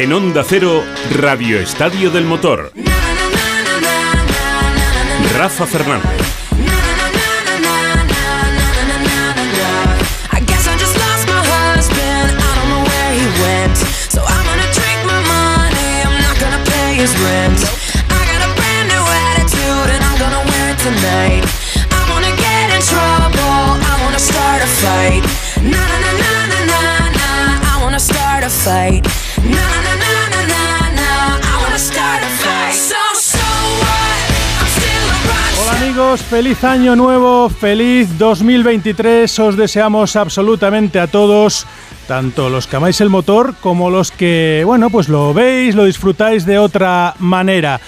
En 0.00 0.12
Onda 0.12 0.44
Cero, 0.44 0.84
Radio 1.10 1.58
Estadio 1.58 2.12
del 2.12 2.24
Motor. 2.24 2.70
Rafa 5.36 5.66
Fernández. 5.66 6.28
Fight. 28.68 29.87
Hola 35.60 35.72
amigos, 35.80 36.22
feliz 36.22 36.64
año 36.64 36.96
nuevo, 36.96 37.48
feliz 37.48 38.18
2023. 38.18 39.38
Os 39.38 39.56
deseamos 39.56 40.16
absolutamente 40.16 40.98
a 40.98 41.06
todos, 41.06 41.66
tanto 42.08 42.50
los 42.50 42.66
que 42.66 42.74
amáis 42.74 43.00
el 43.00 43.10
motor 43.10 43.54
como 43.60 43.90
los 43.90 44.10
que, 44.10 44.64
bueno, 44.66 44.90
pues 44.90 45.08
lo 45.08 45.32
veis, 45.32 45.76
lo 45.76 45.84
disfrutáis 45.84 46.44
de 46.44 46.58
otra 46.58 47.14
manera. 47.20 47.80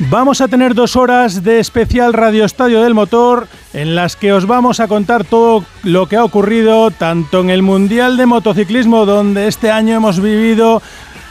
Vamos 0.00 0.40
a 0.40 0.48
tener 0.48 0.74
dos 0.74 0.96
horas 0.96 1.42
de 1.42 1.60
especial 1.60 2.14
Radio 2.14 2.46
Estadio 2.46 2.82
del 2.82 2.94
Motor 2.94 3.48
en 3.74 3.94
las 3.94 4.16
que 4.16 4.32
os 4.32 4.46
vamos 4.46 4.80
a 4.80 4.88
contar 4.88 5.24
todo 5.24 5.64
lo 5.82 6.08
que 6.08 6.16
ha 6.16 6.24
ocurrido 6.24 6.90
tanto 6.90 7.40
en 7.40 7.50
el 7.50 7.62
Mundial 7.62 8.16
de 8.16 8.24
Motociclismo 8.24 9.04
donde 9.04 9.46
este 9.46 9.70
año 9.70 9.94
hemos 9.94 10.18
vivido 10.20 10.82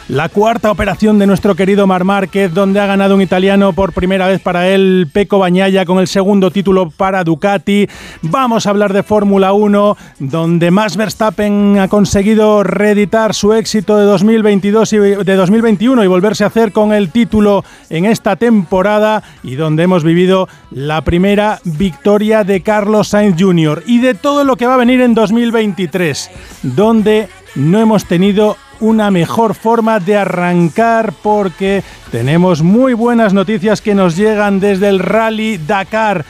la 0.09 0.27
cuarta 0.27 0.71
operación 0.71 1.19
de 1.19 1.27
nuestro 1.27 1.53
querido 1.53 1.85
Mar 1.85 2.03
Márquez, 2.03 2.51
donde 2.51 2.79
ha 2.79 2.87
ganado 2.87 3.13
un 3.13 3.21
italiano 3.21 3.73
por 3.73 3.93
primera 3.93 4.27
vez 4.27 4.41
para 4.41 4.67
él, 4.67 5.07
Peco 5.13 5.37
Bañaya, 5.37 5.85
con 5.85 5.99
el 5.99 6.07
segundo 6.07 6.49
título 6.49 6.89
para 6.89 7.23
Ducati. 7.23 7.87
Vamos 8.23 8.65
a 8.65 8.71
hablar 8.71 8.91
de 8.91 9.03
Fórmula 9.03 9.53
1, 9.53 9.97
donde 10.17 10.71
Max 10.71 10.97
Verstappen 10.97 11.77
ha 11.77 11.87
conseguido 11.89 12.63
reeditar 12.63 13.35
su 13.35 13.53
éxito 13.53 13.97
de 13.97 14.05
2022 14.05 14.93
y 14.93 14.97
de 14.97 15.35
2021 15.35 16.03
y 16.03 16.07
volverse 16.07 16.43
a 16.43 16.47
hacer 16.47 16.71
con 16.71 16.91
el 16.91 17.11
título 17.11 17.63
en 17.91 18.05
esta 18.05 18.35
temporada 18.35 19.21
y 19.43 19.55
donde 19.55 19.83
hemos 19.83 20.03
vivido 20.03 20.49
la 20.71 21.01
primera 21.01 21.59
victoria 21.63 22.43
de 22.43 22.61
Carlos 22.61 23.09
Sainz 23.09 23.35
Jr. 23.39 23.83
y 23.85 23.99
de 23.99 24.15
todo 24.15 24.43
lo 24.43 24.55
que 24.55 24.65
va 24.65 24.73
a 24.73 24.77
venir 24.77 25.01
en 25.01 25.13
2023, 25.13 26.31
donde 26.63 27.29
no 27.53 27.79
hemos 27.79 28.05
tenido 28.05 28.57
una 28.79 29.11
mejor 29.11 29.55
forma 29.55 29.99
de 29.99 30.17
arrancar 30.17 31.13
porque 31.21 31.83
tenemos 32.11 32.61
muy 32.61 32.93
buenas 32.93 33.33
noticias 33.33 33.81
que 33.81 33.95
nos 33.95 34.15
llegan 34.15 34.59
desde 34.59 34.89
el 34.89 34.99
Rally 34.99 35.57
Dakar. 35.57 36.25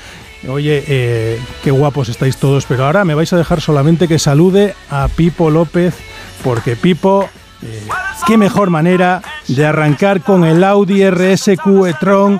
Oye, 0.48 0.84
eh, 0.88 1.40
qué 1.64 1.72
guapos 1.72 2.10
estáis 2.10 2.38
todos, 2.38 2.66
pero 2.66 2.86
ahora 2.86 3.04
me 3.04 3.14
vais 3.14 3.32
a 3.34 3.38
dejar 3.38 3.62
solamente 3.62 4.08
que 4.08 4.20
salude 4.20 4.74
a 4.90 5.08
Pipo 5.10 5.50
López, 5.50 5.96
porque 6.44 6.76
Pipo, 6.76 7.28
eh, 7.62 7.88
qué 8.26 8.38
mejor 8.38 8.70
manera 8.70 9.22
de 9.48 9.66
arrancar 9.66 10.22
con 10.22 10.46
el 10.46 10.64
Audi 10.64 11.04
RSQ 11.04 11.88
e-tron 11.88 12.40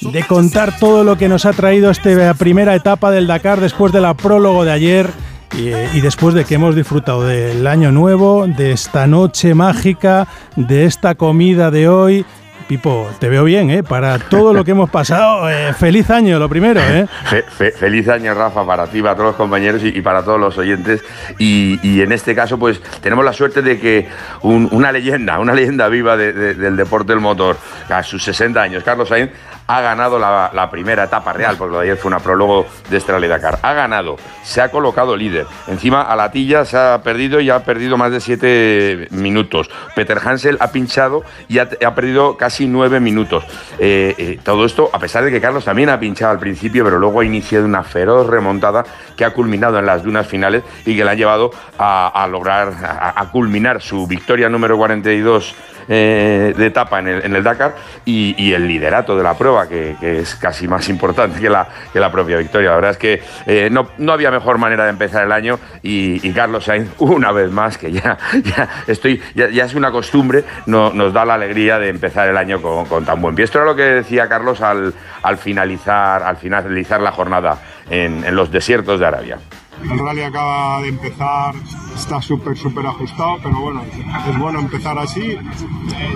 de 0.00 0.22
contar 0.24 0.78
todo 0.78 1.04
lo 1.04 1.18
que 1.18 1.28
nos 1.28 1.46
ha 1.46 1.52
traído 1.52 1.90
esta 1.90 2.34
primera 2.34 2.74
etapa 2.74 3.10
del 3.10 3.26
Dakar 3.26 3.60
después 3.60 3.92
de 3.92 4.00
la 4.00 4.14
prólogo 4.14 4.64
de 4.64 4.72
ayer 4.72 5.10
y, 5.54 5.68
y, 5.68 6.00
después 6.00 6.34
de 6.34 6.44
que 6.44 6.56
hemos 6.56 6.74
disfrutado 6.74 7.24
del 7.24 7.66
año 7.66 7.92
nuevo, 7.92 8.46
de 8.46 8.72
esta 8.72 9.06
noche 9.06 9.54
mágica, 9.54 10.26
de 10.56 10.84
esta 10.84 11.14
comida 11.14 11.70
de 11.70 11.88
hoy. 11.88 12.26
Pipo, 12.68 13.08
te 13.20 13.28
veo 13.28 13.44
bien, 13.44 13.70
¿eh? 13.70 13.84
Para 13.84 14.18
todo 14.18 14.52
lo 14.52 14.64
que 14.64 14.72
hemos 14.72 14.90
pasado, 14.90 15.48
eh, 15.48 15.72
feliz 15.72 16.10
año, 16.10 16.40
lo 16.40 16.48
primero, 16.48 16.80
¿eh? 16.80 17.06
Fe, 17.26 17.44
fe, 17.44 17.70
feliz 17.70 18.08
año, 18.08 18.34
Rafa, 18.34 18.66
para 18.66 18.88
ti, 18.88 19.00
para 19.00 19.14
todos 19.14 19.28
los 19.28 19.36
compañeros 19.36 19.82
y, 19.84 20.00
para 20.00 20.24
todos 20.24 20.40
los 20.40 20.58
oyentes. 20.58 21.04
Y, 21.38 22.00
en 22.00 22.10
este 22.10 22.34
caso, 22.34 22.58
pues 22.58 22.82
tenemos 23.00 23.24
la 23.24 23.32
suerte 23.32 23.62
de 23.62 23.78
que 23.78 24.08
un, 24.42 24.68
una 24.72 24.90
leyenda, 24.90 25.38
una 25.38 25.54
leyenda 25.54 25.88
viva 25.88 26.16
de, 26.16 26.32
de, 26.32 26.54
del 26.54 26.76
deporte 26.76 27.12
del 27.12 27.20
motor, 27.20 27.56
a 27.88 28.02
sus 28.02 28.24
60 28.24 28.60
años, 28.60 28.82
Carlos 28.82 29.10
Sainz, 29.10 29.30
ha 29.66 29.80
ganado 29.80 30.18
la, 30.18 30.50
la, 30.52 30.70
primera 30.70 31.04
etapa 31.04 31.32
real, 31.32 31.56
porque 31.56 31.72
lo 31.72 31.78
de 31.78 31.84
ayer 31.84 31.96
fue 31.96 32.08
una 32.08 32.20
prólogo 32.20 32.66
de 32.88 32.98
Rally 33.00 33.28
Dakar. 33.28 33.58
Ha 33.62 33.72
ganado, 33.72 34.16
se 34.42 34.60
ha 34.60 34.70
colocado 34.70 35.16
líder. 35.16 35.46
Encima 35.66 36.02
a 36.02 36.16
la 36.16 36.30
tilla 36.30 36.64
se 36.64 36.76
ha 36.76 37.02
perdido 37.02 37.40
y 37.40 37.50
ha 37.50 37.64
perdido 37.64 37.96
más 37.96 38.12
de 38.12 38.20
siete 38.20 39.08
minutos. 39.10 39.70
Peter 39.94 40.18
Hansel 40.24 40.56
ha 40.60 40.70
pinchado 40.70 41.24
y 41.48 41.58
ha, 41.58 41.94
perdido 41.94 42.36
casi 42.36 42.66
nueve 42.66 43.00
minutos. 43.00 43.44
Eh, 43.78 44.14
eh, 44.18 44.38
todo 44.42 44.64
esto, 44.64 44.90
a 44.92 44.98
pesar 44.98 45.24
de 45.24 45.30
que 45.30 45.40
Carlos 45.40 45.64
también 45.64 45.88
ha 45.88 45.98
pinchado 45.98 46.32
al 46.32 46.38
principio, 46.38 46.84
pero 46.84 46.98
luego 46.98 47.20
ha 47.20 47.24
iniciado 47.24 47.64
una 47.64 47.82
feroz 47.82 48.26
remontada 48.26 48.84
que 49.16 49.24
ha 49.24 49.30
culminado 49.32 49.78
en 49.78 49.86
las 49.86 50.02
dunas 50.02 50.26
finales 50.26 50.62
y 50.84 50.96
que 50.96 51.04
le 51.04 51.10
ha 51.10 51.14
llevado 51.14 51.50
a, 51.78 52.26
lograr, 52.30 52.72
a 53.14 53.28
culminar 53.30 53.80
su 53.80 54.06
victoria 54.06 54.48
número 54.48 54.76
42 54.76 55.54
eh, 55.88 56.54
de 56.56 56.66
etapa 56.66 56.98
en 56.98 57.08
el, 57.08 57.42
Dakar 57.42 57.76
y, 58.04 58.52
el 58.52 58.66
liderato 58.66 59.16
de 59.16 59.22
la 59.22 59.34
prueba, 59.34 59.68
que, 59.68 59.96
es 60.00 60.34
casi 60.34 60.66
más 60.66 60.88
importante 60.88 61.40
que 61.40 61.48
la, 61.48 61.68
que 61.92 62.00
la 62.00 62.10
propia 62.10 62.38
victoria. 62.38 62.70
La 62.70 62.76
verdad 62.76 62.90
es 62.92 62.98
que 62.98 63.22
eh, 63.46 63.68
no, 63.70 63.88
no, 63.98 64.12
había 64.12 64.30
mejor 64.30 64.58
manera 64.58 64.84
de 64.84 64.90
empezar 64.90 65.24
el 65.24 65.32
año 65.32 65.58
y, 65.82 66.32
Carlos 66.32 66.64
Sainz, 66.64 66.90
una 66.98 67.32
vez 67.32 67.50
más, 67.50 67.78
que 67.78 67.92
ya, 67.92 68.18
ya, 68.42 68.68
estoy, 68.86 69.22
ya, 69.34 69.48
ya 69.48 69.64
es 69.64 69.74
una 69.74 69.90
costumbre, 69.90 70.44
no, 70.66 70.92
nos 70.92 71.12
da 71.12 71.24
la 71.24 71.34
alegría 71.34 71.78
de 71.78 71.88
empezar 71.88 72.28
el 72.28 72.36
año 72.36 72.60
con, 72.60 72.86
con, 72.86 73.04
tan 73.04 73.20
buen 73.20 73.34
pie. 73.34 73.44
Esto 73.44 73.58
era 73.58 73.66
lo 73.66 73.76
que 73.76 73.82
decía 73.82 74.28
Carlos 74.28 74.60
al, 74.60 74.92
al, 75.22 75.38
finalizar, 75.38 76.22
al 76.22 76.36
finalizar 76.36 77.00
la 77.00 77.12
jornada 77.12 77.58
en 77.88 78.34
los 78.34 78.50
desiertos 78.50 78.98
de 78.98 79.06
Arabia. 79.06 79.38
El 79.82 79.98
rally 79.98 80.22
acaba 80.22 80.80
de 80.80 80.88
empezar, 80.88 81.54
está 81.94 82.20
súper, 82.20 82.56
súper 82.56 82.86
ajustado, 82.86 83.38
pero 83.42 83.60
bueno, 83.60 83.82
es 84.28 84.38
bueno 84.38 84.58
empezar 84.58 84.98
así. 84.98 85.36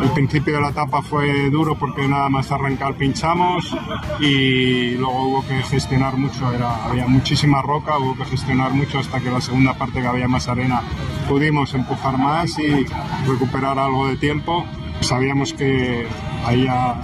El 0.03 0.10
principio 0.15 0.54
de 0.54 0.60
la 0.60 0.71
etapa 0.71 1.03
fue 1.03 1.50
duro 1.50 1.76
porque 1.78 2.06
nada 2.09 2.28
más 2.28 2.50
arrancar 2.50 2.94
pinchamos 2.94 3.76
y 4.19 4.93
luego 4.93 5.28
hubo 5.28 5.47
que 5.47 5.62
gestionar 5.62 6.16
mucho, 6.16 6.53
era, 6.53 6.84
había 6.84 7.06
muchísima 7.06 7.62
roca, 7.62 7.99
hubo 7.99 8.16
que 8.16 8.25
gestionar 8.25 8.72
mucho 8.72 8.99
hasta 8.99 9.20
que 9.20 9.31
la 9.31 9.41
segunda 9.41 9.75
parte 9.75 10.00
que 10.00 10.06
había 10.06 10.28
más 10.28 10.49
arena 10.49 10.82
pudimos 11.28 11.72
empujar 11.75 12.19
más 12.19 12.59
y 12.59 12.87
recuperar 13.26 13.78
algo 13.78 14.09
de 14.09 14.16
tiempo. 14.16 14.65
Sabíamos 15.00 15.54
que 15.54 16.06
ahí 16.44 16.66
a, 16.69 17.00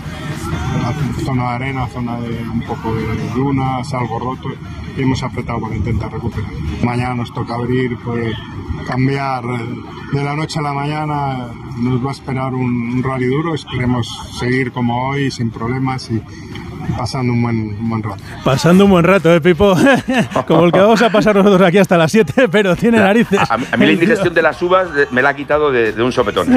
zona 1.25 1.43
de 1.43 1.55
arena, 1.55 1.87
zona 1.89 2.21
de 2.21 2.43
un 2.43 2.61
poco 2.61 2.95
de 2.95 3.31
dunas, 3.35 3.93
algo 3.95 4.19
roto 4.19 4.49
y 4.97 5.03
hemos 5.03 5.23
apretado 5.23 5.61
para 5.61 5.77
intentar 5.77 6.13
recuperar. 6.13 6.51
Mañana 6.83 7.15
nos 7.15 7.33
toca 7.33 7.55
abrir, 7.55 7.97
pues 7.99 8.35
cambiar 8.87 9.45
de 10.13 10.23
la 10.23 10.35
noche 10.37 10.59
a 10.59 10.63
la 10.63 10.73
mañana, 10.73 11.49
nos 11.79 12.05
va 12.05 12.11
a 12.11 12.13
esperar 12.13 12.55
un, 12.55 12.95
un 12.95 13.03
rally 13.03 13.27
duro, 13.27 13.55
esperemos 13.55 14.07
seguir 14.39 14.73
como 14.73 15.09
hoy 15.09 15.31
sin 15.31 15.51
problemas 15.51 16.11
y, 16.11 16.23
pasando 16.97 17.33
un 17.33 17.43
buen, 17.43 17.57
un 17.57 17.89
buen, 17.89 18.03
rato. 18.03 18.23
Pasando 18.45 18.85
un 18.85 18.91
buen 18.91 19.05
rato, 19.05 19.33
¿eh, 19.35 19.41
Pipo? 19.41 19.77
Como 20.47 20.65
el 20.65 20.73
que 20.73 20.81
vamos 20.81 21.03
a 21.03 21.11
pasar 21.11 21.37
nosotros 21.37 21.63
aquí 21.63 21.79
hasta 21.79 21.97
las 21.97 22.13
7, 22.13 22.49
pero 22.51 22.77
tiene 22.77 22.99
narices. 22.99 23.39
A, 23.39 23.55
a, 23.55 23.77
mí 23.77 23.87
la 23.87 23.93
indigestión 23.93 24.35
de 24.35 24.43
las 24.43 24.61
uvas 24.63 24.89
me 25.11 25.23
la 25.23 25.31
ha 25.31 25.37
quitado 25.37 25.71
de, 25.71 25.93
de 25.93 26.03
un 26.03 26.13
sopetón. 26.13 26.49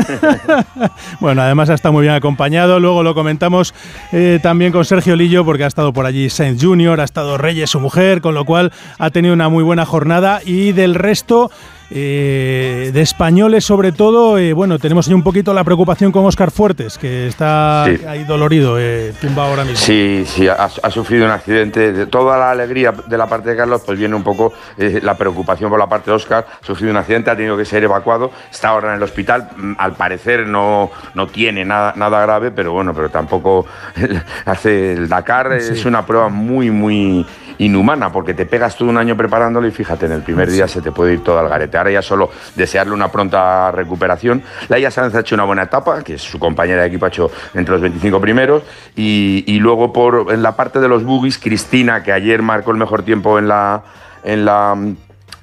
bueno, 1.19 1.41
además 1.41 1.69
ha 1.69 1.73
estado 1.73 1.93
muy 1.93 2.03
bien 2.03 2.13
acompañado. 2.13 2.79
Luego 2.79 3.03
lo 3.03 3.13
comentamos 3.13 3.73
eh, 4.11 4.39
también 4.41 4.71
con 4.71 4.85
Sergio 4.85 5.15
Lillo, 5.15 5.45
porque 5.45 5.63
ha 5.63 5.67
estado 5.67 5.93
por 5.93 6.05
allí 6.05 6.29
Sainz 6.29 6.61
Jr., 6.63 7.01
ha 7.01 7.03
estado 7.03 7.37
Reyes, 7.37 7.69
su 7.69 7.79
mujer, 7.79 8.21
con 8.21 8.33
lo 8.33 8.45
cual 8.45 8.71
ha 8.97 9.09
tenido 9.09 9.33
una 9.33 9.49
muy 9.49 9.63
buena 9.63 9.85
jornada. 9.85 10.41
Y 10.45 10.71
del 10.71 10.95
resto. 10.95 11.51
Eh, 11.91 12.91
de 12.93 13.01
españoles 13.01 13.65
sobre 13.65 13.91
todo, 13.91 14.37
eh, 14.37 14.53
bueno, 14.53 14.77
tenemos 14.77 15.07
ahí 15.07 15.13
un 15.13 15.23
poquito 15.23 15.53
la 15.53 15.63
preocupación 15.63 16.11
con 16.11 16.23
Oscar 16.25 16.51
Fuertes, 16.51 16.97
que 16.97 17.27
está 17.27 17.85
sí. 17.87 18.05
ahí 18.05 18.23
dolorido, 18.25 18.79
eh, 18.79 19.13
tumba 19.19 19.47
ahora 19.47 19.63
mismo. 19.63 19.79
Sí, 19.79 20.23
sí, 20.25 20.47
ha, 20.47 20.53
ha, 20.53 20.91
sufrido 20.91 21.25
un 21.25 21.31
accidente. 21.31 21.91
De 21.91 22.05
toda 22.05 22.37
la 22.37 22.51
alegría 22.51 22.91
de 22.91 23.17
la 23.17 23.27
parte 23.27 23.49
de 23.49 23.57
Carlos, 23.57 23.81
pues 23.85 23.97
viene 23.97 24.15
un 24.15 24.23
poco 24.23 24.53
eh, 24.77 24.99
la 25.01 25.17
preocupación 25.17 25.69
por 25.69 25.79
la 25.79 25.87
parte 25.87 26.11
de 26.11 26.15
Oscar. 26.15 26.45
Ha 26.61 26.65
sufrido 26.65 26.91
un 26.91 26.97
accidente, 26.97 27.31
ha 27.31 27.35
tenido 27.35 27.57
que 27.57 27.65
ser 27.65 27.83
evacuado, 27.83 28.31
está 28.51 28.69
ahora 28.69 28.89
en 28.89 28.97
el 28.97 29.03
hospital. 29.03 29.49
Mm, 29.55 29.73
al 29.77 29.93
parecer 29.93 30.47
no, 30.47 30.91
no 31.15 31.27
tiene 31.27 31.65
nada, 31.65 31.93
nada 31.95 32.21
grave, 32.21 32.51
pero 32.51 32.71
bueno, 32.71 32.93
pero 32.93 33.09
tampoco 33.09 33.65
hace 34.45 34.93
el 34.93 35.09
Dakar. 35.09 35.59
Sí. 35.59 35.73
Es 35.73 35.85
una 35.85 36.05
prueba 36.05 36.29
muy, 36.29 36.69
muy 36.69 37.25
inhumana, 37.59 38.11
porque 38.11 38.33
te 38.33 38.45
pegas 38.45 38.75
todo 38.75 38.89
un 38.89 38.97
año 38.97 39.15
preparándolo 39.15 39.67
y 39.67 39.71
fíjate, 39.71 40.07
en 40.07 40.13
el 40.13 40.23
primer 40.23 40.49
día 40.49 40.67
se 40.67 40.81
te 40.81 40.91
puede 40.91 41.13
ir 41.13 41.23
todo 41.23 41.39
al 41.39 41.49
garete. 41.49 41.77
Ahora 41.77 41.91
ya 41.91 42.01
solo 42.01 42.31
desearle 42.55 42.93
una 42.93 43.11
pronta 43.11 43.71
recuperación. 43.71 44.41
Laia 44.67 44.89
Sanz 44.89 45.13
ha 45.15 45.19
hecho 45.19 45.35
una 45.35 45.43
buena 45.43 45.63
etapa, 45.63 46.01
que 46.03 46.15
es 46.15 46.21
su 46.21 46.39
compañera 46.39 46.81
de 46.81 46.87
equipo 46.87 47.05
ha 47.05 47.09
hecho 47.09 47.29
entre 47.53 47.73
los 47.73 47.81
25 47.81 48.19
primeros, 48.19 48.63
y, 48.95 49.59
luego 49.59 49.91
por 49.91 50.31
en 50.31 50.41
la 50.41 50.55
parte 50.55 50.79
de 50.79 50.87
los 50.87 51.03
buggies, 51.03 51.37
Cristina, 51.37 52.01
que 52.01 52.13
ayer 52.13 52.41
marcó 52.41 52.71
el 52.71 52.77
mejor 52.77 53.03
tiempo 53.03 53.37
en 53.37 53.49
la, 53.49 53.83
en 54.23 54.45
la 54.45 54.75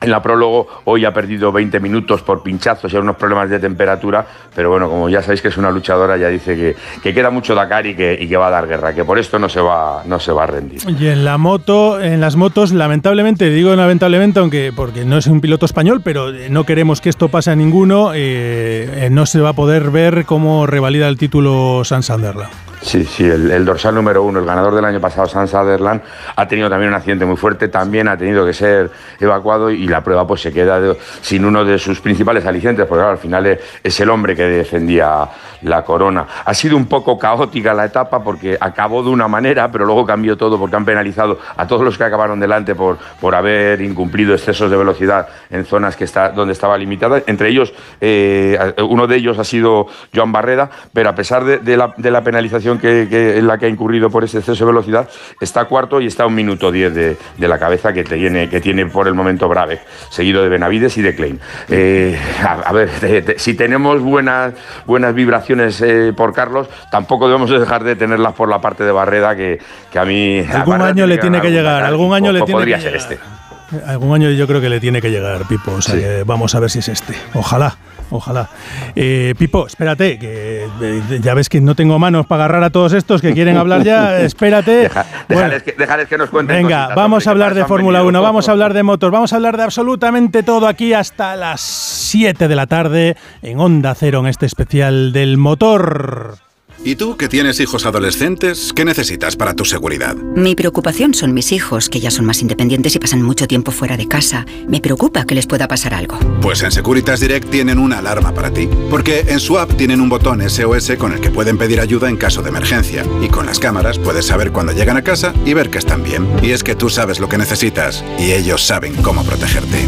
en 0.06 0.12
la 0.12 0.22
prólogo 0.22 0.66
hoy 0.84 1.04
ha 1.04 1.12
perdido 1.12 1.52
20 1.52 1.80
minutos 1.80 2.22
por 2.22 2.42
pinchazos 2.42 2.92
y 2.92 2.96
unos 2.96 3.16
problemas 3.16 3.50
de 3.50 3.58
temperatura, 3.58 4.26
pero 4.54 4.70
bueno, 4.70 4.88
como 4.88 5.08
ya 5.08 5.20
sabéis 5.20 5.42
que 5.42 5.48
es 5.48 5.56
una 5.56 5.70
luchadora, 5.70 6.16
ya 6.16 6.28
dice 6.28 6.56
que, 6.56 6.76
que 7.02 7.12
queda 7.12 7.30
mucho 7.30 7.54
Dakar 7.54 7.86
y 7.86 7.94
que, 7.94 8.16
y 8.18 8.28
que 8.28 8.36
va 8.36 8.46
a 8.48 8.50
dar 8.50 8.66
guerra, 8.66 8.94
que 8.94 9.04
por 9.04 9.18
esto 9.18 9.38
no 9.38 9.48
se 9.48 9.60
va, 9.60 10.02
no 10.06 10.18
se 10.18 10.32
va 10.32 10.44
a 10.44 10.46
rendir. 10.46 10.80
Y 10.98 11.08
en 11.08 11.24
la 11.24 11.38
moto, 11.38 12.00
en 12.00 12.20
las 12.20 12.36
motos, 12.36 12.72
lamentablemente, 12.72 13.50
digo 13.50 13.74
lamentablemente, 13.74 14.40
aunque 14.40 14.72
porque 14.74 15.04
no 15.04 15.18
es 15.18 15.26
un 15.26 15.40
piloto 15.40 15.66
español, 15.66 16.00
pero 16.02 16.32
no 16.50 16.64
queremos 16.64 17.00
que 17.00 17.08
esto 17.08 17.28
pase 17.28 17.50
a 17.50 17.56
ninguno, 17.56 18.12
eh, 18.14 19.06
eh, 19.06 19.08
no 19.10 19.26
se 19.26 19.40
va 19.40 19.50
a 19.50 19.54
poder 19.54 19.90
ver 19.90 20.24
cómo 20.24 20.66
revalida 20.66 21.08
el 21.08 21.18
título 21.18 21.84
San 21.84 22.02
Sanderla. 22.02 22.48
Sí, 22.86 23.04
sí, 23.04 23.24
el, 23.24 23.64
dorsal 23.64 23.96
número 23.96 24.22
uno, 24.22 24.38
el 24.38 24.44
ganador 24.44 24.72
del 24.72 24.84
año 24.84 25.00
pasado, 25.00 25.26
San 25.26 25.48
Sutherland, 25.48 26.02
ha 26.36 26.46
tenido 26.46 26.70
también 26.70 26.90
un 26.90 26.94
accidente 26.94 27.26
muy 27.26 27.36
fuerte, 27.36 27.66
también 27.66 28.06
ha 28.06 28.16
tenido 28.16 28.46
que 28.46 28.52
ser 28.52 28.92
evacuado 29.18 29.72
y 29.72 29.88
la 29.88 30.04
prueba 30.04 30.24
pues 30.24 30.42
se 30.42 30.52
queda 30.52 30.94
sin 31.20 31.44
uno 31.44 31.64
de 31.64 31.80
sus 31.80 32.00
principales 32.00 32.46
alicientes, 32.46 32.86
porque 32.86 33.00
claro, 33.00 33.10
al 33.10 33.18
final 33.18 33.58
es, 33.82 34.00
el 34.00 34.08
hombre 34.08 34.36
que 34.36 34.44
defendía 34.44 35.28
la 35.62 35.82
corona. 35.82 36.28
Ha 36.44 36.54
sido 36.54 36.76
un 36.76 36.86
poco 36.86 37.18
caótica 37.18 37.74
la 37.74 37.86
etapa 37.86 38.22
porque 38.22 38.56
acabó 38.60 39.02
de 39.02 39.10
una 39.10 39.26
manera, 39.26 39.68
pero 39.72 39.84
luego 39.84 40.06
cambió 40.06 40.36
todo 40.36 40.56
porque 40.56 40.76
han 40.76 40.84
penalizado 40.84 41.40
a 41.56 41.66
todos 41.66 41.82
los 41.82 41.98
que 41.98 42.04
acabaron 42.04 42.38
delante 42.38 42.76
por, 42.76 42.98
por 43.20 43.34
haber 43.34 43.80
incumplido 43.80 44.32
excesos 44.32 44.70
de 44.70 44.76
velocidad 44.76 45.26
en 45.50 45.64
zonas 45.64 45.96
que 45.96 46.04
está, 46.04 46.28
donde 46.28 46.52
estaba 46.52 46.78
limitada. 46.78 47.20
Entre 47.26 47.48
ellos, 47.48 47.74
eh, 48.00 48.74
uno 48.88 49.08
de 49.08 49.16
ellos 49.16 49.40
ha 49.40 49.44
sido 49.44 49.88
Joan 50.14 50.30
Barreda, 50.30 50.70
pero 50.92 51.08
a 51.08 51.16
pesar 51.16 51.44
de 51.44 52.10
la 52.10 52.22
penalización 52.22 52.75
que, 52.78 53.06
que- 53.08 53.38
en 53.38 53.46
la 53.46 53.58
que 53.58 53.66
ha 53.66 53.68
incurrido 53.68 54.10
por 54.10 54.24
ese 54.24 54.38
exceso 54.38 54.64
de 54.64 54.72
velocidad, 54.72 55.08
está 55.40 55.64
cuarto 55.66 56.00
y 56.00 56.06
está 56.06 56.24
a 56.24 56.26
un 56.26 56.34
minuto 56.34 56.70
diez 56.72 56.94
de, 56.94 57.16
de 57.36 57.48
la 57.48 57.58
cabeza 57.58 57.92
que 57.92 58.04
tiene, 58.04 58.48
que 58.48 58.60
tiene 58.60 58.86
por 58.86 59.08
el 59.08 59.14
momento 59.14 59.48
Brabeck, 59.48 59.80
seguido 60.10 60.42
de 60.42 60.48
Benavides 60.48 60.96
y 60.98 61.02
de 61.02 61.14
Klein. 61.14 61.40
Eh, 61.68 62.18
a, 62.42 62.52
a 62.52 62.72
ver, 62.72 62.88
te- 63.00 63.22
te- 63.22 63.38
si 63.38 63.54
tenemos 63.54 64.00
buenas, 64.00 64.54
buenas 64.86 65.14
vibraciones 65.14 65.80
eh, 65.82 66.12
por 66.16 66.32
Carlos, 66.32 66.68
tampoco 66.90 67.26
debemos 67.26 67.50
de 67.50 67.58
dejar 67.58 67.84
de 67.84 67.96
tenerlas 67.96 68.34
por 68.34 68.48
la 68.48 68.60
parte 68.60 68.84
de 68.84 68.92
Barreda, 68.92 69.36
que, 69.36 69.58
que 69.92 69.98
a 69.98 70.04
mí... 70.04 70.44
Algún 70.52 70.80
año 70.82 71.06
le 71.06 71.18
tiene 71.18 71.40
que 71.40 71.50
llegar, 71.50 71.84
algún 71.84 72.14
año 72.14 72.32
le 72.32 72.40
tiene 72.42 72.52
podría 72.60 72.76
que 72.76 72.82
ser 72.82 72.92
llegar. 72.92 73.12
este. 73.12 73.86
Algún 73.86 74.14
año 74.14 74.30
yo 74.30 74.46
creo 74.46 74.60
que 74.60 74.68
le 74.68 74.78
tiene 74.78 75.00
que 75.02 75.10
llegar, 75.10 75.42
Pipo. 75.48 75.72
O 75.72 75.82
sea 75.82 75.94
Sí. 75.96 76.00
que 76.00 76.22
vamos 76.24 76.54
a 76.54 76.60
ver 76.60 76.70
si 76.70 76.78
es 76.78 76.88
este. 76.88 77.14
Ojalá, 77.34 77.76
ojalá. 78.10 78.48
Eh, 78.94 79.34
Pipo, 79.38 79.66
espérate, 79.66 80.18
que 80.18 80.66
eh, 80.80 81.00
ya 81.20 81.34
ves 81.34 81.48
que 81.48 81.60
no 81.60 81.74
tengo 81.74 81.98
manos 81.98 82.26
para 82.26 82.44
agarrar 82.44 82.64
a 82.64 82.70
todos 82.70 82.92
estos 82.92 83.20
que 83.20 83.32
quieren 83.34 83.56
hablar 83.56 83.82
ya. 83.82 84.20
Espérate. 84.26 84.82
Deja- 84.82 85.06
Bueno, 85.28 85.42
déjales, 85.42 85.62
que, 85.62 85.72
déjales 85.72 86.08
que 86.08 86.18
nos 86.18 86.30
cuenten 86.30 86.56
Venga, 86.56 86.76
cositas, 86.78 86.96
vamos 86.96 87.26
a 87.26 87.30
hablar 87.30 87.54
de 87.54 87.64
Fórmula 87.64 87.98
venido. 88.00 88.08
1, 88.20 88.22
vamos 88.22 88.48
a 88.48 88.52
hablar 88.52 88.74
de 88.74 88.82
motos, 88.82 89.10
vamos 89.10 89.32
a 89.32 89.36
hablar 89.36 89.56
de 89.56 89.62
absolutamente 89.64 90.42
todo 90.42 90.66
aquí 90.68 90.92
hasta 90.94 91.36
las 91.36 91.60
7 91.60 92.48
de 92.48 92.56
la 92.56 92.66
tarde 92.66 93.16
en 93.42 93.58
Onda 93.60 93.94
Cero 93.94 94.20
en 94.20 94.26
este 94.26 94.46
especial 94.46 95.12
del 95.12 95.36
motor. 95.38 96.36
¿Y 96.86 96.94
tú, 96.94 97.16
que 97.16 97.26
tienes 97.26 97.58
hijos 97.58 97.84
adolescentes, 97.84 98.72
qué 98.72 98.84
necesitas 98.84 99.34
para 99.34 99.54
tu 99.54 99.64
seguridad? 99.64 100.14
Mi 100.14 100.54
preocupación 100.54 101.14
son 101.14 101.34
mis 101.34 101.50
hijos, 101.50 101.88
que 101.88 101.98
ya 101.98 102.12
son 102.12 102.26
más 102.26 102.42
independientes 102.42 102.94
y 102.94 103.00
pasan 103.00 103.22
mucho 103.22 103.48
tiempo 103.48 103.72
fuera 103.72 103.96
de 103.96 104.06
casa. 104.06 104.46
Me 104.68 104.80
preocupa 104.80 105.24
que 105.24 105.34
les 105.34 105.48
pueda 105.48 105.66
pasar 105.66 105.94
algo. 105.94 106.16
Pues 106.40 106.62
en 106.62 106.70
Securitas 106.70 107.18
Direct 107.18 107.50
tienen 107.50 107.80
una 107.80 107.98
alarma 107.98 108.32
para 108.32 108.52
ti. 108.52 108.68
Porque 108.88 109.24
en 109.26 109.40
su 109.40 109.58
app 109.58 109.76
tienen 109.76 110.00
un 110.00 110.08
botón 110.08 110.48
SOS 110.48 110.92
con 110.96 111.12
el 111.12 111.20
que 111.20 111.32
pueden 111.32 111.58
pedir 111.58 111.80
ayuda 111.80 112.08
en 112.08 112.16
caso 112.16 112.40
de 112.40 112.50
emergencia. 112.50 113.04
Y 113.20 113.30
con 113.30 113.46
las 113.46 113.58
cámaras 113.58 113.98
puedes 113.98 114.26
saber 114.26 114.52
cuando 114.52 114.72
llegan 114.72 114.96
a 114.96 115.02
casa 115.02 115.34
y 115.44 115.54
ver 115.54 115.70
que 115.70 115.78
están 115.78 116.04
bien. 116.04 116.24
Y 116.40 116.52
es 116.52 116.62
que 116.62 116.76
tú 116.76 116.88
sabes 116.88 117.18
lo 117.18 117.28
que 117.28 117.36
necesitas 117.36 118.04
y 118.16 118.30
ellos 118.30 118.64
saben 118.64 118.94
cómo 119.02 119.24
protegerte. 119.24 119.84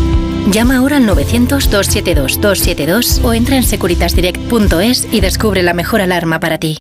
Llama 0.50 0.78
ahora 0.78 0.96
al 0.96 1.06
900-272-272 1.06 3.22
o 3.22 3.34
entra 3.34 3.56
en 3.56 3.62
securitasdirect.es 3.62 5.06
y 5.12 5.20
descubre 5.20 5.62
la 5.62 5.74
mejor 5.74 6.00
alarma 6.00 6.40
para 6.40 6.58
ti. 6.58 6.76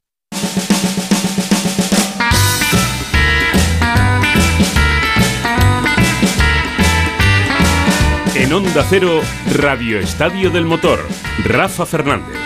En 8.47 8.53
Onda 8.53 8.85
Cero, 8.87 9.21
Radio 9.55 9.99
Estadio 9.99 10.51
del 10.51 10.63
Motor, 10.63 11.05
Rafa 11.43 11.85
Fernández. 11.85 12.37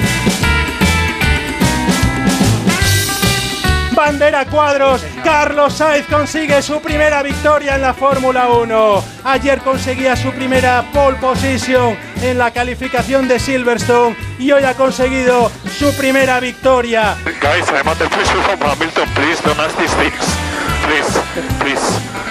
Bandera 3.93 4.45
cuadros, 4.45 5.05
Carlos 5.23 5.73
Sainz 5.73 6.07
consigue 6.07 6.61
su 6.61 6.81
primera 6.81 7.21
victoria 7.21 7.75
en 7.75 7.81
la 7.81 7.93
Fórmula 7.93 8.49
1. 8.49 9.03
Ayer 9.25 9.59
conseguía 9.59 10.15
su 10.15 10.31
primera 10.31 10.89
pole 10.93 11.17
position 11.17 11.95
en 12.23 12.37
la 12.37 12.51
calificación 12.51 13.27
de 13.27 13.37
Silverstone 13.37 14.15
y 14.39 14.51
hoy 14.51 14.63
ha 14.63 14.73
conseguido 14.73 15.51
su 15.81 15.97
primera 15.97 16.39
victoria. 16.39 17.17
Guys, 17.41 17.67
I'm 17.69 17.87
under 17.87 18.07
pressure 18.07 18.39
from 18.43 18.59
Hamilton. 18.59 19.09
Please 19.15 19.41
don't 19.41 19.57
ask 19.57 19.75
these 19.79 19.93
things. 19.95 20.21
Please, 20.85 21.09
please. 21.59 21.81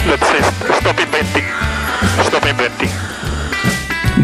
Let's 0.07 0.79
stop 0.79 1.01
inventing. 1.01 1.45
Stop 2.23 2.47
inventing. 2.47 3.00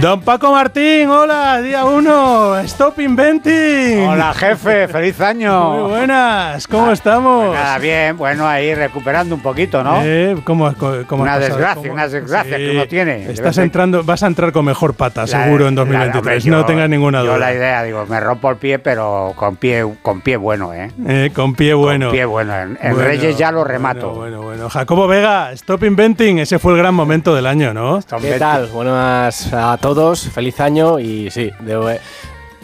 Don 0.01 0.21
Paco 0.21 0.53
Martín, 0.53 1.09
hola, 1.09 1.61
día 1.63 1.85
1, 1.87 2.59
Stop 2.61 3.01
Inventing. 3.01 4.07
Hola 4.07 4.35
jefe, 4.35 4.87
feliz 4.89 5.19
año. 5.23 5.71
Muy 5.71 5.91
buenas, 5.91 6.69
¿cómo 6.69 6.93
estamos? 6.93 7.47
Pues 7.49 7.59
nada, 7.59 7.79
bien, 7.79 8.17
bueno, 8.17 8.47
ahí 8.47 8.75
recuperando 8.75 9.35
un 9.35 9.41
poquito, 9.41 9.83
¿no? 9.83 10.01
Eh, 10.05 10.37
¿cómo, 10.45 10.67
Una 11.11 11.39
desgracia, 11.39 11.75
¿Cómo- 11.77 11.93
una 11.95 12.09
desgracia 12.09 12.57
que 12.59 12.71
uno 12.73 12.87
tiene. 12.87 13.31
Estás 13.31 13.57
entrando, 13.59 14.05
vas 14.05 14.23
a 14.23 14.27
entrar 14.27 14.53
con 14.53 14.67
mejor 14.67 14.93
pata, 14.95 15.23
La- 15.23 15.27
seguro, 15.29 15.67
en 15.67 15.75
la- 15.75 15.81
2023. 15.81 16.45
hombre, 16.45 16.51
no 16.51 16.61
yo- 16.61 16.67
tengas 16.67 16.89
ninguna 16.91 17.21
duda. 17.21 17.33
Yo 17.33 17.39
la 17.39 17.55
idea, 17.55 17.83
digo, 17.83 18.05
me 18.07 18.21
rompo 18.21 18.51
el 18.51 18.57
pie, 18.59 18.79
pero 18.79 19.33
con 19.35 19.57
pie, 19.57 19.83
con 20.03 20.21
pie 20.21 20.37
bueno, 20.37 20.75
¿eh? 20.75 20.91
Eh, 21.09 21.31
con 21.35 21.55
pie 21.55 21.73
bueno. 21.73 22.07
Con 22.09 22.13
pie 22.13 22.25
bueno. 22.27 22.55
En, 22.55 22.79
en 22.83 22.93
Bueno, 22.95 23.09
Reyes 23.09 23.39
ya 23.39 23.51
lo 23.51 23.59
bueno, 23.61 23.73
remato. 23.73 24.11
Bueno, 24.11 24.43
bueno, 24.43 24.69
Jacobo 24.69 25.09
Vega, 25.09 25.53
Stop 25.53 25.85
Inventing, 25.85 26.39
ese 26.39 26.59
fue 26.59 26.73
el 26.75 26.79
gran 26.79 26.95
momento 26.95 27.35
del 27.35 27.47
año, 27.47 27.73
¿no? 27.73 27.99
¿Qué 28.07 28.17
20. 28.17 28.39
tal? 28.39 28.67
Buenas 28.67 29.53
a 29.55 29.79
todos, 29.79 29.96
feliz 30.33 30.61
año 30.61 30.99
y 30.99 31.31
sí, 31.31 31.51
de- 31.61 32.01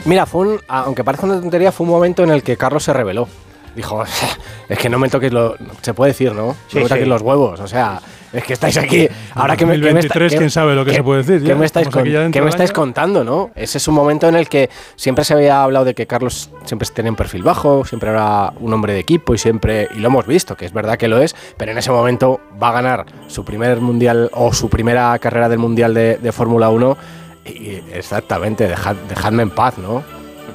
mira, 0.05 0.27
fue 0.27 0.47
un, 0.49 0.61
aunque 0.69 1.05
parezca 1.05 1.27
una 1.27 1.41
tontería, 1.41 1.73
fue 1.73 1.85
un 1.85 1.91
momento 1.93 2.23
en 2.23 2.31
el 2.31 2.43
que 2.43 2.57
Carlos 2.57 2.85
se 2.85 2.93
reveló. 2.93 3.29
Dijo, 3.75 4.03
es 4.69 4.79
que 4.79 4.89
no 4.91 4.99
me 4.99 5.09
toques 5.09 5.33
los, 5.33 5.55
se 5.81 5.95
puede 5.95 6.13
decir, 6.13 6.33
¿no? 6.35 6.55
Sí, 6.69 6.77
no 6.77 6.83
me 6.83 6.89
toques 6.89 7.05
sí. 7.05 7.09
los 7.09 7.23
huevos, 7.23 7.59
o 7.59 7.67
sea, 7.67 8.01
es 8.31 8.45
que 8.45 8.53
estáis 8.53 8.77
aquí, 8.77 9.09
ahora 9.35 9.57
que 9.57 9.65
me, 9.65 9.75
que 9.81 9.93
me 9.95 10.01
está- 10.01 10.15
2023, 10.19 10.33
que- 10.33 10.39
quién 10.39 10.51
sabe 10.51 10.75
lo 10.75 10.85
que 10.85 10.93
se 10.95 11.03
puede 11.03 11.23
decir, 11.23 11.47
¿Qué 11.47 11.55
me 11.55 11.65
estáis, 11.65 11.89
con- 11.89 12.03
qué 12.05 12.43
me 12.43 12.69
contando, 12.73 13.25
no? 13.25 13.51
Ese 13.55 13.79
es 13.79 13.89
un 13.89 13.95
momento 13.95 14.29
en 14.29 14.35
el 14.35 14.49
que 14.51 14.69
siempre 14.97 15.25
se 15.25 15.33
había 15.33 15.63
hablado 15.63 15.87
de 15.87 15.95
que 15.95 16.07
Carlos 16.07 16.51
siempre 16.65 16.87
tenía 16.95 17.11
un 17.13 17.17
perfil 17.17 17.43
bajo, 17.43 17.85
siempre 17.87 18.11
era 18.11 18.53
un 18.61 18.73
hombre 18.75 18.93
de 18.93 18.99
equipo 19.01 19.33
y 19.35 19.39
siempre, 19.39 19.89
y 19.95 20.01
lo 20.01 20.09
hemos 20.09 20.27
visto, 20.27 20.55
que 20.55 20.67
es 20.67 20.73
verdad 20.75 20.99
que 20.99 21.09
lo 21.09 21.19
es, 21.23 21.35
pero 21.57 21.73
en 21.73 21.79
ese 21.79 21.91
momento 21.91 22.41
va 22.63 22.69
a 22.69 22.73
ganar 22.73 23.07
su 23.27 23.43
primer 23.45 23.81
mundial 23.81 24.29
o 24.35 24.53
su 24.53 24.69
primera 24.69 25.19
carrera 25.19 25.49
del 25.49 25.59
mundial 25.61 25.95
de, 25.95 26.17
de 26.19 26.33
Fórmula 26.33 26.69
1 26.69 26.97
y 27.45 27.81
exactamente, 27.93 28.69
dejad- 28.69 28.97
dejadme 29.09 29.43
en 29.45 29.51
paz, 29.51 29.79
¿no? 29.79 30.03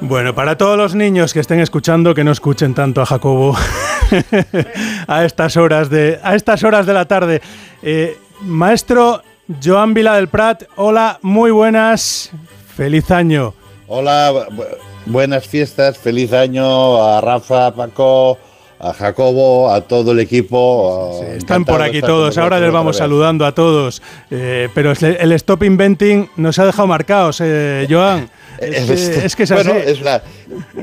Bueno, 0.00 0.34
para 0.34 0.56
todos 0.56 0.76
los 0.78 0.94
niños 0.94 1.32
que 1.32 1.40
estén 1.40 1.60
escuchando, 1.60 2.14
que 2.14 2.22
no 2.24 2.30
escuchen 2.30 2.72
tanto 2.74 3.00
a 3.02 3.06
Jacobo 3.06 3.56
a 5.06 5.24
estas 5.24 5.56
horas 5.56 5.90
de 5.90 6.18
a 6.22 6.34
estas 6.34 6.62
horas 6.64 6.86
de 6.86 6.92
la 6.94 7.04
tarde. 7.06 7.42
Eh, 7.82 8.16
maestro 8.42 9.22
Joan 9.62 9.94
Vila 9.94 10.14
del 10.16 10.28
Prat, 10.28 10.64
hola, 10.76 11.18
muy 11.22 11.50
buenas, 11.50 12.30
feliz 12.76 13.10
año. 13.10 13.54
Hola, 13.88 14.32
bu- 14.32 14.66
buenas 15.06 15.46
fiestas, 15.46 15.98
feliz 15.98 16.32
año 16.32 17.02
a 17.02 17.20
Rafa, 17.20 17.66
a 17.68 17.74
Paco, 17.74 18.38
a 18.80 18.92
Jacobo, 18.92 19.70
a 19.72 19.80
todo 19.80 20.12
el 20.12 20.20
equipo. 20.20 21.20
Están 21.36 21.64
por 21.64 21.82
aquí 21.82 22.00
todos, 22.00 22.38
ahora 22.38 22.60
les 22.60 22.72
vamos 22.72 22.96
saludando 22.96 23.44
a 23.44 23.52
todos. 23.52 24.02
Eh, 24.30 24.68
pero 24.74 24.92
el 24.92 25.32
Stop 25.32 25.64
Inventing 25.64 26.30
nos 26.36 26.58
ha 26.58 26.66
dejado 26.66 26.86
marcados, 26.86 27.40
eh, 27.42 27.86
Joan. 27.90 28.30
Es, 28.60 28.86
que, 28.86 29.26
es 29.26 29.36
que 29.36 29.42
es 29.44 29.52
bueno, 29.52 29.70
así. 29.70 29.82
es 29.86 30.00
una, 30.00 30.22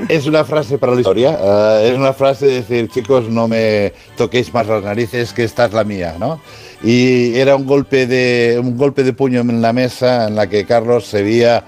es 0.08 0.26
una 0.28 0.46
frase 0.46 0.78
para 0.78 0.94
la 0.94 1.02
historia. 1.02 1.38
eh, 1.42 1.90
es 1.92 1.98
una 1.98 2.14
frase 2.14 2.46
de 2.46 2.54
decir, 2.56 2.90
chicos, 2.90 3.28
no 3.30 3.48
me 3.50 3.92
toquéis 4.16 4.54
más 4.54 4.68
las 4.68 4.82
narices, 4.82 5.34
que 5.34 5.44
esta 5.44 5.66
es 5.66 5.74
la 5.74 5.84
mía, 5.84 6.16
¿no? 6.18 6.40
Y 6.84 7.38
era 7.38 7.56
un 7.56 7.66
golpe 7.66 8.08
de 8.08 8.60
un 8.62 8.78
golpe 8.78 9.04
de 9.04 9.12
puño 9.14 9.42
en 9.42 9.62
la 9.62 9.74
mesa 9.74 10.28
en 10.28 10.36
la 10.36 10.48
que 10.48 10.66
Carlos 10.66 11.06
se 11.06 11.24
veía 11.24 11.64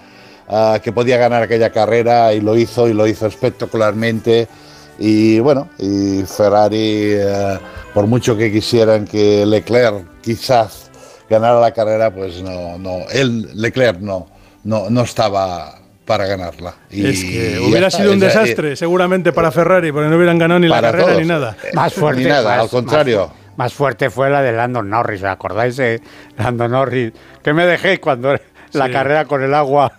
ah, 0.48 0.80
que 0.82 0.92
podía 0.92 1.18
ganar 1.18 1.44
aquella 1.44 1.72
carrera 1.72 2.34
y 2.34 2.42
lo 2.42 2.58
hizo 2.58 2.88
y 2.88 2.94
lo 2.94 3.08
hizo 3.08 3.26
espectacularmente. 3.28 4.48
Y 5.00 5.40
bueno, 5.40 5.70
y 5.78 6.24
Ferrari, 6.24 7.12
eh, 7.14 7.60
por 7.94 8.08
mucho 8.08 8.36
que 8.36 8.52
quisieran 8.52 9.06
que 9.06 9.46
Leclerc 9.46 10.22
quizás 10.22 10.90
ganara 11.30 11.60
la 11.60 11.72
carrera, 11.72 12.12
pues 12.12 12.42
no, 12.42 12.78
no, 12.80 13.00
él, 13.12 13.50
Leclerc 13.54 14.00
no, 14.00 14.28
no, 14.64 14.90
no 14.90 15.02
estaba 15.02 15.76
para 16.06 16.26
ganarla. 16.26 16.74
Y 16.90 17.06
es 17.06 17.24
que 17.24 17.60
hubiera 17.60 17.92
sido 17.92 18.12
un 18.14 18.18
es- 18.18 18.24
eh, 18.24 18.28
desastre, 18.28 18.76
seguramente, 18.76 19.34
para 19.34 19.52
Ferrari, 19.52 19.92
porque 19.92 20.08
no 20.10 20.16
hubieran 20.16 20.38
ganado 20.40 20.60
ni 20.60 20.68
la 20.68 20.82
carrera 20.82 21.06
todos. 21.08 21.20
ni 21.22 21.28
nada. 21.28 21.58
Eh, 21.64 21.70
Más 21.74 21.94
fuerte. 21.94 22.22
Ni 22.24 22.30
nada, 22.30 22.50
más- 22.56 22.60
al 22.64 22.70
contrario. 22.70 23.28
Más, 23.28 23.56
más 23.58 23.74
fuerte 23.74 24.10
fue 24.10 24.30
la 24.30 24.42
de 24.42 24.52
Landon 24.54 24.90
Norris, 24.90 25.22
¿os 25.22 25.28
¿acordáis 25.30 25.76
de 25.76 26.02
Landon 26.38 26.72
Norris? 26.72 27.12
Que 27.44 27.54
me 27.54 27.66
dejéis 27.66 28.00
cuando 28.00 28.34
la 28.74 28.86
Sí. 28.88 28.92
carrera 28.92 29.26
con 29.26 29.44
el 29.44 29.54
agua. 29.54 29.92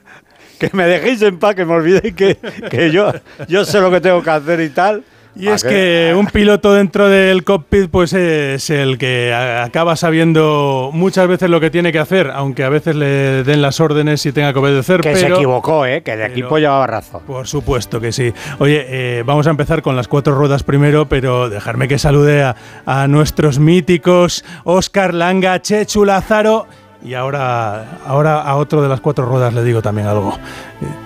Que 0.70 0.70
me 0.72 0.84
dejéis 0.86 1.22
en 1.22 1.38
paz, 1.38 1.54
que 1.54 1.64
me 1.64 1.74
olvidéis 1.74 2.14
que, 2.14 2.36
que 2.70 2.90
yo, 2.90 3.12
yo 3.48 3.64
sé 3.64 3.80
lo 3.80 3.90
que 3.90 4.00
tengo 4.00 4.22
que 4.22 4.30
hacer 4.30 4.60
y 4.60 4.70
tal. 4.70 5.04
Y 5.36 5.46
es 5.46 5.62
que 5.62 6.14
un 6.18 6.26
piloto 6.26 6.74
dentro 6.74 7.08
del 7.08 7.44
cockpit 7.44 7.88
pues 7.90 8.12
es 8.12 8.70
el 8.70 8.98
que 8.98 9.32
acaba 9.32 9.94
sabiendo 9.94 10.90
muchas 10.92 11.28
veces 11.28 11.48
lo 11.48 11.60
que 11.60 11.70
tiene 11.70 11.92
que 11.92 12.00
hacer, 12.00 12.32
aunque 12.34 12.64
a 12.64 12.68
veces 12.68 12.96
le 12.96 13.44
den 13.44 13.62
las 13.62 13.78
órdenes 13.78 14.26
y 14.26 14.32
tenga 14.32 14.52
que 14.52 14.58
obedecer. 14.58 15.00
Que 15.00 15.14
se 15.14 15.28
equivocó, 15.28 15.86
¿eh? 15.86 16.02
Que 16.02 16.12
pero- 16.14 16.24
equipo 16.24 16.58
llevaba 16.58 16.88
razón. 16.88 17.22
Por 17.24 17.46
supuesto 17.46 18.00
que 18.00 18.10
sí. 18.10 18.32
Oye, 18.58 18.84
eh, 18.88 19.22
vamos 19.24 19.46
a 19.46 19.50
empezar 19.50 19.80
con 19.80 19.94
las 19.94 20.08
cuatro 20.08 20.34
ruedas 20.34 20.64
primero, 20.64 21.08
pero 21.08 21.48
dejarme 21.48 21.86
que 21.86 22.00
salude 22.00 22.42
a, 22.42 22.56
a 22.84 23.06
nuestros 23.06 23.60
míticos 23.60 24.44
Oscar 24.64 25.14
Langa, 25.14 25.62
Chechu 25.62 26.04
Lázaro 26.04 26.66
y 27.04 27.14
ahora, 27.14 27.98
ahora 28.06 28.42
a 28.42 28.56
otro 28.56 28.82
de 28.82 28.88
las 28.88 29.00
cuatro 29.00 29.24
ruedas 29.24 29.54
le 29.54 29.62
digo 29.64 29.80
también 29.82 30.06
algo. 30.08 30.36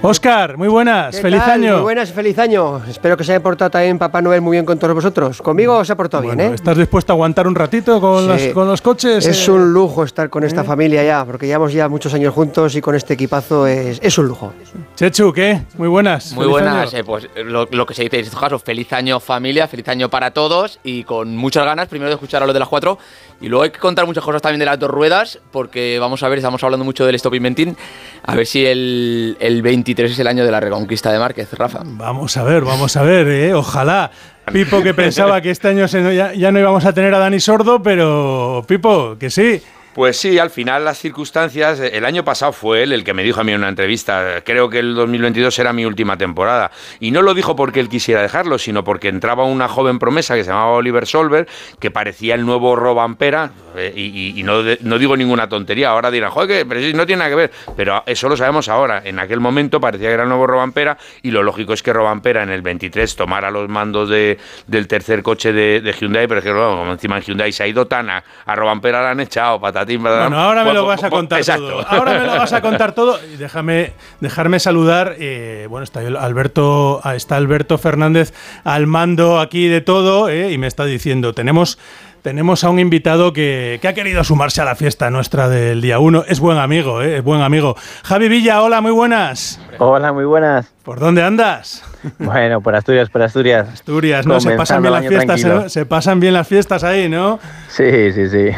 Oscar, 0.03 0.57
muy 0.57 0.69
buenas, 0.69 1.15
¿Qué 1.17 1.23
feliz 1.23 1.41
tal? 1.41 1.51
año. 1.53 1.73
Muy 1.75 1.83
buenas, 1.83 2.13
feliz 2.13 2.39
año. 2.39 2.83
Espero 2.89 3.17
que 3.17 3.25
se 3.25 3.33
haya 3.33 3.43
portado 3.43 3.71
también 3.71 3.99
Papá 3.99 4.21
Noel 4.21 4.41
muy 4.41 4.57
bien 4.57 4.65
con 4.65 4.79
todos 4.79 4.95
vosotros. 4.95 5.41
Conmigo 5.41 5.85
se 5.85 5.93
ha 5.93 5.97
portado 5.97 6.23
Bueno, 6.23 6.37
bien, 6.39 6.53
¿eh? 6.53 6.55
¿Estás 6.55 6.77
dispuesto 6.77 7.13
a 7.13 7.15
aguantar 7.15 7.47
un 7.47 7.55
ratito 7.55 8.01
con, 8.01 8.23
Sí. 8.23 8.29
las- 8.29 8.55
con 8.55 8.67
los 8.69 8.81
coches? 8.83 9.25
Es 9.27 9.47
eh? 9.49 9.51
un 9.51 9.73
lujo 9.73 10.05
estar 10.05 10.29
con 10.31 10.45
esta 10.45 10.65
familia 10.65 11.05
ya, 11.05 11.25
porque 11.25 11.47
llevamos 11.47 11.73
ya 11.73 11.89
muchos 11.89 12.13
años 12.15 12.35
juntos 12.35 12.75
y 12.75 12.81
con 12.81 12.95
este 12.95 13.15
equipazo 13.15 13.67
es, 13.67 13.99
es 14.03 14.19
un 14.19 14.27
lujo. 14.27 14.53
Chechu, 14.97 15.33
¿qué? 15.33 15.63
Muy 15.79 15.89
buenas. 15.89 16.33
Muy 16.33 16.45
feliz 16.45 16.51
buenas, 16.51 16.95
eh, 16.95 17.05
pues 17.05 17.29
lo, 17.45 17.67
lo 17.71 17.87
que 17.87 17.95
se 17.95 18.03
dice 18.03 18.19
en 18.19 18.25
estos 18.25 18.41
casos, 18.41 18.63
feliz 18.63 18.93
año 18.93 19.21
familia, 19.21 19.69
feliz 19.69 19.89
año 19.89 20.09
para 20.09 20.33
todos 20.33 20.81
y 20.83 21.05
con 21.05 21.37
muchas 21.37 21.65
ganas 21.65 21.89
primero 21.89 22.09
de 22.09 22.15
escuchar 22.15 22.43
a 22.43 22.47
lo 22.47 22.53
de 22.53 22.59
las 22.59 22.69
cuatro 22.69 22.99
y 23.43 23.49
luego 23.49 23.65
hay 23.65 23.71
que 23.71 23.79
contar 23.79 24.07
muchas 24.07 24.25
cosas 24.25 24.41
también 24.41 24.61
de 24.61 24.67
las 24.67 24.79
dos 24.79 24.91
ruedas 24.91 25.41
porque 25.51 25.99
vamos 25.99 26.23
a 26.23 26.29
ver, 26.29 26.39
estamos 26.39 26.63
hablando 26.63 26.85
mucho 26.85 27.05
del 27.05 27.17
stop 27.17 27.35
inventing, 27.35 27.77
a 28.23 28.35
ver 28.35 28.47
si 28.47 28.65
el, 28.65 29.37
el 29.41 29.61
23 29.61 30.13
es 30.13 30.19
el 30.19 30.29
año 30.29 30.45
de 30.45 30.51
la 30.51 30.61
reconquista 30.61 31.13
de 31.13 31.19
Márquez, 31.19 31.53
Rafa. 31.53 31.81
Vamos 31.85 32.37
a 32.37 32.45
ver, 32.45 32.63
vamos 32.63 32.97
a 32.97 33.03
ver, 33.03 33.29
¿eh? 33.29 33.53
ojalá. 33.53 34.11
Pipo 34.53 34.83
que 34.83 34.95
pensaba 34.95 35.41
que 35.41 35.51
este 35.51 35.69
año 35.69 35.87
ya, 35.87 36.33
ya 36.33 36.53
no 36.53 36.59
íbamos 36.59 36.85
a 36.85 36.93
tener 36.93 37.15
a 37.15 37.19
Dani 37.19 37.41
Sordo, 37.41 37.83
pero 37.83 38.65
Pipo, 38.67 39.17
que 39.19 39.31
sí. 39.31 39.63
Pues 39.95 40.17
sí, 40.17 40.39
al 40.39 40.49
final 40.49 40.87
las 40.87 40.97
circunstancias, 40.99 41.79
eh, 41.79 41.91
el 41.93 42.07
año 42.07 42.25
pasado 42.25 42.53
fue 42.53 42.83
él 42.83 42.93
el 42.93 43.05
que 43.05 43.13
me 43.13 43.23
dijo 43.23 43.41
a 43.43 43.45
mí 43.45 43.53
en 43.53 43.59
una 43.59 43.69
entrevista, 43.69 44.43
creo 44.43 44.71
que 44.71 44.79
el 44.79 44.95
2022 44.95 45.59
era 45.59 45.75
mi 45.75 45.85
última 45.85 46.17
temporada. 46.17 46.71
Y 46.99 47.11
no 47.11 47.21
lo 47.21 47.35
dijo 47.35 47.55
porque 47.57 47.81
él 47.81 47.91
quisiera 47.91 48.23
dejarlo, 48.23 48.59
sino 48.59 48.85
porque 48.85 49.09
entraba 49.09 49.45
una 49.45 49.69
joven 49.69 49.99
promesa 49.99 50.35
que 50.35 50.45
se 50.45 50.51
llamaba 50.51 50.71
Oliver 50.73 51.07
Solver, 51.07 51.47
que 51.79 51.91
parecía 51.91 52.35
el 52.35 52.47
nuevo 52.47 52.75
Robampera, 52.75 53.51
eh, 53.77 53.93
y, 53.95 54.43
no, 54.43 54.63
no 54.81 54.99
digo 54.99 55.15
ninguna 55.17 55.49
tontería, 55.49 55.91
ahora 55.91 56.11
dirán, 56.11 56.31
joder, 56.31 56.67
pero 56.67 56.81
no 56.97 57.05
tiene 57.07 57.19
nada 57.19 57.31
que 57.31 57.37
ver, 57.37 57.51
pero 57.77 58.03
eso 58.07 58.31
lo 58.31 58.37
sabemos 58.37 58.71
ahora. 58.71 59.03
En 59.05 59.19
aquel 59.19 59.41
momento 59.41 59.79
parecía 59.79 60.09
que 60.09 60.15
era 60.15 60.23
el 60.23 60.29
nuevo 60.31 60.47
Robampera, 60.47 60.97
y 61.23 61.31
lo 61.33 61.43
lógico 61.43 61.75
es 61.75 61.83
que 61.83 61.93
Robampera 61.93 62.43
en 62.43 62.51
el 62.51 62.63
23 62.63 63.15
tomara 63.15 63.51
los 63.51 63.69
mandos 63.69 64.09
de- 64.09 64.39
del 64.67 64.89
tercer 64.89 65.23
coche 65.23 65.53
de, 65.53 65.93
Hyundai, 66.01 66.27
pero 66.27 66.39
es 66.39 66.45
que 66.45 66.93
encima 66.93 67.19
en 67.19 67.23
Hyundai 67.23 67.53
se 67.53 67.63
ha 67.63 67.67
ido 67.67 67.87
tan 67.87 68.09
a, 68.09 68.25
a 68.47 68.57
la 68.57 69.11
han 69.11 69.21
echado, 69.21 69.61
patatín, 69.83 70.03
patatán. 70.03 70.29
Bueno, 70.31 70.43
ahora 70.43 70.65
me 70.65 70.73
lo 70.73 70.87
vas 70.87 71.03
a 71.05 71.11
contar 71.11 71.39
exacto. 71.41 71.69
todo. 71.69 71.87
Ahora 71.89 72.19
me 72.19 72.27
lo 72.27 72.33
vas 72.37 72.53
a 72.53 72.61
contar 72.61 72.93
todo. 72.95 73.19
Y 73.33 73.37
déjame, 73.37 73.93
dejarme 74.21 74.59
saludar. 74.61 75.17
eh, 75.19 75.67
bueno, 75.69 75.85
está 75.85 76.03
el- 76.03 76.17
Alberto, 76.17 77.01
ah, 77.05 77.15
está 77.15 77.37
Alberto 77.37 77.79
Fernández 77.79 78.33
al 78.65 78.87
mando 78.87 79.41
aquí 79.41 79.69
de 79.69 79.81
todo 79.81 80.29
eh, 80.29 80.53
y 80.53 80.59
me 80.59 80.67
está 80.67 80.85
diciendo, 80.85 81.33
tenemos. 81.35 81.79
Tenemos 82.23 82.63
a 82.63 82.71
un 82.71 82.79
invitado 82.79 83.33
que, 83.33 83.81
que 83.83 83.89
ha 83.89 83.95
querido 83.95 84.23
sumarse 84.23 84.61
a 84.61 84.65
la 84.65 84.77
fiesta 84.77 85.11
nuestra 85.11 85.49
del 85.49 85.81
día 85.81 85.99
1. 85.99 86.27
Es 86.29 86.39
buen 86.39 86.57
amigo, 86.57 87.03
eh, 87.03 87.17
es 87.17 87.25
buen 87.25 87.41
amigo. 87.43 87.75
Javi 88.05 88.29
Villa, 88.29 88.63
hola, 88.63 88.81
muy 88.81 88.93
buenas. 88.93 89.61
Hola, 89.79 90.13
muy 90.13 90.25
buenas. 90.25 90.73
¿Por 90.85 91.01
dónde 91.01 91.25
andas? 91.25 91.83
Bueno, 92.19 92.61
por 92.61 92.75
Asturias, 92.75 93.09
por 93.11 93.23
Asturias. 93.23 93.69
Asturias, 93.69 94.27
¿no? 94.27 94.41
Se 94.41 94.53
pasan 94.53 94.83
bien 94.83 94.93
las 94.95 95.07
fiestas. 95.07 95.45
¿eh? 95.45 95.69
Se 95.69 95.87
pasan 95.87 96.21
bien 96.21 96.35
las 96.35 96.49
fiestas 96.49 96.85
ahí, 96.85 97.09
¿no? 97.09 97.39
Sí, 97.69 98.13
sí, 98.13 98.29
sí. 98.29 98.49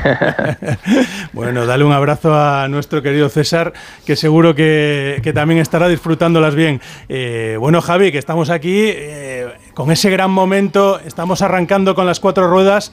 Bueno, 1.32 1.66
dale 1.66 1.84
un 1.84 1.92
abrazo 1.92 2.34
a 2.34 2.68
nuestro 2.68 3.02
querido 3.02 3.28
César, 3.28 3.72
que 4.06 4.16
seguro 4.16 4.54
que, 4.54 5.20
que 5.22 5.32
también 5.32 5.60
estará 5.60 5.88
disfrutándolas 5.88 6.54
bien. 6.54 6.80
Eh, 7.08 7.56
bueno, 7.58 7.80
Javi, 7.80 8.12
que 8.12 8.18
estamos 8.18 8.50
aquí 8.50 8.84
eh, 8.86 9.52
con 9.74 9.90
ese 9.90 10.10
gran 10.10 10.30
momento, 10.30 11.00
estamos 11.00 11.42
arrancando 11.42 11.94
con 11.94 12.06
las 12.06 12.20
cuatro 12.20 12.48
ruedas. 12.48 12.92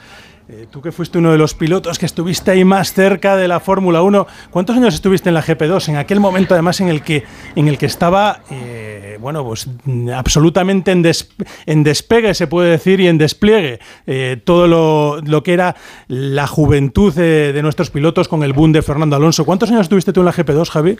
Eh, 0.50 0.68
tú 0.70 0.82
que 0.82 0.92
fuiste 0.92 1.18
uno 1.18 1.32
de 1.32 1.38
los 1.38 1.54
pilotos 1.54 1.98
que 1.98 2.06
estuviste 2.06 2.52
ahí 2.52 2.66
más 2.66 2.94
cerca 2.94 3.38
de 3.38 3.48
la 3.48 3.60
Fórmula 3.60 4.02
1, 4.02 4.28
¿cuántos 4.50 4.76
años 4.76 4.94
estuviste 4.94 5.30
en 5.30 5.36
la 5.36 5.44
GP2? 5.44 5.88
En 5.90 5.96
aquel 5.96 6.20
momento, 6.20 6.54
además, 6.56 6.82
en 6.82 6.90
el 6.90 7.02
que, 7.04 7.24
en 7.56 7.68
el 7.70 7.78
que 7.78 7.86
estaba, 7.86 8.42
eh, 8.50 9.18
bueno, 9.22 9.46
pues 9.46 9.68
absolutamente 10.14 10.92
en, 10.92 11.04
des- 11.04 11.30
en 11.66 11.84
despegue, 11.84 12.34
se 12.34 12.48
puede 12.48 12.72
decir, 12.72 13.00
y 13.00 13.08
en 13.08 13.18
despliegue. 13.18 13.80
Eh, 14.08 14.42
todo 14.44 14.68
lo, 14.68 15.22
lo 15.22 15.42
que 15.44 15.54
era 15.54 15.76
la 16.08 16.48
juventud 16.48 17.14
de, 17.14 17.54
de 17.54 17.62
nuestros 17.62 17.90
pilotos 17.90 18.28
con 18.28 18.44
el 18.44 18.52
boom 18.54 18.74
de 18.74 18.82
Fernando 18.82 19.16
Alonso. 19.16 19.46
¿Cuántos 19.46 19.70
años 19.70 19.84
estuviste 19.84 20.12
tú 20.12 20.20
en 20.22 20.26
la 20.26 20.34
GP2, 20.34 20.70
Javi? 20.70 20.98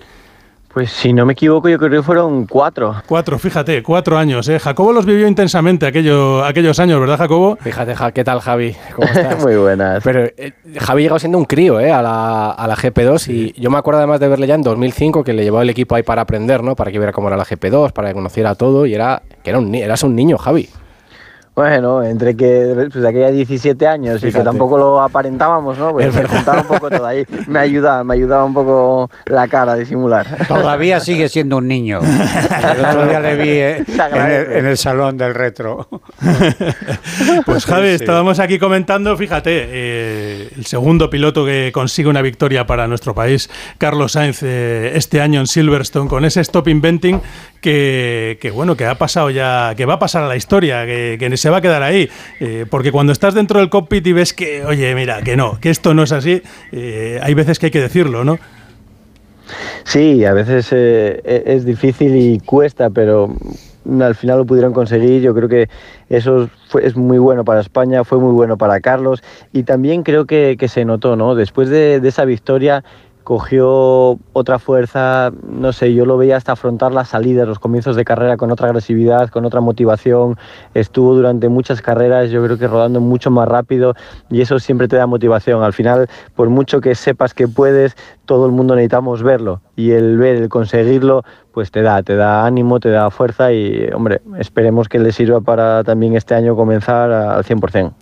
Pues 0.74 0.90
si 0.92 1.12
no 1.12 1.26
me 1.26 1.34
equivoco, 1.34 1.68
yo 1.68 1.78
creo 1.78 1.90
que 1.92 2.02
fueron 2.02 2.46
cuatro. 2.46 2.96
Cuatro, 3.06 3.38
fíjate, 3.38 3.84
cuatro 3.84 4.18
años. 4.18 4.48
¿eh? 4.48 4.58
Jacobo 4.58 4.94
los 4.94 5.06
vivió 5.06 5.28
intensamente 5.28 5.86
aquello, 5.86 6.46
aquellos 6.46 6.80
años, 6.80 6.98
¿verdad, 7.00 7.18
Jacobo? 7.18 7.58
Fíjate, 7.60 7.94
Ja- 7.94 8.12
¿qué 8.14 8.24
tal, 8.24 8.40
Javi? 8.40 8.74
¿Cómo 8.96 9.06
estás? 9.14 9.44
Muy 9.44 9.58
buenas. 9.58 10.02
Pero 10.02 10.24
eh, 10.38 10.54
Javi 10.80 11.04
llegó 11.04 11.20
siendo 11.20 11.38
un 11.38 11.44
crío 11.46 11.78
¿eh? 11.82 11.92
a, 11.92 12.02
la, 12.02 12.52
a 12.52 12.68
la 12.68 12.76
GP2 12.78 13.28
y 13.28 13.62
yo 13.62 13.70
me 13.70 13.78
acuerdo 13.78 13.98
además 14.00 14.22
de 14.22 14.30
verle 14.30 14.48
ya 14.48 14.56
en 14.56 14.62
2005 14.64 15.26
que 15.26 15.34
le 15.34 15.44
llevaba 15.44 15.64
el 15.64 15.70
equipo 15.70 15.96
ahí 15.96 16.04
para 16.04 16.22
aprender, 16.22 16.64
¿no? 16.64 16.76
Para 16.78 16.90
que 16.90 17.00
viera 17.00 17.12
cómo 17.12 17.28
era 17.28 17.36
la 17.36 17.44
GP2, 17.46 17.92
para 17.92 18.08
que 18.08 18.14
conociera 18.14 18.56
todo 18.56 18.86
y 18.86 18.94
era 18.94 19.22
que 19.44 19.50
era 19.50 19.60
un, 19.60 19.76
eras 19.76 20.04
un 20.04 20.16
niño, 20.16 20.38
Javi. 20.38 20.70
Bueno, 21.54 22.02
entre 22.02 22.36
que 22.38 22.88
pues, 22.92 23.04
aquella 23.06 23.30
17 23.30 23.86
años 23.86 24.24
y 24.24 24.32
que 24.32 24.40
tampoco 24.40 24.78
lo 24.78 25.02
aparentábamos, 25.02 25.78
¿no? 25.78 25.92
Pues 25.92 26.08
Es 26.08 26.16
me 26.16 26.22
verdad. 26.22 26.36
juntaba 26.38 26.62
un 26.62 26.68
poco 26.68 26.90
todo 26.90 27.06
ahí. 27.06 27.26
Me 27.48 27.60
ayudaba, 27.60 28.04
me 28.06 28.14
ayudaba 28.14 28.46
un 28.46 28.54
poco 28.54 29.12
la 29.26 29.48
cara 29.50 29.74
a 29.74 29.76
disimular. 29.76 30.26
Todavía 30.48 31.02
sigue 31.02 31.28
siendo 31.28 31.58
un 31.58 31.68
niño. 31.68 32.00
El 32.78 32.86
otro 32.86 33.06
día 33.08 33.20
le 33.20 33.36
vi 33.36 33.50
eh, 33.50 33.84
en, 33.86 34.32
el, 34.32 34.52
en 34.54 34.66
el 34.66 34.78
salón 34.78 35.18
del 35.18 35.34
retro. 35.36 35.88
Pues 37.46 37.66
Javi, 37.66 37.90
Sí. 37.90 37.96
estábamos 37.96 38.40
aquí 38.40 38.58
comentando, 38.60 39.16
fíjate, 39.18 39.50
eh, 39.54 40.50
el 40.56 40.66
segundo 40.66 41.10
piloto 41.10 41.46
que 41.46 41.72
consigue 41.74 42.08
una 42.10 42.22
victoria 42.22 42.66
para 42.66 42.88
nuestro 42.88 43.14
país, 43.14 43.50
Carlos 43.78 44.14
Sainz, 44.14 44.42
eh, 44.44 44.92
este 44.96 45.22
año 45.22 45.40
en 45.40 45.48
Silverstone, 45.48 46.08
con 46.08 46.24
ese 46.26 46.42
stop 46.42 46.68
inventing 46.68 47.20
que, 47.62 48.38
que, 48.42 48.52
bueno, 48.52 48.76
que 48.76 48.86
ha 48.86 48.96
pasado 48.96 49.30
ya, 49.30 49.74
que 49.78 49.86
va 49.86 49.94
a 49.94 50.00
pasar 50.00 50.24
a 50.24 50.28
la 50.28 50.36
historia, 50.36 50.86
que, 50.86 51.32
se 51.38 51.50
va 51.50 51.58
a 51.58 51.62
quedar 51.62 51.84
ahí. 51.84 52.10
Eh, 52.40 52.66
porque 52.70 52.92
cuando 52.92 53.14
estás 53.14 53.34
dentro 53.34 53.60
del 53.60 53.70
cockpit 53.70 54.06
y 54.08 54.14
ves 54.14 54.34
que, 54.34 54.66
oye, 54.66 54.94
mira, 54.96 55.22
que 55.22 55.38
no, 55.38 55.60
que 55.60 55.70
esto 55.70 55.94
no 55.94 56.04
es 56.04 56.12
así, 56.12 56.42
eh, 56.72 57.20
hay 57.22 57.34
veces 57.34 57.60
que 57.60 57.68
hay 57.68 57.72
que 57.72 57.82
decirlo, 57.82 58.24
¿no? 58.24 58.40
Sí, 59.84 60.26
a 60.26 60.34
veces 60.34 60.70
eh, 60.72 61.22
e- 61.24 61.44
es 61.46 61.66
difícil 61.66 62.16
y 62.16 62.40
cuesta, 62.40 62.90
pero 62.90 63.34
al 64.00 64.16
final 64.16 64.40
lo 64.40 64.46
pudieron 64.46 64.74
conseguir. 64.74 65.22
Yo 65.22 65.34
creo 65.34 65.50
que 65.50 65.70
eso 66.10 66.50
fue, 66.70 66.86
es 66.86 66.96
muy 66.96 67.18
bueno 67.18 67.44
para 67.44 67.62
España, 67.62 68.04
fue 68.04 68.20
muy 68.20 68.34
bueno 68.34 68.58
para 68.58 68.80
Carlos 68.80 69.22
y 69.52 69.64
también 69.64 70.04
creo 70.04 70.26
que, 70.26 70.58
se 70.68 70.86
notó, 70.86 71.16
¿no? 71.16 71.36
Después 71.36 71.70
de, 71.70 72.00
de 72.00 72.10
esa 72.10 72.26
victoria 72.26 72.84
cogió 73.32 74.20
otra 74.34 74.60
fuerza, 74.60 75.32
no 75.50 75.72
sé, 75.72 75.94
yo 75.94 76.06
lo 76.06 76.18
veía 76.18 76.36
hasta 76.36 76.52
afrontar 76.52 76.92
las 76.92 77.08
salidas, 77.08 77.48
los 77.48 77.60
comienzos 77.60 77.96
de 77.96 78.04
carrera 78.04 78.36
con 78.36 78.52
otra 78.52 78.68
agresividad, 78.68 79.30
con 79.30 79.46
otra 79.46 79.62
motivación, 79.62 80.38
estuvo 80.74 81.16
durante 81.16 81.48
muchas 81.48 81.82
carreras, 81.82 82.30
yo 82.30 82.44
creo 82.44 82.58
que 82.58 82.68
rodando 82.68 83.00
mucho 83.00 83.32
más 83.32 83.48
rápido 83.48 83.96
y 84.30 84.42
eso 84.42 84.60
siempre 84.60 84.90
te 84.90 84.98
da 84.98 85.08
motivación. 85.08 85.64
Al 85.64 85.72
final, 85.72 86.10
por 86.36 86.50
mucho 86.50 86.82
que 86.82 86.94
sepas 86.94 87.34
que 87.34 87.48
puedes, 87.48 87.96
todo 88.26 88.46
el 88.46 88.52
mundo 88.52 88.76
necesitamos 88.76 89.24
verlo 89.24 89.62
y 89.78 89.92
el 89.92 90.18
ver, 90.18 90.36
el 90.36 90.50
conseguirlo, 90.50 91.24
pues 91.54 91.72
te 91.72 91.82
da, 91.82 92.02
te 92.04 92.16
da 92.16 92.46
ánimo, 92.46 92.80
te 92.80 92.90
da 92.90 93.10
fuerza 93.12 93.52
y, 93.52 93.90
hombre, 93.94 94.22
esperemos 94.38 94.88
que 94.88 95.00
le 95.00 95.12
sirva 95.12 95.42
para 95.42 95.84
también 95.84 96.16
este 96.16 96.36
año 96.36 96.56
comenzar 96.56 97.12
al 97.12 97.44
100%. 97.44 97.94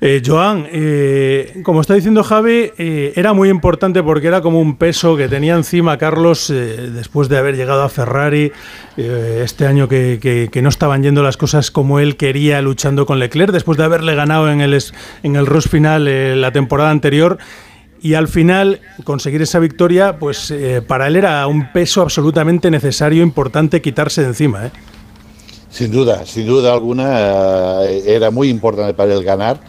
Eh, 0.00 0.22
Joan, 0.24 0.68
eh, 0.70 1.60
como 1.64 1.80
está 1.80 1.94
diciendo 1.94 2.22
Javi, 2.22 2.70
eh, 2.78 3.12
era 3.16 3.32
muy 3.32 3.48
importante 3.48 4.00
porque 4.04 4.28
era 4.28 4.40
como 4.40 4.60
un 4.60 4.76
peso 4.76 5.16
que 5.16 5.28
tenía 5.28 5.56
encima 5.56 5.98
Carlos 5.98 6.50
eh, 6.50 6.88
después 6.92 7.28
de 7.28 7.36
haber 7.36 7.56
llegado 7.56 7.82
a 7.82 7.88
Ferrari, 7.88 8.52
este 8.96 9.66
año 9.66 9.88
que, 9.88 10.50
no 10.60 10.68
estaban 10.68 11.04
yendo 11.04 11.22
las 11.22 11.36
cosas 11.36 11.70
como 11.70 12.00
él 12.00 12.16
quería 12.16 12.60
luchando 12.62 13.06
con 13.06 13.20
Leclerc, 13.20 13.52
después 13.52 13.78
de 13.78 13.84
haberle 13.84 14.16
ganado 14.16 14.50
en 14.50 14.60
el, 14.60 14.76
en 15.22 15.36
el 15.36 15.46
Rush 15.46 15.68
final 15.68 16.40
la 16.40 16.50
temporada 16.50 16.90
anterior. 16.90 17.38
Y 18.00 18.14
al 18.14 18.28
final 18.28 18.80
conseguir 19.04 19.42
esa 19.42 19.58
victoria, 19.58 20.18
pues 20.18 20.50
eh, 20.50 20.82
para 20.86 21.08
él 21.08 21.16
era 21.16 21.46
un 21.46 21.72
peso 21.72 22.02
absolutamente 22.02 22.70
necesario, 22.70 23.22
importante 23.22 23.82
quitarse 23.82 24.22
de 24.22 24.28
encima. 24.28 24.66
¿eh? 24.66 24.70
Sin 25.70 25.90
duda, 25.90 26.24
sin 26.24 26.46
duda 26.46 26.72
alguna, 26.72 27.84
eh, 27.84 28.04
era 28.06 28.30
muy 28.30 28.48
importante 28.48 28.94
para 28.94 29.14
él 29.14 29.24
ganar, 29.24 29.60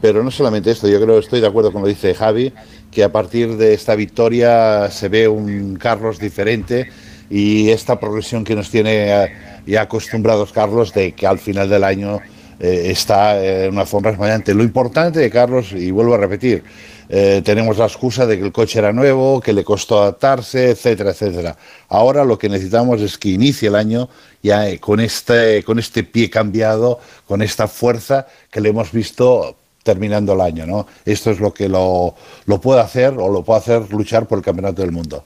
Pero 0.00 0.22
no 0.22 0.30
solamente 0.30 0.70
esto, 0.70 0.86
yo 0.86 1.00
creo, 1.00 1.18
estoy 1.18 1.40
de 1.40 1.48
acuerdo 1.48 1.72
con 1.72 1.82
lo 1.82 1.88
dice 1.88 2.14
Javi, 2.14 2.52
que 2.92 3.02
a 3.02 3.10
partir 3.10 3.56
de 3.56 3.74
esta 3.74 3.96
victoria 3.96 4.90
se 4.92 5.08
ve 5.08 5.26
un 5.26 5.76
Carlos 5.76 6.20
diferente 6.20 6.88
y 7.28 7.70
esta 7.70 7.98
progresión 7.98 8.44
que 8.44 8.54
nos 8.54 8.70
tiene 8.70 9.28
ya 9.66 9.82
acostumbrados 9.82 10.52
Carlos 10.52 10.94
de 10.94 11.12
que 11.12 11.26
al 11.26 11.40
final 11.40 11.68
del 11.68 11.82
año 11.82 12.20
eh, 12.60 12.90
está 12.90 13.44
en 13.44 13.72
una 13.72 13.86
forma 13.86 14.10
rasmañante. 14.10 14.52
Lo 14.52 14.64
importante 14.64 15.20
de 15.20 15.30
Carlos, 15.30 15.72
y 15.72 15.90
vuelvo 15.90 16.14
a 16.14 16.18
repetir, 16.18 16.64
eh, 17.08 17.40
tenemos 17.44 17.78
la 17.78 17.86
excusa 17.86 18.26
de 18.26 18.38
que 18.38 18.44
el 18.44 18.52
coche 18.52 18.78
era 18.78 18.92
nuevo, 18.92 19.40
que 19.40 19.52
le 19.52 19.64
costó 19.64 20.02
adaptarse, 20.02 20.70
etcétera, 20.70 21.10
etcétera. 21.10 21.56
Ahora 21.88 22.24
lo 22.24 22.38
que 22.38 22.48
necesitamos 22.48 23.00
es 23.00 23.16
que 23.16 23.30
inicie 23.30 23.68
el 23.68 23.76
año 23.76 24.08
ya 24.42 24.68
eh, 24.68 24.78
con 24.78 25.00
este, 25.00 25.62
con 25.64 25.78
este 25.78 26.04
pie 26.04 26.28
cambiado, 26.28 27.00
con 27.26 27.40
esta 27.42 27.66
fuerza 27.66 28.26
que 28.50 28.60
le 28.60 28.68
hemos 28.70 28.92
visto 28.92 29.56
terminando 29.82 30.34
el 30.34 30.40
año. 30.42 30.66
¿no? 30.66 30.86
Esto 31.04 31.30
es 31.30 31.40
lo 31.40 31.54
que 31.54 31.68
lo, 31.68 32.14
lo 32.44 32.60
puede 32.60 32.80
hacer 32.80 33.14
o 33.16 33.30
lo 33.30 33.42
puede 33.42 33.60
hacer 33.60 33.90
luchar 33.92 34.26
por 34.26 34.38
el 34.38 34.44
campeonato 34.44 34.82
del 34.82 34.92
mundo. 34.92 35.24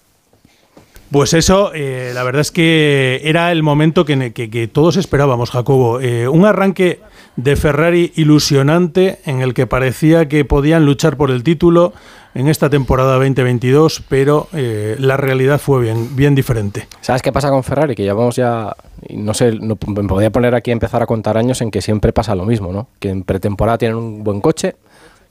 Pues 1.12 1.34
eso, 1.34 1.72
eh, 1.74 2.12
la 2.14 2.22
verdad 2.22 2.40
es 2.40 2.50
que 2.50 3.20
era 3.24 3.52
el 3.52 3.62
momento 3.62 4.04
que, 4.06 4.32
que- 4.32 4.48
que 4.50 4.66
todos 4.66 4.96
esperábamos, 4.96 5.50
Jacobo. 5.50 6.00
Eh, 6.00 6.26
un 6.26 6.46
arranque 6.46 7.00
de 7.36 7.54
Ferrari 7.56 8.12
ilusionante 8.16 9.18
en 9.26 9.42
el 9.42 9.52
que 9.52 9.66
parecía 9.66 10.26
que 10.26 10.44
podían 10.46 10.86
luchar 10.86 11.16
por 11.18 11.30
el 11.30 11.42
título 11.42 11.92
en 12.34 12.48
esta 12.48 12.70
temporada 12.70 13.14
2022, 13.16 14.02
pero 14.08 14.48
eh, 14.54 14.96
la 14.98 15.18
realidad 15.18 15.60
fue 15.60 15.82
bien, 15.82 16.16
bien 16.16 16.34
diferente. 16.34 16.88
¿Sabes 17.02 17.20
qué 17.20 17.30
pasa 17.30 17.50
con 17.50 17.62
Ferrari? 17.62 17.94
Que 17.94 18.04
llevamos 18.04 18.36
ya, 18.36 18.74
no 19.10 19.34
sé, 19.34 19.52
no, 19.52 19.76
me 19.88 20.04
podría 20.04 20.30
poner 20.30 20.54
aquí 20.54 20.70
a 20.70 20.72
empezar 20.72 21.02
a 21.02 21.06
contar 21.06 21.36
años 21.36 21.60
en 21.60 21.70
que 21.70 21.82
siempre 21.82 22.14
pasa 22.14 22.34
lo 22.34 22.46
mismo, 22.46 22.72
¿no? 22.72 22.88
Que 23.00 23.10
en 23.10 23.22
pretemporada 23.22 23.76
tienen 23.76 23.98
un 23.98 24.24
buen 24.24 24.40
coche, 24.40 24.76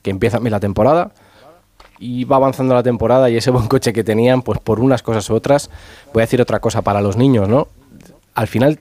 que 0.04 0.12
empieza 0.12 0.38
bien 0.38 0.52
la 0.52 0.60
temporada 0.60 1.12
y 2.02 2.26
va 2.26 2.38
avanzando 2.38 2.74
la 2.74 2.84
temporada 2.84 3.30
y 3.30 3.38
ese 3.38 3.52
buen 3.52 3.68
coche 3.68 3.94
que 3.94 4.04
tenían, 4.04 4.42
pues 4.42 4.60
por 4.60 4.80
unas 4.80 5.04
cosas 5.04 5.30
u 5.30 5.36
otras, 5.36 5.70
voy 6.14 6.22
a 6.22 6.26
decir 6.26 6.42
otra 6.42 6.60
cosa 6.60 6.82
para 6.82 7.00
los 7.00 7.16
niños, 7.16 7.48
¿no? 7.48 7.68
Al 8.34 8.48
final 8.48 8.80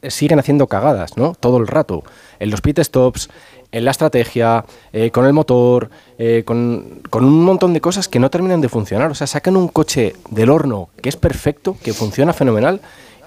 eh, 0.00 0.10
siguen 0.10 0.38
haciendo 0.38 0.68
cagadas, 0.68 1.16
¿no? 1.16 1.34
Todo 1.38 1.58
el 1.58 1.66
rato. 1.66 2.04
En 2.38 2.50
los 2.50 2.60
pit 2.60 2.78
stops, 2.78 3.28
en 3.72 3.84
la 3.84 3.90
estrategia, 3.90 4.64
eh, 4.92 5.10
con 5.10 5.26
el 5.26 5.32
motor, 5.32 5.90
eh, 6.18 6.44
con, 6.46 7.00
con 7.10 7.24
un 7.24 7.44
montón 7.44 7.72
de 7.74 7.80
cosas 7.80 8.08
que 8.08 8.20
no 8.20 8.30
terminan 8.30 8.60
de 8.60 8.68
funcionar. 8.68 9.10
O 9.10 9.14
sea, 9.14 9.26
sacan 9.26 9.56
un 9.56 9.68
coche 9.68 10.14
del 10.30 10.48
horno 10.48 10.90
que 11.02 11.08
es 11.08 11.16
perfecto, 11.16 11.76
que 11.82 11.92
funciona 11.92 12.32
fenomenal. 12.32 12.80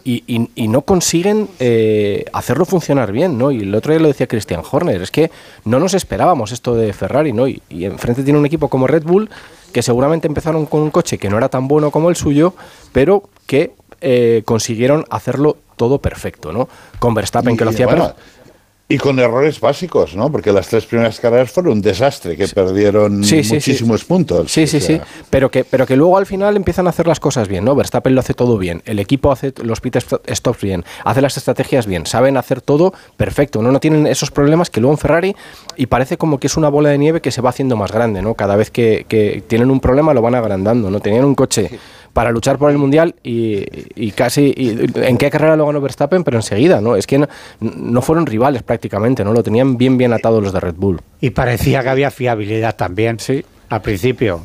Y, 0.06 0.24
y- 0.28 0.50
y 0.56 0.68
no 0.68 0.82
consiguen 0.82 1.48
eh, 1.60 2.26
hacerlo 2.34 2.66
funcionar 2.66 3.12
bien, 3.14 3.38
¿no? 3.38 3.52
Y 3.52 3.62
el 3.62 3.74
otro 3.74 3.94
día 3.94 4.02
lo 4.02 4.10
decía 4.10 4.28
Christian 4.28 4.62
Horner, 4.70 5.02
es 5.02 5.12
que 5.12 5.32
no 5.64 5.80
nos 5.80 5.94
esperábamos 5.94 6.52
esto 6.52 6.76
de 6.76 6.92
Ferrari, 6.92 7.32
¿no? 7.32 7.48
Y, 7.48 7.62
y 7.70 7.86
enfrente 7.86 8.24
tiene 8.24 8.38
un 8.38 8.46
equipo 8.46 8.68
como 8.68 8.86
Red 8.88 9.04
Bull, 9.04 9.30
que 9.72 9.82
seguramente 9.82 10.28
empezaron 10.28 10.66
con 10.66 10.82
un 10.82 10.92
coche 10.92 11.18
que 11.18 11.30
no 11.30 11.38
era 11.38 11.48
tan 11.48 11.68
bueno 11.70 11.90
como 11.90 12.10
el 12.10 12.16
suyo, 12.18 12.54
pero 12.92 13.24
que 13.48 13.72
eh, 14.02 14.42
consiguieron 14.44 15.06
hacerlo 15.10 15.56
todo 15.78 16.00
perfecto, 16.00 16.52
¿no? 16.52 16.68
Con 17.00 17.14
Verstappen, 17.14 17.56
que 17.56 17.64
lo 17.64 17.72
hacía 17.72 17.86
bueno, 17.88 18.08
perfecto. 18.16 18.43
Y 18.90 18.98
con 18.98 19.18
errores 19.18 19.60
básicos, 19.62 20.14
¿no? 20.16 20.30
Porque 20.30 20.52
las 20.52 20.68
tres 20.68 20.86
primeras 20.86 21.20
carreras 21.20 21.52
fueron 21.52 21.72
un 21.74 21.82
desastre, 21.82 22.36
que 22.36 22.48
perdieron 22.50 23.24
Sí, 23.24 23.38
sí, 23.38 23.44
sí. 23.46 23.54
muchísimos 23.56 24.04
puntos. 24.04 24.52
Sí, 24.52 24.64
O 24.64 24.68
sí, 24.68 24.80
sea, 24.82 24.98
sí. 24.98 25.02
Pero 25.30 25.50
que, 25.50 25.64
pero 25.64 25.88
que 25.88 25.96
luego 25.96 26.18
al 26.18 26.26
final 26.26 26.58
empiezan 26.58 26.86
a 26.88 26.90
hacer 26.90 27.08
las 27.08 27.20
cosas 27.22 27.48
bien, 27.48 27.64
¿no? 27.64 27.76
Verstappen 27.76 28.14
lo 28.14 28.20
hace 28.20 28.34
todo 28.34 28.58
bien, 28.58 28.84
el 28.86 29.00
equipo 29.00 29.32
hace 29.32 29.54
los 29.64 29.80
pit 29.80 29.96
sto- 29.96 30.22
stops 30.30 30.62
bien, 30.62 30.84
hace 31.06 31.22
las 31.22 31.38
estrategias 31.38 31.88
bien, 31.88 32.06
saben 32.06 32.36
hacer 32.36 32.60
todo 32.62 32.94
perfecto, 33.16 33.62
¿no? 33.64 33.72
No 33.72 33.80
tienen 33.80 34.06
esos 34.06 34.32
problemas 34.32 34.70
que 34.70 34.82
luego 34.82 34.94
en 34.94 35.00
Ferrari 35.00 35.36
y 35.78 35.86
parece 35.88 36.18
como 36.18 36.38
que 36.40 36.48
es 36.48 36.58
una 36.58 36.68
bola 36.70 36.90
de 36.90 36.98
nieve 36.98 37.22
que 37.22 37.32
se 37.32 37.42
va 37.42 37.52
haciendo 37.52 37.78
más 37.78 37.92
grande, 37.92 38.22
¿no? 38.22 38.36
Cada 38.36 38.58
vez 38.58 38.70
que, 38.70 39.06
que 39.08 39.42
tienen 39.48 39.72
un 39.72 39.80
problema 39.80 40.14
lo 40.14 40.22
van 40.22 40.36
agrandando, 40.36 40.92
¿no? 40.92 41.00
Tenían 41.00 41.24
un 41.26 41.36
coche 41.36 41.80
para 42.14 42.32
luchar 42.32 42.58
por 42.58 42.70
el 42.72 42.78
mundial 42.78 43.16
y, 43.24 43.66
y 43.96 44.12
casi 44.12 44.54
y- 44.56 44.86
en 44.96 45.18
qué 45.18 45.30
carrera 45.32 45.56
lo 45.56 45.66
ganó 45.66 45.82
Verstappen, 45.82 46.24
pero 46.24 46.38
enseguida, 46.38 46.80
¿no? 46.80 46.96
Es 46.96 47.08
que 47.08 47.18
no, 47.18 47.28
no 47.60 48.02
fueron 48.02 48.26
rivales 48.26 48.64
prácticamente, 48.64 49.24
¿no? 49.24 49.34
Lo 49.34 49.42
tenían 49.44 49.78
bien 49.78 49.98
bien 49.98 50.14
atado 50.14 50.40
los 50.40 50.54
de 50.54 50.60
Red 50.60 50.76
Bull. 50.78 51.02
Y 51.22 51.32
parecía 51.32 51.82
que 51.84 51.90
había 51.90 52.12
fiabilidad 52.12 52.76
también, 52.76 53.20
sí. 53.20 53.44
al 53.70 53.82
principio. 53.82 54.42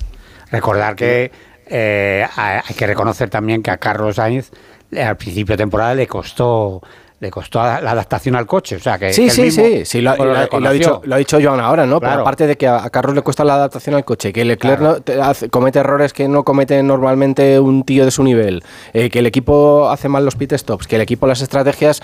Recordar 0.51 0.97
que 0.97 1.31
eh, 1.67 2.27
hay 2.37 2.61
hay 2.67 2.75
que 2.75 2.87
reconocer 2.87 3.29
también 3.29 3.63
que 3.63 3.71
a 3.71 3.77
Carlos 3.77 4.17
Sainz 4.17 4.51
eh, 4.91 5.03
al 5.03 5.19
principio 5.19 5.53
de 5.53 5.59
temporada 5.59 5.95
le 5.95 6.07
costó 6.07 6.83
le 7.21 7.31
costó 7.33 7.59
la 7.61 7.77
adaptación 7.79 8.37
al 8.37 8.47
coche, 8.47 8.77
o 8.77 8.79
sea 8.79 8.97
que 8.97 9.13
Sí, 9.13 9.25
que 9.25 9.31
sí, 9.31 9.43
mismo 9.43 9.65
sí, 9.65 9.85
sí, 9.85 10.01
lo, 10.01 10.15
lo 10.17 10.25
lo- 10.27 10.61
lo 10.61 10.69
ha 10.69 10.73
dicho, 10.73 11.01
lo 11.05 11.15
ha 11.17 11.19
dicho 11.19 11.39
Joan 11.43 11.59
ahora, 11.59 11.85
¿no? 11.85 11.99
Pero 11.99 12.11
Claro. 12.11 12.21
aparte 12.23 12.47
de 12.47 12.57
que 12.57 12.69
a, 12.69 12.85
a 12.85 12.91
Carlos 12.91 13.15
le 13.17 13.23
cuesta 13.23 13.43
la 13.45 13.55
adaptación 13.55 13.97
al 13.97 14.05
coche, 14.05 14.33
que 14.33 14.45
Leclerc 14.45 14.81
no- 14.81 15.01
te 15.01 15.21
hace- 15.21 15.49
comete 15.49 15.81
errores 15.81 16.13
que 16.13 16.29
no 16.29 16.45
comete 16.45 16.81
normalmente 16.83 17.59
un 17.59 17.83
tío 17.83 18.05
de 18.05 18.13
su 18.13 18.23
nivel, 18.23 18.63
eh, 18.93 19.11
que 19.11 19.19
el 19.19 19.27
equipo 19.27 19.89
hace 19.91 20.09
mal 20.09 20.25
los 20.25 20.37
pit 20.37 20.53
stops, 20.55 20.87
que 20.87 20.95
el 20.95 21.03
equipo 21.03 21.27
las 21.27 21.41
estrategias 21.41 22.01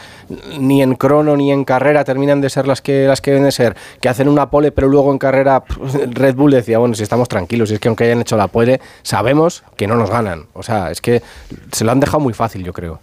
ni 0.59 0.83
en 0.83 0.97
crono 0.97 1.37
ni 1.37 1.53
en 1.53 1.65
carrera 1.65 2.03
terminan 2.05 2.41
de 2.41 2.51
ser 2.51 2.67
las 2.67 2.81
que 2.83 3.07
las 3.07 3.21
que 3.21 3.31
deben 3.31 3.45
de 3.45 3.53
ser, 3.53 3.77
que 4.01 4.09
hacen 4.09 4.29
una 4.29 4.51
pole 4.51 4.73
pero 4.73 4.89
luego 4.89 5.13
en 5.13 5.19
carrera 5.19 5.63
Red 6.11 6.35
Bull 6.35 6.51
decía, 6.51 6.79
bueno, 6.79 6.95
si 6.97 7.05
estamos 7.05 7.29
tranquilos, 7.29 7.69
si 7.69 7.77
es 7.77 7.81
que 7.81 7.87
aunque 7.87 8.03
hayan 8.05 8.21
hecho 8.21 8.37
la 8.37 8.49
pole, 8.49 8.81
sabemos 9.03 9.63
que 9.77 9.87
no 9.87 9.95
nos 9.95 10.11
ganan. 10.11 10.47
O 10.55 10.63
sea, 10.65 10.91
es 10.91 11.01
que 11.01 11.23
se 11.71 11.85
lo 11.85 11.93
han 11.93 12.01
dejado 12.01 12.19
muy 12.21 12.33
fácil, 12.35 12.65
yo 12.65 12.73
creo. 12.73 12.99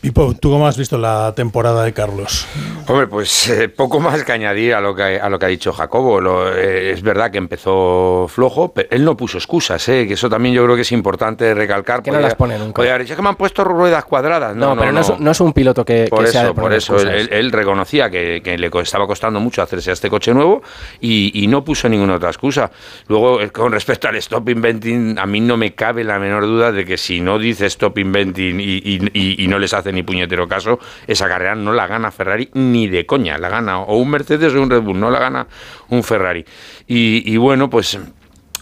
Pipo, 0.00 0.34
¿tú 0.40 0.50
cómo 0.50 0.66
has 0.66 0.76
visto 0.76 0.98
la 0.98 1.32
temporada 1.36 1.84
de 1.84 1.92
Carlos? 1.92 2.46
Hombre, 2.88 3.06
pues 3.06 3.48
eh, 3.48 3.68
poco 3.68 4.00
más 4.00 4.24
que 4.24 4.32
añadir 4.32 4.74
a 4.74 4.80
lo 4.80 4.94
que, 4.94 5.20
a 5.20 5.28
lo 5.28 5.38
que 5.38 5.46
ha 5.46 5.48
dicho 5.48 5.72
Jacobo. 5.72 6.20
Lo- 6.20 6.52
eh, 6.52 6.90
es 6.92 7.02
verdad 7.02 7.30
que 7.30 7.38
empezó 7.38 8.26
flojo, 8.28 8.72
pero 8.72 8.88
él 8.90 9.04
no 9.04 9.16
puso 9.16 9.38
excusas, 9.38 9.88
¿eh? 9.88 10.06
que 10.06 10.14
eso 10.14 10.28
también 10.28 10.54
yo 10.54 10.64
creo 10.64 10.74
que 10.76 10.82
es 10.82 10.92
importante 10.92 11.54
recalcar. 11.54 12.02
Que 12.02 12.10
no 12.10 12.18
las 12.20 12.34
pone 12.34 12.58
nunca. 12.58 12.74
podía 12.74 12.90
haber 12.90 13.02
dicho, 13.02 13.12
"Es 13.14 13.16
que 13.16 13.22
me 13.22 13.28
han 13.28 13.36
puesto 13.36 13.62
ruedas 13.64 14.04
cuadradas. 14.04 14.56
No, 14.56 14.74
No, 14.74 14.80
pero 14.80 14.92
no, 14.92 15.00
es, 15.00 15.20
no 15.20 15.30
es 15.30 15.40
un 15.40 15.52
piloto 15.52 15.84
que, 15.84 16.06
Por 16.10 16.24
que 16.24 16.30
sea 16.32 16.40
de 16.42 16.46
eso, 16.48 16.54
por 16.54 16.64
poner 16.64 16.78
eso 16.78 16.96
él, 17.00 17.08
él- 17.08 17.28
él 17.32 17.52
reconocía 17.52 18.10
que, 18.10 18.40
que 18.42 18.58
le 18.58 18.70
estaba 18.82 19.06
costando 19.06 19.38
mucho 19.40 19.62
hacerse 19.62 19.90
a 19.90 19.92
este 19.92 20.10
coche 20.10 20.34
nuevo 20.34 20.62
y, 21.00 21.30
y 21.42 21.46
no 21.46 21.64
puso 21.64 21.88
ninguna 21.88 22.16
otra 22.16 22.28
excusa. 22.30 22.70
Luego, 23.08 23.40
eh, 23.40 23.50
con 23.50 23.72
respecto 23.72 24.08
al 24.08 24.16
stop 24.16 24.48
inventing, 24.48 25.18
a 25.18 25.26
mí 25.26 25.40
no 25.40 25.56
me 25.56 25.74
cabe 25.74 26.02
la 26.04 26.18
menor 26.18 26.42
duda 26.44 26.72
de 26.72 26.84
que 26.84 26.96
si 26.96 27.20
no 27.20 27.38
dice 27.38 27.66
stop 27.66 27.98
inventing 27.98 28.60
y, 28.60 28.64
y- 28.84 29.10
y- 29.14 29.44
y 29.44 29.48
no 29.48 29.58
les 29.58 29.75
hace 29.78 29.92
ni 29.92 30.02
puñetero 30.02 30.48
caso, 30.48 30.78
esa 31.06 31.28
carrera 31.28 31.54
no 31.54 31.72
la 31.72 31.86
gana 31.86 32.10
Ferrari 32.10 32.50
ni 32.54 32.88
de 32.88 33.06
coña. 33.06 33.38
La 33.38 33.48
gana 33.48 33.80
o 33.80 33.96
un 33.96 34.10
Mercedes 34.10 34.54
o 34.54 34.62
un 34.62 34.70
Red 34.70 34.82
Bull, 34.82 34.98
no 34.98 35.10
la 35.10 35.18
gana 35.18 35.46
un 35.88 36.02
Ferrari. 36.02 36.44
Y, 36.86 37.32
y 37.32 37.36
bueno, 37.36 37.70
pues. 37.70 37.98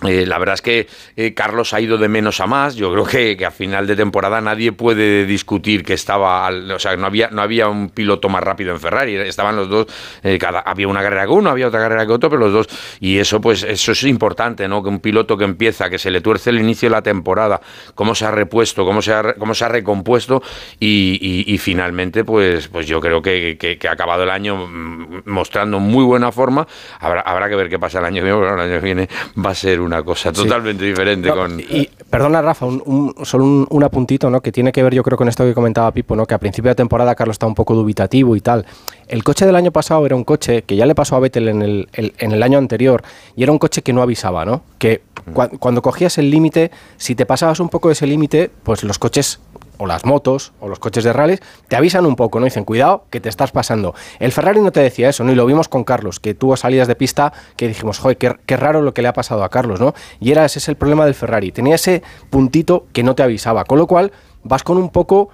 Eh, 0.07 0.27
la 0.27 0.39
verdad 0.39 0.55
es 0.55 0.63
que 0.63 0.87
eh, 1.17 1.35
Carlos 1.35 1.73
ha 1.73 1.81
ido 1.81 1.97
de 1.99 2.09
menos 2.09 2.41
a 2.41 2.47
más. 2.47 2.75
Yo 2.77 2.93
creo 2.93 3.05
que, 3.05 3.37
que 3.37 3.47
a 3.47 3.51
final 3.51 3.87
de 3.87 3.97
temporada 3.97 4.41
nadie 4.41 4.73
puede 4.73 5.25
discutir 5.27 5.83
que 5.83 5.95
estaba, 5.95 6.47
al- 6.47 6.71
o 6.71 6.79
sea, 6.79 6.97
no 6.97 7.07
había 7.07 7.29
no 7.31 7.41
había 7.43 7.69
un 7.69 7.89
piloto 7.91 8.29
más 8.29 8.43
rápido 8.43 8.73
en 8.73 8.81
Ferrari. 8.81 9.17
Estaban 9.17 9.57
los 9.57 9.69
dos, 9.69 9.87
eh, 10.23 10.37
cada, 10.39 10.61
había 10.61 10.89
una 10.89 11.03
carrera 11.03 11.25
que 11.25 11.33
uno, 11.33 11.51
había 11.51 11.69
otra 11.69 11.81
carrera 11.81 12.07
que 12.07 12.13
otro, 12.13 12.29
pero 12.29 12.41
los 12.41 12.53
dos. 12.53 12.69
Y 13.01 13.19
eso, 13.19 13.41
pues, 13.41 13.63
eso 13.63 13.93
es 13.93 14.03
importante, 14.05 14.69
¿no? 14.69 14.83
Que 14.83 14.89
un 14.89 15.01
piloto 15.01 15.37
que 15.37 15.45
empieza, 15.45 15.89
que 15.89 15.99
se 15.99 16.11
le 16.11 16.21
tuerce 16.21 16.51
el 16.51 16.59
inicio 16.61 16.89
de 16.89 16.95
la 16.97 17.03
temporada, 17.03 17.61
cómo 17.95 18.15
se 18.15 18.27
ha 18.27 18.31
repuesto, 18.31 18.85
cómo 18.85 19.01
se 19.03 19.13
ha, 19.13 19.35
cómo 19.35 19.55
se 19.55 19.65
ha 19.65 19.69
recompuesto 19.69 20.43
y, 20.81 21.57
finalmente, 21.59 22.25
pues, 22.25 22.69
pues 22.69 22.87
yo 22.87 23.01
creo 23.01 23.23
que, 23.23 23.57
que- 23.59 23.79
ha 23.89 23.93
acabado 23.93 24.23
el 24.23 24.31
año 24.31 24.67
mm, 24.67 25.23
mostrando 25.27 25.79
muy 25.79 26.05
buena 26.05 26.33
forma. 26.33 26.67
Habrá, 27.01 27.21
habrá 27.21 27.49
que 27.49 27.57
ver 27.57 27.69
qué 27.69 27.79
pasa 27.79 27.99
el 27.99 28.07
año 28.07 28.23
que 28.23 28.29
el 28.31 28.61
año 28.61 28.73
que 28.81 28.85
viene 28.85 29.09
va 29.45 29.51
a 29.51 29.55
ser 29.55 29.81
una 29.81 29.94
cosa 30.03 30.31
Sí. 30.35 30.43
totalmente 30.43 30.85
diferente 30.85 31.29
No, 31.29 31.35
con... 31.37 31.61
Y 31.61 31.89
perdona, 32.11 32.43
Rafa, 32.43 32.67
un, 32.67 32.83
un- 32.87 33.15
solo 33.25 33.45
un, 33.45 33.67
un 33.71 33.85
apuntito, 33.85 34.31
¿no? 34.31 34.41
Que 34.41 34.51
tiene 34.53 34.73
que 34.73 34.83
ver, 34.83 34.95
yo 34.95 35.03
creo, 35.03 35.17
con 35.19 35.29
esto 35.29 35.45
que 35.45 35.55
comentaba 35.55 35.91
Pipo, 35.93 36.17
¿no? 36.17 36.27
Que 36.27 36.35
a 36.35 36.39
principio 36.39 36.71
de 36.71 36.75
temporada 36.75 37.15
Carlos 37.15 37.35
está 37.35 37.47
un 37.47 37.55
poco 37.55 37.75
dubitativo 37.75 38.35
y 38.37 38.41
tal. 38.41 38.67
El 39.09 39.23
coche 39.25 39.47
del 39.47 39.57
año 39.57 39.71
pasado 39.73 40.05
era 40.07 40.17
un 40.17 40.25
coche 40.25 40.63
que 40.63 40.77
ya 40.77 40.87
le 40.87 40.95
pasó 40.95 41.17
a 41.17 41.21
Vettel 41.21 41.49
en 41.49 41.63
el, 41.63 41.89
el- 41.93 42.15
en 42.19 42.33
el 42.33 42.43
año 42.43 42.59
anterior 42.59 43.03
y 43.37 43.43
era 43.43 43.53
un 43.53 43.59
coche 43.59 43.83
que 43.83 43.93
no 43.93 44.03
avisaba, 44.03 44.45
¿no? 44.45 44.63
Que 44.79 45.03
cua- 45.33 45.59
cuando 45.59 45.83
cogías 45.83 46.19
el 46.19 46.31
límite, 46.31 46.71
si 46.97 47.15
te 47.15 47.27
pasabas 47.27 47.61
un 47.61 47.69
poco 47.69 47.89
de 47.89 47.93
ese 47.93 48.07
límite, 48.07 48.51
pues 48.63 48.83
los 48.85 48.99
coches 48.99 49.41
o 49.79 49.87
las 49.87 50.05
motos 50.05 50.53
o 50.61 50.69
los 50.69 50.79
coches 50.79 51.05
de 51.05 51.13
rallies 51.13 51.41
te 51.69 51.77
avisan 51.77 52.07
un 52.07 52.17
poco, 52.17 52.41
¿no? 52.41 52.45
Dicen, 52.45 52.65
cuidado, 52.65 53.05
que 53.11 53.21
te 53.21 53.29
estás 53.29 53.53
pasando. 53.53 53.95
El 54.19 54.33
Ferrari 54.33 54.61
no 54.61 54.73
te 54.73 54.81
decía 54.81 55.09
eso, 55.09 55.25
¿no? 55.25 55.33
Y 55.33 55.35
lo 55.35 55.47
vimos 55.47 55.69
con 55.69 55.85
Carlos, 55.85 56.21
que 56.21 56.35
tuvo 56.35 56.57
salidas 56.57 56.89
de 56.89 56.95
pista 56.95 57.33
que 57.57 57.69
dijimos, 57.69 57.99
joder, 57.99 58.17
qué, 58.19 58.37
qué 58.47 58.57
raro 58.57 58.83
lo 58.83 58.95
que 58.95 59.03
le 59.03 59.09
ha 59.09 59.13
pasado 59.13 59.45
a 59.45 59.49
Carlos, 59.49 59.81
¿no? 59.81 59.95
Y 60.21 60.33
era 60.33 60.45
ese 60.45 60.59
es 60.59 60.69
el 60.69 60.77
problema 60.77 61.05
del 61.05 61.15
Ferrari. 61.15 61.53
Tenía 61.53 61.75
ese 61.75 62.03
puntito 62.31 62.87
que 62.93 63.03
no 63.03 63.15
te 63.15 63.23
avisaba, 63.23 63.65
con 63.65 63.79
lo 63.79 63.87
cual 63.87 64.13
vas 64.43 64.63
con 64.63 64.77
un 64.77 64.91
poco 64.91 65.31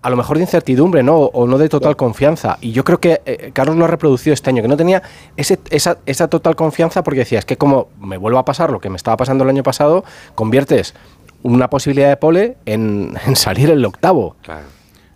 a 0.00 0.10
lo 0.10 0.16
mejor 0.16 0.36
de 0.36 0.44
incertidumbre, 0.44 1.02
¿no? 1.02 1.16
O 1.16 1.46
no 1.46 1.58
de 1.58 1.68
total 1.68 1.96
confianza. 1.96 2.56
Y 2.60 2.72
yo 2.72 2.84
creo 2.84 3.00
que 3.00 3.20
eh, 3.26 3.50
Carlos 3.52 3.76
lo 3.76 3.84
ha 3.84 3.88
reproducido 3.88 4.32
este 4.32 4.50
año, 4.50 4.62
que 4.62 4.68
no 4.68 4.76
tenía 4.76 5.02
ese, 5.36 5.58
esa, 5.70 5.98
esa 6.06 6.28
total 6.28 6.54
confianza 6.54 7.02
porque 7.02 7.20
decía, 7.20 7.40
es 7.40 7.44
que 7.44 7.56
como 7.56 7.88
me 8.00 8.16
vuelva 8.16 8.40
a 8.40 8.44
pasar 8.44 8.70
lo 8.70 8.80
que 8.80 8.90
me 8.90 8.96
estaba 8.96 9.16
pasando 9.16 9.44
el 9.44 9.50
año 9.50 9.62
pasado, 9.62 10.04
conviertes 10.34 10.94
una 11.42 11.68
posibilidad 11.70 12.08
de 12.08 12.16
pole 12.16 12.56
en, 12.66 13.16
en 13.26 13.36
salir 13.36 13.70
el 13.70 13.84
octavo. 13.84 14.36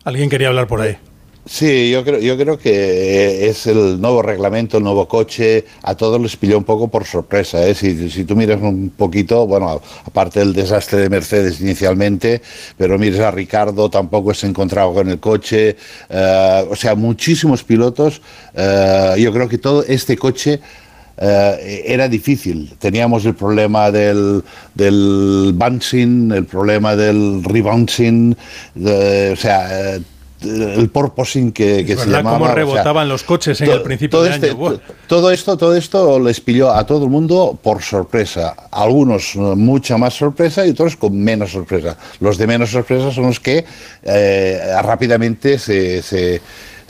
Alguien 0.04 0.28
quería 0.28 0.48
hablar 0.48 0.66
por 0.66 0.80
ahí. 0.80 0.96
Sí, 1.44 1.90
yo 1.90 2.04
creo, 2.04 2.20
yo 2.20 2.38
creo 2.38 2.56
que 2.56 3.48
es 3.48 3.66
el 3.66 4.00
nuevo 4.00 4.22
reglamento, 4.22 4.76
el 4.78 4.84
nuevo 4.84 5.08
coche, 5.08 5.64
a 5.82 5.96
todos 5.96 6.20
les 6.20 6.36
pilló 6.36 6.56
un 6.56 6.62
poco 6.62 6.86
por 6.86 7.04
sorpresa. 7.04 7.66
¿eh? 7.66 7.74
Si, 7.74 8.10
si 8.10 8.24
tú 8.24 8.36
miras 8.36 8.62
un 8.62 8.90
poquito, 8.90 9.44
bueno, 9.44 9.82
aparte 10.06 10.38
del 10.38 10.52
desastre 10.52 11.00
de 11.00 11.10
Mercedes 11.10 11.60
inicialmente, 11.60 12.40
pero 12.78 12.96
mires 12.96 13.18
a 13.18 13.32
Ricardo, 13.32 13.90
tampoco 13.90 14.32
se 14.34 14.46
encontrado 14.46 14.94
con 14.94 15.08
el 15.08 15.18
coche, 15.18 15.76
eh, 16.08 16.66
o 16.70 16.76
sea, 16.76 16.94
muchísimos 16.94 17.64
pilotos. 17.64 18.22
eh, 18.54 19.16
yo 19.18 19.32
creo 19.32 19.48
que 19.48 19.58
todo 19.58 19.82
este 19.82 20.16
coche 20.16 20.60
eh, 21.18 21.84
era 21.86 22.08
difícil. 22.08 22.74
Teníamos 22.78 23.24
el 23.24 23.34
problema 23.34 23.90
del, 23.90 24.42
del 24.74 25.52
bouncing, 25.54 26.32
el 26.32 26.44
problema 26.46 26.96
del 26.96 27.42
rebouncing, 27.44 28.36
de- 28.74 29.30
o 29.32 29.36
sea, 29.36 29.94
eh, 29.96 30.00
el 30.44 30.88
porpoising 30.88 31.52
que, 31.52 31.84
que 31.86 31.92
se 31.94 32.04
¿Verdad 32.06 32.18
llamaba. 32.18 32.36
cómo 32.38 32.44
o 32.46 32.48
sea, 32.48 32.54
rebotaban 32.56 33.08
los 33.08 33.22
coches 33.22 33.60
en 33.60 33.70
el 33.70 33.82
principio 33.82 34.18
todo 34.18 34.24
de 34.24 34.30
este- 34.34 34.50
año? 34.50 34.80
Todo 35.06 35.30
esto, 35.30 35.56
todo 35.56 35.76
esto 35.76 36.18
les 36.18 36.40
pilló 36.40 36.72
a 36.72 36.84
todo 36.84 37.04
el 37.04 37.10
mundo 37.10 37.56
por 37.62 37.80
sorpresa. 37.80 38.56
Algunos 38.72 39.36
eh, 39.36 39.38
mucha 39.38 39.96
más 39.98 40.14
sorpresa 40.14 40.66
y 40.66 40.70
otros 40.70 40.96
con 40.96 41.16
menos 41.16 41.52
sorpresa. 41.52 41.96
Los 42.18 42.38
de 42.38 42.48
menos 42.48 42.70
sorpresa 42.70 43.12
son 43.12 43.26
los 43.26 43.38
que 43.38 43.64
eh, 44.02 44.60
rápidamente 44.82 45.60
se, 45.60 46.02
se- 46.02 46.42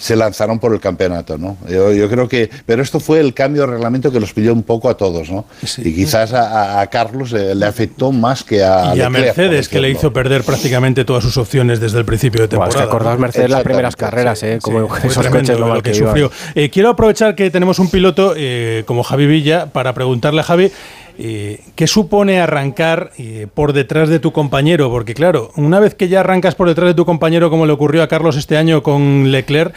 se 0.02 0.16
lanzaron 0.16 0.58
por 0.58 0.72
el 0.72 0.80
campeonato, 0.80 1.38
¿no? 1.38 1.56
Yo, 1.68 1.92
yo 1.92 2.08
creo 2.08 2.28
que, 2.28 2.50
pero 2.66 2.82
esto 2.82 2.98
fue 2.98 3.20
el 3.20 3.34
cambio 3.34 3.62
de 3.62 3.68
reglamento 3.68 4.10
que 4.10 4.18
los 4.18 4.32
pilló 4.32 4.52
un 4.52 4.64
poco 4.64 4.90
a 4.90 4.96
todos, 4.96 5.30
¿no? 5.30 5.44
Y 5.78 5.94
quizás 5.94 6.32
a, 6.32 6.84
Carlos 6.90 7.32
eh, 7.32 7.54
le 7.54 7.66
afectó 7.66 8.10
más 8.10 8.42
que 8.42 8.64
a 8.64 8.96
y 8.96 9.00
a 9.00 9.08
Leclerc, 9.08 9.36
Mercedes, 9.36 9.68
que 9.68 9.80
le 9.80 9.90
hizo 9.90 10.12
perder 10.12 10.42
prácticamente 10.42 11.04
todas 11.04 11.22
sus 11.22 11.36
opciones 11.36 11.78
desde 11.78 12.00
el 12.00 12.04
principio 12.04 12.42
de 12.42 12.48
temporada. 12.48 12.74
es 12.74 12.82
que 12.82 12.82
acordaos 12.82 13.14
¿no? 13.14 13.20
Mercedes 13.20 13.48
las 13.48 13.62
primeras 13.62 13.94
carreras, 13.94 14.42
¿eh? 14.42 14.58
Como 14.60 14.92
esos 14.96 15.28
coches 15.28 15.56
lo 15.56 15.68
mal 15.68 15.84
que 15.84 15.94
sufrió. 15.94 16.32
Eh, 16.56 16.68
quiero 16.68 16.90
aprovechar 16.90 17.36
que 17.36 17.48
tenemos 17.52 17.78
un 17.78 17.88
piloto 17.88 18.34
eh, 18.36 18.82
como 18.86 19.04
Javi 19.04 19.26
Villa 19.26 19.66
para 19.66 19.94
preguntarle 19.94 20.40
a 20.40 20.44
Javi 20.44 20.72
eh, 21.18 21.60
qué 21.76 21.86
supone 21.86 22.40
arrancar 22.40 23.10
eh, 23.18 23.46
por 23.52 23.72
detrás 23.72 24.08
de 24.08 24.18
tu 24.18 24.32
compañero, 24.32 24.90
porque 24.90 25.14
claro, 25.14 25.50
una 25.56 25.80
vez 25.80 25.94
que 25.94 26.08
ya 26.08 26.20
arrancas 26.20 26.54
por 26.54 26.68
detrás 26.68 26.88
de 26.88 26.94
tu 26.94 27.04
compañero, 27.04 27.50
como 27.50 27.66
le 27.66 27.72
ocurrió 27.72 28.02
a 28.02 28.08
Carlos 28.08 28.36
este 28.36 28.56
año 28.56 28.82
con 28.82 29.30
Leclerc, 29.30 29.74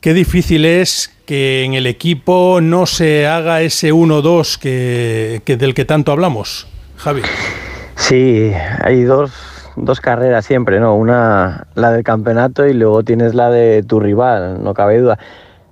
qué 0.00 0.14
difícil 0.14 0.64
es 0.64 1.12
que 1.26 1.64
en 1.64 1.74
el 1.74 1.86
equipo 1.86 2.60
no 2.60 2.86
se 2.86 3.26
haga 3.26 3.62
ese 3.62 3.92
1-2 3.92 4.58
que, 4.58 5.56
del 5.56 5.74
que 5.74 5.84
tanto 5.84 6.12
hablamos, 6.12 6.66
Javi. 6.96 7.22
Sí, 7.96 8.52
hay 8.82 9.02
dos, 9.02 9.32
dos 9.76 10.00
carreras 10.00 10.44
siempre, 10.46 10.80
¿no? 10.80 10.96
Una, 10.96 11.66
la 11.74 11.92
del 11.92 12.02
campeonato 12.02 12.66
y 12.66 12.72
luego 12.72 13.02
tienes 13.02 13.34
la 13.34 13.50
de 13.50 13.82
tu 13.82 14.00
rival, 14.00 14.62
no 14.62 14.74
cabe 14.74 14.98
duda. 14.98 15.18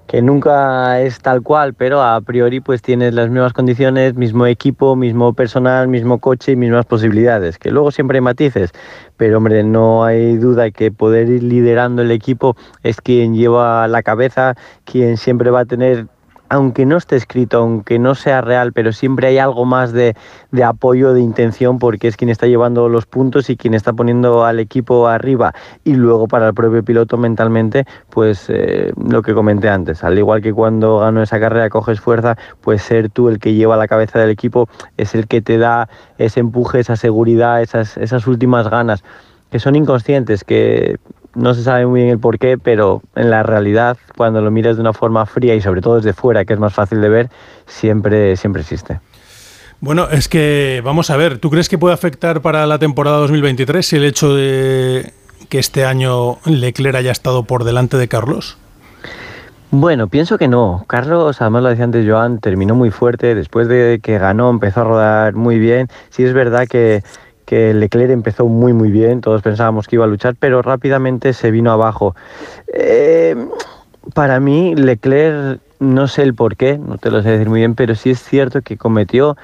Que 0.09 0.23
nunca 0.23 1.03
es 1.03 1.21
tal 1.21 1.43
cual, 1.43 1.75
pero 1.75 2.03
a 2.03 2.19
priori 2.23 2.61
pues 2.61 2.81
tienes 2.81 3.13
las 3.13 3.29
mismas 3.29 3.53
condiciones, 3.53 4.15
mismo 4.15 4.47
equipo, 4.47 4.97
mismo 4.97 5.35
personal, 5.35 5.87
mismo 5.87 6.19
coche 6.19 6.53
y 6.53 6.57
mismas 6.57 6.87
posibilidades. 6.87 7.59
Que 7.59 7.71
luego 7.71 7.91
siempre 7.91 8.17
hay 8.17 8.23
matices, 8.23 8.73
pero 9.19 9.37
hombre, 9.37 9.63
no 9.65 10.05
hay 10.05 10.39
duda 10.39 10.71
que 10.71 10.91
poder 10.91 11.29
ir 11.29 11.43
liderando 11.43 12.01
el 12.01 12.11
equipo 12.11 12.57
es 12.83 13.03
quien 13.03 13.35
lleva 13.35 13.87
la 13.87 14.03
cabeza, 14.03 14.57
quien 14.85 15.19
siempre 15.19 15.51
va 15.51 15.61
a 15.61 15.65
tener 15.67 16.07
aunque 16.49 16.87
no 16.87 16.97
esté 16.97 17.17
escrito, 17.17 17.59
aunque 17.59 17.99
no 17.99 18.15
sea 18.15 18.41
real, 18.41 18.73
pero 18.73 18.93
siempre 18.93 19.29
hay 19.29 19.39
algo 19.39 19.65
más 19.65 19.93
de, 19.93 20.17
de 20.51 20.65
apoyo, 20.65 21.13
de 21.13 21.21
intención, 21.21 21.79
porque 21.79 22.09
es 22.09 22.17
quien 22.17 22.31
está 22.31 22.47
llevando 22.47 22.89
los 22.89 23.07
puntos 23.07 23.51
y 23.51 23.57
quien 23.57 23.75
está 23.75 23.93
poniendo 23.93 24.45
al 24.45 24.59
equipo 24.59 25.09
arriba. 25.09 25.55
Y 25.85 25.95
luego 25.95 26.29
para 26.29 26.49
el 26.49 26.55
propio 26.55 26.83
piloto 26.83 27.17
mentalmente, 27.17 27.85
pues 28.11 28.47
eh, 28.49 28.93
lo 28.97 29.23
que 29.23 29.35
comenté 29.35 29.69
antes, 29.69 30.05
al 30.05 30.19
igual 30.19 30.43
que 30.43 30.53
cuando 30.53 30.99
gano 30.99 31.23
esa 31.23 31.39
carrera 31.39 31.69
coges 31.69 32.01
fuerza, 32.01 32.37
pues 32.61 32.83
ser 32.83 33.11
tú 33.11 33.29
el 33.29 33.39
que 33.39 33.55
lleva 33.55 33.77
la 33.77 33.89
cabeza 33.89 34.19
del 34.19 34.31
equipo 34.31 34.69
es 34.97 35.15
el 35.15 35.27
que 35.27 35.43
te 35.43 35.59
da 35.59 35.89
ese 36.19 36.41
empuje, 36.41 36.81
esa 36.81 36.97
seguridad, 36.97 37.63
esas, 37.63 37.97
esas 37.97 38.27
últimas 38.27 38.69
ganas 38.69 39.03
que 39.51 39.59
son 39.59 39.77
inconscientes, 39.77 40.45
que 40.45 40.99
no 41.39 41.55
se 41.55 41.63
sabe 41.63 41.87
muy 41.87 42.01
bien 42.01 42.13
el 42.13 42.19
por 42.19 42.39
qué, 42.39 42.59
pero 42.59 43.03
en 43.15 43.31
la 43.31 43.43
realidad, 43.43 43.97
cuando 44.17 44.41
lo 44.43 44.51
miras 44.51 44.77
de 44.77 44.83
una 44.83 44.93
forma 44.93 45.25
fría 45.25 45.55
y 45.55 45.61
sobre 45.61 45.81
todo 45.81 45.97
desde 45.97 46.13
fuera, 46.13 46.45
que 46.45 46.53
es 46.53 46.59
más 46.59 46.75
fácil 46.75 47.01
de 47.01 47.09
ver, 47.09 47.31
siempre, 47.67 48.37
siempre 48.37 48.63
existe. 48.63 49.01
Bueno, 49.81 50.09
es 50.11 50.29
que 50.29 50.83
vamos 50.85 51.11
a 51.11 51.17
ver, 51.17 51.39
¿tú 51.39 51.51
crees 51.51 51.69
que 51.69 51.79
puede 51.79 51.95
afectar 51.95 52.43
para 52.43 52.67
la 52.67 52.79
temporada 52.79 53.19
2023 53.19 53.93
el 53.93 54.05
hecho 54.05 54.35
de 54.35 55.13
que 55.49 55.61
este 55.61 55.85
año 55.85 56.39
Leclerc 56.45 56.97
haya 56.97 57.13
estado 57.13 57.45
por 57.45 57.63
delante 57.63 57.97
de 57.97 58.09
Carlos? 58.09 58.59
Bueno, 59.71 60.09
pienso 60.09 60.39
que 60.39 60.49
no. 60.49 60.85
Carlos, 60.89 61.41
además 61.41 61.63
lo 61.63 61.69
decía 61.69 61.85
antes 61.85 62.09
Joan, 62.09 62.39
terminó 62.39 62.75
muy 62.75 62.91
fuerte. 62.91 63.35
Después 63.35 63.69
de 63.69 64.01
que 64.03 64.19
ganó, 64.19 64.49
empezó 64.51 64.81
a 64.81 64.85
rodar 64.85 65.35
muy 65.35 65.59
bien. 65.59 65.89
Sí 66.09 66.25
es 66.25 66.33
verdad 66.33 66.67
que, 66.67 67.03
que 67.49 67.73
Leclerc 67.73 68.11
empezó 68.11 68.47
muy 68.47 68.75
muy 68.75 68.91
bien. 68.91 69.23
Todos 69.23 69.41
pensábamos 69.41 69.89
que 69.89 69.97
iba 69.97 70.05
a 70.05 70.09
luchar, 70.09 70.37
pero 70.39 70.61
rápidamente 70.61 71.33
se 71.33 71.51
vino 71.51 71.73
abajo. 71.73 72.15
Eh, 72.75 73.35
para 74.13 74.39
mí, 74.39 74.75
Leclerc, 74.75 75.59
no 75.81 76.09
sé 76.09 76.25
el 76.25 76.35
por 76.35 76.57
qué, 76.57 76.77
no 76.77 76.99
te 76.99 77.11
lo 77.11 77.23
sé 77.23 77.31
decir 77.31 77.49
muy 77.49 77.61
bien, 77.61 77.75
pero 77.75 77.95
sí 77.95 78.11
es 78.11 78.23
cierto 78.23 78.61
que 78.61 78.77
cometió 78.77 79.39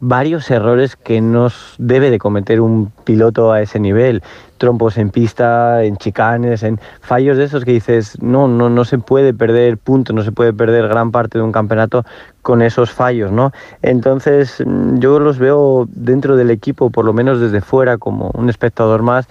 varios 0.00 0.50
errores 0.50 0.96
que 0.96 1.20
no 1.20 1.48
debe 1.78 2.10
de 2.10 2.18
cometer 2.18 2.60
un 2.60 2.92
piloto 3.04 3.52
a 3.52 3.60
ese 3.60 3.80
nivel. 3.80 4.22
Trompos 4.58 4.98
en 4.98 5.10
pista, 5.10 5.84
en 5.84 5.96
chicanes, 5.96 6.62
en 6.62 6.80
fallos 7.00 7.36
de 7.36 7.44
esos 7.44 7.64
que 7.64 7.72
dices, 7.72 8.20
no, 8.20 8.48
no, 8.48 8.68
no 8.70 8.84
se 8.84 8.98
puede 8.98 9.32
perder 9.34 9.78
puntos, 9.78 10.14
no 10.14 10.22
se 10.22 10.32
puede 10.32 10.52
perder 10.52 10.88
gran 10.88 11.10
parte 11.12 11.38
de 11.38 11.44
un 11.44 11.52
campeonato 11.52 12.04
con 12.42 12.62
esos 12.62 12.90
fallos, 12.90 13.30
¿no? 13.30 13.52
Entonces, 13.82 14.62
mm, 14.64 14.98
yo 14.98 15.20
los 15.20 15.38
veo 15.38 15.86
dentro 15.90 16.36
del 16.36 16.50
equipo, 16.50 16.90
por 16.90 17.04
lo 17.04 17.12
menos 17.12 17.40
desde 17.40 17.60
fuera, 17.60 17.98
como 17.98 18.30
un 18.34 18.48
espectador 18.48 19.02
más, 19.02 19.28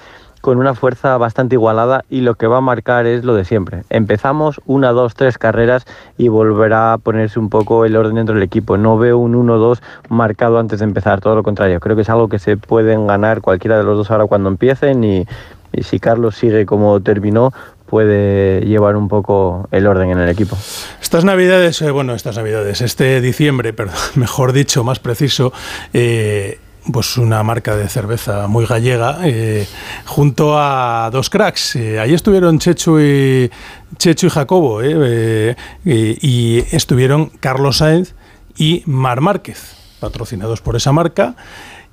con 0.48 0.60
una 0.60 0.76
fuerza 0.76 1.18
bastante 1.18 1.56
igualada 1.56 2.06
y 2.10 2.22
lo 2.22 2.36
que 2.36 2.48
va 2.48 2.60
a 2.60 2.62
marcar 2.62 3.06
es 3.06 3.26
lo 3.26 3.36
de 3.36 3.44
siempre. 3.44 3.84
Empezamos 3.90 4.62
una, 4.66 4.94
dos, 4.94 5.14
tres 5.14 5.38
carreras 5.38 5.86
y 6.18 6.30
volverá 6.30 6.94
a 6.94 6.98
ponerse 7.00 7.38
un 7.38 7.50
poco 7.50 7.84
el 7.84 7.98
orden 7.98 8.16
dentro 8.16 8.34
del 8.34 8.44
equipo. 8.44 8.78
No 8.78 8.98
veo 8.98 9.18
un 9.18 9.34
1-2 9.34 9.80
marcado 10.08 10.58
antes 10.58 10.80
de 10.80 10.86
empezar, 10.86 11.20
todo 11.20 11.36
lo 11.36 11.44
contrario. 11.44 11.82
Creo 11.82 11.98
que 11.98 12.04
es 12.04 12.10
algo 12.10 12.30
que 12.30 12.40
se 12.40 12.56
pueden 12.56 13.08
ganar 13.08 13.42
cualquiera 13.42 13.78
de 13.78 13.84
los 13.84 13.98
dos 13.98 14.10
ahora 14.10 14.26
cuando 14.28 14.48
empiecen 14.48 15.04
y, 15.04 15.28
y 15.74 15.84
si 15.84 16.00
Carlos 16.00 16.38
sigue 16.38 16.66
como 16.66 17.02
terminó, 17.02 17.52
puede 17.86 18.62
llevar 18.62 18.96
un 18.96 19.10
poco 19.10 19.68
el 19.72 19.86
orden 19.86 20.12
en 20.12 20.20
el 20.20 20.30
equipo. 20.30 20.58
Estas 21.02 21.26
navidades, 21.26 21.82
eh, 21.82 21.92
bueno, 21.92 22.14
estas 22.14 22.38
navidades, 22.38 22.80
este 22.80 23.20
diciembre, 23.20 23.74
perdón, 23.74 23.96
mejor 24.16 24.54
dicho, 24.54 24.86
más 24.86 25.00
preciso, 25.00 25.52
eh, 25.92 26.60
pues 26.92 27.18
una 27.18 27.44
marca 27.44 27.76
de 27.76 27.88
cerveza 27.90 28.48
muy 28.48 28.66
gallega, 28.66 29.20
eh, 29.24 29.68
junto 30.06 30.58
a 30.58 31.10
dos 31.12 31.30
cracks. 31.30 31.76
Eh, 31.76 32.00
ahí 32.00 32.14
estuvieron 32.14 32.60
Chechu 32.60 33.00
y, 33.00 33.52
Chechu 33.98 34.28
y 34.28 34.30
Jacobo, 34.30 34.82
eh, 34.82 35.56
eh, 35.86 36.18
y, 36.22 36.64
estuvieron 36.72 37.28
Carlos 37.40 37.78
Sainz 37.78 38.14
y 38.58 38.84
Mar 38.86 39.22
Márquez, 39.22 39.76
patrocinados 40.00 40.62
por 40.62 40.76
esa 40.76 40.92
marca. 40.92 41.36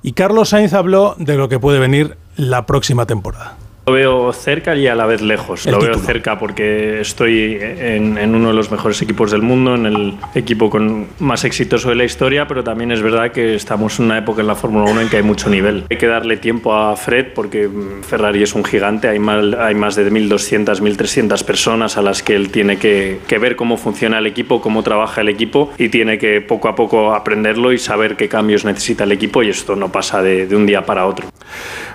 Y 0.01 0.13
Carlos 0.13 0.49
Sainz 0.49 0.73
habló 0.73 1.15
de 1.17 1.35
lo 1.35 1.49
que 1.49 1.59
puede 1.59 1.79
venir 1.79 2.17
la 2.35 2.65
próxima 2.65 3.05
temporada. 3.05 3.57
Lo 3.87 3.93
veo 3.93 4.33
cerca 4.33 4.75
y 4.75 4.87
a 4.87 4.95
la 4.95 5.05
vez 5.05 5.21
lejos. 5.21 5.67
El 5.67 5.73
lo 5.73 5.77
veo 5.79 5.89
título. 5.91 6.05
cerca 6.07 6.39
porque 6.39 7.01
estoy 7.01 7.55
en, 7.61 8.17
en 8.17 8.33
uno 8.33 8.47
de 8.47 8.55
los 8.55 8.71
mejores 8.71 8.99
equipos 9.03 9.29
del 9.29 9.43
mundo, 9.43 9.75
en 9.75 9.85
el 9.85 10.13
equipo 10.33 10.71
con 10.71 11.05
más 11.19 11.43
exitoso 11.43 11.89
de 11.89 11.95
la 11.95 12.03
historia, 12.03 12.47
pero 12.47 12.63
también 12.63 12.91
es 12.91 13.03
verdad 13.03 13.31
que 13.31 13.53
estamos 13.53 13.99
en 13.99 14.05
una 14.05 14.17
época 14.17 14.41
en 14.41 14.47
la 14.47 14.55
Fórmula 14.55 14.89
1 14.89 15.01
en 15.01 15.09
que 15.09 15.17
hay 15.17 15.21
mucho 15.23 15.51
nivel. 15.51 15.83
Hay 15.91 15.97
que 15.97 16.07
darle 16.07 16.37
tiempo 16.37 16.73
a 16.73 16.95
Fred 16.95 17.27
porque 17.35 17.67
mm, 17.67 18.01
Ferrari 18.01 18.41
es 18.41 18.55
un 18.55 18.65
gigante, 18.65 19.07
hay, 19.07 19.19
mal- 19.19 19.53
hay 19.59 19.75
más 19.75 19.95
de 19.95 20.11
1.200, 20.11 20.81
1.300 20.81 21.43
personas 21.43 21.95
a 21.97 22.01
las 22.01 22.23
que 22.23 22.35
él 22.35 22.49
tiene 22.49 22.77
que, 22.77 23.19
que 23.27 23.37
ver 23.37 23.55
cómo 23.55 23.77
funciona 23.77 24.17
el 24.17 24.25
equipo, 24.25 24.61
cómo 24.61 24.81
trabaja 24.81 25.21
el 25.21 25.29
equipo 25.29 25.71
y 25.77 25.89
tiene 25.89 26.17
que 26.17 26.41
poco 26.41 26.69
a 26.69 26.75
poco 26.75 27.13
aprenderlo 27.13 27.71
y 27.71 27.77
saber 27.77 28.15
qué 28.17 28.29
cambios 28.29 28.65
necesita 28.65 29.03
el 29.03 29.11
equipo 29.11 29.43
y 29.43 29.49
esto 29.49 29.75
no 29.75 29.91
pasa 29.91 30.23
de- 30.23 30.47
de 30.47 30.55
un 30.55 30.65
día 30.65 30.83
para 30.87 31.05
otro. 31.05 31.27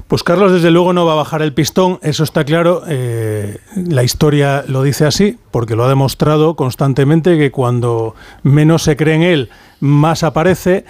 Pues 0.07 0.22
Carlos 0.24 0.53
desde 0.53 0.70
luego 0.70 0.92
no 0.92 1.05
va 1.07 1.12
a 1.12 1.16
bajar 1.16 1.40
el 1.42 1.53
pistón, 1.53 1.80
eso 2.03 2.25
está 2.25 2.45
claro. 2.45 2.83
eh, 2.87 3.59
la 3.75 4.03
historia 4.03 4.64
lo 4.66 4.83
dice 4.83 5.07
así, 5.07 5.38
porque 5.51 5.77
lo 5.77 5.85
ha 5.85 5.88
demostrado 5.88 6.57
constantemente 6.57 7.38
que 7.38 7.51
cuando 7.51 8.14
menos 8.43 8.83
se 8.83 8.97
cree 8.97 9.14
en 9.16 9.23
él, 9.23 9.51
más 9.81 10.23
aparece. 10.23 10.85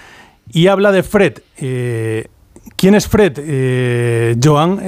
Y 0.53 0.67
habla 0.67 0.93
de 0.93 1.03
Fred. 1.03 1.39
eh, 1.59 2.29
¿Quién 2.77 2.95
es 2.95 3.09
Fred, 3.09 3.35
eh, 3.39 4.37
Joan? 4.43 4.81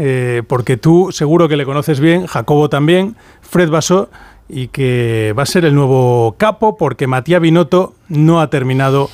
Porque 0.47 0.77
tú 0.77 1.11
seguro 1.13 1.49
que 1.49 1.57
le 1.57 1.65
conoces 1.65 2.01
bien, 2.01 2.27
Jacobo 2.27 2.69
también, 2.69 3.17
Fred 3.41 3.71
Basó, 3.71 4.09
y 4.49 4.69
que 4.69 5.35
va 5.37 5.43
a 5.45 5.47
ser 5.47 5.65
el 5.65 5.75
nuevo 5.75 6.35
capo 6.39 6.77
porque 6.77 7.07
Matías 7.07 7.41
Binotto 7.41 7.95
no 8.09 8.41
ha 8.41 8.51
terminado 8.51 9.09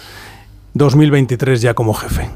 2023 0.75 1.61
ya 1.61 1.75
como 1.75 1.95
jefe. 1.95 2.29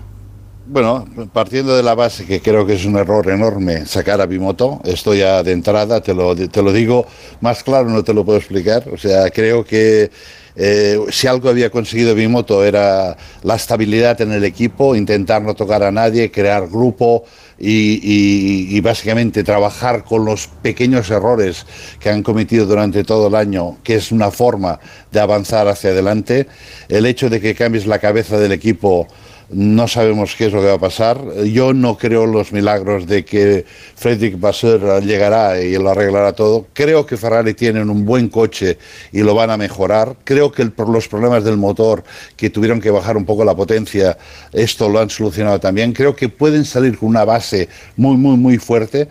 Bueno, 0.73 1.05
partiendo 1.35 1.77
de 1.77 1.83
la 1.83 1.95
base 1.95 2.25
que 2.25 2.41
creo 2.41 2.65
que 2.65 2.73
es 2.75 2.87
un 2.87 2.97
error 2.97 3.29
enorme 3.29 3.85
sacar 3.85 4.23
a 4.23 4.27
Bimoto, 4.27 4.81
esto 4.85 5.13
ya 5.13 5.43
de 5.43 5.53
entrada 5.53 6.01
te 6.01 6.15
lo, 6.15 6.35
te 6.35 6.63
lo 6.63 6.73
digo 6.73 7.05
más 7.43 7.63
claro, 7.63 7.91
no 7.91 8.03
te 8.03 8.15
lo 8.15 8.25
puedo 8.25 8.39
explicar. 8.39 8.89
O 8.91 8.97
sea, 8.97 9.29
creo 9.31 9.67
que 9.67 10.11
eh, 10.57 10.99
si 11.11 11.27
algo 11.27 11.51
había 11.51 11.69
conseguido 11.69 12.15
Bimoto 12.15 12.65
era 12.65 13.19
la 13.43 13.55
estabilidad 13.57 14.19
en 14.23 14.33
el 14.33 14.45
equipo, 14.45 14.97
intentar 14.97 15.43
no 15.43 15.55
tocar 15.55 15.83
a 15.83 15.93
nadie, 15.93 16.31
crear 16.31 16.67
grupo 16.69 17.25
y, 17.59 18.01
y- 18.03 18.77
y 18.77 18.81
básicamente 18.81 19.45
trabajar 19.45 20.05
con 20.05 20.25
los 20.25 20.47
pequeños 20.63 21.11
errores 21.11 21.67
que 22.01 22.09
han 22.09 22.23
cometido 22.23 22.65
durante 22.65 23.05
todo 23.05 23.29
el 23.29 23.35
año, 23.35 23.77
que 23.85 23.97
es 23.97 24.11
una 24.11 24.31
forma 24.31 24.81
de 25.11 25.21
avanzar 25.21 25.69
hacia 25.69 25.91
adelante. 25.91 26.47
El 26.89 27.05
hecho 27.05 27.29
de 27.29 27.41
que 27.43 27.55
cambies 27.55 27.87
la 27.87 27.99
cabeza 27.99 28.39
del 28.39 28.53
equipo 28.53 29.07
no 29.53 29.87
sabemos 29.87 30.35
qué 30.35 30.47
es 30.47 30.53
lo 30.53 30.61
que 30.61 30.69
va 30.69 30.75
a 30.75 30.79
pasar. 30.79 31.21
Yo 31.45 31.75
no 31.75 31.99
creo 31.99 32.27
los 32.27 32.53
milagros 32.53 33.07
de 33.07 33.25
que 33.25 33.65
Frederick 33.95 34.41
Vasseur 34.41 35.03
llegará 35.03 35.61
y 35.61 35.77
lo 35.77 35.91
arreglará 35.91 36.33
todo. 36.33 36.67
Creo 36.73 37.05
que 37.05 37.17
Ferrari 37.17 37.55
tienen 37.55 37.91
un 37.91 38.05
buen 38.05 38.29
coche 38.29 38.79
y 39.13 39.21
lo 39.21 39.35
van 39.35 39.51
a 39.51 39.57
mejorar. 39.57 40.17
Creo 40.25 40.51
que 40.51 40.65
por 40.67 40.89
los 40.89 41.07
problemas 41.07 41.45
del 41.45 41.59
motor, 41.59 42.03
que 42.37 42.51
tuvieron 42.51 42.81
que 42.81 42.91
bajar 42.91 43.17
un 43.17 43.27
poco 43.27 43.45
la 43.45 43.55
potencia, 43.55 44.17
esto 44.53 44.89
lo 44.89 45.01
han 45.01 45.11
solucionado 45.11 45.61
también. 45.61 45.93
Creo 45.93 46.17
que 46.17 46.29
pueden 46.29 46.65
salir 46.65 46.97
con 46.99 47.11
una 47.11 47.25
base 47.25 47.69
muy, 47.97 48.17
muy, 48.17 48.37
muy 48.37 48.59
fuerte. 48.59 49.09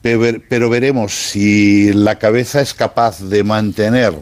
Pero, 0.00 0.40
pero 0.48 0.68
veremos 0.68 1.12
si 1.12 1.92
la 1.92 2.18
cabeza 2.18 2.60
es 2.60 2.74
capaz 2.74 3.20
de 3.20 3.44
mantener 3.44 4.12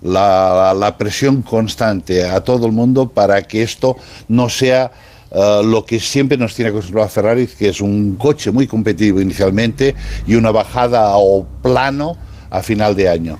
la, 0.00 0.74
la 0.78 0.96
presión 0.96 1.42
constante 1.42 2.24
a 2.24 2.42
todo 2.42 2.66
el 2.66 2.72
mundo 2.72 3.08
para 3.08 3.42
que 3.42 3.62
esto 3.62 3.96
no 4.28 4.48
sea 4.48 4.92
eh, 5.34 5.62
lo 5.64 5.84
que 5.84 5.98
siempre 5.98 6.38
nos 6.38 6.54
tiene 6.54 6.70
acostumbrado 6.70 7.06
a 7.06 7.10
Ferrari, 7.10 7.46
que 7.46 7.68
es 7.68 7.80
un 7.80 8.16
coche 8.16 8.50
muy 8.52 8.66
competitivo 8.66 9.20
inicialmente 9.20 9.94
y 10.26 10.36
una 10.36 10.52
bajada 10.52 11.10
o 11.16 11.44
plano 11.62 12.16
a 12.50 12.62
final 12.62 12.94
de 12.94 13.08
año. 13.08 13.38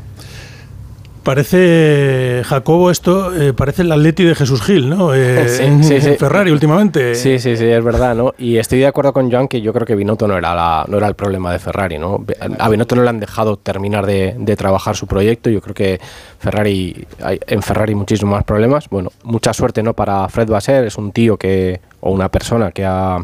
Parece, 1.25 2.43
Jacobo, 2.45 2.91
esto 2.91 3.35
eh, 3.35 3.53
parece 3.53 3.83
el 3.83 3.91
Atleti 3.93 4.25
de 4.25 4.35
Jesús 4.35 4.63
Gil, 4.63 4.89
¿no? 4.89 5.15
Eh, 5.15 5.49
Sí, 5.55 5.63
en, 5.65 5.83
sí, 5.83 5.99
Ferrari 6.19 6.51
últimamente. 6.51 7.15
Sí, 7.15 7.39
sí, 7.39 7.57
sí, 7.57 7.65
es 7.65 7.83
verdad, 7.83 8.15
¿no? 8.15 8.35
Y 8.39 8.59
estoy 8.59 8.79
de 8.79 8.87
acuerdo 8.87 9.13
con 9.13 9.31
Joan 9.33 9.49
que 9.49 9.61
yo 9.61 9.73
creo 9.73 9.87
que 9.87 9.95
Binotto 9.95 10.29
no 10.29 10.37
era, 10.37 10.55
la- 10.55 10.85
no 10.87 10.97
era 10.99 11.09
el 11.09 11.15
problema 11.15 11.53
de 11.53 11.59
Ferrari, 11.59 11.99
¿no? 11.99 12.25
A 12.59 12.69
Binotto 12.69 12.95
no 12.95 13.03
le 13.03 13.09
han 13.09 13.21
dejado 13.21 13.57
terminar 13.57 14.07
de, 14.07 14.35
de 14.39 14.57
trabajar 14.57 14.97
su 14.97 15.07
proyecto. 15.07 15.51
Yo 15.51 15.61
creo 15.61 15.75
que 15.75 16.01
Ferrari, 16.39 17.07
hay, 17.23 17.41
en 17.47 17.63
Ferrari 17.63 17.95
muchísimos 17.95 18.33
más 18.37 18.45
problemas. 18.45 18.89
Bueno, 18.89 19.11
mucha 19.23 19.53
suerte, 19.53 19.83
¿no? 19.83 19.95
Para 19.95 20.29
Fred 20.29 20.49
Vasser, 20.49 20.85
es 20.85 20.97
un 20.99 21.11
tío 21.13 21.37
que, 21.37 21.81
o 22.01 22.11
una 22.13 22.29
persona 22.29 22.71
que 22.71 22.85
ha, 22.85 23.17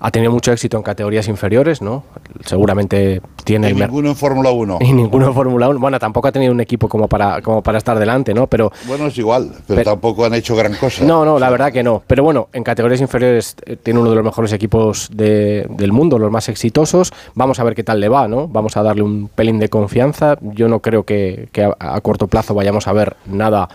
ha 0.00 0.10
tenido 0.10 0.32
mucho 0.32 0.52
éxito 0.52 0.76
en 0.76 0.82
categorías 0.82 1.26
inferiores, 1.28 1.82
¿no? 1.82 2.04
Seguramente 2.44 3.20
tiene 3.44 3.70
Y 3.70 3.74
ninguno 3.74 4.10
en 4.10 4.16
Fórmula 4.16 4.50
1. 4.50 4.78
y 4.82 4.92
ninguno 4.92 5.26
en 5.28 5.34
Fórmula 5.34 5.68
1. 5.68 5.78
Bueno, 5.80 5.98
tampoco 5.98 6.28
ha 6.28 6.32
tenido 6.32 6.52
un 6.52 6.60
equipo 6.60 6.88
como 6.88 7.08
para, 7.08 7.42
como 7.42 7.62
para 7.62 7.78
estar 7.78 7.98
delante, 7.98 8.32
¿no? 8.34 8.46
Pero 8.46 8.70
Bueno, 8.86 9.06
es 9.06 9.18
igual, 9.18 9.50
pero, 9.66 9.78
Pero- 9.78 9.90
tampoco 9.90 10.24
han 10.24 10.34
hecho 10.34 10.54
gran 10.56 10.74
cosa. 10.74 11.04
no, 11.04 11.24
no, 11.24 11.38
la 11.38 11.50
verdad 11.50 11.72
que 11.72 11.82
no. 11.82 12.02
Pero 12.06 12.22
bueno, 12.22 12.48
en 12.52 12.62
categorías 12.64 13.00
inferiores 13.00 13.56
eh, 13.66 13.76
tiene 13.76 14.00
uno 14.00 14.10
de 14.10 14.16
los 14.16 14.24
mejores 14.24 14.52
equipos 14.52 15.08
de- 15.12 15.66
del 15.70 15.92
mundo, 15.92 16.18
los 16.18 16.30
más 16.30 16.48
exitosos. 16.48 17.12
Vamos 17.34 17.58
a 17.60 17.64
ver 17.64 17.74
qué 17.74 17.84
tal 17.84 18.00
le 18.00 18.08
va, 18.08 18.28
¿no? 18.28 18.48
Vamos 18.48 18.76
a 18.76 18.82
darle 18.82 19.02
un 19.02 19.28
pelín 19.34 19.58
de 19.58 19.68
confianza. 19.68 20.36
Yo 20.40 20.68
no 20.68 20.80
creo 20.80 21.02
que, 21.04 21.48
que 21.52 21.64
a, 21.64 21.74
a 21.78 22.00
corto 22.00 22.28
plazo 22.28 22.54
vayamos 22.54 22.86
a 22.86 22.92
ver 22.92 23.16
nada 23.26 23.68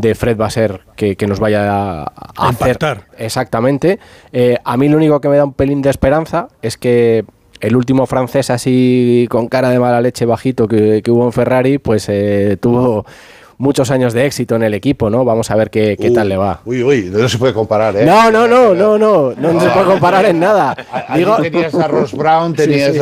de 0.00 0.14
Fred 0.14 0.36
Basser 0.36 0.80
que, 0.96 1.16
que 1.16 1.26
nos 1.26 1.40
vaya 1.40 1.70
a, 1.70 2.12
a 2.36 2.48
hacer. 2.48 2.78
Exactamente. 3.16 3.98
Eh, 4.32 4.58
a 4.64 4.76
mí 4.76 4.88
lo 4.88 4.96
único 4.96 5.20
que 5.20 5.28
me 5.28 5.36
da 5.36 5.44
un 5.44 5.52
pelín 5.52 5.82
de 5.82 5.90
esperanza 5.90 6.48
es 6.62 6.76
que 6.76 7.24
el 7.60 7.76
último 7.76 8.06
francés 8.06 8.50
así 8.50 9.26
con 9.30 9.48
cara 9.48 9.70
de 9.70 9.80
mala 9.80 10.00
leche 10.00 10.24
bajito 10.24 10.68
que, 10.68 11.02
que 11.02 11.10
hubo 11.10 11.24
en 11.24 11.32
Ferrari, 11.32 11.78
pues 11.78 12.08
eh, 12.08 12.56
tuvo 12.60 13.04
muchos 13.58 13.90
años 13.90 14.12
de 14.12 14.24
éxito 14.24 14.54
en 14.56 14.62
el 14.62 14.74
equipo, 14.74 15.10
¿no? 15.10 15.24
Vamos 15.24 15.50
a 15.50 15.56
ver 15.56 15.70
qué, 15.70 15.96
qué 16.00 16.10
tal 16.10 16.28
le 16.28 16.36
va. 16.36 16.60
Uy, 16.64 16.82
uy, 16.82 17.10
no 17.12 17.28
se 17.28 17.38
puede 17.38 17.52
comparar, 17.52 17.96
¿eh? 17.96 18.04
No, 18.04 18.30
no, 18.30 18.46
no, 18.46 18.72
no, 18.74 18.96
no, 18.96 19.34
no, 19.36 19.60
se 19.60 19.68
puede 19.70 19.86
comparar 19.86 20.24
en 20.26 20.38
nada. 20.40 20.76
Tenías 21.42 21.74
a 21.74 21.88
Ross 21.88 22.12
Brown, 22.14 22.52
Sí, 22.56 22.62
tenías 22.62 22.94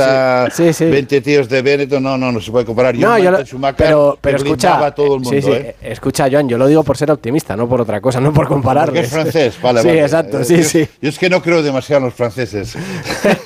sí, 0.55 0.73
sí. 0.73 0.85
a 0.85 0.91
20 0.91 1.21
tíos 1.21 1.49
de 1.49 1.63
Benetton, 1.63 2.03
no, 2.03 2.17
no, 2.19 2.33
no 2.33 2.41
se 2.41 2.51
puede 2.51 2.65
comparar. 2.65 2.97
Y 2.97 3.01
No, 3.01 3.19
yo 3.19 3.31
lo- 3.31 3.39
pero, 3.77 4.19
pero 4.21 4.37
escucha, 4.39 4.85
a 4.87 4.95
todo 4.95 5.07
el 5.17 5.21
mundo, 5.21 5.31
sí, 5.31 5.43
sí, 5.43 5.51
¿eh? 5.53 5.77
escucha, 5.83 6.27
Joan, 6.31 6.49
yo 6.49 6.57
lo 6.59 6.67
digo 6.67 6.83
por 6.83 6.97
ser 6.97 7.11
optimista, 7.11 7.57
no 7.57 7.69
por 7.69 7.81
otra 7.83 8.01
cosa, 8.01 8.21
no 8.21 8.33
por 8.33 8.49
comparar. 8.49 8.87
Porque 8.87 9.01
es 9.01 9.11
francés, 9.11 9.59
vale, 9.63 9.83
Sí, 9.83 9.89
vale. 9.89 10.03
exacto, 10.03 10.41
Eh, 10.41 10.45
sí, 10.45 10.57
yo- 10.59 10.65
sí. 10.65 10.89
Yo 11.03 11.09
es 11.11 11.19
que 11.19 11.29
no 11.29 11.43
creo 11.43 11.63
demasiado 11.63 11.99
en 11.99 12.05
los 12.07 12.15
franceses. 12.15 12.77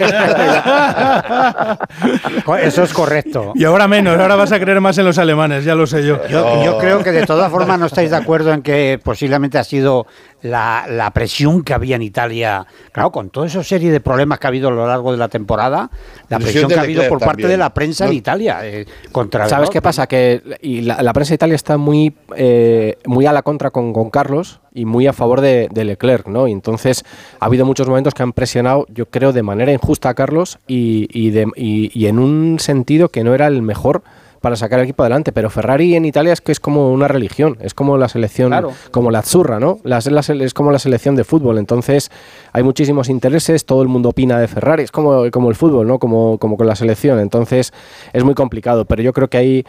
Eso 2.63 2.83
es 2.83 2.93
correcto. 2.93 3.53
Y 3.55 3.65
ahora 3.65 3.89
menos, 3.89 4.19
ahora 4.19 4.37
vas 4.37 4.53
a 4.53 4.61
creer 4.61 4.81
más 4.81 4.97
en 4.99 5.05
los 5.07 5.19
alemanes, 5.19 5.65
ya 5.65 5.75
lo 5.75 5.87
sé 5.87 6.05
yo. 6.05 6.19
Yo, 6.29 6.65
yo 6.65 6.79
creo 7.03 7.15
que 7.15 7.21
de 7.21 7.27
todas 7.27 7.51
formas 7.51 7.79
no 7.79 7.87
estáis 7.87 8.11
de 8.11 8.17
acuerdo 8.17 8.53
en 8.53 8.63
que 8.63 9.01
posiblemente 9.03 9.59
ha 9.59 9.65
sido 9.65 10.07
la, 10.43 10.87
la 10.89 11.11
presión 11.11 11.63
que 11.63 11.75
había 11.75 11.97
en 11.97 12.03
Italia. 12.03 12.67
Claro, 12.93 13.11
con 13.11 13.31
toda 13.31 13.47
esa 13.47 13.63
serie 13.63 13.91
de 13.91 14.01
problemas 14.01 14.39
que 14.39 14.47
ha 14.47 14.49
habido 14.49 14.69
a 14.69 14.71
lo 14.73 14.87
largo 14.87 15.13
de 15.13 15.19
la 15.19 15.29
temporada, 15.29 15.91
la 16.29 16.39
Presión 16.39 16.67
presión 16.67 16.69
que 16.69 16.75
ha 16.79 16.83
habido 16.83 17.03
por 17.09 17.19
parte 17.19 17.29
también. 17.43 17.51
de 17.51 17.57
la 17.59 17.75
prensa 17.75 18.05
en 18.05 18.11
No- 18.11 18.17
Italia 18.17 18.59
eh, 18.63 18.87
contra 19.13 19.49
¿Sabes 19.49 19.71
qué 19.71 19.83
pasa? 19.83 20.07
Que 20.07 20.43
y 20.63 20.83
la, 20.83 21.03
la 21.03 21.13
prensa 21.13 21.31
de 21.31 21.35
Italia 21.37 21.55
está 21.57 21.77
muy, 21.77 22.15
eh, 22.37 22.97
muy 23.07 23.27
a 23.27 23.33
la 23.33 23.43
contra 23.43 23.71
con, 23.71 23.93
con 23.93 24.11
Carlos 24.11 24.61
y 24.73 24.85
muy 24.85 25.07
a 25.07 25.13
favor 25.13 25.41
de, 25.41 25.69
de 25.71 25.85
Leclerc, 25.85 26.27
¿no? 26.29 26.47
Y 26.49 26.53
entonces 26.53 27.05
ha 27.41 27.47
habido 27.47 27.67
muchos 27.67 27.89
momentos 27.89 28.15
que 28.15 28.23
han 28.23 28.33
presionado, 28.33 28.87
yo 28.89 29.07
creo, 29.07 29.33
de 29.33 29.43
manera 29.43 29.73
injusta 29.73 30.09
a 30.09 30.15
Carlos 30.15 30.59
y, 30.67 31.09
y 31.13 31.31
de- 31.31 31.49
y- 31.57 31.91
y 31.93 32.07
en 32.07 32.19
un 32.19 32.59
sentido 32.61 33.09
que 33.09 33.25
no 33.25 33.35
era 33.35 33.47
el 33.49 33.63
mejor 33.63 34.03
para 34.41 34.57
sacar 34.57 34.79
el 34.81 34.85
equipo 34.85 35.03
adelante. 35.03 35.33
Pero 35.33 35.51
Ferrari 35.51 35.95
en 35.97 36.05
Italia 36.05 36.33
es 36.33 36.41
que 36.41 36.53
es 36.53 36.61
como 36.61 36.93
una 36.93 37.09
religión, 37.09 37.57
es 37.61 37.75
como 37.75 37.97
la 37.99 38.09
selección, 38.09 38.49
Claro. 38.49 38.73
como 38.91 39.11
la 39.11 39.21
Azzurra, 39.21 39.61
¿no? 39.61 39.79
Es 39.85 40.55
como 40.55 40.71
la 40.71 40.79
selección 40.79 41.17
de 41.17 41.25
fútbol. 41.25 41.59
Entonces 41.59 42.11
hay 42.53 42.63
muchísimos 42.63 43.09
intereses, 43.09 43.65
todo 43.65 43.83
el 43.83 43.89
mundo 43.89 44.11
opina 44.11 44.39
de 44.39 44.49
Ferrari, 44.49 44.83
es 44.85 44.91
como, 44.93 45.31
como 45.31 45.49
el 45.51 45.55
fútbol, 45.57 45.87
¿no? 45.87 45.99
Como, 45.99 46.39
como 46.39 46.57
con 46.57 46.67
la 46.67 46.77
selección. 46.77 47.19
Entonces 47.21 47.73
es 48.13 48.25
muy 48.25 48.35
complicado, 48.35 48.85
pero 48.85 49.03
yo 49.03 49.13
creo 49.13 49.29
que 49.29 49.37
ahí 49.39 49.65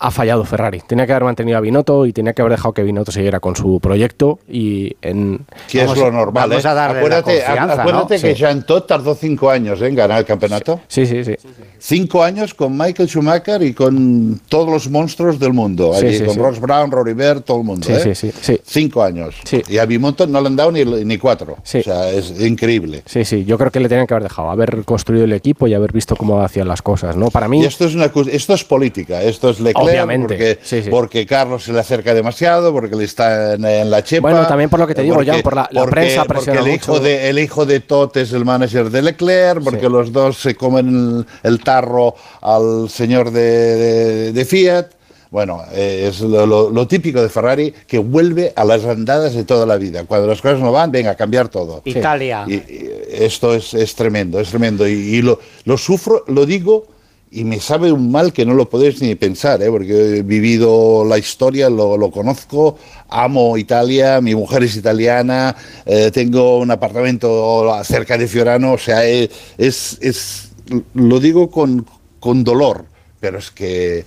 ha 0.00 0.10
fallado 0.10 0.44
Ferrari. 0.44 0.80
Tenía 0.86 1.06
que 1.06 1.12
haber 1.12 1.24
mantenido 1.24 1.58
a 1.58 1.60
Binotto 1.60 2.06
y 2.06 2.12
tenía 2.12 2.32
que 2.32 2.42
haber 2.42 2.52
dejado 2.52 2.72
que 2.72 2.82
Binotto 2.82 3.10
siguiera 3.10 3.40
con 3.40 3.56
su 3.56 3.80
proyecto 3.80 4.38
y 4.48 4.96
en... 5.02 5.44
Que 5.68 5.82
es 5.82 5.96
lo 5.96 6.10
normal, 6.10 6.52
¿eh? 6.52 6.60
acuérdate 6.64 7.44
acuérdate 7.44 8.20
que 8.20 8.34
Jean 8.34 8.64
Todt 8.64 8.86
tardó 8.86 9.14
cinco 9.14 9.50
años 9.50 9.80
¿eh? 9.82 9.88
en 9.88 9.94
ganar 9.94 10.20
el 10.20 10.24
campeonato. 10.24 10.80
Sí, 10.86 11.04
sí, 11.06 11.24
sí. 11.24 11.34
Cinco 11.78 12.22
años 12.22 12.54
con 12.54 12.76
Michael 12.76 13.08
Schumacher 13.08 13.62
y 13.62 13.74
con 13.74 14.40
todos 14.48 14.70
los 14.70 14.88
monstruos 14.90 15.38
del 15.38 15.52
mundo. 15.52 15.92
Sí, 15.94 16.06
allí, 16.06 16.18
sí, 16.18 16.24
con 16.24 16.34
sí. 16.34 16.40
Ross 16.40 16.60
Brown, 16.60 16.90
Rory 16.90 17.14
Bird, 17.14 17.42
todo 17.42 17.58
el 17.58 17.64
mundo. 17.64 17.86
Sí, 17.86 17.92
¿eh? 17.92 18.00
sí, 18.00 18.14
sí, 18.14 18.32
sí. 18.40 18.60
Cinco 18.64 19.02
años. 19.02 19.36
Y 19.68 19.78
a 19.78 19.86
Binotto 19.86 20.26
no 20.26 20.40
le 20.40 20.46
han 20.46 20.56
dado 20.56 20.72
ni, 20.72 20.84
ni 20.84 21.18
cuatro. 21.18 21.54
O 21.54 21.60
sea, 21.64 22.10
es 22.10 22.40
increíble. 22.40 23.02
Sí, 23.04 23.24
sí, 23.24 23.44
yo 23.44 23.58
creo 23.58 23.70
que 23.70 23.80
le 23.80 23.88
tenían 23.88 24.06
que 24.06 24.14
haber 24.14 24.24
dejado, 24.24 24.50
haber 24.50 24.84
construido 24.84 25.24
el 25.24 25.32
equipo 25.32 25.66
y 25.66 25.74
haber 25.74 25.92
visto 25.92 26.14
cómo 26.14 26.40
hacían 26.40 26.68
las 26.68 26.82
cosas, 26.82 27.16
¿no? 27.16 27.30
Para 27.30 27.48
mí... 27.48 27.62
Y 27.62 27.64
esto 27.64 27.84
es, 27.84 27.94
una, 27.94 28.10
esto 28.30 28.54
es 28.54 28.64
política, 28.64 29.22
esto 29.22 29.50
es 29.50 29.60
Leclerc, 29.60 29.87
Obviamente, 29.90 30.26
porque, 30.28 30.58
sí, 30.62 30.82
sí. 30.82 30.90
porque 30.90 31.26
Carlos 31.26 31.64
se 31.64 31.72
le 31.72 31.80
acerca 31.80 32.14
demasiado, 32.14 32.72
porque 32.72 32.94
le 32.96 33.04
está 33.04 33.54
en, 33.54 33.64
en 33.64 33.90
la 33.90 34.02
chepa. 34.04 34.30
Bueno, 34.30 34.46
también 34.46 34.68
por 34.70 34.80
lo 34.80 34.86
que 34.86 34.94
te 34.94 35.02
digo, 35.02 35.16
porque- 35.16 35.30
Jan, 35.30 35.42
por 35.42 35.56
la- 35.56 35.68
la 35.70 35.80
porque- 35.80 35.90
prensa 35.90 36.24
Porque 36.24 36.32
presiona 36.44 36.60
el 36.60 36.74
hijo, 36.74 36.92
mucho. 36.92 37.02
de, 37.04 37.28
el 37.30 37.38
hijo 37.38 37.66
de 37.66 37.80
Tot 37.80 38.16
es 38.16 38.32
el 38.32 38.44
manager 38.44 38.90
de 38.90 39.02
Leclerc, 39.02 39.62
porque 39.62 39.88
los 39.88 40.12
dos 40.12 40.38
se 40.38 40.54
comen 40.54 40.88
el, 40.88 41.26
el 41.50 41.60
tarro 41.60 42.14
al 42.40 42.88
señor 42.90 43.30
de, 43.30 43.40
de- 43.76 44.32
de 44.32 44.44
Fiat. 44.44 44.86
Bueno, 45.30 45.62
eh, 45.72 46.06
es 46.08 46.20
lo, 46.22 46.46
lo- 46.46 46.70
lo 46.70 46.88
típico 46.88 47.20
de 47.20 47.28
Ferrari 47.28 47.74
que 47.86 47.98
vuelve 47.98 48.50
a 48.56 48.64
las 48.64 48.82
andadas 48.86 49.34
de 49.34 49.44
toda 49.44 49.66
la 49.66 49.76
vida. 49.76 50.04
Cuando 50.04 50.26
las 50.26 50.40
cosas 50.40 50.58
no 50.58 50.72
van, 50.72 50.90
venga, 50.90 51.10
a 51.10 51.14
cambiar 51.16 51.48
todo. 51.50 51.82
Italia. 51.84 52.44
Y, 52.46 52.54
y 52.54 52.90
esto 53.12 53.54
es, 53.54 53.74
es 53.74 53.94
tremendo, 53.94 54.40
es 54.40 54.48
tremendo. 54.48 54.88
Y, 54.88 54.92
y 54.92 55.20
lo, 55.20 55.38
lo 55.64 55.76
sufro, 55.76 56.24
lo 56.28 56.46
digo, 56.46 56.86
y 57.30 57.44
me 57.44 57.60
sabe 57.60 57.92
un 57.92 58.10
mal 58.10 58.32
que 58.32 58.46
no 58.46 58.54
lo 58.54 58.68
podéis 58.68 59.02
ni 59.02 59.14
pensar, 59.14 59.62
¿eh? 59.62 59.70
porque 59.70 60.18
he 60.18 60.22
vivido 60.22 61.04
la 61.04 61.18
historia, 61.18 61.68
lo, 61.68 62.10
conozco, 62.10 62.78
amo 63.08 63.58
Italia, 63.58 64.20
mi 64.20 64.34
mujer 64.34 64.62
es 64.62 64.76
italiana, 64.76 65.54
eh, 65.84 66.10
tengo 66.12 66.58
un 66.58 66.70
apartamento 66.70 67.70
cerca 67.84 68.16
de 68.16 68.28
Fiorano, 68.28 68.72
o 68.72 68.78
sea, 68.78 69.04
es, 69.04 69.30
es, 69.58 70.50
lo 70.94 71.20
digo 71.20 71.50
con, 71.50 71.86
con 72.18 72.44
dolor, 72.44 72.86
pero 73.20 73.38
es 73.38 73.50
que 73.50 74.06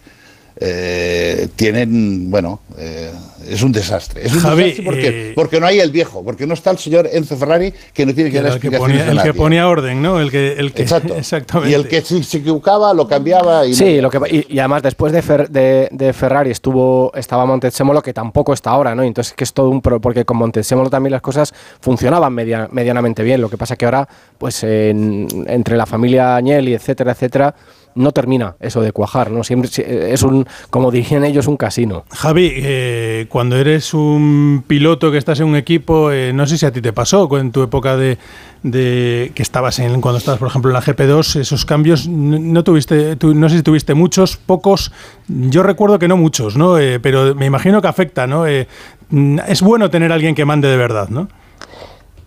eh, 0.63 1.47
tienen, 1.55 2.29
bueno, 2.29 2.61
eh, 2.77 3.09
es 3.49 3.63
un 3.63 3.71
desastre. 3.71 4.23
Es 4.25 4.33
un 4.33 4.39
Javi, 4.41 4.61
desastre 4.63 4.85
porque, 4.85 5.07
eh, 5.07 5.31
porque 5.35 5.59
no 5.59 5.65
hay 5.65 5.79
el 5.79 5.89
viejo, 5.91 6.23
porque 6.23 6.45
no 6.45 6.53
está 6.53 6.69
el 6.69 6.77
señor 6.77 7.09
Enzo 7.11 7.35
Ferrari 7.35 7.73
que 7.93 8.05
no 8.05 8.13
tiene 8.13 8.29
que 8.29 8.37
Que 8.37 8.43
dar 8.43 8.51
que 8.51 8.67
explicaciones 8.67 8.97
ponía, 9.07 9.21
a 9.21 9.25
el 9.25 9.31
que 9.31 9.37
ponía 9.37 9.67
orden, 9.67 10.01
¿no? 10.03 10.19
El 10.21 10.29
que, 10.29 10.53
el 10.53 10.71
que 10.71 10.83
Exacto. 10.83 11.15
exactamente. 11.17 11.71
Y 11.71 11.73
el 11.73 11.87
que 11.87 12.01
si 12.01 12.23
se 12.23 12.37
equivocaba 12.37 12.93
lo 12.93 13.07
cambiaba. 13.07 13.65
Y 13.65 13.73
Sí, 13.73 13.99
lo 13.99 14.11
que, 14.11 14.19
y, 14.47 14.53
y 14.55 14.59
además 14.59 14.83
después 14.83 15.11
de, 15.11 15.23
Fer- 15.23 15.49
de, 15.49 15.89
de 15.91 16.13
Ferrari 16.13 16.51
estuvo 16.51 17.11
estaba 17.15 17.45
Montezemolo 17.47 18.01
que 18.03 18.13
tampoco 18.13 18.53
está 18.53 18.69
ahora, 18.69 18.93
¿no? 18.93 19.01
Entonces 19.01 19.33
que 19.33 19.43
es 19.43 19.53
todo 19.53 19.69
un 19.69 19.81
pro, 19.81 19.99
porque 19.99 20.25
con 20.25 20.37
Montezemolo 20.37 20.91
también 20.91 21.11
las 21.13 21.21
cosas 21.21 21.53
funcionaban 21.79 22.31
media- 22.33 22.69
medianamente 22.71 23.23
bien. 23.23 23.41
Lo 23.41 23.49
que 23.49 23.57
pasa 23.57 23.75
que 23.75 23.85
ahora, 23.85 24.07
pues 24.37 24.63
en- 24.63 25.27
entre 25.47 25.75
la 25.75 25.87
familia 25.87 26.35
Agnelli, 26.35 26.75
etcétera, 26.75 27.13
etcétera, 27.13 27.55
no 27.95 28.11
termina 28.11 28.55
eso 28.59 28.81
de 28.81 28.91
cuajar, 28.91 29.31
¿no? 29.31 29.43
Siempre 29.43 29.69
si- 29.69 29.83
es 29.85 30.23
un, 30.23 30.45
como 30.69 30.91
dirían 30.91 31.23
ellos, 31.25 31.47
un 31.47 31.57
casino. 31.57 32.05
Javi, 32.11 32.51
eh, 32.55 33.25
cuando 33.29 33.57
eres 33.57 33.93
un 33.93 34.63
piloto 34.67 35.11
que 35.11 35.17
estás 35.17 35.39
en 35.39 35.47
un 35.47 35.55
equipo, 35.55 36.11
eh, 36.11 36.31
no 36.33 36.45
sé 36.47 36.57
si 36.57 36.65
a 36.65 36.71
ti 36.71 36.81
te 36.81 36.93
pasó 36.93 37.29
en 37.37 37.51
tu 37.51 37.63
época 37.63 37.97
de, 37.97 38.17
que 38.63 39.31
estabas 39.41 39.79
en 39.79 40.01
cuando 40.01 40.19
estabas, 40.19 40.39
por 40.39 40.47
ejemplo, 40.47 40.69
en 40.71 40.73
la 40.75 40.81
GP2, 40.81 41.39
esos 41.39 41.65
cambios 41.65 42.07
no, 42.07 42.63
tuviste, 42.63 43.15
tú- 43.15 43.33
no 43.33 43.49
sé 43.49 43.57
si 43.57 43.63
tuviste 43.63 43.93
muchos, 43.93 44.37
pocos. 44.37 44.91
Yo 45.27 45.63
recuerdo 45.63 45.97
que 45.99 46.07
no 46.07 46.17
muchos, 46.17 46.55
¿no? 46.57 46.77
Eh, 46.77 46.99
pero 46.99 47.33
me 47.35 47.45
imagino 47.45 47.81
que 47.81 47.87
afecta, 47.87 48.27
¿no? 48.27 48.45
Eh, 48.47 48.67
es 49.47 49.61
bueno 49.61 49.89
tener 49.89 50.11
a 50.11 50.15
alguien 50.15 50.35
que 50.35 50.45
mande 50.45 50.67
de 50.67 50.77
verdad, 50.77 51.09
¿no? 51.09 51.27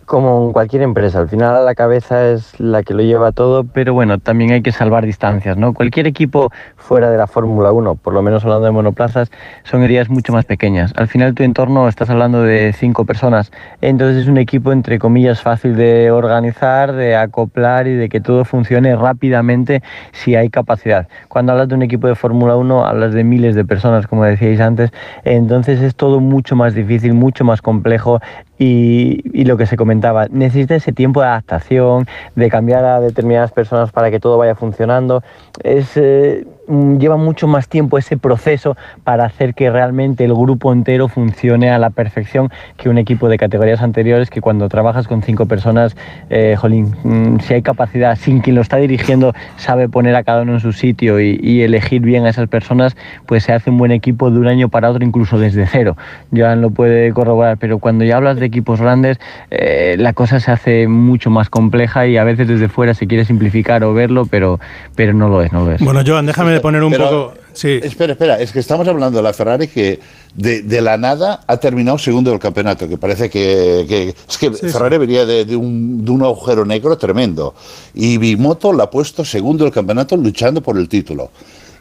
Como 0.05 0.45
en 0.45 0.53
cualquier 0.53 0.83
empresa, 0.83 1.17
al 1.17 1.29
final 1.29 1.65
la 1.65 1.73
cabeza 1.73 2.29
es 2.29 2.59
la 2.59 2.83
que 2.83 2.93
lo 2.93 3.01
lleva 3.01 3.31
todo, 3.31 3.63
pero 3.63 3.95
bueno, 3.95 4.19
también 4.19 4.51
hay 4.51 4.61
que 4.61 4.71
salvar 4.71 5.03
distancias, 5.03 5.57
¿no? 5.57 5.73
Cualquier 5.73 6.05
equipo 6.05 6.51
fuera 6.75 7.09
de 7.09 7.17
la 7.17 7.25
Fórmula 7.25 7.71
1, 7.71 7.95
por 7.95 8.13
lo 8.13 8.21
menos 8.21 8.43
hablando 8.43 8.65
de 8.65 8.71
monoplazas, 8.71 9.31
son 9.63 9.81
heridas 9.81 10.07
mucho 10.07 10.31
más 10.31 10.45
pequeñas. 10.45 10.93
Al 10.95 11.07
final 11.07 11.33
tu 11.33 11.41
entorno 11.41 11.87
estás 11.87 12.11
hablando 12.11 12.43
de 12.43 12.71
cinco 12.73 13.05
personas, 13.05 13.51
entonces 13.81 14.21
es 14.21 14.27
un 14.27 14.37
equipo 14.37 14.71
entre 14.71 14.99
comillas 14.99 15.41
fácil 15.41 15.75
de 15.75 16.11
organizar, 16.11 16.93
de 16.93 17.15
acoplar 17.15 17.87
y 17.87 17.95
de 17.95 18.07
que 18.07 18.21
todo 18.21 18.45
funcione 18.45 18.95
rápidamente 18.95 19.81
si 20.11 20.35
hay 20.35 20.51
capacidad. 20.51 21.07
Cuando 21.29 21.53
hablas 21.53 21.69
de 21.69 21.73
un 21.73 21.81
equipo 21.81 22.05
de 22.05 22.13
Fórmula 22.13 22.55
1, 22.55 22.85
hablas 22.85 23.15
de 23.15 23.23
miles 23.23 23.55
de 23.55 23.65
personas, 23.65 24.05
como 24.05 24.23
decíais 24.23 24.61
antes, 24.61 24.91
entonces 25.23 25.81
es 25.81 25.95
todo 25.95 26.19
mucho 26.19 26.55
más 26.55 26.75
difícil, 26.75 27.15
mucho 27.15 27.43
más 27.43 27.63
complejo 27.63 28.21
y, 28.57 29.43
lo 29.45 29.57
que 29.57 29.65
se 29.65 29.77
comentaba, 29.77 30.27
necesita 30.29 30.75
ese 30.75 30.91
tiempo 30.91 31.21
de 31.21 31.27
adaptación, 31.27 32.07
de 32.35 32.49
cambiar 32.49 32.85
a 32.85 32.99
determinadas 32.99 33.51
personas 33.51 33.91
para 33.91 34.09
que 34.09 34.19
todo 34.19 34.37
vaya 34.37 34.55
funcionando. 34.55 35.23
Es, 35.63 35.97
eh, 35.97 36.45
lleva 36.67 37.17
mucho 37.17 37.47
más 37.47 37.67
tiempo 37.67 37.97
ese 37.97 38.17
proceso 38.17 38.75
para 39.03 39.25
hacer 39.25 39.53
que 39.53 39.69
realmente 39.69 40.25
el 40.25 40.33
grupo 40.33 40.73
entero 40.73 41.07
funcione 41.07 41.69
a 41.69 41.79
la 41.79 41.89
perfección 41.89 42.49
que 42.77 42.89
un 42.89 42.97
equipo 42.97 43.29
de 43.29 43.37
categorías 43.37 43.81
anteriores 43.81 44.29
que 44.29 44.41
cuando 44.41 44.69
trabajas 44.69 45.07
con 45.07 45.21
cinco 45.21 45.45
personas, 45.45 45.95
eh, 46.29 46.55
jolín, 46.57 46.95
mm, 47.03 47.39
si 47.39 47.53
hay 47.53 47.61
capacidad, 47.61 48.17
sin 48.17 48.39
quien 48.39 48.55
lo 48.55 48.61
está 48.61 48.77
dirigiendo 48.77 49.33
sabe 49.57 49.89
poner 49.89 50.15
a 50.15 50.23
cada 50.23 50.41
uno 50.41 50.53
en 50.53 50.59
su 50.59 50.73
sitio 50.73 51.19
y, 51.19 51.39
y 51.41 51.61
elegir 51.61 52.01
bien 52.01 52.25
a 52.25 52.29
esas 52.29 52.47
personas, 52.47 52.95
pues 53.25 53.43
se 53.43 53.53
hace 53.53 53.69
un 53.69 53.77
buen 53.77 53.91
equipo 53.91 54.31
de 54.31 54.39
un 54.39 54.47
año 54.47 54.69
para 54.69 54.89
otro, 54.89 55.05
incluso 55.05 55.37
desde 55.37 55.67
cero. 55.67 55.95
Joan 56.35 56.61
lo 56.61 56.71
puede 56.71 57.11
corroborar, 57.13 57.57
pero 57.57 57.79
cuando 57.79 58.03
ya 58.05 58.17
hablas 58.17 58.37
de 58.37 58.45
equipos 58.45 58.81
grandes, 58.81 59.19
eh, 59.51 59.95
la 59.97 60.13
cosa 60.13 60.39
se 60.39 60.51
hace 60.51 60.87
mucho 60.87 61.29
más 61.29 61.49
compleja 61.49 62.07
y 62.07 62.17
a 62.17 62.23
veces 62.23 62.47
desde 62.47 62.67
fuera 62.69 62.93
se 62.93 63.07
quiere 63.07 63.25
simplificar 63.25 63.83
o 63.83 63.93
verlo, 63.93 64.25
pero, 64.25 64.59
pero 64.95 65.13
no 65.13 65.29
lo 65.29 65.41
es, 65.41 65.51
no 65.51 65.65
lo 65.65 65.71
es. 65.71 65.81
Bueno, 65.81 66.01
Joan, 66.05 66.25
déjame 66.25 66.54
de 66.55 66.61
poner 66.61 66.83
un 66.83 66.91
Pero- 66.91 67.09
poco. 67.09 67.33
Sí. 67.53 67.79
Espera, 67.81 68.13
espera, 68.13 68.39
es 68.41 68.51
que 68.51 68.59
estamos 68.59 68.85
hablando 68.85 69.17
de 69.17 69.23
la 69.23 69.31
Ferrari 69.31 69.69
que 69.69 70.01
de, 70.33 70.61
de 70.61 70.81
la 70.81 70.97
nada 70.97 71.41
ha 71.47 71.55
terminado 71.57 71.97
segundo 71.97 72.29
del 72.31 72.39
campeonato, 72.39 72.89
que 72.89 72.97
parece 72.97 73.29
que, 73.29 73.85
que- 73.87 74.09
es 74.27 74.37
que 74.37 74.53
Sí, 74.53 74.67
Ferrari 74.69 74.97
venía 74.97 75.25
de, 75.25 75.45
de 75.45 75.55
un, 75.55 76.03
de 76.03 76.11
un 76.11 76.21
agujero 76.23 76.65
negro 76.65 76.97
tremendo 76.97 77.55
y 77.93 78.17
Bimoto 78.17 78.73
la 78.73 78.85
ha 78.85 78.89
puesto 78.89 79.23
segundo 79.23 79.63
del 79.63 79.71
campeonato 79.73 80.17
luchando 80.17 80.61
por 80.61 80.77
el 80.77 80.89
título. 80.89 81.31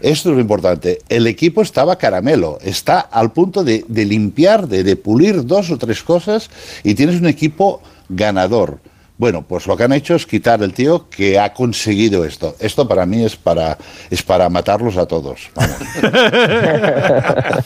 Esto 0.01 0.29
es 0.31 0.35
lo 0.37 0.41
importante. 0.41 0.99
El 1.09 1.27
equipo 1.27 1.63
estaba 1.63 1.97
caramelo, 1.97 2.59
está 2.63 3.01
al 3.01 3.33
punto 3.33 3.65
de, 3.65 3.85
limpiar, 3.89 4.69
de, 4.69 4.85
de 4.85 4.95
pulir 4.97 5.45
dos 5.47 5.71
o 5.73 5.79
tres 5.79 6.03
cosas 6.05 6.51
y 6.85 6.95
tienes 6.95 7.21
un 7.21 7.27
equipo 7.27 7.81
ganador. 8.09 8.79
Bueno, 9.17 9.43
pues 9.47 9.69
lo 9.69 9.77
que 9.77 9.85
han 9.85 9.93
hecho 9.93 10.17
es 10.17 10.27
quitar 10.27 10.61
el 10.63 10.73
tío 10.75 11.09
que 11.09 11.39
ha 11.39 11.53
conseguido 11.53 12.25
esto. 12.25 12.57
Esto 12.59 12.89
para 12.89 13.07
mí 13.07 13.25
es 13.25 13.37
para, 13.37 13.79
es 14.11 14.23
para 14.25 14.49
matarlos 14.49 14.97
a 14.97 15.07
todos. 15.07 15.51
Vamos. 15.55 15.77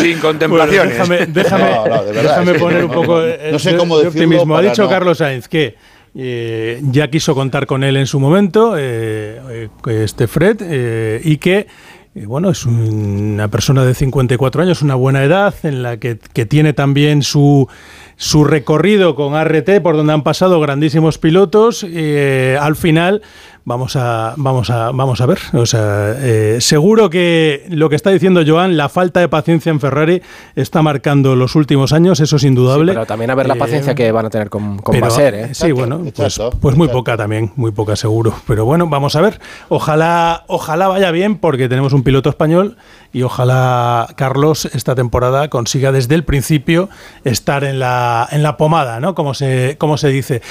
Sin 0.00 0.18
contemplaciones. 0.20 0.96
Bueno, 1.06 1.14
déjame 1.14 1.26
déjame, 1.26 1.70
No, 1.70 1.86
no, 1.86 2.04
de 2.04 2.12
verdad, 2.12 2.22
déjame 2.40 2.58
poner 2.58 2.80
no, 2.80 2.86
un 2.86 2.92
poco 2.92 3.20
no. 3.20 3.52
No 3.52 3.58
sé 3.58 3.72
de- 3.72 3.76
cómo 3.78 3.98
de 3.98 4.08
optimismo. 4.08 4.56
Ha 4.56 4.62
dicho 4.62 4.84
no- 4.84 4.88
Carlos 4.88 5.18
Sainz 5.18 5.48
que 5.48 5.76
eh, 6.14 6.80
ya 6.90 7.10
quiso 7.10 7.34
contar 7.34 7.66
con 7.66 7.84
él 7.84 7.96
en 7.96 8.06
su 8.06 8.18
momento, 8.18 8.74
eh, 8.78 9.68
eh, 9.86 10.02
este 10.04 10.26
Fred, 10.28 10.58
eh, 10.62 11.20
y 11.22 11.36
que 11.36 11.66
eh, 12.16 12.26
bueno, 12.26 12.50
es 12.50 12.64
una 12.66 13.46
persona 13.48 13.84
de 13.84 13.94
54 13.94 14.62
años, 14.62 14.82
una 14.82 14.96
buena 14.96 15.22
edad, 15.22 15.54
en 15.62 15.82
la 15.84 15.98
que, 15.98 16.18
que 16.32 16.44
tiene 16.46 16.72
también 16.72 17.22
su, 17.22 17.68
su 18.20 18.44
recorrido 18.44 19.14
con 19.14 19.34
RT, 19.42 19.80
por 19.82 19.96
donde 19.96 20.12
han 20.12 20.22
pasado 20.22 20.60
grandísimos 20.60 21.16
pilotos. 21.16 21.86
eh, 21.88 22.58
al 22.60 22.76
final, 22.76 23.22
vamos 23.64 23.96
a, 23.96 24.34
vamos 24.36 24.70
a, 24.70 24.90
vamos 24.92 25.20
a 25.20 25.26
ver. 25.26 25.38
O 25.52 25.66
sea, 25.66 26.14
eh, 26.18 26.58
seguro 26.60 27.10
que 27.10 27.66
lo 27.68 27.88
que 27.88 27.96
está 27.96 28.10
diciendo 28.10 28.42
Joan, 28.46 28.76
la 28.76 28.88
falta 28.88 29.20
de 29.20 29.28
paciencia 29.28 29.70
en 29.70 29.80
Ferrari 29.80 30.22
está 30.56 30.82
marcando 30.82 31.36
los 31.36 31.54
últimos 31.54 31.92
años, 31.92 32.20
eso 32.20 32.36
es 32.36 32.44
indudable. 32.44 32.92
pero 32.92 33.06
también 33.06 33.30
a 33.30 33.34
ver 33.34 33.46
la 33.48 33.54
Eh, 33.54 33.58
paciencia 33.58 33.94
que 33.94 34.10
van 34.12 34.26
a 34.26 34.30
tener 34.30 34.50
con, 34.50 34.78
con 34.78 34.92
pero, 34.92 35.06
Baser, 35.06 35.34
¿eh? 35.34 35.54
Sí, 35.54 35.72
bueno, 35.72 36.02
pues, 36.14 36.40
pues 36.60 36.76
muy 36.76 36.88
poca 36.88 37.16
también, 37.16 37.52
muy 37.56 37.70
poca 37.72 37.96
seguro. 37.96 38.34
Pero 38.46 38.64
bueno, 38.64 38.86
vamos 38.88 39.16
a 39.16 39.20
ver. 39.20 39.40
Ojalá, 39.68 40.44
ojalá 40.46 40.88
vaya 40.88 41.10
bien 41.10 41.36
porque 41.36 41.68
tenemos 41.68 41.92
un 41.92 42.02
piloto 42.02 42.28
español 42.30 42.76
y 43.12 43.22
ojalá 43.22 44.08
Carlos 44.16 44.66
esta 44.66 44.94
temporada 44.94 45.48
consiga 45.48 45.92
desde 45.92 46.14
el 46.14 46.24
principio 46.24 46.88
estar 47.24 47.64
en 47.64 47.78
la, 47.78 48.28
en 48.30 48.42
la 48.42 48.56
pomada, 48.56 49.00
¿no? 49.00 49.14
Como 49.14 49.34
se, 49.34 49.76
como 49.78 49.96
se 49.96 50.08
dice. 50.08 50.42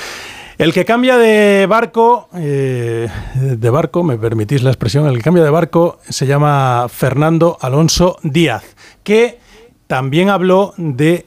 El 0.59 0.73
que 0.73 0.83
cambia 0.83 1.17
de 1.17 1.65
barco, 1.67 2.27
eh, 2.35 3.07
de 3.35 3.69
barco, 3.69 4.03
me 4.03 4.17
permitís 4.17 4.61
la 4.61 4.71
expresión, 4.71 5.07
el 5.07 5.15
que 5.15 5.21
cambia 5.21 5.41
de 5.41 5.49
barco 5.49 5.99
se 6.09 6.27
llama 6.27 6.87
Fernando 6.89 7.57
Alonso 7.61 8.17
Díaz, 8.23 8.63
que 9.03 9.39
también 9.87 10.27
habló 10.27 10.73
de 10.75 11.25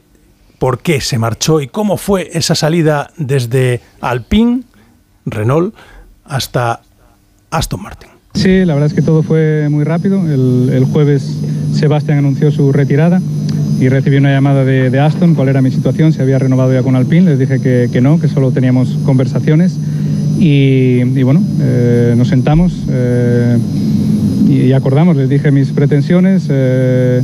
por 0.59 0.77
qué 0.77 1.01
se 1.01 1.17
marchó 1.17 1.61
y 1.61 1.67
cómo 1.67 1.97
fue 1.97 2.29
esa 2.33 2.53
salida 2.53 3.09
desde 3.17 3.81
Alpine, 4.01 4.65
Renault, 5.25 5.73
hasta 6.25 6.81
Aston 7.49 7.81
Martin. 7.81 8.09
Sí, 8.35 8.65
la 8.65 8.75
verdad 8.75 8.89
es 8.91 8.93
que 8.93 9.01
todo 9.01 9.23
fue 9.23 9.67
muy 9.67 9.83
rápido. 9.83 10.19
El, 10.31 10.69
el 10.71 10.85
jueves 10.85 11.39
Sebastián 11.73 12.19
anunció 12.19 12.51
su 12.51 12.71
retirada 12.71 13.19
y 13.83 13.89
recibí 13.89 14.15
una 14.15 14.31
llamada 14.31 14.63
de, 14.63 14.89
de 14.89 14.99
Aston, 15.01 15.35
cuál 15.35 15.49
era 15.49 15.61
mi 15.61 15.69
situación, 15.69 16.13
si 16.13 16.21
había 16.21 16.39
renovado 16.39 16.71
ya 16.71 16.83
con 16.83 16.95
Alpine. 16.95 17.31
Les 17.31 17.39
dije 17.39 17.59
que, 17.59 17.89
que 17.91 17.99
no, 17.99 18.17
que 18.17 18.29
solo 18.29 18.51
teníamos 18.51 18.97
conversaciones. 19.03 19.77
Y, 20.39 21.03
bueno, 21.23 21.43
eh, 21.59 22.13
nos 22.17 22.29
sentamos 22.29 22.73
eh, 22.89 23.57
y, 24.49 24.71
acordamos, 24.71 25.17
les 25.17 25.27
dije 25.27 25.51
mis 25.51 25.71
pretensiones. 25.71 26.47
eh, 26.49 27.21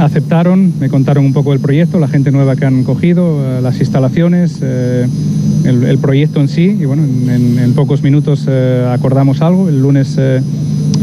aceptaron, 0.00 0.72
me 0.80 0.88
contaron 0.88 1.24
un 1.24 1.32
poco 1.32 1.52
el 1.52 1.60
proyecto, 1.60 2.00
la 2.00 2.08
gente 2.08 2.32
nueva 2.32 2.56
que 2.56 2.64
han 2.64 2.82
cogido, 2.82 3.60
las 3.60 3.78
instalaciones, 3.78 4.60
el, 4.60 5.98
proyecto 5.98 6.40
en 6.40 6.48
sí. 6.48 6.76
Y 6.80 6.84
bueno, 6.84 7.04
en, 7.04 7.72
pocos 7.74 8.02
minutos 8.02 8.48
acordamos 8.90 9.40
algo. 9.40 9.68
El 9.68 9.80
lunes 9.80 10.18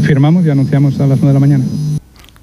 firmamos 0.02 0.44
y 0.44 0.50
anunciamos 0.50 1.00
a 1.00 1.06
las 1.06 1.20
9 1.20 1.28
de 1.28 1.32
la 1.32 1.40
mañana. 1.40 1.64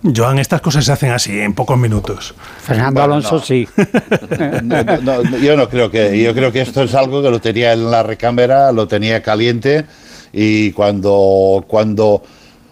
Joan, 0.01 0.39
estas 0.39 0.61
cosas 0.61 0.85
se 0.85 0.91
hacen 0.93 1.11
así, 1.11 1.39
en 1.39 1.53
pocos 1.53 1.77
minutos. 1.77 2.33
Fernando 2.61 3.01
Bueno, 3.01 3.15
Alonso 3.15 3.35
no. 3.35 3.41
sí. 3.41 3.67
No, 4.63 4.83
no, 4.83 5.23
no, 5.23 5.37
yo 5.37 5.57
no 5.57 5.67
creo 5.69 5.91
que 5.91 6.21
yo 6.21 6.33
creo 6.33 6.51
que 6.51 6.61
esto 6.61 6.83
es 6.83 6.95
algo 6.95 7.21
que 7.21 7.29
lo 7.29 7.39
tenía 7.39 7.73
en 7.73 7.91
la 7.91 8.03
recámara, 8.03 8.71
lo 8.71 8.87
tenía 8.87 9.21
caliente 9.21 9.85
y 10.31 10.71
cuando 10.71 11.65
cuando 11.67 12.23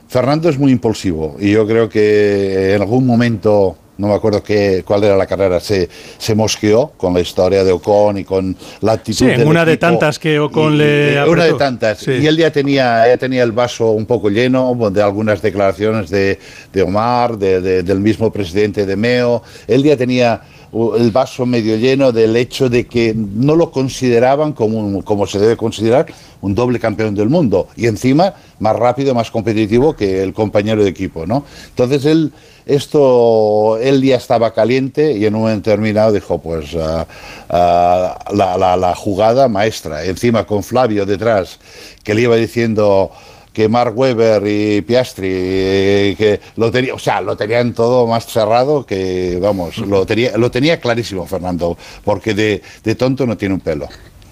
Fernando 0.08 0.50
es 0.50 0.58
muy 0.58 0.72
impulsivo 0.72 1.36
y 1.40 1.52
yo 1.52 1.68
creo 1.68 1.90
que 1.90 2.76
en 2.76 2.82
algún 2.82 3.06
momento 3.06 3.78
no 3.98 4.08
me 4.08 4.14
acuerdo 4.14 4.44
qué, 4.44 4.84
cuál 4.86 5.04
era 5.04 5.16
la 5.18 5.26
carrera, 5.26 5.60
se, 5.60 5.90
se 6.18 6.36
mosqueó 6.36 6.92
con 6.98 7.14
la 7.14 7.20
historia 7.20 7.64
de 7.64 7.72
Ocon 7.72 8.18
y 8.20 8.24
con 8.24 8.56
la 8.82 8.94
actitud 8.94 9.18
Sí, 9.18 9.26
del 9.26 9.48
una 9.48 9.66
de 9.66 9.74
equipo. 9.74 9.88
tantas 9.88 10.20
que 10.20 10.40
Ocon 10.40 10.74
Y- 10.74 10.78
le 10.78 11.10
y- 11.10 11.14
Una 11.14 11.24
apretó. 11.24 11.44
de 11.54 11.54
tantas. 11.60 11.98
Sí. 12.00 12.12
Y 12.12 12.28
él 12.28 12.38
ya 12.38 12.52
tenía, 12.52 13.08
ya 13.08 13.18
tenía 13.18 13.44
el 13.44 13.52
vaso 13.52 13.92
un 13.92 14.06
poco 14.06 14.30
lleno 14.30 14.76
de 14.92 15.02
algunas 15.02 15.42
declaraciones 15.42 16.10
de, 16.10 16.38
de 16.72 16.82
Omar, 16.82 17.38
de- 17.38 17.62
de- 17.62 17.84
del 17.84 18.00
mismo 18.00 18.32
presidente 18.32 18.86
de 18.86 18.96
Meo. 18.96 19.42
Él 19.68 19.84
ya 19.84 19.98
tenía 19.98 20.42
uh, 20.72 20.96
el 20.96 21.12
vaso 21.12 21.46
medio 21.46 21.78
lleno 21.78 22.12
del 22.12 22.36
hecho 22.36 22.70
de 22.70 22.86
que 22.86 23.14
no 23.16 23.56
lo 23.56 23.72
consideraban 23.72 24.52
como, 24.54 24.80
un- 24.80 25.02
como 25.02 25.26
se 25.26 25.40
debe 25.40 25.56
considerar 25.58 26.06
un 26.42 26.54
doble 26.54 26.78
campeón 26.80 27.16
del 27.16 27.30
mundo. 27.30 27.68
Y 27.76 27.88
encima 27.88 28.34
más 28.60 28.76
rápido, 28.76 29.16
más 29.16 29.32
competitivo 29.32 29.96
que 29.96 30.22
el 30.22 30.34
compañero 30.34 30.84
de 30.84 30.90
equipo. 30.90 31.26
¿no? 31.26 31.46
Entonces 31.70 32.06
él 32.06 32.32
esto, 32.68 33.78
él 33.78 34.02
ya 34.02 34.16
estaba 34.18 34.54
caliente 34.54 35.14
y 35.14 35.26
en 35.26 35.36
un 35.36 35.42
momento 35.42 35.70
determinado 35.70 36.12
dijo, 36.12 36.40
pues 36.40 36.76
ah, 36.80 37.06
ah, 37.50 38.20
la, 38.34 38.58
la- 38.58 38.78
la 38.78 38.96
jugada 38.96 39.48
maestra, 39.48 40.04
encima 40.06 40.46
con 40.46 40.64
Flavio 40.64 41.06
detrás, 41.06 41.60
que 42.04 42.14
le 42.14 42.22
iba 42.22 42.36
diciendo 42.36 43.12
que 43.54 43.68
Mark 43.68 43.98
Webber 43.98 44.44
y 44.46 44.82
Piastri, 44.82 45.30
eh, 45.32 46.16
que 46.18 46.40
lo 46.58 46.70
tenía, 46.70 46.94
o 46.94 47.00
sea, 47.00 47.22
lo 47.22 47.36
tenían 47.36 47.74
todo 47.74 48.06
más 48.06 48.28
cerrado 48.28 48.86
que, 48.86 49.40
vamos, 49.42 49.80
lo 49.80 50.06
tenía, 50.06 50.38
lo 50.38 50.52
tenía 50.52 50.80
clarísimo 50.80 51.26
Fernando, 51.26 51.76
porque 52.04 52.36
de 52.36 52.96
tonto 52.96 53.26
no 53.26 53.36
tiene 53.36 53.56
un 53.56 53.62
pelo. 53.62 53.88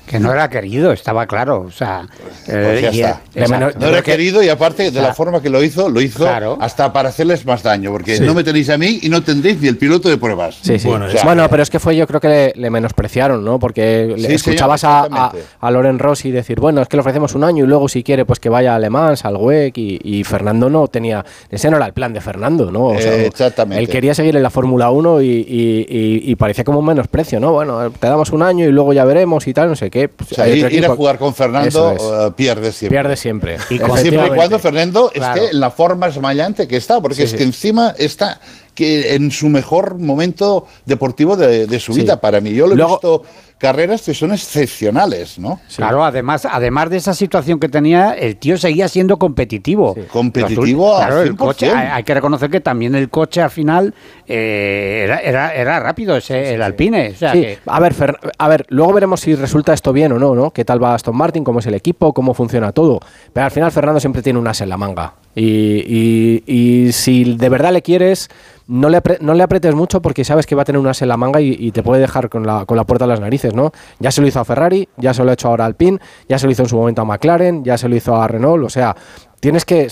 Que 0.05 0.19
no 0.19 0.31
era 0.31 0.49
querido, 0.49 0.91
estaba 0.91 1.25
claro. 1.25 1.61
O 1.67 1.71
sea, 1.71 2.07
Pues 2.45 2.49
eh, 2.55 2.79
ya 2.81 2.91
y- 2.91 3.01
está. 3.01 3.21
exacto. 3.33 3.79
No 3.79 3.87
era 3.87 4.01
querido 4.01 4.43
y 4.43 4.49
aparte 4.49 4.83
de 4.83 4.89
o 4.89 4.91
sea, 4.93 5.01
la 5.01 5.13
forma 5.13 5.41
que 5.41 5.49
lo 5.49 5.63
hizo, 5.63 5.89
lo 5.89 5.99
hizo 6.01 6.19
Claro. 6.19 6.57
hasta 6.61 6.93
para 6.93 7.09
hacerles 7.09 7.45
más 7.45 7.63
daño, 7.63 7.91
porque 7.91 8.17
Sí. 8.17 8.23
no 8.23 8.33
me 8.33 8.43
tenéis 8.43 8.69
a 8.69 8.77
mí 8.77 8.99
y 9.01 9.09
no 9.09 9.23
tendréis 9.23 9.59
ni 9.61 9.67
el 9.67 9.77
piloto 9.77 10.07
de 10.09 10.17
pruebas. 10.17 10.57
Sí, 10.61 10.77
sí. 10.79 10.87
O 10.87 10.91
Bueno, 10.91 11.09
sea, 11.09 11.49
pero 11.49 11.63
es 11.63 11.69
que 11.69 11.79
fue 11.79 11.95
yo 11.95 12.05
creo 12.07 12.19
que 12.19 12.27
le, 12.27 12.53
le 12.55 12.69
menospreciaron, 12.69 13.43
¿no? 13.43 13.57
Porque 13.59 14.13
le 14.15 14.33
escuchabas 14.33 14.81
señor, 14.81 15.09
a, 15.11 15.31
a, 15.59 15.71
Loren 15.71 15.97
Rossi 15.99 16.31
decir, 16.31 16.59
bueno, 16.59 16.81
es 16.81 16.87
que 16.87 16.97
le 16.97 17.01
ofrecemos 17.01 17.33
un 17.35 17.43
año 17.43 17.63
y 17.63 17.67
luego 17.67 17.87
si 17.89 18.03
quiere 18.03 18.25
pues 18.25 18.39
que 18.39 18.49
vaya 18.49 18.73
a 18.73 18.75
Alemán, 18.75 19.15
al 19.23 19.35
WEC 19.37 19.77
y, 19.77 19.99
y 20.03 20.23
Fernando 20.23 20.69
no 20.69 20.87
tenía, 20.87 21.25
ese 21.49 21.69
no 21.71 21.77
era 21.77 21.85
el 21.87 21.93
plan 21.93 22.13
de 22.13 22.21
Fernando, 22.21 22.71
¿no? 22.71 22.85
O 22.89 22.99
sea, 22.99 23.13
Eh, 23.15 23.25
exactamente. 23.25 23.83
Él 23.83 23.89
quería 23.89 24.13
seguir 24.13 24.35
en 24.35 24.43
la 24.43 24.49
Fórmula 24.49 24.89
1 24.91 25.21
y, 25.21 25.25
y- 25.27 25.85
y- 25.89 26.31
y 26.31 26.35
parecía 26.35 26.63
como 26.63 26.79
un 26.79 26.85
menosprecio, 26.85 27.39
¿no? 27.39 27.51
Bueno, 27.53 27.89
te 27.91 28.07
damos 28.07 28.31
un 28.31 28.43
año 28.43 28.65
y 28.65 28.71
luego 28.71 28.93
ya 28.93 29.03
veremos 29.05 29.47
y 29.47 29.53
tal, 29.53 29.69
no 29.69 29.75
sé 29.75 29.89
qué. 29.89 29.94
Pues 30.15 30.31
o 30.31 30.35
sea, 30.35 30.43
hay 30.45 30.59
ir, 30.59 30.85
a 30.85 30.95
jugar 30.95 31.17
con 31.17 31.33
Fernando 31.33 31.91
es. 31.91 32.01
eh, 32.01 32.31
pierde 32.35 32.71
siempre. 32.71 32.95
Pierde 32.97 33.15
siempre. 33.17 33.55
Y 33.69 33.77
siempre 33.77 34.27
y 34.27 34.35
cuando 34.35 34.59
Fernando 34.59 35.09
Claro. 35.13 35.41
esté 35.41 35.53
en 35.55 35.59
la 35.61 35.71
forma 35.71 36.07
esmayante 36.07 36.67
que 36.67 36.77
está, 36.77 36.99
porque 37.01 37.15
Sí, 37.15 37.23
es 37.23 37.31
sí. 37.31 37.37
que 37.37 37.43
encima 37.43 37.95
está 37.97 38.39
que 38.73 39.15
en 39.15 39.31
su 39.31 39.47
mejor 39.47 39.97
momento 39.99 40.67
deportivo 40.85 41.37
de, 41.37 41.65
de 41.65 41.79
su 41.79 41.93
Sí. 41.93 42.01
vida. 42.01 42.19
Para 42.19 42.41
mí, 42.41 42.53
yo 42.53 42.67
lo 42.67 42.73
he 42.73 42.75
Luego- 42.75 42.95
visto 42.95 43.23
carreras 43.57 44.01
que 44.03 44.13
son 44.13 44.31
excepcionales, 44.33 45.39
¿no? 45.39 45.59
Claro, 45.75 46.03
además, 46.03 46.45
además 46.49 46.89
de 46.89 46.97
esa 46.97 47.13
situación 47.13 47.59
que 47.59 47.69
tenía, 47.69 48.11
el 48.13 48.35
tío 48.37 48.57
seguía 48.57 48.87
siendo 48.87 49.17
competitivo. 49.17 49.95
Competitivo 50.11 50.97
claro, 50.97 51.21
el 51.21 51.33
100%. 51.33 51.37
coche, 51.37 51.71
hay, 51.71 51.87
hay 51.91 52.03
que 52.03 52.13
reconocer 52.13 52.49
que 52.49 52.59
también 52.59 52.95
el 52.95 53.09
coche 53.09 53.41
al 53.41 53.49
final 53.49 53.93
eh, 54.27 55.01
era, 55.05 55.19
era, 55.19 55.53
era 55.55 55.79
rápido, 55.79 56.17
ese, 56.17 56.53
el 56.53 56.61
Alpine. 56.61 57.09
O 57.09 57.15
sea, 57.15 57.31
Sí, 57.33 57.41
que- 57.41 57.59
a 57.65 57.79
ver, 57.79 57.93
Fer- 57.95 58.17
a 58.37 58.47
ver, 58.47 58.65
luego 58.69 58.93
veremos 58.93 59.21
si 59.21 59.35
resulta 59.35 59.73
esto 59.73 59.93
bien 59.93 60.11
o 60.11 60.19
no, 60.19 60.35
¿no? 60.35 60.51
¿Qué 60.51 60.65
tal 60.65 60.83
va 60.83 60.93
Aston 60.93 61.15
Martin? 61.15 61.43
¿Cómo 61.43 61.59
es 61.59 61.65
el 61.67 61.75
equipo? 61.75 62.13
¿Cómo 62.13 62.33
funciona 62.33 62.71
todo? 62.71 62.99
Pero 63.33 63.45
al 63.45 63.51
final 63.51 63.71
Fernando 63.71 63.99
siempre 63.99 64.21
tiene 64.21 64.39
un 64.39 64.47
as 64.47 64.61
en 64.61 64.69
la 64.69 64.77
manga. 64.77 65.13
Y, 65.33 65.43
y- 65.85 66.43
y 66.45 66.91
si 66.93 67.35
de 67.35 67.49
verdad 67.49 67.73
le 67.73 67.81
quieres, 67.81 68.29
no 68.67 68.89
le, 68.89 69.01
no 69.19 69.33
le 69.33 69.43
apretes 69.43 69.75
mucho 69.75 70.01
porque 70.01 70.23
sabes 70.23 70.45
que 70.45 70.55
va 70.55 70.61
a 70.61 70.65
tener 70.65 70.79
un 70.79 70.87
as 70.87 71.01
en 71.01 71.09
la 71.09 71.17
manga 71.17 71.41
y, 71.41 71.55
y 71.59 71.71
te 71.71 71.83
puede 71.83 72.01
dejar 72.01 72.29
con 72.29 72.47
la, 72.47 72.65
con 72.65 72.77
la 72.77 72.85
puerta 72.85 73.03
a 73.05 73.07
las 73.07 73.19
narices, 73.19 73.44
¿no? 73.53 73.71
Ya 73.99 74.11
se 74.11 74.21
lo 74.21 74.27
hizo 74.27 74.39
a 74.39 74.45
Ferrari, 74.45 74.87
ya 74.97 75.13
se 75.13 75.23
lo 75.23 75.29
ha 75.29 75.33
hecho 75.33 75.47
ahora 75.47 75.65
a 75.65 75.67
Alpine, 75.67 75.99
ya 76.27 76.39
se 76.39 76.45
lo 76.45 76.51
hizo 76.51 76.63
en 76.63 76.69
su 76.69 76.77
momento 76.77 77.01
a 77.01 77.05
McLaren, 77.05 77.63
ya 77.63 77.77
se 77.77 77.87
lo 77.89 77.95
hizo 77.95 78.15
a 78.15 78.27
Renault, 78.27 78.65
o 78.65 78.69
sea, 78.69 78.95
tienes 79.39 79.65
que 79.65 79.87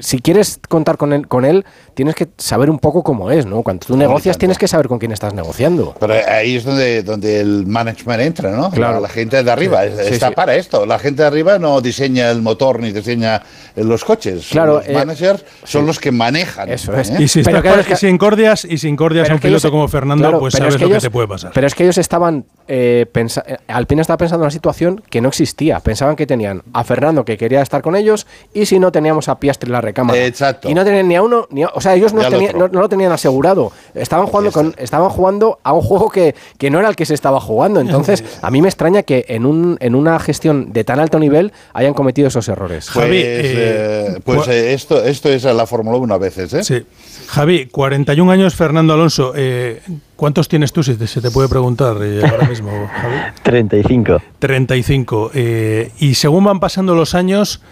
si 0.00 0.20
quieres 0.20 0.60
contar 0.68 0.96
con 0.96 1.12
él, 1.12 1.26
con 1.28 1.44
él, 1.44 1.64
tienes 1.94 2.14
que 2.14 2.28
saber 2.38 2.70
un 2.70 2.78
poco 2.78 3.02
cómo 3.02 3.30
es, 3.30 3.46
¿no? 3.46 3.62
Cuando 3.62 3.86
tú 3.86 3.96
negocias, 3.96 4.38
tienes 4.38 4.58
que 4.58 4.68
saber 4.68 4.88
con 4.88 4.98
quién 4.98 5.12
estás 5.12 5.34
negociando. 5.34 5.94
Pero 5.98 6.14
ahí 6.28 6.56
es 6.56 6.64
donde, 6.64 7.02
donde 7.02 7.40
el 7.40 7.66
management 7.66 8.20
entra, 8.22 8.50
¿no? 8.52 8.70
Claro. 8.70 9.00
La, 9.00 9.08
gente 9.08 9.42
de 9.42 9.50
arriba 9.50 9.82
Sí, 9.82 9.88
es- 9.98 10.06
sí, 10.08 10.14
está 10.14 10.28
sí. 10.28 10.34
para 10.34 10.54
esto. 10.54 10.86
La 10.86 10.98
gente 10.98 11.22
de 11.22 11.28
arriba 11.28 11.58
no 11.58 11.80
diseña 11.80 12.30
el 12.30 12.42
motor 12.42 12.80
ni 12.80 12.92
diseña 12.92 13.42
eh, 13.76 13.84
los 13.84 14.04
coches. 14.04 14.48
Claro, 14.50 14.74
los 14.78 14.88
eh, 14.88 14.92
managers 14.92 15.44
son 15.64 15.86
los 15.86 15.98
que 15.98 16.12
manejan. 16.12 16.70
Eso 16.70 16.94
es. 16.96 17.10
¿eh? 17.10 17.16
Y 17.18 17.28
si, 17.28 17.42
Pero 17.42 17.58
estás 17.58 17.62
claro, 17.62 17.80
es 17.80 17.86
que- 17.88 17.92
y 17.94 17.96
si 17.96 18.06
incordias, 18.08 18.64
y 18.64 18.78
si 18.78 18.88
incordias 18.88 19.28
a 19.28 19.32
un 19.32 19.38
ellos- 19.38 19.42
piloto 19.62 19.70
como 19.70 19.88
Fernando, 19.88 20.22
claro, 20.24 20.38
pues 20.38 20.54
sabes 20.54 20.74
es 20.74 20.78
que 20.78 20.86
lo 20.86 20.94
que 20.94 21.00
te 21.00 21.10
puede 21.10 21.28
pasar. 21.28 21.50
Pero 21.52 21.66
es 21.66 21.74
que 21.74 21.82
ellos 21.84 21.98
estaban. 21.98 22.44
Eh, 22.68 23.06
eh, 23.12 23.56
Alpine 23.66 24.00
estaba 24.02 24.16
pensando 24.18 24.42
en 24.44 24.46
una 24.46 24.50
situación 24.52 25.02
que 25.10 25.20
no 25.20 25.28
existía. 25.28 25.80
Pensaban 25.80 26.14
que 26.14 26.26
tenían 26.26 26.62
a 26.72 26.84
Fernando 26.84 27.24
que 27.24 27.36
quería 27.36 27.62
estar 27.62 27.82
con 27.82 27.96
ellos 27.96 28.26
y 28.54 28.66
si 28.66 28.78
no 28.78 28.92
teníamos 28.92 29.28
a 29.28 29.39
Piastri 29.40 29.66
en 29.68 29.72
la 29.72 29.80
recámara. 29.80 30.24
Exacto. 30.24 30.70
Y 30.70 30.74
no 30.74 30.84
tenían 30.84 31.08
ni 31.08 31.16
a 31.16 31.22
uno, 31.22 31.48
ni 31.50 31.64
a- 31.64 31.70
o 31.74 31.80
sea, 31.80 31.94
ellos 31.96 32.12
no, 32.14 32.20
tenían- 32.28 32.54
lo 32.70 32.88
tenían 32.88 33.10
asegurado. 33.10 33.72
Estaban 33.94 34.26
jugando, 34.26 34.52
con, 34.52 34.74
estaban 34.78 35.08
jugando 35.10 35.58
a 35.64 35.72
un 35.72 35.80
juego 35.82 36.10
que, 36.10 36.34
que 36.58 36.70
no 36.70 36.78
era 36.78 36.88
el 36.88 36.94
que 36.94 37.06
se 37.06 37.14
estaba 37.14 37.40
jugando. 37.40 37.80
Entonces, 37.80 38.22
a 38.42 38.50
mí 38.52 38.62
me 38.62 38.68
extraña 38.68 39.02
que 39.02 39.24
en, 39.28 39.46
un, 39.46 39.76
en 39.80 39.94
una 39.96 40.18
gestión 40.20 40.72
de 40.72 40.84
tan 40.84 41.00
alto 41.00 41.18
nivel 41.18 41.52
hayan 41.72 41.94
cometido 41.94 42.28
esos 42.28 42.48
errores. 42.48 42.88
Pues, 42.94 43.06
eh, 43.10 44.20
pues 44.24 44.46
eh, 44.48 44.74
esto, 44.74 45.02
esto 45.02 45.28
es 45.30 45.42
la 45.44 45.66
Fórmula 45.66 45.96
1 45.98 46.14
a 46.14 46.18
veces, 46.18 46.52
¿eh? 46.54 46.62
Sí. 46.62 46.84
Javi, 47.28 47.66
41 47.66 48.30
años, 48.30 48.54
Fernando 48.54 48.92
Alonso. 48.92 49.32
eh, 49.34 49.80
¿Cuántos 50.16 50.48
tienes 50.48 50.70
tú, 50.72 50.82
si 50.82 50.96
te- 50.96 51.06
se 51.06 51.22
te 51.22 51.30
puede 51.30 51.48
preguntar 51.48 51.96
eh, 52.02 52.20
ahora 52.30 52.46
mismo, 52.46 52.70
Javi? 52.92 53.14
35. 53.42 54.20
35. 54.38 55.30
eh, 55.34 55.90
y 55.98 56.14
según 56.14 56.44
van 56.44 56.60
pasando 56.60 56.94
los 56.94 57.14
años, 57.14 57.62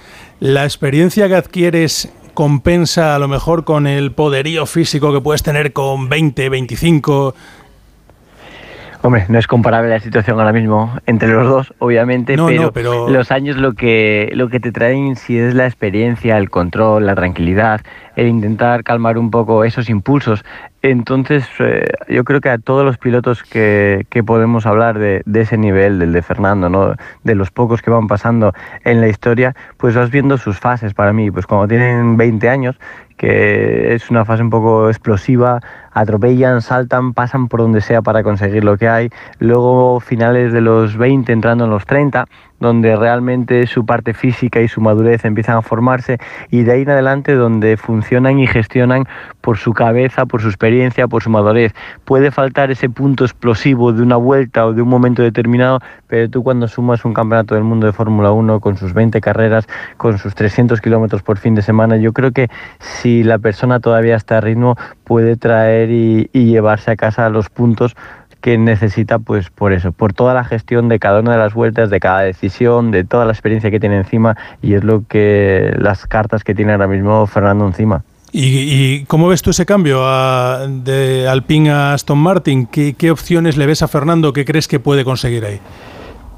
la 0.40 0.64
experiencia 0.64 1.28
que 1.28 1.34
adquieres 1.34 2.08
compensa 2.34 3.16
a 3.16 3.18
lo 3.18 3.26
mejor 3.26 3.64
con 3.64 3.88
el 3.88 4.12
poderío 4.12 4.64
físico 4.66 5.12
que 5.12 5.20
puedes 5.20 5.42
tener 5.42 5.72
con 5.72 6.08
20, 6.08 6.48
25. 6.48 7.34
Hombre, 9.00 9.26
no 9.28 9.38
es 9.38 9.46
comparable 9.46 9.90
la 9.90 10.00
situación 10.00 10.40
ahora 10.40 10.52
mismo 10.52 10.92
entre 11.06 11.28
los 11.28 11.46
dos, 11.46 11.74
obviamente, 11.78 12.36
No, 12.36 12.46
pero, 12.48 12.62
no, 12.62 12.72
pero- 12.72 13.08
los 13.08 13.30
años 13.30 13.56
lo 13.56 13.74
que, 13.74 14.28
lo 14.34 14.48
que 14.48 14.58
te 14.58 14.72
traen 14.72 15.14
sí 15.14 15.38
es 15.38 15.54
la 15.54 15.66
experiencia, 15.66 16.36
el 16.36 16.50
control, 16.50 17.06
la 17.06 17.14
tranquilidad, 17.14 17.80
el 18.16 18.26
intentar 18.26 18.82
calmar 18.82 19.16
un 19.16 19.30
poco 19.30 19.62
esos 19.62 19.88
impulsos. 19.88 20.44
Entonces, 20.82 21.46
eh, 21.60 21.84
yo 22.08 22.24
creo 22.24 22.40
que 22.40 22.48
a 22.50 22.58
todos 22.58 22.84
los 22.84 22.98
pilotos 22.98 23.44
que, 23.44 24.04
que 24.10 24.24
podemos 24.24 24.66
hablar 24.66 24.98
de, 24.98 25.22
de 25.26 25.40
ese 25.42 25.56
nivel, 25.58 26.00
del 26.00 26.12
de 26.12 26.22
Fernando, 26.22 26.68
¿no? 26.68 26.94
de 27.22 27.34
los 27.36 27.52
pocos 27.52 27.82
que 27.82 27.90
van 27.92 28.08
pasando 28.08 28.52
en 28.84 29.00
la 29.00 29.06
historia, 29.06 29.54
pues 29.76 29.94
vas 29.94 30.10
viendo 30.10 30.38
sus 30.38 30.58
fases 30.58 30.92
para 30.92 31.12
mí. 31.12 31.30
Pues 31.30 31.46
cuando 31.46 31.68
tienen 31.68 32.16
20 32.16 32.48
años, 32.48 32.76
que 33.16 33.94
es 33.94 34.10
una 34.10 34.24
fase 34.24 34.42
un 34.42 34.50
poco 34.50 34.88
explosiva, 34.88 35.60
atropellan, 36.00 36.62
saltan, 36.62 37.12
pasan 37.12 37.48
por 37.48 37.60
donde 37.60 37.80
sea 37.80 38.02
para 38.02 38.22
conseguir 38.22 38.64
lo 38.64 38.76
que 38.76 38.88
hay. 38.88 39.10
Luego 39.38 40.00
finales 40.00 40.52
de 40.52 40.60
los 40.60 40.96
20, 40.96 41.32
entrando 41.32 41.64
en 41.64 41.70
los 41.70 41.86
30, 41.86 42.26
donde 42.60 42.96
realmente 42.96 43.66
su 43.66 43.86
parte 43.86 44.14
física 44.14 44.60
y 44.60 44.68
su 44.68 44.80
madurez 44.80 45.24
empiezan 45.24 45.56
a 45.56 45.62
formarse 45.62 46.18
y 46.50 46.62
de 46.62 46.72
ahí 46.72 46.82
en 46.82 46.90
adelante 46.90 47.34
donde 47.34 47.76
funcionan 47.76 48.38
y 48.38 48.46
gestionan 48.46 49.04
por 49.40 49.58
su 49.58 49.72
cabeza, 49.72 50.26
por 50.26 50.42
su 50.42 50.48
experiencia, 50.48 51.08
por 51.08 51.22
su 51.22 51.30
madurez. 51.30 51.74
Puede 52.04 52.30
faltar 52.30 52.70
ese 52.70 52.88
punto 52.88 53.24
explosivo 53.24 53.92
de 53.92 54.02
una 54.02 54.16
vuelta 54.16 54.66
o 54.66 54.72
de 54.72 54.82
un 54.82 54.88
momento 54.88 55.22
determinado, 55.22 55.80
pero 56.08 56.28
tú 56.28 56.42
cuando 56.42 56.68
sumas 56.68 57.04
un 57.04 57.14
campeonato 57.14 57.54
del 57.54 57.64
mundo 57.64 57.86
de 57.86 57.92
Fórmula 57.92 58.32
1 58.32 58.60
con 58.60 58.76
sus 58.76 58.92
20 58.92 59.20
carreras, 59.20 59.68
con 59.96 60.18
sus 60.18 60.34
300 60.34 60.80
kilómetros 60.80 61.22
por 61.22 61.38
fin 61.38 61.54
de 61.54 61.62
semana, 61.62 61.96
yo 61.96 62.12
creo 62.12 62.32
que 62.32 62.48
si 62.78 63.22
la 63.22 63.38
persona 63.38 63.80
todavía 63.80 64.16
está 64.16 64.38
a 64.38 64.40
ritmo, 64.40 64.76
puede 65.08 65.36
traer 65.36 65.90
y, 65.90 66.28
llevarse 66.32 66.92
a 66.92 66.96
casa 66.96 67.28
los 67.30 67.48
puntos 67.48 67.96
que 68.40 68.56
necesita 68.58 69.18
pues 69.18 69.50
por 69.50 69.72
eso, 69.72 69.90
por 69.90 70.12
toda 70.12 70.34
la 70.34 70.44
gestión 70.44 70.88
de 70.88 70.98
cada 71.00 71.20
una 71.20 71.32
de 71.32 71.38
las 71.38 71.54
vueltas, 71.54 71.90
de 71.90 71.98
cada 71.98 72.20
decisión, 72.20 72.92
de 72.92 73.02
toda 73.02 73.24
la 73.24 73.32
experiencia 73.32 73.70
que 73.70 73.80
tiene 73.80 73.96
encima 73.96 74.36
y 74.62 74.74
es 74.74 74.84
lo 74.84 75.02
que 75.08 75.74
las 75.78 76.06
cartas 76.06 76.44
que 76.44 76.54
tiene 76.54 76.72
ahora 76.72 76.86
mismo 76.86 77.26
Fernando 77.26 77.66
encima. 77.66 78.04
¿Y, 78.30 79.04
cómo 79.06 79.28
ves 79.28 79.40
tú 79.40 79.50
ese 79.50 79.64
cambio 79.64 80.04
de 80.68 81.26
Alpine 81.26 81.70
a 81.70 81.94
Aston 81.94 82.18
Martin? 82.18 82.66
¿Qué, 82.66 82.94
qué 82.96 83.10
opciones 83.10 83.56
le 83.56 83.66
ves 83.66 83.82
a 83.82 83.88
Fernando? 83.88 84.34
¿Qué 84.34 84.44
crees 84.44 84.68
que 84.68 84.78
puede 84.78 85.04
conseguir 85.04 85.44
ahí? 85.46 85.60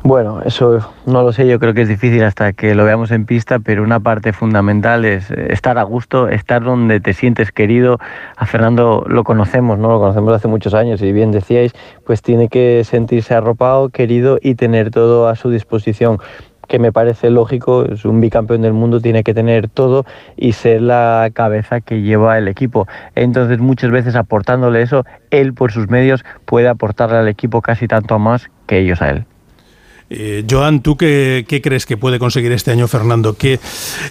Bueno, 0.03 0.41
eso 0.43 0.81
no 1.05 1.23
lo 1.23 1.31
sé, 1.31 1.47
yo 1.47 1.59
creo 1.59 1.75
que 1.75 1.83
es 1.83 1.89
difícil 1.89 2.25
hasta 2.25 2.55
que 2.55 2.75
lo 2.75 2.87
veamos 2.87 3.11
en 3.11 3.27
pista, 3.27 3.59
pero 3.59 3.83
una 3.83 4.01
parte 4.01 4.33
fundamental 4.33 5.05
es 5.05 5.31
eh, 5.31 5.49
estar 5.51 5.77
a 5.77 5.83
gusto, 5.83 6.29
estar 6.29 6.65
donde 6.65 7.01
te 7.01 7.13
sientes 7.13 7.53
querido. 7.53 7.99
A 8.37 8.47
Fernando 8.47 9.05
lo 9.07 9.25
conocemos, 9.25 9.79
¿no? 9.79 9.91
Lo 9.91 10.01
conocemos 10.01 10.33
hace 10.33 10.49
muchos 10.49 10.73
años 10.73 11.03
y 11.03 11.13
bien 11.13 11.33
decíais, 11.33 11.75
pues 12.07 12.23
tiene 12.23 12.49
que 12.49 12.83
sentirse 12.85 13.35
arropado, 13.35 13.91
querido 13.91 14.39
y 14.41 14.55
tener 14.55 14.91
todo 14.91 15.29
a 15.29 15.37
su 15.37 15.51
disposición 15.51 16.19
que 16.67 16.79
me 16.79 16.93
parece 16.93 17.29
lógico, 17.29 17.85
es 17.85 18.07
un 18.07 18.23
bicampeón 18.23 18.63
del 18.63 18.73
mundo, 18.73 19.01
tiene 19.01 19.23
que 19.23 19.35
tener 19.35 19.69
todo 19.69 20.07
y 20.35 20.53
ser 20.53 20.81
la 20.81 21.29
cabeza 21.35 21.83
que 21.83 22.01
lleva 22.01 22.39
el 22.39 22.49
equipo. 22.49 22.87
Entonces 23.17 23.59
muchas 23.59 23.91
veces 23.91 24.17
aportándole 24.17 24.81
eso, 24.81 25.05
él 25.31 25.53
por 25.53 25.73
sus 25.73 25.91
medios 25.91 26.25
puede 26.47 26.69
aportarle 26.69 27.19
al 27.19 27.29
equipo 27.29 27.61
casi 27.61 27.87
tanto 27.87 28.19
más 28.19 28.51
que 28.67 28.79
ellos 28.79 29.03
a 29.03 29.11
él. 29.11 29.27
Eh, 30.11 30.45
Joan, 30.49 30.83
¿tú 30.83 30.97
qué, 30.97 31.45
qué 31.49 31.63
crees 31.63 31.87
que 31.87 31.97
puede 31.97 32.19
conseguir 32.19 32.51
este 32.51 32.73
año 32.73 32.89
Fernando? 32.89 33.35
Que 33.35 33.61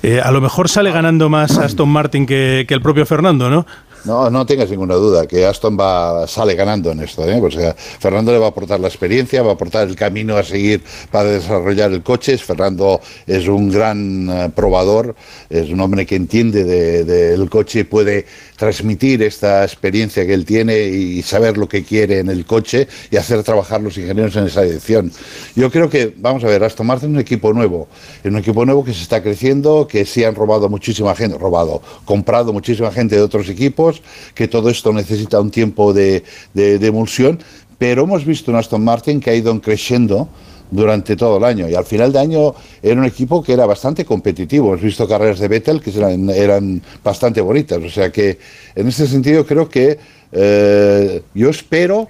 eh, 0.02 0.22
a 0.24 0.32
lo 0.32 0.40
mejor 0.40 0.70
sale 0.70 0.92
ganando 0.92 1.30
más 1.30 1.58
Aston 1.58 1.90
Martin 1.90 2.26
que, 2.26 2.66
que 2.68 2.74
el 2.74 2.82
propio 2.82 3.06
Fernando, 3.06 3.50
¿no? 3.50 3.68
No, 4.06 4.30
no 4.30 4.46
tengas 4.46 4.70
ninguna 4.70 4.96
duda 4.96 5.28
que 5.28 5.46
Aston 5.46 5.78
va 5.78 6.28
sale 6.28 6.56
ganando 6.56 6.92
en 6.92 7.02
esto. 7.02 7.28
¿eh? 7.28 7.76
Fernando 8.00 8.32
le 8.32 8.38
va 8.38 8.48
a 8.48 8.50
aportar 8.50 8.80
la 8.80 8.88
experiencia, 8.88 9.42
va 9.42 9.52
a 9.52 9.54
aportar 9.54 9.88
el 9.88 9.96
camino 9.96 10.38
a 10.38 10.44
seguir 10.44 10.82
para 11.12 11.30
desarrollar 11.30 11.92
el 11.92 12.02
coche. 12.02 12.38
Fernando 12.38 13.02
es 13.28 13.48
un 13.48 13.70
gran 13.70 14.30
eh, 14.30 14.50
probador, 14.56 15.16
es 15.50 15.70
un 15.70 15.82
hombre 15.82 16.06
que 16.06 16.16
entiende 16.16 16.64
del 16.64 17.06
de, 17.06 17.32
del 17.38 17.50
coche 17.50 17.80
y 17.80 17.84
puede 17.84 18.26
transmitir 18.60 19.24
esta 19.24 19.64
experiencia 19.64 20.26
que 20.26 20.34
él 20.34 20.46
tiene 20.46 20.78
y 20.80 21.22
saber 21.22 21.58
lo 21.58 21.68
que 21.68 21.84
quiere 21.84 22.20
en 22.20 22.30
el 22.30 22.46
coche 22.46 22.88
y 23.10 23.16
hacer 23.16 23.42
trabajar 23.44 23.82
los 23.82 23.98
ingenieros 23.98 24.36
en 24.36 24.46
esa 24.46 24.64
dirección. 24.64 25.12
Yo 25.56 25.72
creo 25.72 25.90
que, 25.90 26.14
vamos 26.18 26.44
a 26.44 26.48
ver, 26.48 26.64
Aston 26.64 26.86
Martin 26.86 27.10
es 27.10 27.14
un 27.16 27.20
equipo 27.22 27.54
nuevo, 27.54 27.88
es 28.22 28.30
un 28.30 28.38
equipo 28.38 28.66
nuevo 28.66 28.84
que 28.84 28.94
se 28.94 29.02
está 29.02 29.24
creciendo, 29.24 29.88
que 29.88 30.06
sí 30.06 30.26
han 30.26 30.36
robado 30.36 30.68
muchísima 30.68 31.16
gente, 31.16 31.38
robado, 31.38 31.82
comprado 32.04 32.52
muchísima 32.52 32.92
gente 32.92 33.16
de 33.16 33.22
otros 33.22 33.48
equipos, 33.48 33.89
que 34.34 34.48
todo 34.48 34.70
esto 34.70 34.94
necesita 34.94 35.40
un 35.40 35.52
tiempo 35.52 35.94
de, 35.94 36.24
emulsión, 36.56 37.40
pero 37.78 38.04
hemos 38.04 38.26
visto 38.26 38.52
un 38.52 38.58
Aston 38.58 38.84
Martin 38.84 39.20
que 39.20 39.30
ha 39.30 39.36
ido 39.36 39.60
creciendo 39.62 40.28
durante 40.72 41.16
todo 41.16 41.38
el 41.38 41.44
año. 41.44 41.68
Y 41.70 41.76
al 41.76 41.86
final 41.86 42.12
de 42.12 42.20
año 42.20 42.54
era 42.82 43.00
un 43.00 43.06
equipo 43.06 43.42
que 43.42 43.54
era 43.54 43.66
bastante 43.66 44.06
competitivo. 44.06 44.70
Hemos 44.70 44.82
visto 44.82 45.08
carreras 45.08 45.40
de 45.40 45.48
Vettel 45.48 45.82
que 45.82 45.92
eran, 46.36 46.82
bastante 47.04 47.42
bonitas. 47.42 47.80
O 47.84 47.90
sea 47.90 48.12
que 48.12 48.38
en 48.76 48.88
ese 48.88 49.08
sentido 49.08 49.46
creo 49.46 49.70
que 49.70 49.98
eh, 50.32 51.24
yo 51.34 51.50
espero 51.50 52.10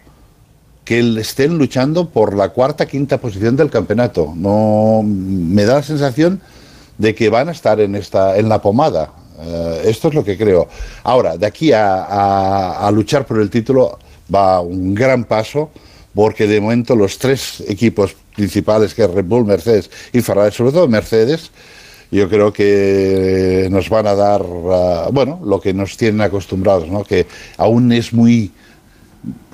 que 0.84 0.99
estén 1.19 1.57
luchando 1.57 2.09
por 2.09 2.36
la 2.36 2.49
cuarta, 2.49 2.88
quinta 2.88 3.19
posición 3.19 3.55
del 3.55 3.69
campeonato. 3.69 4.34
No 4.36 5.03
me 5.05 5.63
da 5.63 5.75
la 5.75 5.84
sensación 5.84 6.41
de 6.97 7.13
que 7.13 7.30
van 7.30 7.47
a 7.49 7.51
estar 7.51 7.80
en 7.80 7.95
esta, 7.95 8.38
en 8.38 8.49
la 8.49 8.61
pomada. 8.61 9.13
Eh, 9.41 9.81
esto 9.85 10.09
es 10.09 10.13
lo 10.13 10.23
que 10.23 10.37
creo. 10.37 10.67
Ahora, 11.03 11.37
de 11.37 11.45
aquí 11.45 11.71
a, 11.73 12.89
luchar 12.93 13.25
por 13.25 13.39
el 13.39 13.49
título 13.49 13.99
va 14.33 14.61
un 14.61 14.93
gran 14.93 15.23
paso 15.23 15.71
porque 16.13 16.47
de 16.47 16.59
momento 16.59 16.95
los 16.95 17.17
tres 17.17 17.63
equipos 17.67 18.15
principales, 18.35 18.93
que 18.93 19.03
es 19.03 19.11
Red 19.11 19.25
Bull, 19.25 19.45
Mercedes 19.45 19.89
y 20.11 20.21
Ferrari, 20.21 20.53
sobre 20.53 20.71
todo 20.71 20.87
Mercedes, 20.87 21.51
yo 22.11 22.27
creo 22.27 22.51
que 22.51 23.67
nos 23.71 23.89
van 23.89 24.07
a 24.07 24.15
dar, 24.15 24.41
uh, 24.41 25.11
bueno, 25.11 25.39
lo 25.45 25.61
que 25.61 25.73
nos 25.73 25.95
tienen 25.95 26.21
acostumbrados, 26.21 26.87
¿no? 26.89 27.03
que 27.03 27.27
aún 27.57 27.91
es 27.91 28.11
muy 28.11 28.51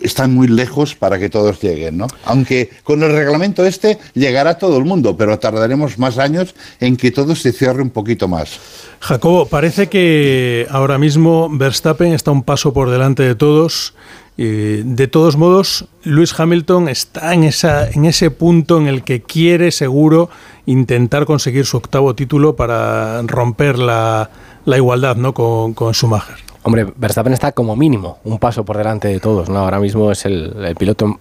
están 0.01 0.33
muy 0.33 0.47
lejos 0.47 0.95
para 0.95 1.17
que 1.17 1.29
todos 1.29 1.59
lleguen, 1.61 1.97
¿no? 1.97 2.07
Aunque 2.25 2.69
con 2.83 3.01
el 3.01 3.11
reglamento 3.11 3.65
este 3.65 3.97
llegará 4.13 4.57
todo 4.57 4.77
el 4.77 4.85
mundo, 4.85 5.17
pero 5.17 5.39
tardaremos 5.39 5.97
más 5.97 6.17
años 6.17 6.53
en 6.79 6.95
que 6.95 7.11
todo 7.11 7.35
se 7.35 7.51
cierre 7.51 7.81
un 7.81 7.89
poquito 7.89 8.27
más. 8.27 8.59
Jacobo, 8.99 9.47
parece 9.47 9.87
que 9.87 10.67
ahora 10.69 10.97
mismo 10.97 11.49
Verstappen 11.51 12.13
está 12.13 12.31
un 12.31 12.43
paso 12.43 12.73
por 12.73 12.89
delante 12.89 13.23
de 13.23 13.35
todos. 13.35 13.93
Eh, 14.37 14.83
de 14.85 15.07
todos 15.07 15.37
modos, 15.37 15.85
Lewis 16.03 16.37
Hamilton 16.37 16.89
está 16.89 17.33
en, 17.33 17.45
esa, 17.45 17.89
en 17.89 18.03
ese 18.05 18.31
punto 18.31 18.77
en 18.77 18.87
el 18.87 19.03
que 19.03 19.21
quiere 19.21 19.71
seguro 19.71 20.29
intentar 20.65 21.25
conseguir 21.25 21.65
su 21.65 21.77
octavo 21.77 22.15
título 22.15 22.55
para 22.57 23.21
romper 23.21 23.79
la, 23.79 24.29
la 24.65 24.75
igualdad 24.77 25.15
¿no? 25.15 25.33
con, 25.33 25.73
con 25.73 25.93
Schumacher. 25.93 26.35
Hombre, 26.67 26.91
Verstappen 26.95 27.31
está 27.31 27.51
como 27.51 27.75
mínimo 27.75 28.17
un 28.23 28.39
paso 28.39 28.65
por 28.65 28.75
delante 28.75 29.07
de 29.07 29.19
todos, 29.19 29.49
¿no? 29.49 29.59
Ahora 29.59 29.79
mismo 29.79 30.11
es 30.11 30.25
el, 30.25 30.75
piloto, 30.79 31.19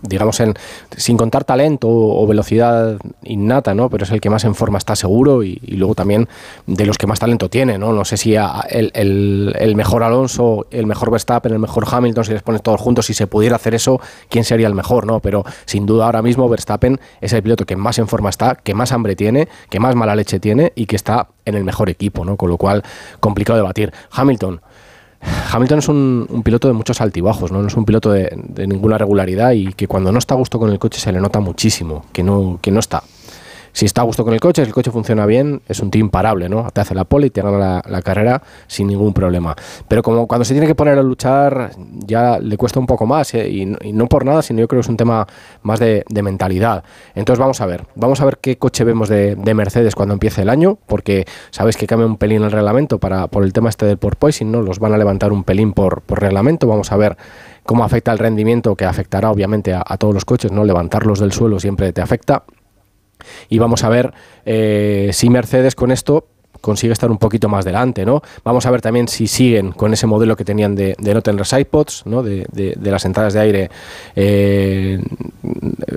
digamos, 0.00 0.40
en, 0.40 0.54
sin 0.96 1.18
contar 1.18 1.44
talento 1.44 1.86
o 1.86 2.26
velocidad 2.26 2.96
innata, 3.22 3.74
¿no? 3.74 3.90
Pero 3.90 4.04
es 4.04 4.10
el 4.10 4.22
que 4.22 4.30
más 4.30 4.44
en 4.44 4.54
forma 4.54 4.78
está 4.78 4.96
seguro 4.96 5.42
y, 5.42 5.56
luego 5.66 5.94
también 5.94 6.28
de 6.66 6.86
los 6.86 6.96
que 6.96 7.06
más 7.06 7.18
talento 7.18 7.50
tiene, 7.50 7.76
¿no? 7.76 7.92
No 7.92 8.06
sé 8.06 8.16
si 8.16 8.36
el, 8.36 8.90
el, 8.94 9.54
el, 9.58 9.76
mejor 9.76 10.02
Alonso, 10.02 10.66
el 10.70 10.86
mejor 10.86 11.10
Verstappen, 11.10 11.52
el 11.52 11.58
mejor 11.58 11.84
Hamilton, 11.90 12.24
si 12.24 12.32
les 12.32 12.42
pones 12.42 12.62
todos 12.62 12.80
juntos, 12.80 13.04
si 13.04 13.12
se 13.12 13.26
pudiera 13.26 13.56
hacer 13.56 13.74
eso, 13.74 14.00
¿quién 14.30 14.44
sería 14.44 14.66
el 14.66 14.74
mejor, 14.74 15.04
no? 15.04 15.20
Pero 15.20 15.44
sin 15.66 15.84
duda 15.84 16.06
ahora 16.06 16.22
mismo 16.22 16.48
Verstappen 16.48 16.98
es 17.20 17.34
el 17.34 17.42
piloto 17.42 17.66
que 17.66 17.76
más 17.76 17.98
en 17.98 18.08
forma 18.08 18.30
está, 18.30 18.54
que 18.54 18.72
más 18.72 18.92
hambre 18.92 19.14
tiene, 19.14 19.46
que 19.68 19.78
más 19.78 19.94
mala 19.94 20.16
leche 20.16 20.40
tiene 20.40 20.72
y 20.74 20.86
que 20.86 20.96
está 20.96 21.28
en 21.44 21.54
el 21.54 21.64
mejor 21.64 21.90
equipo, 21.90 22.24
¿no? 22.24 22.38
Con 22.38 22.48
lo 22.48 22.56
cual, 22.56 22.82
complicado 23.20 23.58
debatir. 23.58 23.92
Hamilton, 24.10 24.62
Hamilton 25.52 25.78
es 25.78 25.88
un, 25.88 26.26
un, 26.28 26.42
piloto 26.42 26.68
de 26.68 26.74
muchos 26.74 27.00
altibajos, 27.00 27.52
¿no? 27.52 27.66
es 27.66 27.76
un 27.76 27.84
piloto 27.84 28.12
de, 28.12 28.30
de, 28.36 28.66
ninguna 28.66 28.98
regularidad 28.98 29.52
y 29.52 29.72
que 29.72 29.86
cuando 29.88 30.12
no 30.12 30.18
está 30.18 30.34
a 30.34 30.36
gusto 30.36 30.58
con 30.58 30.70
el 30.70 30.78
coche 30.78 31.00
se 31.00 31.12
le 31.12 31.20
nota 31.20 31.40
muchísimo, 31.40 32.04
que 32.12 32.22
no, 32.22 32.58
que 32.60 32.70
no 32.70 32.80
está. 32.80 33.02
Si 33.76 33.84
está 33.84 34.00
a 34.00 34.04
gusto 34.04 34.24
con 34.24 34.32
el 34.32 34.40
coche, 34.40 34.62
si 34.62 34.68
el 34.68 34.72
coche 34.72 34.90
funciona 34.90 35.26
bien, 35.26 35.60
es 35.68 35.80
un 35.80 35.90
tío 35.90 36.00
imparable, 36.00 36.48
¿no? 36.48 36.70
Te 36.70 36.80
hace 36.80 36.94
la 36.94 37.04
pole 37.04 37.26
y 37.26 37.30
te 37.30 37.42
gana 37.42 37.82
la, 37.86 38.00
carrera 38.00 38.42
sin 38.66 38.86
ningún 38.86 39.12
problema. 39.12 39.54
Pero 39.86 40.02
como 40.02 40.26
cuando 40.26 40.46
se 40.46 40.54
tiene 40.54 40.66
que 40.66 40.74
poner 40.74 40.98
a 40.98 41.02
luchar, 41.02 41.72
ya 42.06 42.38
le 42.38 42.56
cuesta 42.56 42.80
un 42.80 42.86
poco 42.86 43.04
más, 43.04 43.34
¿eh? 43.34 43.46
y, 43.50 43.66
no 43.66 44.06
por 44.06 44.24
nada, 44.24 44.40
sino 44.40 44.60
yo 44.60 44.66
creo 44.66 44.80
que 44.80 44.86
es 44.86 44.88
un 44.88 44.96
tema 44.96 45.26
más 45.60 45.78
de, 45.78 46.04
mentalidad. 46.08 46.84
Entonces 47.14 47.38
vamos 47.38 47.60
a 47.60 47.66
ver, 47.66 47.84
vamos 47.96 48.18
a 48.22 48.24
ver 48.24 48.38
qué 48.38 48.56
coche 48.56 48.82
vemos 48.82 49.10
de, 49.10 49.34
de, 49.34 49.52
Mercedes 49.52 49.94
cuando 49.94 50.14
empiece 50.14 50.40
el 50.40 50.48
año, 50.48 50.78
porque 50.86 51.26
sabéis 51.50 51.76
que 51.76 51.86
cambia 51.86 52.06
un 52.06 52.16
pelín 52.16 52.44
el 52.44 52.52
reglamento 52.52 52.98
para, 52.98 53.26
por 53.26 53.44
el 53.44 53.52
tema 53.52 53.68
este 53.68 53.84
del 53.84 53.98
porpoising, 53.98 54.50
¿no? 54.50 54.62
Los 54.62 54.78
van 54.78 54.94
a 54.94 54.96
levantar 54.96 55.32
un 55.32 55.44
pelín 55.44 55.74
por, 55.74 56.00
por 56.00 56.22
reglamento, 56.22 56.66
vamos 56.66 56.92
a 56.92 56.96
ver 56.96 57.18
cómo 57.64 57.84
afecta 57.84 58.10
el 58.10 58.18
rendimiento, 58.18 58.74
que 58.74 58.86
afectará 58.86 59.30
obviamente 59.30 59.74
a, 59.74 59.82
a, 59.86 59.98
todos 59.98 60.14
los 60.14 60.24
coches, 60.24 60.50
¿no? 60.50 60.64
Levantarlos 60.64 61.20
del 61.20 61.32
suelo 61.32 61.60
siempre 61.60 61.92
te 61.92 62.00
afecta. 62.00 62.44
Y 63.48 63.58
vamos 63.58 63.84
a 63.84 63.88
ver 63.88 64.12
eh, 64.44 65.10
si 65.12 65.30
Mercedes 65.30 65.74
con 65.74 65.90
esto 65.90 66.26
consigue 66.60 66.92
estar 66.92 67.10
un 67.10 67.18
poquito 67.18 67.48
más 67.48 67.64
delante, 67.64 68.04
¿no? 68.04 68.22
Vamos 68.42 68.66
a 68.66 68.70
ver 68.70 68.80
también 68.80 69.06
si 69.08 69.26
siguen 69.26 69.72
con 69.72 69.92
ese 69.92 70.06
modelo 70.06 70.36
que 70.36 70.44
tenían 70.44 70.74
de, 70.74 70.96
de 70.98 71.14
no 71.14 71.22
tener 71.22 71.46
sidepods, 71.46 72.02
¿no? 72.06 72.22
De, 72.22 72.46
de, 72.50 72.74
de, 72.76 72.90
las 72.90 73.04
entradas 73.04 73.34
de 73.34 73.40
aire 73.40 73.70
eh, 74.16 75.00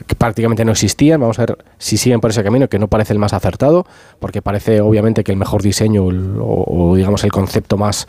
que 0.06 0.16
prácticamente 0.16 0.64
no 0.66 0.72
existían. 0.72 1.22
Vamos 1.22 1.40
a 1.40 1.48
ver 1.48 1.58
si 1.78 1.98
siguen 1.98 2.20
por 2.20 2.30
ese 2.30 2.44
camino, 2.44 2.68
que 2.68 2.78
no 2.78 2.88
parece 2.88 3.14
el 3.14 3.20
más 3.20 3.34
acertado, 3.34 3.86
porque 4.20 4.42
parece 4.42 4.82
obviamente 4.82 5.24
que 5.24 5.32
el 5.32 5.38
mejor 5.38 5.64
diseño 5.64 6.04
o, 6.06 6.92
o 6.92 6.96
digamos 6.96 7.24
el 7.24 7.32
concepto 7.32 7.78
más 7.78 8.06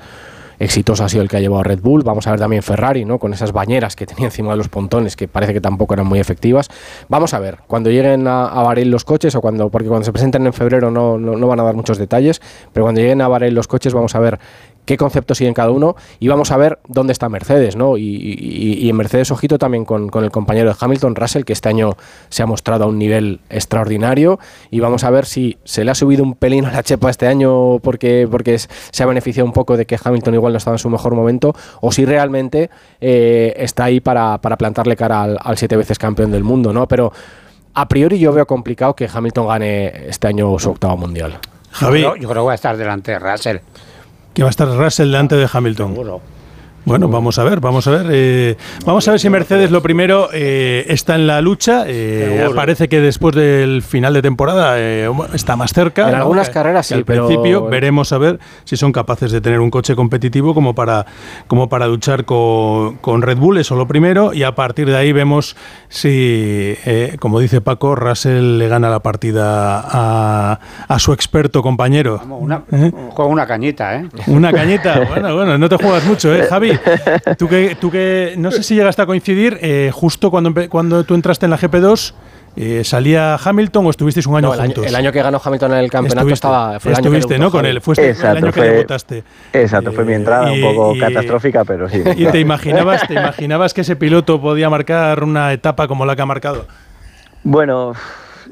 exitoso 0.61 1.03
ha 1.03 1.09
sido 1.09 1.23
el 1.23 1.29
que 1.29 1.39
ha 1.39 1.41
llevado 1.41 1.63
Red 1.63 1.81
Bull. 1.81 2.03
Vamos 2.05 2.27
a 2.27 2.31
ver 2.31 2.39
también 2.39 2.63
Ferrari, 2.63 3.05
¿no? 3.05 3.19
Con 3.19 3.33
esas 3.33 3.53
bañeras 3.53 3.97
que 3.97 4.07
tenía 4.07 4.27
encima 4.27 4.51
de 4.51 4.59
los 4.59 4.69
pontones, 4.69 5.17
que 5.17 5.27
parece 5.27 5.55
que 5.55 5.61
tampoco 5.61 5.95
eran 5.95 6.07
muy 6.07 6.21
efectivas. 6.21 6.69
Vamos 7.09 7.35
a 7.35 7.41
ver, 7.41 7.59
cuando 7.67 7.91
lleguen 7.91 8.29
a, 8.29 8.45
a 8.45 8.75
los 8.75 9.05
coches, 9.05 9.35
o 9.35 9.41
cuando, 9.41 9.71
porque 9.71 9.89
cuando 9.89 10.05
se 10.05 10.13
presenten 10.13 10.47
en 10.47 10.53
febrero 10.53 10.91
no, 10.91 11.19
no, 11.19 11.37
no, 11.37 11.47
van 11.49 11.61
a 11.61 11.63
dar 11.65 11.75
muchos 11.75 11.99
detalles, 11.99 12.41
pero 12.73 12.85
cuando 12.85 13.01
lleguen 13.01 13.23
a 13.23 13.29
Bahrein 13.29 13.55
los 13.55 13.67
coches 13.67 13.95
vamos 13.95 14.15
a 14.15 14.21
ver 14.21 14.39
qué 14.85 14.97
conceptos 14.97 15.39
siguen 15.39 15.55
cada 15.55 15.71
uno 15.71 15.97
y 16.19 16.29
vamos 16.29 16.51
a 16.51 16.57
ver 16.57 16.79
dónde 16.89 17.13
está 17.13 17.29
Mercedes, 17.29 17.77
¿no? 17.77 17.97
Y, 17.97 18.03
y, 18.03 18.75
y 18.85 18.91
en 18.91 18.97
Mercedes, 18.97 19.31
ojito 19.31 19.59
también 19.59 19.85
con, 19.85 20.09
con, 20.09 20.25
el 20.25 20.31
compañero 20.31 20.71
de 20.71 20.77
Hamilton, 20.79 21.15
Russell, 21.15 21.45
que 21.45 21.53
este 21.53 21.69
año 21.69 21.97
se 22.29 22.43
ha 22.43 22.47
mostrado 22.47 22.85
a 22.85 22.87
un 22.89 22.99
nivel 22.99 23.41
extraordinario 23.51 24.39
y 24.71 24.81
vamos 24.81 25.05
a 25.05 25.11
ver 25.11 25.27
si 25.27 25.59
se 25.65 25.85
le 25.85 25.91
ha 25.91 25.95
subido 25.95 26.23
un 26.23 26.35
pelín 26.35 26.65
a 26.65 26.73
la 26.73 26.83
chepa 26.83 27.11
este 27.11 27.27
año 27.27 27.79
porque, 27.81 28.27
porque 28.31 28.59
se 28.59 29.03
ha 29.03 29.07
beneficiado 29.07 29.47
un 29.47 29.53
poco 29.53 29.77
de 29.77 29.87
que 29.87 29.99
Hamilton 30.03 30.35
igual 30.35 30.53
no 30.53 30.59
estaba 30.59 30.75
en 30.75 30.81
su 30.81 30.91
mejor 30.91 31.15
momento 31.15 31.55
o 31.81 31.93
si 31.93 32.05
realmente 32.05 32.71
eh, 33.01 33.55
está 33.57 33.85
ahí 33.85 34.01
para, 34.01 34.39
para, 34.39 34.57
plantarle 34.57 34.97
cara 34.97 35.23
al, 35.23 35.39
al 35.41 35.57
siete 35.57 35.77
veces 35.77 35.99
campeón 35.99 36.31
del 36.31 36.45
mundo, 36.45 36.73
¿no? 36.73 36.87
Pero 36.89 37.13
a 37.75 37.89
priori 37.89 38.19
yo 38.19 38.33
veo 38.33 38.47
complicado 38.47 38.95
que 38.95 39.09
Hamilton 39.13 39.47
gane 39.47 40.09
este 40.09 40.27
año 40.27 40.59
su 40.59 40.71
octavo 40.71 40.97
mundial. 40.97 41.39
Javi. 41.71 42.03
Yo, 42.03 42.17
yo 42.17 42.29
creo 42.29 42.43
que 42.43 42.47
va 42.47 42.53
a 42.53 42.57
estar 42.57 42.77
delante 42.77 43.13
de 43.13 43.19
Russell 43.19 43.59
que 44.41 44.45
va 44.45 44.49
a 44.49 44.57
estar 44.57 44.75
Russell 44.75 45.09
delante 45.09 45.37
de 45.37 45.47
Hamilton. 45.53 45.95
Bueno, 46.85 47.09
vamos 47.09 47.39
a 47.39 47.45
ver, 47.45 47.61
vamos 47.61 47.87
a 47.87 47.91
ver. 47.91 48.07
Eh, 48.11 48.57
vamos 48.85 49.07
a 49.07 49.13
ver 49.13 49.21
si 49.21 49.29
Mercedes 49.29 49.71
lo 49.71 49.83
primero 49.83 50.29
eh, 50.33 50.85
está 50.89 51.15
en 51.15 51.27
la 51.27 51.41
lucha. 51.41 51.85
Eh, 51.87 52.49
parece 52.55 52.89
que 52.89 53.01
después 53.01 53.35
del 53.35 53.83
final 53.83 54.15
de 54.15 54.23
temporada 54.23 54.75
eh, 54.79 55.11
está 55.35 55.57
más 55.57 55.73
cerca. 55.73 56.07
En 56.07 56.13
¿no? 56.13 56.17
algunas 56.19 56.51
carreras 56.51 56.87
sí, 56.87 56.95
al 56.95 57.05
pero... 57.05 57.27
principio 57.27 57.67
veremos 57.67 58.13
a 58.13 58.19
ver 58.19 58.39
si 58.65 58.77
son 58.77 58.93
capaces 58.93 59.31
de 59.31 59.41
tener 59.41 59.61
un 59.61 59.71
coche 59.71 59.95
competitivo 59.95 60.55
como 60.55 60.75
para, 60.75 61.07
como 61.47 61.69
para 61.69 61.87
luchar 61.87 62.25
con, 62.25 62.97
con 62.97 63.23
Red 63.23 63.39
Bull, 63.39 63.59
eso 63.59 63.77
lo 63.77 63.87
primero. 63.87 64.33
Y 64.33 64.43
a 64.43 64.55
partir 64.55 64.89
de 64.89 64.97
ahí 64.97 65.13
vemos 65.13 65.57
si, 65.89 66.09
eh, 66.85 67.17
como 67.21 67.41
dice 67.41 67.61
Paco, 67.61 67.95
Russell 67.95 68.59
le 68.59 68.69
gana 68.69 68.89
la 68.91 69.01
partida 69.01 69.81
a, 69.85 70.61
a 70.89 70.99
su 70.99 71.13
experto 71.13 71.63
compañero. 71.63 72.21
Una, 72.29 72.63
¿Eh? 72.73 72.91
Juega 73.11 73.31
una 73.31 73.47
cañita, 73.47 73.97
¿eh? 73.97 74.09
Una 74.27 74.53
cañita. 74.53 75.01
Bueno, 75.11 75.35
bueno, 75.35 75.59
no 75.59 75.69
te 75.69 75.77
juegas 75.77 76.05
mucho, 76.05 76.33
¿eh, 76.33 76.47
Javi? 76.49 76.71
tú 77.39 77.49
que, 77.49 77.77
tú 77.81 77.91
que 77.91 78.35
no 78.37 78.51
sé 78.51 78.63
si 78.63 78.75
llegaste 78.75 79.03
a 79.03 79.07
coincidir 79.07 79.59
eh, 79.61 79.91
justo 79.93 80.31
cuando, 80.31 80.53
cuando 80.69 81.05
tú 81.05 81.15
entraste 81.15 81.47
en 81.47 81.51
la 81.51 81.59
GP2. 81.59 82.15
Eh, 82.57 82.83
¿Salía 82.83 83.37
Hamilton 83.37 83.87
o 83.87 83.91
estuvisteis 83.91 84.27
un 84.27 84.37
año 84.37 84.49
no, 84.49 84.55
el 84.55 84.61
juntos? 84.61 84.83
Año, 84.83 84.89
el 84.89 84.97
año 84.97 85.13
que 85.13 85.23
ganó 85.23 85.41
Hamilton 85.43 85.73
en 85.73 85.79
el 85.79 85.91
campeonato 85.91 86.19
estuviste, 86.19 86.35
estaba. 86.35 86.81
Fue 86.81 86.91
el 86.91 86.99
estuviste, 86.99 87.35
año 87.35 87.45
¿no? 87.45 87.51
Con 87.53 87.65
él. 87.65 87.81
Fue 87.81 87.95
exacto, 87.95 88.39
el 88.39 88.45
año 88.45 88.53
fue, 88.53 88.63
que 88.63 88.71
debutaste. 88.71 89.25
Exacto, 89.53 89.93
fue 89.93 90.05
mi 90.05 90.15
entrada 90.15 90.53
y, 90.53 90.61
un 90.61 90.75
poco 90.75 90.97
y, 90.97 90.99
catastrófica, 90.99 91.65
pero 91.65 91.89
sí. 91.89 92.03
¿Y 92.17 92.27
te 92.27 92.41
imaginabas, 92.41 93.07
te 93.07 93.15
imaginabas 93.15 93.73
que 93.73 93.83
ese 93.83 93.95
piloto 93.95 94.41
podía 94.41 94.69
marcar 94.69 95.23
una 95.23 95.53
etapa 95.53 95.87
como 95.87 96.05
la 96.05 96.17
que 96.17 96.23
ha 96.23 96.27
marcado? 96.27 96.67
Bueno, 97.45 97.93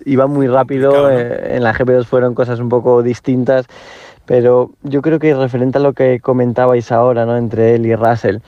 iba 0.05 0.29
muy 0.29 0.47
rápido. 0.47 1.11
Eh, 1.11 1.57
en 1.57 1.64
la 1.64 1.74
GP2 1.74 2.05
fueron 2.05 2.35
cosas 2.35 2.61
un 2.61 2.68
poco 2.68 3.03
distintas 3.03 3.66
Pero 4.29 4.72
yo 4.83 5.01
creo 5.01 5.18
que 5.18 5.35
referente 5.35 5.79
a 5.79 5.81
lo 5.81 5.95
que 5.95 6.20
comentabais 6.20 6.93
ahora, 6.93 7.24
¿no? 7.24 7.39
Entre 7.39 7.74
él 7.74 7.87
y 7.87 7.97
Russell, 7.97 8.41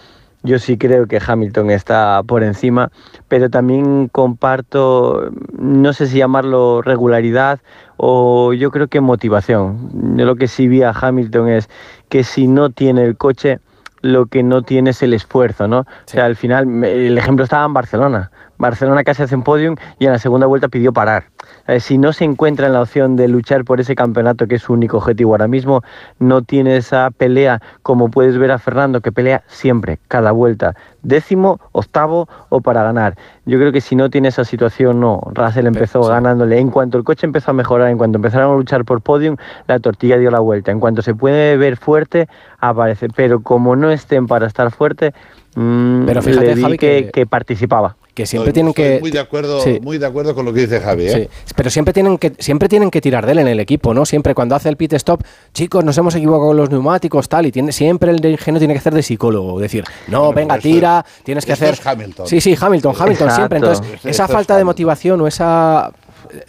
yo 0.42 0.58
sí 0.58 0.76
creo 0.76 1.06
que 1.06 1.18
Hamilton 1.26 1.70
está 1.70 2.22
por 2.26 2.42
encima, 2.42 2.92
pero 3.28 3.48
también 3.48 4.08
comparto, 4.08 5.30
no 5.58 5.94
sé 5.94 6.06
si 6.06 6.18
llamarlo 6.18 6.82
regularidad 6.82 7.60
o 7.96 8.52
yo 8.52 8.70
creo 8.70 8.88
que 8.88 9.00
motivación. 9.00 10.18
Yo 10.18 10.26
lo 10.26 10.36
que 10.36 10.48
sí 10.48 10.68
vi 10.68 10.82
a 10.82 10.90
Hamilton 10.90 11.48
es 11.48 11.70
que 12.10 12.24
si 12.24 12.46
no 12.46 12.68
tiene 12.68 13.04
el 13.04 13.16
coche, 13.16 13.60
lo 14.02 14.26
que 14.26 14.42
no 14.42 14.60
tiene 14.60 14.90
es 14.90 15.02
el 15.02 15.14
esfuerzo, 15.14 15.66
¿no? 15.66 15.80
O 15.80 15.86
sea, 16.04 16.26
al 16.26 16.36
final, 16.36 16.84
el 16.84 17.16
ejemplo 17.16 17.44
estaba 17.44 17.64
en 17.64 17.72
Barcelona. 17.72 18.30
Barcelona 18.60 19.02
casi 19.02 19.22
hace 19.24 19.34
un 19.34 19.42
podium 19.42 19.74
y 19.98 20.06
en 20.06 20.12
la 20.12 20.18
segunda 20.18 20.46
vuelta 20.46 20.68
pidió 20.68 20.92
parar. 20.92 21.24
Eh, 21.66 21.80
si 21.80 21.98
no 21.98 22.12
se 22.12 22.24
encuentra 22.24 22.66
en 22.66 22.74
la 22.74 22.82
opción 22.82 23.16
de 23.16 23.26
luchar 23.26 23.64
por 23.64 23.80
ese 23.80 23.94
campeonato, 23.94 24.46
que 24.46 24.56
es 24.56 24.62
su 24.62 24.72
único 24.74 24.98
objetivo 24.98 25.32
ahora 25.32 25.48
mismo, 25.48 25.82
no 26.18 26.42
tiene 26.42 26.76
esa 26.76 27.10
pelea 27.10 27.60
como 27.82 28.10
puedes 28.10 28.36
ver 28.38 28.52
a 28.52 28.58
Fernando, 28.58 29.00
que 29.00 29.10
pelea 29.12 29.42
siempre, 29.48 29.98
cada 30.08 30.30
vuelta, 30.32 30.74
décimo, 31.02 31.58
octavo 31.72 32.28
o 32.50 32.60
para 32.60 32.82
ganar. 32.82 33.16
Yo 33.46 33.58
creo 33.58 33.72
que 33.72 33.80
si 33.80 33.96
no 33.96 34.10
tiene 34.10 34.28
esa 34.28 34.44
situación, 34.44 35.00
no. 35.00 35.20
Russell 35.34 35.66
empezó 35.66 36.02
ganándole. 36.02 36.58
En 36.58 36.70
cuanto 36.70 36.98
el 36.98 37.04
coche 37.04 37.26
empezó 37.26 37.50
a 37.50 37.54
mejorar, 37.54 37.88
en 37.88 37.98
cuanto 37.98 38.18
empezaron 38.18 38.52
a 38.52 38.56
luchar 38.56 38.84
por 38.84 39.00
podium, 39.00 39.36
la 39.66 39.78
tortilla 39.80 40.18
dio 40.18 40.30
la 40.30 40.40
vuelta. 40.40 40.70
En 40.70 40.78
cuanto 40.80 41.00
se 41.02 41.14
puede 41.14 41.56
ver 41.56 41.76
fuerte, 41.78 42.28
aparece. 42.58 43.08
Pero 43.08 43.40
como 43.40 43.74
no 43.76 43.90
estén 43.90 44.26
para 44.26 44.46
estar 44.46 44.70
fuerte, 44.70 45.14
mm, 45.56 46.04
Pero 46.06 46.22
fíjate, 46.22 46.46
le 46.48 46.54
vi 46.54 46.62
Javi, 46.62 46.78
que, 46.78 47.04
que- 47.06 47.10
que 47.12 47.26
participaba. 47.26 47.96
Que 48.14 48.26
siempre 48.26 48.48
Estoy- 48.50 48.54
tienen 48.54 48.70
estoy 48.70 48.84
que. 48.96 49.00
Muy 49.00 49.10
de 49.12 49.18
acuerdo, 49.20 49.60
Sí. 49.60 49.78
muy 49.82 49.96
de 49.98 50.06
acuerdo 50.06 50.34
con 50.34 50.44
lo 50.44 50.52
que 50.52 50.60
dice 50.62 50.80
Javi. 50.80 51.06
¿eh? 51.06 51.28
Sí, 51.44 51.52
pero 51.54 51.70
siempre 51.70 51.94
tienen 51.94 52.18
que 52.18 52.32
siempre 52.38 52.68
tienen 52.68 52.90
que 52.90 53.00
tirar 53.00 53.24
de 53.24 53.32
él 53.32 53.38
en 53.38 53.48
el 53.48 53.60
equipo, 53.60 53.94
¿no? 53.94 54.04
Siempre 54.04 54.34
cuando 54.34 54.56
hace 54.56 54.68
el 54.68 54.76
pit 54.76 54.92
stop, 54.94 55.22
chicos, 55.54 55.84
nos 55.84 55.96
hemos 55.96 56.14
equivocado 56.16 56.48
con 56.48 56.56
los 56.56 56.70
neumáticos, 56.70 57.28
tal, 57.28 57.46
y 57.46 57.52
tiene 57.52 57.70
siempre 57.72 58.10
el 58.10 58.24
ingenio 58.24 58.58
tiene 58.58 58.74
que 58.74 58.78
hacer 58.78 58.94
de 58.94 59.02
psicólogo, 59.02 59.60
decir, 59.60 59.84
no, 60.08 60.32
Bueno, 60.32 60.34
venga, 60.36 60.58
tira, 60.58 61.04
tienes 61.24 61.46
que 61.46 61.52
esto 61.52 61.64
hacer 61.66 61.74
es 61.80 61.86
Hamilton. 61.86 62.26
Sí, 62.26 62.40
sí, 62.40 62.56
Hamilton, 62.60 62.94
Hamilton 62.98 63.28
Exacto. 63.28 63.34
siempre. 63.36 63.58
Entonces, 63.58 64.04
esa 64.04 64.24
es 64.24 64.30
falta 64.30 64.56
de 64.56 64.64
motivación 64.64 65.20
o 65.20 65.26
esa 65.28 65.90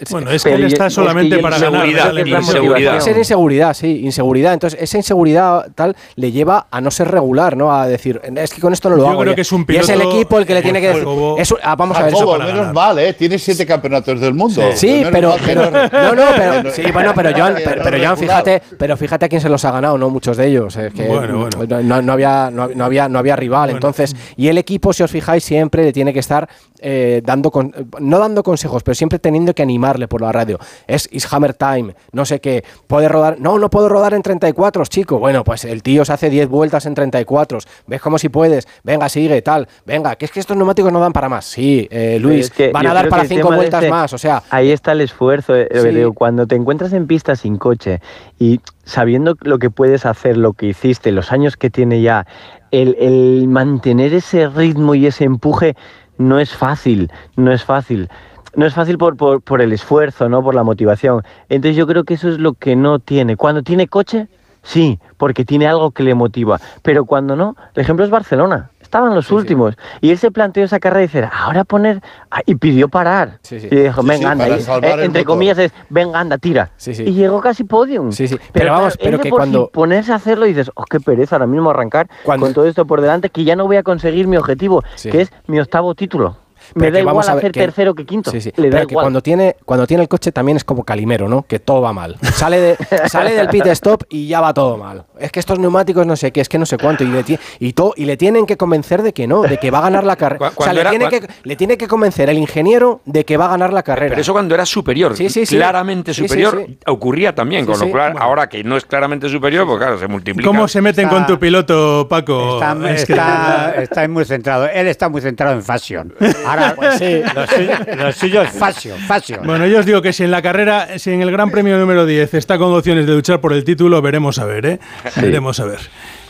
Bueno, 0.10 0.32
es 0.32 0.44
que 0.44 0.54
él 0.54 0.64
está 0.66 0.88
es 0.88 0.94
solamente 0.94 1.38
para 1.40 1.58
ganar. 1.60 1.88
inseguridad. 1.88 3.00
Ser 3.00 3.18
inseguridad, 3.18 3.74
sí, 3.74 4.02
inseguridad. 4.04 4.54
Entonces, 4.54 4.82
esa 4.82 4.98
inseguridad 4.98 5.68
tal 5.76 5.96
le 6.16 6.32
lleva 6.32 6.68
a 6.72 6.82
no 6.82 6.92
ser 6.92 7.10
regular, 7.10 7.56
¿no? 7.58 7.74
A 7.74 7.88
decir, 7.88 8.22
es 8.36 8.54
que 8.54 8.62
con 8.62 8.74
esto 8.74 8.90
no 8.90 8.96
lo 8.96 9.04
Yo 9.04 9.10
hago. 9.10 9.22
creo 9.22 9.36
que 9.36 9.42
es 9.42 9.52
un 9.52 9.66
Y 9.68 9.76
es 9.76 9.90
el 9.90 10.02
equipo 10.02 10.38
el 10.40 10.46
que 10.46 10.54
le 10.54 10.62
tiene 10.62 10.82
que 10.82 10.90
decir. 10.90 11.08
Es 11.38 11.54
ah, 11.64 11.76
vamos 11.76 11.98
a 11.98 12.04
ver. 12.04 12.14
Para 12.14 12.46
menos 12.46 12.74
mal, 12.74 12.98
¿eh? 13.00 13.14
Tiene 13.14 13.38
siete 13.38 13.66
campeonatos 13.66 14.20
del 14.20 14.34
mundo. 14.34 14.62
Sí, 14.76 15.04
pero, 15.12 15.36
no- 15.56 16.16
no, 16.16 16.24
pero 16.36 16.72
sí, 16.72 16.84
bueno, 16.92 17.12
pero 17.16 17.32
Joan, 17.36 17.56
pero, 17.84 17.98
Joan, 18.04 18.18
fíjate, 18.18 18.62
pero 18.78 18.98
fíjate 18.98 19.26
a 19.26 19.30
quién 19.30 19.42
se 19.42 19.50
los 19.50 19.64
ha 19.66 19.72
ganado, 19.72 19.98
no 19.98 20.10
muchos 20.10 20.38
de 20.38 20.48
ellos, 20.48 20.76
es 20.76 20.94
que 20.94 21.08
Bueno, 21.08 21.48
bueno. 21.56 21.82
No, 21.82 22.02
no 22.02 22.14
había, 22.14 22.50
no, 22.52 22.68
no 22.68 22.86
había, 22.86 23.10
no 23.10 23.20
había 23.20 23.36
rival, 23.36 23.70
entonces 23.72 24.16
y 24.38 24.48
el 24.48 24.58
equipo, 24.58 24.94
si 24.94 25.04
os 25.04 25.12
fijáis, 25.12 25.44
siempre 25.44 25.84
le 25.84 25.94
tiene 25.94 26.14
que 26.14 26.20
estar 26.20 26.48
eh, 26.82 27.22
dando, 27.24 27.52
con- 27.52 27.74
no 28.00 28.20
dando 28.20 28.44
consejos, 28.44 28.84
pero 28.84 28.96
siempre 28.96 29.20
teniendo 29.20 29.54
que 29.54 29.62
animarle 29.64 30.08
por 30.08 30.22
la 30.22 30.32
radio. 30.32 30.60
Es 30.88 31.08
is 31.12 31.32
hammer 31.32 31.54
time, 31.54 31.96
no 32.12 32.26
sé 32.26 32.42
qué, 32.42 32.64
puede 32.88 33.08
rodar, 33.08 33.40
no, 33.40 33.58
no 33.60 33.70
puedo 33.70 33.88
rodar 33.88 34.14
en 34.14 34.22
34, 34.24 34.84
chico. 34.86 35.20
Bueno, 35.20 35.44
pues 35.44 35.64
el 35.66 35.84
tío 35.84 36.04
se 36.06 36.14
hace 36.14 36.30
10 36.30 36.50
vueltas 36.50 36.86
en 36.86 36.96
34, 36.96 37.60
ves 37.88 38.02
como 38.02 38.18
si 38.18 38.30
puedes, 38.30 38.68
venga, 38.84 39.08
sigue, 39.10 39.42
tal, 39.42 39.68
venga, 39.86 40.16
que 40.16 40.26
es 40.26 40.32
que 40.32 40.40
estos 40.40 40.58
neumáticos 40.58 40.92
no 40.92 41.00
dan 41.00 41.14
para 41.14 41.30
más. 41.30 41.46
Sí, 41.46 41.88
eh, 41.92 42.18
Luis, 42.20 42.46
Es 42.48 42.52
que 42.52 42.72
van 42.72 42.88
a 42.88 42.94
dar 42.94 43.08
para 43.10 43.22
que 43.24 43.28
el 43.28 43.40
5 43.40 43.42
tema 43.48 43.52
de 43.52 43.58
vueltas 43.58 43.84
ese- 43.84 43.90
más, 43.92 44.14
o 44.14 44.18
sea, 44.18 44.44
Ahí 44.50 44.72
está 44.72 44.92
el 44.94 45.02
esfuerzo, 45.02 45.56
eh, 45.56 45.68
Sí. 45.72 46.02
Cuando 46.16 46.48
te 46.48 46.56
encuentras 46.56 46.92
en 46.94 47.08
pista 47.08 47.36
sin 47.36 47.58
coche 47.58 48.02
y 48.40 48.60
sabiendo 48.84 49.36
lo 49.42 49.60
que 49.60 49.70
puedes 49.70 50.06
hacer, 50.06 50.36
lo 50.38 50.54
que 50.54 50.68
hiciste, 50.68 51.12
los 51.12 51.32
años 51.32 51.58
que 51.58 51.70
tiene 51.70 52.02
ya, 52.02 52.26
el, 52.72 52.96
el 53.00 53.48
mantener 53.48 54.14
ese 54.14 54.48
ritmo 54.48 54.96
y 54.96 55.06
ese 55.06 55.26
empuje 55.26 55.76
no 56.22 56.40
es 56.40 56.54
fácil, 56.54 57.12
no 57.36 57.52
es 57.52 57.64
fácil. 57.64 58.10
No 58.56 58.66
es 58.66 58.74
fácil 58.74 58.98
por, 58.98 59.16
por, 59.16 59.42
por 59.42 59.62
el 59.62 59.72
esfuerzo, 59.72 60.28
¿no? 60.28 60.44
Por 60.44 60.56
la 60.56 60.64
motivación. 60.64 61.24
Entonces 61.48 61.78
yo 61.78 61.88
creo 61.88 62.04
que 62.04 62.16
eso 62.16 62.28
es 62.28 62.38
lo 62.38 62.54
que 62.54 62.76
no 62.76 63.00
tiene. 63.00 63.38
Cuando 63.38 63.64
tiene 63.64 63.88
coche, 63.88 64.28
sí, 64.62 65.00
porque 65.18 65.46
tiene 65.46 65.68
algo 65.68 65.92
que 65.92 66.04
le 66.04 66.16
motiva. 66.16 66.60
Pero 66.82 67.06
cuando 67.06 67.36
no, 67.38 67.56
el 67.76 67.82
ejemplo 67.82 68.04
es 68.04 68.12
Barcelona. 68.12 68.71
Estaban 68.92 69.16
los 69.16 69.32
últimos. 69.32 69.76
Y 70.02 70.10
él 70.12 70.18
se 70.18 70.32
planteó 70.32 70.66
esa 70.66 70.78
carrera 70.82 71.04
y 71.04 71.08
dice, 71.08 71.30
ahora 71.32 71.64
poner... 71.64 72.02
ah, 72.30 72.42
Y 72.46 72.56
pidió 72.56 72.90
parar. 72.90 73.40
Sí. 73.42 73.56
Y 73.56 73.74
dijo, 73.74 74.04
venga, 74.04 74.32
anda. 74.32 74.50
y- 74.50 74.52
eh, 74.52 75.06
entre 75.06 75.08
motor. 75.08 75.24
comillas 75.24 75.58
es, 75.60 75.72
venga, 75.88 76.20
anda, 76.20 76.38
tira. 76.38 76.72
Y 76.86 77.14
llegó 77.14 77.40
casi 77.40 77.64
podium. 77.64 78.12
Pero 78.52 78.74
vamos, 78.74 78.98
pero 79.02 79.18
que 79.22 79.30
cuando- 79.30 79.70
ponerse 79.70 80.12
a 80.12 80.16
hacerlo 80.16 80.46
y 80.46 80.50
dices, 80.50 80.70
oh, 80.76 80.84
qué 80.84 81.00
pereza 81.00 81.38
ahora 81.38 81.48
mismo 81.48 81.70
arrancar 81.70 82.10
Cuando- 82.24 82.46
con 82.48 82.54
todo 82.54 82.66
esto 82.66 82.86
por 82.86 83.00
delante, 83.00 83.30
que 83.30 83.46
ya 83.46 83.56
no 83.56 83.66
voy 83.66 83.78
a 83.78 83.84
conseguir 83.84 84.28
mi 84.28 84.36
objetivo, 84.36 84.84
que 85.10 85.22
es 85.22 85.32
mi 85.48 85.62
octavo 85.62 85.96
título. 85.96 86.36
Pero 86.74 86.92
Me 86.92 87.00
da 87.00 87.06
vamos 87.06 87.26
igual 87.26 87.36
a 87.36 87.40
hacer 87.40 87.52
que- 87.52 87.60
tercero 87.60 87.94
que 87.96 88.06
quinto. 88.06 88.32
Sí, 88.32 88.42
sí. 88.42 88.52
Le 88.58 88.70
da 88.70 88.78
Pero 88.78 88.88
que 88.88 88.94
cuando 88.96 89.22
tiene, 89.22 89.56
cuando 89.66 89.86
tiene 89.88 90.04
el 90.04 90.10
coche 90.10 90.32
también 90.32 90.58
es 90.58 90.64
como 90.64 90.84
Calimero, 90.84 91.28
¿no? 91.28 91.44
Que 91.48 91.60
todo 91.60 91.82
va 91.82 91.94
mal. 91.94 92.18
Sale, 92.34 92.60
de, 92.60 92.78
sale 93.10 93.34
del 93.34 93.48
pit 93.50 93.66
stop 93.68 94.04
y 94.10 94.28
ya 94.28 94.42
va 94.42 94.54
todo 94.54 94.78
mal. 94.78 95.06
Es 95.20 95.32
que 95.32 95.40
estos 95.40 95.60
neumáticos 95.60 96.06
no 96.06 96.16
sé 96.16 96.32
qué, 96.32 96.42
es 96.42 96.50
que 96.50 96.58
no 96.58 96.66
sé 96.66 96.78
cuánto. 96.78 97.04
Y 97.04 97.08
le, 97.08 97.24
y, 97.60 97.74
to- 97.74 97.94
y 97.96 98.06
le 98.06 98.18
tienen 98.18 98.46
que 98.46 98.58
convencer 98.58 99.02
de 99.04 99.14
que 99.14 99.28
no, 99.28 99.42
de 99.44 99.58
que 99.58 99.70
va 99.72 99.80
a 99.80 99.82
ganar 99.82 100.04
la 100.04 100.16
carrera. 100.18 100.52
O 100.56 100.64
sea, 100.64 100.74
le, 100.74 100.86
tiene 100.86 101.10
que, 101.10 101.28
le 101.44 101.56
tiene 101.56 101.78
que 101.78 101.88
convencer 101.88 102.30
el 102.30 102.38
ingeniero 102.38 103.02
de 103.06 103.24
que 103.26 103.38
va 103.38 103.46
a 103.46 103.50
ganar 103.50 103.74
la 103.74 103.84
carrera. 103.84 104.10
Pero 104.10 104.22
eso 104.22 104.34
cuando 104.34 104.56
era 104.56 104.66
superior, 104.66 105.16
Sí, 105.16 105.30
sí, 105.30 105.46
sí. 105.46 105.56
claramente 105.58 106.14
Sí, 106.14 106.22
sí, 106.22 106.28
superior, 106.28 106.64
sí. 106.68 106.78
ocurría 106.88 107.36
también, 107.36 107.66
Sí, 107.66 107.72
con 107.72 107.80
lo 107.80 107.92
cual 107.92 108.16
ahora 108.20 108.48
que 108.50 108.64
no 108.64 108.78
es 108.78 108.86
claramente 108.86 109.30
superior, 109.30 109.66
pues 109.68 109.78
claro, 109.78 110.00
se 110.00 110.08
multiplica. 110.08 110.48
¿Cómo 110.48 110.68
se 110.68 110.82
meten 110.82 111.06
Está- 111.06 111.16
con 111.18 111.26
tu 111.28 111.40
piloto, 111.40 112.08
Paco? 112.10 112.56
Está, 112.56 112.72
Es 112.90 113.06
que- 113.06 113.14
está- 113.14 113.74
está 113.82 114.08
muy 114.08 114.26
centrado. 114.26 114.68
Él 114.68 114.88
está 114.88 115.10
muy 115.10 115.22
centrado 115.22 115.54
en 115.56 115.64
fashion. 115.64 116.14
Ahora, 116.46 116.61
Pues 116.76 116.96
sí. 117.00 117.22
lo, 117.36 117.48
suyo, 117.48 117.72
lo 117.98 118.12
suyo 118.12 118.42
es 118.42 118.50
fashion, 118.52 119.00
fashion. 119.00 119.40
Bueno, 119.46 119.66
yo 119.68 119.80
os 119.80 119.86
digo 119.86 120.02
que 120.02 120.14
si 120.14 120.24
en 120.24 120.32
la 120.32 120.42
carrera, 120.42 120.98
si 121.00 121.12
en 121.12 121.22
el 121.22 121.32
Gran 121.32 121.50
Premio 121.52 121.78
número 121.78 122.06
10 122.06 122.34
está 122.36 122.58
con 122.58 122.74
opciones 122.74 123.06
de 123.08 123.14
luchar 123.14 123.40
por 123.42 123.54
el 123.54 123.64
título, 123.64 124.02
veremos 124.02 124.40
a 124.40 124.46
ver, 124.46 124.66
¿eh? 124.66 124.80
Veremos 125.18 125.60
a 125.60 125.66
ver. 125.66 125.80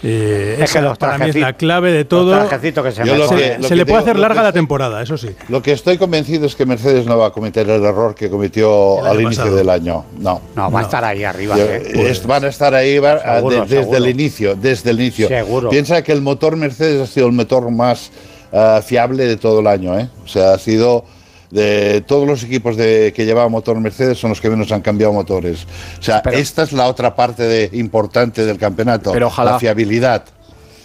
Eh, 0.04 0.58
Es 0.60 0.74
que 0.74 0.82
los 0.82 0.98
para 0.98 1.20
mí 1.20 1.30
es 1.30 1.36
la 1.36 1.54
clave 1.54 1.92
de 1.92 2.06
todo. 2.06 2.50
que 2.50 2.72
se 2.92 3.06
lo 3.06 3.18
le 3.18 3.28
puede 3.28 3.86
digo- 3.86 3.98
hacer 4.00 4.18
larga 4.18 4.42
que 4.42 4.46
la 4.46 4.52
temporada, 4.52 5.02
eso 5.04 5.16
sí. 5.16 5.30
Lo 5.50 5.62
que 5.62 5.74
estoy 5.74 6.00
convencido 6.00 6.48
es 6.48 6.56
que 6.56 6.66
Mercedes 6.66 7.06
no 7.06 7.20
va 7.20 7.28
a 7.28 7.30
cometer 7.30 7.70
el 7.70 7.84
error 7.84 8.16
que 8.16 8.28
cometió 8.30 9.06
al 9.06 9.22
inicio 9.22 9.44
pasado. 9.44 9.56
del 9.58 9.70
año. 9.70 10.06
No. 10.18 10.42
No, 10.56 10.72
va 10.72 10.80
a 10.80 10.84
estar 10.84 11.04
ahí 11.06 11.24
arriba. 11.24 11.56
Yo- 11.56 11.66
¿eh? 11.66 12.10
es- 12.10 12.26
van 12.26 12.46
a 12.46 12.48
estar 12.48 12.74
ahí 12.74 12.98
va- 12.98 13.12
a- 13.14 13.36
Seguro, 13.36 13.56
de- 13.58 13.62
desde 13.62 13.78
seguro. 13.82 13.98
el 14.00 14.10
inicio, 14.10 14.56
desde 14.56 14.90
el 14.90 15.00
inicio. 15.02 15.28
Seguro. 15.28 15.70
Piensa 15.70 16.02
que 16.04 16.12
el 16.14 16.22
motor 16.22 16.56
Mercedes 16.56 17.02
ha 17.02 17.06
sido 17.12 17.28
el 17.28 17.34
motor 17.34 17.70
más 17.70 18.12
ah, 18.54 18.82
fiable 18.86 19.26
de 19.26 19.38
todo 19.38 19.60
el 19.60 19.68
año, 19.68 19.98
¿eh? 19.98 20.10
O 20.24 20.28
sea, 20.28 20.54
ha 20.54 20.58
sido 20.58 21.06
de 21.50 22.02
todos 22.08 22.28
los 22.28 22.44
equipos 22.44 22.78
de, 22.78 23.12
que 23.16 23.26
llevaban 23.26 23.52
motor 23.52 23.78
Mercedes 23.80 24.18
son 24.18 24.30
los 24.30 24.40
que 24.40 24.50
menos 24.50 24.72
han 24.72 24.82
cambiado 24.82 25.14
motores. 25.14 25.68
O 26.00 26.02
sea, 26.02 26.22
Pero- 26.24 26.38
esta 26.38 26.64
es 26.64 26.72
la 26.72 26.88
otra 26.88 27.16
parte 27.16 27.44
de, 27.44 27.70
importante 27.78 28.46
del 28.46 28.58
campeonato, 28.58 29.12
Pero 29.12 29.28
ojalá- 29.28 29.52
la 29.52 29.60
fiabilidad. 29.60 30.24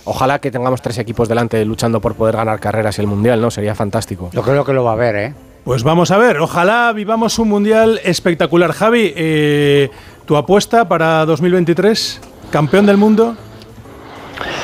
Ojalá 0.04 0.38
que 0.38 0.52
tengamos 0.52 0.82
tres 0.82 0.98
equipos 0.98 1.28
delante 1.28 1.64
luchando 1.64 2.00
por 2.00 2.14
poder 2.14 2.36
ganar 2.36 2.60
carreras 2.60 2.96
y 2.98 3.00
el 3.00 3.08
mundial, 3.08 3.40
¿no? 3.40 3.50
Sería 3.50 3.74
fantástico. 3.74 4.30
Yo 4.32 4.42
creo 4.42 4.64
que 4.64 4.72
lo 4.72 4.84
va 4.84 4.92
a 4.92 4.96
ver, 4.96 5.16
¿eh? 5.16 5.34
Pues 5.64 5.82
vamos 5.82 6.12
a 6.12 6.16
ver, 6.16 6.38
ojalá 6.38 6.92
vivamos 6.92 7.40
un 7.40 7.48
mundial 7.48 8.00
espectacular. 8.04 8.70
Javi, 8.70 9.12
eh, 9.16 9.90
¿tu 10.24 10.36
apuesta 10.36 10.86
para 10.86 11.26
2023? 11.26 12.20
¿Campeón 12.52 12.86
del 12.86 12.98
mundo? 12.98 13.36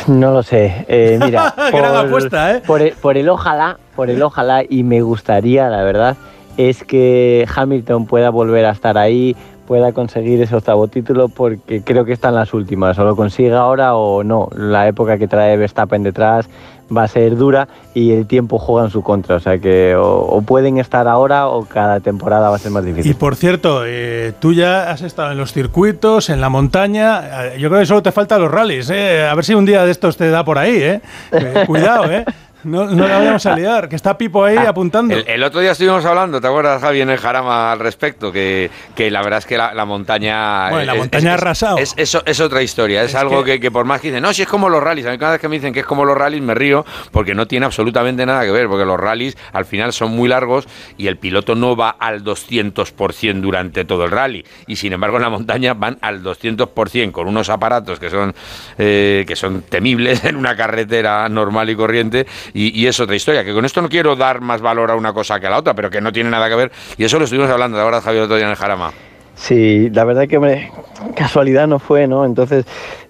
No 0.07 0.33
lo 0.33 0.43
sé. 0.43 0.85
Eh, 0.89 1.19
mira, 1.25 1.55
Gran 1.73 1.97
apuesta, 1.97 2.57
¿eh? 2.57 2.63
Por 2.67 2.83
el, 2.83 2.93
por 2.93 3.17
el 3.17 3.29
ojalá, 3.29 3.79
por 3.97 4.11
el 4.11 4.23
ojalá, 4.23 4.63
y 4.69 4.83
me 4.83 5.01
gustaría, 5.03 5.69
la 5.69 5.83
verdad, 5.83 6.17
es 6.57 6.85
que 6.85 7.47
Hamilton 7.55 8.07
pueda 8.07 8.31
volver 8.31 8.67
a 8.67 8.71
estar 8.71 8.99
ahí, 8.99 9.37
pueda 9.67 9.93
conseguir 9.93 10.43
ese 10.43 10.57
octavo 10.57 10.89
título, 10.89 11.29
porque 11.29 11.83
creo 11.83 12.05
que 12.05 12.13
están 12.13 12.35
las 12.35 12.53
últimas. 12.53 12.99
O 12.99 13.05
lo 13.05 13.17
consigue 13.17 13.55
ahora 13.55 13.95
o 13.95 14.23
no. 14.23 14.49
La 14.55 14.87
época 14.89 15.19
que 15.19 15.29
trae 15.29 15.57
Verstappen 15.57 16.03
detrás 16.03 16.49
va 16.95 17.05
a 17.05 17.09
ser 17.09 17.37
dura 17.37 17.69
y 17.95 18.13
el 18.13 18.27
tiempo 18.27 18.59
juega 18.59 18.87
en 18.87 18.91
su 18.91 19.03
contra. 19.03 19.37
O 19.37 19.41
sea 19.41 19.59
que 19.59 19.95
o, 19.99 20.43
pueden 20.43 20.79
estar 20.79 21.09
ahora 21.09 21.49
o 21.49 21.65
cada 21.65 22.01
temporada 22.01 22.51
va 22.51 22.57
a 22.57 22.59
ser 22.59 22.71
más 22.71 22.85
Y 22.85 22.89
difícil. 22.89 23.15
por 23.17 23.37
cierto, 23.37 23.83
eh, 23.87 24.33
tú 24.41 24.53
ya 24.53 24.91
has 24.91 25.03
estado 25.03 25.33
en 25.33 25.39
los 25.39 25.53
circuitos, 25.53 26.29
en 26.31 26.41
la 26.41 26.49
montaña. 26.49 27.47
eh, 27.47 27.59
Yo 27.59 27.69
creo 27.69 27.81
que 27.81 27.87
solo 27.87 28.03
te 28.03 28.13
faltan 28.13 28.41
los 28.43 28.51
rallies. 28.51 28.91
eh. 28.91 29.27
A 29.27 29.35
ver 29.35 29.45
si 29.45 29.55
un 29.55 29.65
día 29.65 29.85
de 29.85 29.91
estos 29.91 30.17
te 30.17 30.29
da 30.31 30.45
por 30.45 30.59
ahí. 30.59 30.77
Eh. 30.77 31.01
Eh, 31.33 31.65
cuidado, 31.67 32.11
¿eh? 32.11 32.25
No, 32.65 32.85
no 32.87 33.09
la 33.09 33.19
vayamos 33.19 33.45
a 33.47 33.57
liar, 33.57 33.89
que 33.89 33.97
está 33.97 34.17
Pipo 34.17 34.45
ahí 34.45 34.57
apuntando. 34.57 35.15
El, 35.15 35.25
el 35.27 35.43
otro 35.43 35.61
día 35.61 35.73
estuvimos 35.73 36.05
hablando, 36.05 36.41
¿te 36.41 36.47
acuerdas, 36.47 36.81
Javi, 36.81 37.01
en 37.01 37.11
el 37.11 37.19
Jarama 37.19 37.73
al 37.73 37.79
respecto? 37.81 38.31
Que, 38.31 38.71
que 38.95 39.11
la 39.11 39.23
verdad 39.23 39.39
es 39.41 39.47
que 39.47 39.57
la, 39.59 39.75
la 39.75 39.85
montaña. 39.85 40.71
Bueno, 40.71 40.85
la 40.87 40.95
montaña 40.95 41.25
es, 41.25 41.31
ha 41.31 41.35
arrasado. 41.35 41.79
Es, 41.79 41.95
es- 41.97 42.19
es 42.25 42.41
otra 42.41 42.63
historia, 42.63 43.03
es, 43.03 43.11
Es 43.11 43.15
algo 43.17 43.43
que- 43.45 43.53
que, 43.55 43.61
que 43.61 43.71
por 43.71 43.85
más 43.85 44.01
que 44.01 44.09
dicen, 44.09 44.23
no, 44.23 44.33
si 44.33 44.43
es 44.43 44.49
como 44.49 44.69
los 44.69 44.83
rallies. 44.83 45.07
A 45.07 45.11
mí 45.11 45.19
cada 45.19 45.33
vez 45.33 45.41
que 45.41 45.49
me 45.49 45.57
dicen 45.57 45.73
que 45.73 45.81
es 45.81 45.87
como 45.87 46.05
los 46.05 46.17
rallies 46.17 46.43
me 46.43 46.55
río 46.55 46.85
porque 47.11 47.35
no 47.35 47.47
tiene 47.47 47.67
absolutamente 47.67 48.25
nada 48.27 48.45
que 48.45 48.51
ver, 48.53 48.69
porque 48.69 48.85
los 48.85 48.99
rallies 49.01 49.37
al 49.53 49.65
final 49.65 49.93
son 49.93 50.13
muy 50.13 50.29
largos 50.29 50.67
y 50.97 51.07
el 51.09 51.17
piloto 51.17 51.55
no 51.55 51.75
va 51.77 51.91
al 51.91 52.23
200% 52.23 53.41
durante 53.41 53.85
todo 53.85 54.05
el 54.05 54.11
rally. 54.11 54.45
Y 54.67 54.77
sin 54.77 54.93
embargo 54.93 55.17
en 55.17 55.23
la 55.23 55.31
montaña 55.31 55.75
van 55.75 55.99
al 56.01 56.23
200% 56.23 57.13
con 57.13 57.27
unos 57.29 57.49
aparatos 57.49 57.99
que 57.99 58.11
son, 58.11 58.35
eh, 58.79 59.25
que 59.27 59.37
son 59.37 59.63
temibles 59.63 60.25
en 60.27 60.37
una 60.37 60.57
carretera 60.57 61.29
normal 61.29 61.71
y 61.71 61.77
corriente 61.77 62.27
y, 62.55 62.87
es 62.87 63.01
otra 63.01 63.17
historia. 63.17 63.45
Que 63.45 63.53
con 63.53 63.65
esto 63.65 63.83
no 63.83 63.89
quiero 63.89 64.17
dar 64.17 64.41
más 64.41 64.61
valor 64.61 64.91
a 64.91 64.97
una 64.97 65.13
cosa 65.13 65.41
que 65.41 65.47
a 65.47 65.51
la 65.51 65.59
otra, 65.59 65.75
pero 65.75 65.91
que 65.91 66.01
no 66.01 66.13
tiene 66.13 66.31
nada 66.31 66.49
que 66.49 66.55
ver. 66.55 66.73
Y 66.97 67.05
eso 67.05 67.19
lo 67.19 67.25
estuvimos 67.25 67.51
hablando, 67.51 67.77
de 67.77 67.83
ahora 67.83 68.01
Javier, 68.01 68.25
otro 68.25 68.37
día 68.37 68.45
en 68.45 68.51
el 68.51 68.57
Jarama. 68.57 68.93
Sí, 69.35 69.91
la 69.91 70.05
verdad 70.05 70.29
que 70.29 70.37
hombre, 70.37 70.71
casualidad 71.17 71.67
no 71.67 71.79
fue, 71.79 72.07
¿no? 72.07 72.25
Entonces 72.25 72.65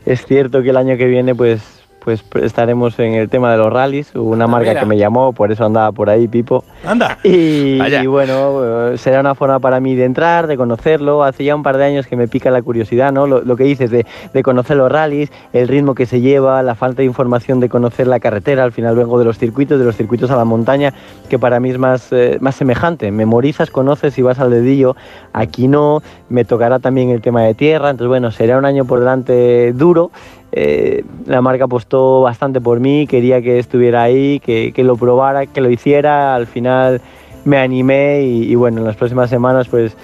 es 0.07 0.25
cierto 0.25 0.63
que 0.63 0.71
el 0.71 0.77
año 0.77 0.97
que 0.97 1.07
viene 1.07 1.35
pues 1.35 1.82
pues 2.05 2.25
estaremos 2.43 2.99
en 2.99 3.15
el 3.15 3.29
tema 3.29 3.53
de 3.53 3.59
los 3.59 3.73
rallies. 3.73 4.15
Hubo 4.15 4.31
una 4.31 4.47
marca 4.47 4.71
mira. 4.71 4.81
que 4.81 4.87
me 4.87 4.99
llamó, 4.99 5.33
por 5.33 5.53
eso 5.53 5.65
andaba 5.65 5.93
por 5.93 6.11
ahí, 6.11 6.29
Pipo. 6.29 6.65
Anda. 6.85 7.19
Y, 7.23 7.79
bueno, 8.07 8.91
eh, 8.93 8.99
será 8.99 9.21
una 9.21 9.35
forma 9.35 9.61
para 9.61 9.81
mí 9.81 9.95
de 9.95 10.05
entrar, 10.05 10.47
de 10.47 10.57
conocerlo. 10.57 11.23
Hace 11.23 11.45
ya 11.45 11.55
un 11.55 11.63
par 11.63 11.77
de 11.77 11.85
años 11.85 12.07
que 12.07 12.17
me 12.17 12.29
pica 12.29 12.51
la 12.51 12.63
curiosidad, 12.63 13.13
¿no? 13.13 13.27
Lo, 13.27 13.43
lo 13.43 13.57
que 13.57 13.65
dices 13.65 13.91
de, 13.91 14.07
de 14.33 14.43
conocer 14.43 14.77
los 14.77 14.91
rallies, 14.91 15.31
el 15.53 15.69
ritmo 15.69 15.95
que 15.95 16.07
se 16.07 16.21
lleva, 16.21 16.63
la 16.63 16.75
falta 16.75 16.99
de 17.03 17.05
información 17.05 17.61
de 17.61 17.69
conocer 17.69 18.07
la 18.07 18.21
carretera. 18.21 18.65
Al 18.65 18.73
final 18.73 18.97
vengo 18.97 19.19
de 19.19 19.25
los 19.25 19.39
circuitos, 19.39 19.79
de 19.79 19.85
los 19.85 19.97
circuitos 19.97 20.31
a 20.31 20.37
la 20.37 20.45
montaña, 20.45 20.93
que 21.29 21.39
para 21.39 21.61
mí 21.61 21.71
es 21.71 21.79
más, 21.79 22.13
eh, 22.13 22.39
más 22.41 22.57
semejante. 22.57 23.11
Memorizas, 23.11 23.71
conoces 23.71 24.19
y 24.19 24.23
vas 24.23 24.39
al 24.39 24.51
dedillo. 24.51 24.97
Aquí 25.33 25.69
no, 25.69 26.03
me 26.29 26.45
tocará 26.45 26.79
también 26.79 27.11
el 27.11 27.21
tema 27.21 27.43
de 27.43 27.55
tierra. 27.55 27.91
Entonces, 27.91 28.09
bueno, 28.09 28.31
será 28.31 28.59
un 28.59 28.65
año 28.65 28.85
por 28.85 28.99
delante 28.99 29.73
duro. 29.73 30.11
Eh, 30.53 31.03
la 31.27 31.41
marca 31.41 31.65
apostó 31.65 32.21
bastante 32.23 32.61
por 32.61 32.79
mí, 32.79 33.07
quería 33.07 33.41
que 33.41 33.59
estuviera 33.59 34.03
ahí, 34.03 34.39
que, 34.41 34.73
que 34.73 34.85
lo 34.85 34.97
probara, 34.97 35.47
que 35.47 35.61
lo 35.61 35.71
hiciera. 35.71 36.35
Al 36.35 36.47
final 36.47 37.01
me 37.45 37.59
animé 37.59 38.23
y, 38.23 38.53
y 38.53 38.55
bueno, 38.55 38.79
en 38.79 38.85
las 38.85 38.97
próximas 38.97 39.31
semanas 39.31 39.69
pues 39.69 39.97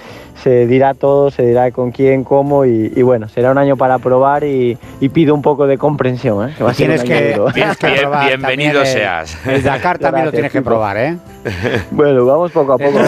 se 0.42 0.66
dirá 0.66 0.94
todo, 0.94 1.30
se 1.30 1.44
dirá 1.44 1.70
con 1.70 1.90
quién, 1.90 2.24
cómo 2.24 2.64
y, 2.64 2.92
y 2.94 3.02
bueno, 3.02 3.28
será 3.28 3.50
un 3.50 3.58
año 3.58 3.76
para 3.76 3.98
probar 3.98 4.44
y, 4.44 4.78
y 5.00 5.08
pido 5.08 5.34
un 5.34 5.42
poco 5.42 5.66
de 5.66 5.78
comprensión. 5.78 6.48
¿eh? 6.48 6.54
que 6.56 6.64
va 6.64 6.70
a 6.70 6.74
ser 6.74 6.86
Tienes 6.86 7.04
que, 7.04 7.34
duro. 7.34 7.52
tienes 7.52 7.76
que 7.76 7.86
Bien- 7.86 8.00
probar 8.00 8.26
bienvenido 8.28 8.80
el- 8.80 8.86
seas. 8.86 9.38
El 9.46 9.62
Dakar 9.62 9.98
también 9.98 10.26
lo 10.26 10.32
tienes 10.32 10.52
que 10.52 10.62
probar, 10.62 10.96
¿eh? 10.96 11.16
Bueno, 11.90 12.24
vamos 12.26 12.52
poco 12.52 12.72
a 12.74 12.78
poco. 12.78 12.98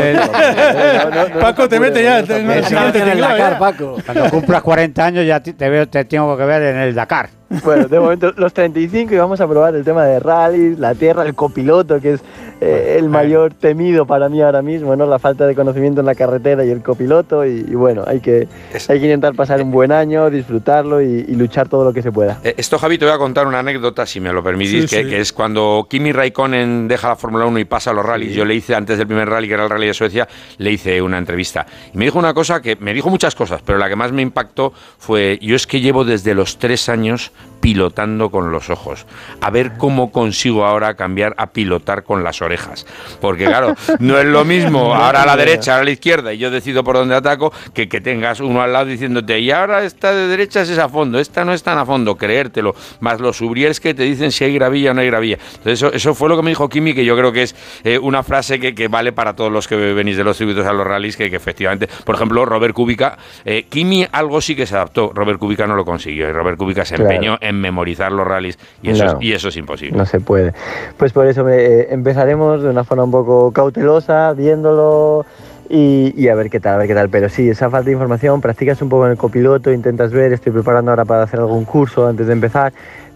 Paco, 1.40 1.68
te 1.68 1.80
mete 1.80 2.02
ya 2.02 2.20
en 2.20 2.30
el 2.30 2.50
Esta 2.58 2.68
siguiente 2.68 2.98
vez 2.98 3.02
en 3.02 3.12
el 3.14 3.20
Dakar, 3.20 3.52
ya. 3.52 3.58
Paco. 3.58 3.96
Cuando 4.04 4.30
cumplas 4.30 4.62
40 4.62 5.04
años 5.04 5.26
ya 5.26 5.40
te, 5.40 5.52
te 5.52 5.68
veo, 5.68 5.88
te 5.88 6.04
tengo 6.04 6.36
que 6.36 6.44
ver 6.44 6.62
en 6.62 6.76
el 6.76 6.94
Dakar. 6.94 7.28
Bueno, 7.64 7.88
de 7.88 7.98
momento 7.98 8.32
los 8.36 8.52
35 8.54 9.12
y 9.12 9.16
vamos 9.18 9.40
a 9.40 9.48
probar 9.48 9.74
el 9.74 9.82
tema 9.84 10.04
de 10.04 10.20
rallies, 10.20 10.78
la 10.78 10.94
tierra, 10.94 11.24
el 11.24 11.34
copiloto, 11.34 12.00
que 12.00 12.12
es 12.12 12.20
eh, 12.60 12.94
el 12.96 13.08
mayor 13.08 13.52
temido 13.54 14.06
para 14.06 14.28
mí 14.28 14.40
ahora 14.40 14.62
mismo, 14.62 14.94
¿no? 14.94 15.04
La 15.06 15.18
falta 15.18 15.48
de 15.48 15.56
conocimiento 15.56 15.98
en 16.00 16.06
la 16.06 16.14
carretera 16.14 16.64
y 16.64 16.70
el 16.70 16.80
copiloto 16.80 17.19
y, 17.46 17.64
y 17.68 17.74
bueno, 17.74 18.04
hay 18.06 18.20
que, 18.20 18.48
hay 18.88 18.98
que 19.00 19.04
intentar 19.04 19.34
pasar 19.34 19.62
un 19.62 19.70
buen 19.70 19.92
año, 19.92 20.30
disfrutarlo 20.30 21.00
y, 21.02 21.24
y 21.28 21.34
luchar 21.34 21.68
todo 21.68 21.84
lo 21.84 21.92
que 21.92 22.02
se 22.02 22.10
pueda. 22.12 22.38
Eh, 22.44 22.54
Esto, 22.56 22.78
Javi, 22.78 22.98
te 22.98 23.04
voy 23.04 23.14
a 23.14 23.18
contar 23.18 23.46
una 23.46 23.58
anécdota, 23.60 24.06
si 24.06 24.20
me 24.20 24.32
lo 24.32 24.42
permitís, 24.42 24.88
Sí, 24.90 24.96
que, 24.96 25.04
sí. 25.04 25.10
que 25.10 25.20
es 25.20 25.32
cuando 25.32 25.86
Kimi 25.88 26.12
Raikkonen 26.12 26.88
deja 26.88 27.08
la 27.08 27.16
Fórmula 27.16 27.46
1 27.46 27.58
y 27.58 27.64
pasa 27.64 27.90
a 27.90 27.94
los 27.94 28.04
rallies. 28.04 28.34
Yo 28.34 28.44
le 28.44 28.54
hice 28.54 28.74
antes 28.74 28.98
del 28.98 29.06
primer 29.06 29.28
rally, 29.28 29.48
que 29.48 29.54
era 29.54 29.64
el 29.64 29.70
rally 29.70 29.86
de 29.86 29.94
Suecia, 29.94 30.28
le 30.58 30.70
hice 30.72 31.00
una 31.02 31.18
entrevista. 31.18 31.66
Y 31.92 31.98
me 31.98 32.04
dijo 32.04 32.18
una 32.18 32.34
cosa 32.34 32.60
que 32.60 32.76
me 32.76 32.94
dijo 32.94 33.10
muchas 33.10 33.34
cosas, 33.34 33.60
pero 33.64 33.78
la 33.78 33.88
que 33.88 33.96
más 33.96 34.12
me 34.12 34.22
impactó 34.22 34.72
fue: 34.98 35.38
yo 35.42 35.56
es 35.56 35.66
que 35.66 35.80
llevo 35.80 36.04
desde 36.04 36.34
los 36.34 36.58
tres 36.58 36.88
años 36.88 37.32
pilotando 37.60 38.30
con 38.30 38.52
los 38.52 38.70
ojos. 38.70 39.06
A 39.40 39.50
ver 39.50 39.72
cómo 39.76 40.10
consigo 40.12 40.64
ahora 40.64 40.94
cambiar 40.94 41.34
a 41.36 41.48
pilotar 41.48 42.04
con 42.04 42.24
las 42.24 42.42
orejas. 42.42 42.86
Porque, 43.20 43.44
claro, 43.44 43.74
no 44.00 44.18
es 44.18 44.26
lo 44.26 44.44
mismo 44.44 44.94
ahora 44.94 45.22
a 45.22 45.26
la 45.26 45.36
derecha, 45.36 45.72
ahora 45.72 45.82
a 45.82 45.84
la 45.84 45.90
izquierda, 45.90 46.32
y 46.32 46.38
yo 46.38 46.50
decido 46.50 46.82
por 46.84 46.96
dónde 46.96 47.14
ataco, 47.14 47.52
que 47.74 47.88
que 47.88 48.00
tengas 48.00 48.40
uno 48.40 48.62
al 48.62 48.72
lado 48.72 48.86
diciéndote, 48.86 49.38
y 49.40 49.50
ahora 49.50 49.84
esta 49.84 50.12
de 50.12 50.28
derecha 50.28 50.62
es 50.62 50.78
a 50.78 50.88
fondo, 50.88 51.18
esta 51.18 51.44
no 51.44 51.52
es 51.52 51.62
tan 51.62 51.78
a 51.78 51.84
fondo, 51.86 52.16
creértelo. 52.16 52.74
Más 53.00 53.20
los 53.20 53.36
subriers 53.38 53.80
que 53.80 53.94
te 53.94 54.04
dicen 54.04 54.30
si 54.32 54.44
hay 54.44 54.54
gravilla 54.54 54.92
o 54.92 54.94
no 54.94 55.00
hay 55.00 55.08
gravilla. 55.08 55.38
Entonces, 55.56 55.72
eso, 55.82 55.92
eso 55.92 56.14
fue 56.14 56.28
lo 56.28 56.36
que 56.36 56.42
me 56.42 56.50
dijo 56.50 56.68
Kimi, 56.68 56.94
que 56.94 57.04
yo 57.04 57.16
creo 57.16 57.32
que 57.32 57.42
es 57.42 57.54
eh, 57.84 57.98
una 57.98 58.22
frase 58.22 58.58
que, 58.60 58.74
que 58.74 58.88
vale 58.88 59.12
para 59.12 59.34
todos 59.34 59.50
los 59.52 59.66
que 59.68 59.76
venís 59.76 60.16
de 60.16 60.24
los 60.24 60.36
circuitos 60.36 60.66
a 60.66 60.72
los 60.72 60.86
rallies, 60.86 61.16
que, 61.16 61.28
que 61.30 61.36
efectivamente, 61.36 61.88
por 62.04 62.14
ejemplo, 62.14 62.44
Robert 62.46 62.74
Kubica, 62.74 63.18
eh, 63.44 63.66
Kimi 63.68 64.06
algo 64.12 64.40
sí 64.40 64.54
que 64.56 64.66
se 64.66 64.74
adaptó, 64.74 65.12
Robert 65.14 65.38
Kubica 65.38 65.66
no 65.66 65.74
lo 65.74 65.84
consiguió, 65.84 66.28
y 66.28 66.32
Robert 66.32 66.56
Kubica 66.56 66.84
se 66.84 66.94
Claro. 66.96 67.10
empeñó 67.10 67.38
en 67.40 67.49
memorizar 67.52 68.12
los 68.12 68.26
rallies, 68.26 68.58
y 68.82 68.90
eso, 68.90 69.04
es, 69.04 69.14
y 69.20 69.32
eso 69.32 69.48
es 69.48 69.56
imposible. 69.56 69.96
No 69.96 70.06
se 70.06 70.20
puede. 70.20 70.52
Pues 70.96 71.12
por 71.12 71.26
eso 71.26 71.48
eh, 71.48 71.88
empezaremos 71.90 72.62
de 72.62 72.70
una 72.70 72.84
forma 72.84 73.04
un 73.04 73.10
poco 73.10 73.52
cautelosa, 73.52 74.32
viéndolo 74.32 75.24
y, 75.68 76.12
y 76.16 76.28
a 76.28 76.34
ver 76.34 76.50
qué 76.50 76.60
tal, 76.60 76.74
a 76.74 76.78
ver 76.78 76.88
qué 76.88 76.94
tal. 76.94 77.08
Pero 77.08 77.28
sí, 77.28 77.48
esa 77.48 77.70
falta 77.70 77.86
de 77.86 77.92
información, 77.92 78.40
practicas 78.40 78.82
un 78.82 78.88
poco 78.88 79.06
en 79.06 79.12
el 79.12 79.18
copiloto, 79.18 79.72
intentas 79.72 80.12
ver, 80.12 80.32
estoy 80.32 80.52
preparando 80.52 80.90
ahora 80.90 81.04
para 81.04 81.22
hacer 81.22 81.40
algún 81.40 81.64
curso 81.64 82.06
antes 82.06 82.26
de 82.26 82.32
empezar. 82.32 82.72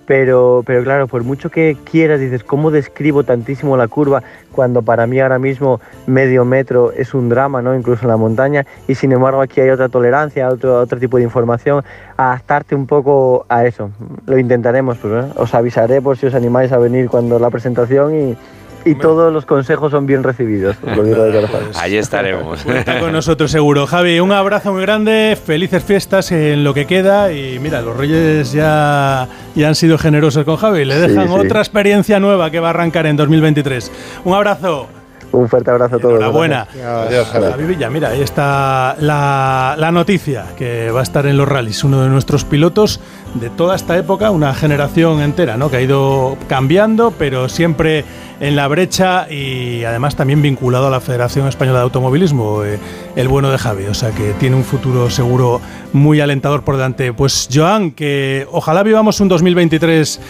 Pero, 0.07 0.62
pero 0.66 0.82
claro, 0.82 1.09
por 1.09 1.24
mucho 1.24 1.50
que 1.50 1.76
quieras, 1.90 2.20
dices, 2.20 2.44
¿cómo 2.44 2.70
describo 2.70 3.24
tantísimo 3.24 3.76
la 3.76 3.88
curva 3.88 4.22
cuando 4.52 4.82
para 4.82 5.07
mí 5.07 5.18
ahora 5.18 5.38
mismo 5.38 5.80
medio 6.07 6.44
metro 6.44 6.92
es 6.92 7.14
un 7.14 7.28
drama, 7.28 7.62
¿no? 7.62 7.74
incluso 7.74 8.02
en 8.02 8.09
la 8.09 8.16
montaña? 8.16 8.66
Y 8.86 8.94
sin 8.96 9.12
embargo 9.12 9.40
aquí 9.40 9.61
hay 9.61 9.70
otra 9.70 9.88
tolerancia, 9.88 10.48
otro, 10.48 10.78
otro 10.78 10.98
tipo 10.98 11.16
de 11.16 11.22
información, 11.22 11.84
adaptarte 12.16 12.74
un 12.74 12.86
poco 12.86 13.46
a 13.48 13.64
eso. 13.64 13.90
Lo 14.26 14.38
intentaremos, 14.38 14.98
pues, 14.98 15.24
os 15.36 15.55
avisaré 15.55 16.02
por 16.02 16.18
si 16.18 16.26
os 16.26 16.34
animáis 16.34 16.72
a 16.72 16.78
venir 16.78 17.09
cuando 17.09 17.38
la 17.38 17.50
presentación 17.50 18.14
y, 18.14 18.36
y 18.85 18.95
todos 18.97 19.32
los 19.32 19.47
consejos 19.47 19.91
son 19.91 20.07
bien 20.07 20.22
recibidos, 20.22 20.76
os 20.87 20.97
lo 20.97 21.05
digo 21.05 21.22
de 21.24 21.32
corazón. 21.32 21.61
Allí 21.80 21.97
estaremos. 21.97 22.64
Está 22.66 23.01
con 23.01 23.12
nosotros 23.12 23.51
seguro. 23.51 23.87
Javi, 23.87 24.20
un 24.20 24.32
abrazo 24.32 24.72
muy 24.72 24.82
grande, 24.82 25.37
felices 25.43 25.82
fiestas 25.85 26.30
en 26.32 26.64
lo 26.64 26.74
que 26.74 26.87
queda 26.87 27.32
y 27.32 27.59
mira, 27.59 27.80
los 27.82 27.97
Reyes 27.97 28.53
ya, 28.53 29.28
ya 29.55 29.68
han 29.68 29.74
sido 29.74 29.99
generosos 29.99 30.45
con 30.45 30.57
Javi, 30.57 30.85
le 30.85 30.95
Sí, 30.95 31.01
dejan 31.09 31.28
sí. 31.28 31.35
otra 31.35 31.61
experiencia 31.61 32.20
nueva 32.20 32.51
que 32.51 32.61
va 32.61 32.68
a 32.68 32.70
arrancar 32.70 33.07
en 33.07 33.16
2023. 33.16 33.91
Un 34.24 34.35
abrazo. 34.35 34.89
Un 35.35 35.49
fuerte 35.49 35.70
abrazo 35.70 35.97
a 35.97 35.99
todos. 35.99 36.14
Enhorabuena. 36.14 36.66
Adiós, 36.72 37.28
Javi. 37.28 37.64
Villa, 37.64 37.91
mira, 37.91 38.11
ahí 38.11 38.22
está 38.22 38.97
la, 39.01 39.74
la 39.76 39.91
noticia 39.91 40.47
que 40.57 40.91
va 40.91 41.01
a 41.01 41.03
estar 41.03 41.26
en 41.26 41.37
los 41.37 41.49
rallies, 41.49 41.82
uno 41.82 42.03
de 42.03 42.09
nuestros 42.09 42.45
pilotos 42.45 43.01
de 43.35 43.51
toda 43.51 43.74
esta 43.74 43.97
época, 43.99 44.30
una 44.30 44.55
generación 44.55 45.20
entera, 45.20 45.57
¿no? 45.57 45.70
Que 45.70 45.78
ha 45.78 45.80
ido 45.80 46.37
cambiando, 46.49 47.12
pero 47.18 47.49
siempre 47.49 48.05
en 48.41 48.57
la 48.57 48.68
brecha 48.68 49.30
y 49.30 49.85
además 49.85 50.16
también 50.16 50.43
vinculado 50.43 50.89
a 50.89 50.91
la 50.91 51.01
Federación 51.01 51.49
Española 51.49 51.78
de 51.78 51.85
Automovilismo, 51.85 52.64
eh, 52.64 52.78
el 53.16 53.28
bueno 53.28 53.51
de 53.51 53.59
Javi, 53.59 53.87
o 53.87 53.95
sea 53.95 54.11
que 54.11 54.32
tiene 54.35 54.57
un 54.57 54.64
futuro 54.64 55.11
seguro 55.11 55.61
muy 55.93 56.20
alentador 56.20 56.62
por 56.62 56.76
delante. 56.76 57.12
Pues 57.12 57.49
Joan, 57.53 57.91
que 57.91 58.47
ojalá 58.51 58.82
vivamos 58.82 59.20
un 59.20 59.28
2023 59.28 60.20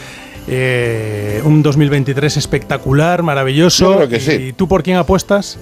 eh, 0.47 1.41
un 1.45 1.63
2023 1.63 2.37
espectacular, 2.37 3.23
maravilloso. 3.23 3.93
Yo 3.93 3.97
creo 3.97 4.09
que 4.09 4.21
sí. 4.21 4.33
¿Y 4.33 4.53
tú 4.53 4.69
por 4.69 4.83
quién 4.83 4.97
apuestas? 4.97 5.59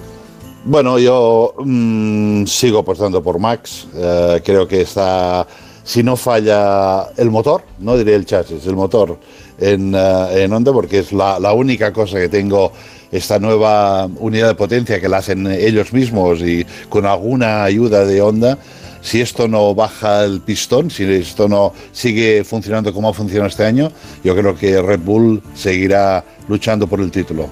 Bueno, 0.65 0.97
yo 0.97 1.55
mm, 1.57 2.45
sigo 2.45 2.79
apostando 2.79 3.21
por 3.21 3.39
Max. 3.39 3.87
Eh, 3.95 4.41
creo 4.43 4.67
que 4.67 4.81
está, 4.81 5.45
si 5.83 6.03
no 6.03 6.15
falla 6.15 7.07
el 7.17 7.29
motor, 7.29 7.63
no 7.79 7.97
diré 7.97 8.15
el 8.15 8.25
chasis, 8.25 8.65
el 8.65 8.75
motor 8.75 9.17
en, 9.57 9.93
eh, 9.95 10.43
en 10.43 10.53
Honda, 10.53 10.71
porque 10.71 10.99
es 10.99 11.11
la, 11.11 11.39
la 11.39 11.53
única 11.53 11.91
cosa 11.91 12.19
que 12.19 12.29
tengo 12.29 12.71
esta 13.11 13.39
nueva 13.39 14.07
unidad 14.19 14.47
de 14.47 14.55
potencia 14.55 14.99
que 14.99 15.07
la 15.07 15.17
hacen 15.17 15.45
ellos 15.47 15.93
mismos 15.93 16.41
y 16.41 16.65
con 16.89 17.05
alguna 17.05 17.63
ayuda 17.63 18.05
de 18.05 18.21
Honda. 18.21 18.57
Si 19.03 19.21
esto 19.21 19.47
no 19.47 19.75
baja 19.75 20.23
el 20.23 20.39
pistón, 20.41 20.89
si 20.89 21.03
esto 21.03 21.47
no 21.47 21.73
sigue 21.91 22.43
funcionando 22.43 22.91
como 22.93 23.09
ha 23.09 23.13
funcionado 23.13 23.49
este 23.49 23.65
año, 23.65 23.91
yo 24.23 24.35
creo 24.35 24.55
que 24.55 24.81
Red 24.81 25.01
Bull 25.01 25.43
seguirá 25.53 26.23
luchando 26.47 26.87
por 26.87 27.01
el 27.01 27.11
título. 27.11 27.47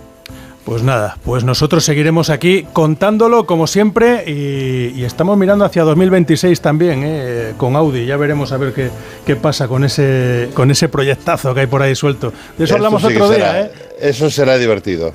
Pues 0.64 0.84
nada, 0.84 1.18
pues 1.26 1.44
nosotros 1.44 1.84
seguiremos 1.84 2.30
aquí 2.30 2.68
contándolo 2.72 3.48
como 3.48 3.66
siempre 3.66 4.24
y, 4.28 4.94
y 4.96 5.04
estamos 5.06 5.36
mirando 5.36 5.66
hacia 5.66 5.82
2026 5.84 6.62
también 6.62 7.02
eh, 7.04 7.54
con 7.58 7.76
Audi. 7.76 8.06
Ya 8.06 8.16
veremos 8.16 8.52
a 8.52 8.58
ver 8.58 8.72
qué, 8.72 8.90
qué 9.26 9.36
pasa 9.36 9.68
con 9.68 9.84
ese, 9.84 10.50
con 10.54 10.70
ese 10.70 10.88
proyectazo 10.88 11.56
que 11.56 11.62
hay 11.62 11.68
por 11.68 11.82
ahí 11.82 11.96
suelto. 11.96 12.30
De 12.58 12.64
eso 12.64 12.64
Esto 12.64 12.76
hablamos 12.76 13.02
sí 13.02 13.08
otro 13.08 13.28
será- 13.34 13.54
día. 13.54 13.62
¿eh? 13.66 13.72
Eso 14.02 14.30
será 14.30 14.58
divertido. 14.60 15.12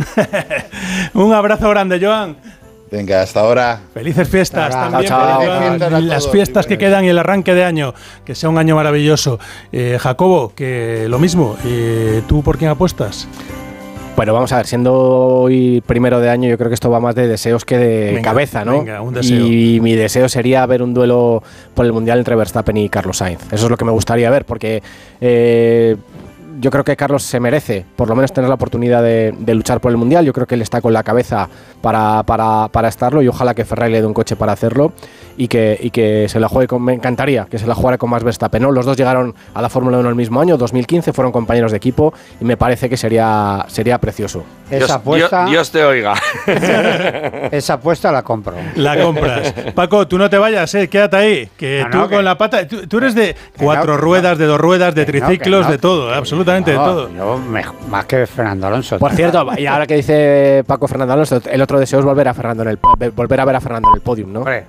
Un 1.14 1.32
abrazo 1.32 1.68
grande, 1.70 1.98
Joan. 2.04 2.36
Venga, 2.90 3.22
hasta 3.22 3.40
ahora. 3.40 3.80
Felices 3.92 4.28
fiestas 4.28 4.70
también. 4.70 5.06
chao. 5.06 5.40
feliz 5.40 5.48
Felices 5.48 5.68
fiestas 5.68 5.92
a 5.92 6.00
las 6.00 6.30
fiestas 6.30 6.66
que 6.66 6.78
quedan 6.78 7.04
y 7.04 7.08
el 7.08 7.18
arranque 7.18 7.54
de 7.54 7.64
año. 7.64 7.94
Que 8.24 8.34
sea 8.34 8.48
un 8.48 8.58
año 8.58 8.76
maravilloso. 8.76 9.38
Eh, 9.72 9.98
Jacobo, 10.00 10.52
que 10.54 11.06
lo 11.08 11.18
mismo. 11.18 11.56
Eh, 11.64 12.22
¿Tú 12.28 12.42
por 12.42 12.58
quién 12.58 12.70
apuestas? 12.70 13.28
Pero 14.16 14.32
vamos 14.32 14.50
a 14.52 14.56
ver, 14.56 14.66
siendo 14.66 14.94
hoy 14.94 15.82
primero 15.86 16.20
de 16.20 16.30
año, 16.30 16.48
yo 16.48 16.56
creo 16.56 16.70
que 16.70 16.74
esto 16.74 16.90
va 16.90 17.00
más 17.00 17.14
de 17.14 17.28
deseos 17.28 17.66
que 17.66 17.76
de 17.76 18.04
Venga, 18.14 18.22
cabeza, 18.22 18.64
¿no? 18.64 18.78
venga, 18.78 19.02
un 19.02 19.12
deseo. 19.12 19.46
Y 19.46 19.78
mi 19.80 19.94
deseo 19.94 20.30
sería 20.30 20.64
ver 20.64 20.82
un 20.82 20.94
duelo 20.94 21.42
por 21.74 21.84
el 21.84 21.92
Mundial 21.92 22.18
entre 22.18 22.34
Verstappen 22.34 22.78
y 22.78 22.88
Carlos 22.88 23.18
Sainz. 23.18 23.42
Eso 23.52 23.66
es 23.66 23.70
lo 23.70 23.76
que 23.76 23.84
me 23.84 23.92
gustaría 23.92 24.30
ver, 24.30 24.46
porque 24.46 24.82
eh, 25.20 25.96
yo 26.58 26.70
creo 26.70 26.84
que 26.84 26.96
Carlos 26.96 27.22
se 27.22 27.40
merece 27.40 27.84
por 27.96 28.08
lo 28.08 28.14
menos 28.16 28.32
tener 28.32 28.48
la 28.48 28.54
oportunidad 28.54 29.02
de, 29.02 29.34
de 29.38 29.54
luchar 29.54 29.80
por 29.80 29.90
el 29.90 29.96
Mundial. 29.96 30.24
Yo 30.24 30.32
creo 30.32 30.46
que 30.46 30.54
él 30.54 30.62
está 30.62 30.80
con 30.80 30.92
la 30.92 31.02
cabeza 31.02 31.48
para, 31.80 32.22
para, 32.24 32.68
para 32.68 32.88
estarlo 32.88 33.22
y 33.22 33.28
ojalá 33.28 33.54
que 33.54 33.64
Ferrari 33.64 33.92
le 33.92 34.00
dé 34.00 34.06
un 34.06 34.14
coche 34.14 34.36
para 34.36 34.52
hacerlo 34.52 34.92
y 35.36 35.48
que, 35.48 35.78
y 35.80 35.90
que 35.90 36.28
se 36.28 36.40
la 36.40 36.48
juegue 36.48 36.66
con... 36.68 36.82
Me 36.82 36.92
encantaría 36.94 37.46
que 37.50 37.58
se 37.58 37.66
la 37.66 37.74
jugara 37.74 37.98
con 37.98 38.10
más 38.10 38.22
Verstappen. 38.24 38.62
¿no? 38.62 38.70
Los 38.72 38.86
dos 38.86 38.96
llegaron 38.96 39.34
a 39.54 39.62
la 39.62 39.68
Fórmula 39.68 39.98
1 39.98 40.08
el 40.08 40.14
mismo 40.14 40.40
año, 40.40 40.56
2015, 40.56 41.12
fueron 41.12 41.32
compañeros 41.32 41.70
de 41.70 41.76
equipo 41.76 42.12
y 42.40 42.44
me 42.44 42.56
parece 42.56 42.88
que 42.88 42.96
sería, 42.96 43.64
sería 43.68 43.98
precioso. 43.98 44.44
Esa 44.70 44.94
apuesta, 44.96 45.44
Dios 45.46 45.70
te 45.70 45.84
oiga. 45.84 46.14
esa 47.52 47.74
apuesta 47.74 48.10
la 48.10 48.22
compro. 48.22 48.54
La 48.74 49.00
compras. 49.00 49.52
Paco, 49.74 50.08
tú 50.08 50.18
no 50.18 50.28
te 50.28 50.38
vayas, 50.38 50.74
eh, 50.74 50.88
quédate 50.88 51.16
ahí. 51.16 51.48
Que 51.56 51.82
No, 51.84 51.90
tú 51.90 51.98
no, 51.98 52.08
que- 52.08 52.14
con 52.16 52.24
la 52.24 52.36
pata. 52.36 52.66
Tú, 52.66 52.86
tú 52.86 52.98
eres 52.98 53.14
de 53.14 53.36
cuatro 53.58 53.92
no, 53.94 53.98
ruedas, 53.98 54.38
de 54.38 54.46
dos 54.46 54.60
ruedas, 54.60 54.94
de 54.94 55.04
triciclos, 55.04 55.66
no, 55.66 55.72
de 55.72 55.78
todo, 55.78 56.12
absolutamente 56.12 56.72
de 56.72 56.76
todo. 56.76 57.10
Yo 57.14 57.38
me- 57.38 57.64
más 57.88 58.06
que 58.06 58.26
Fernando 58.26 58.66
Alonso. 58.66 58.98
Por 58.98 59.12
cierto, 59.12 59.46
y 59.56 59.66
ahora 59.66 59.86
que 59.86 59.94
dice 59.96 60.64
Paco 60.66 60.88
Fernando 60.88 61.14
Alonso, 61.14 61.40
el 61.50 61.60
otro 61.62 61.78
deseo 61.78 62.00
es 62.00 62.04
volver 62.04 62.28
a 62.28 62.34
Fernando 62.34 62.62
en 62.62 62.70
el 62.70 62.78
volver 63.14 63.40
a 63.40 63.44
ver 63.44 63.56
a 63.56 63.60
Fernando 63.60 63.88
en 63.90 63.94
el 63.96 64.00
podium, 64.00 64.32
¿no? 64.32 64.44
pues 64.44 64.64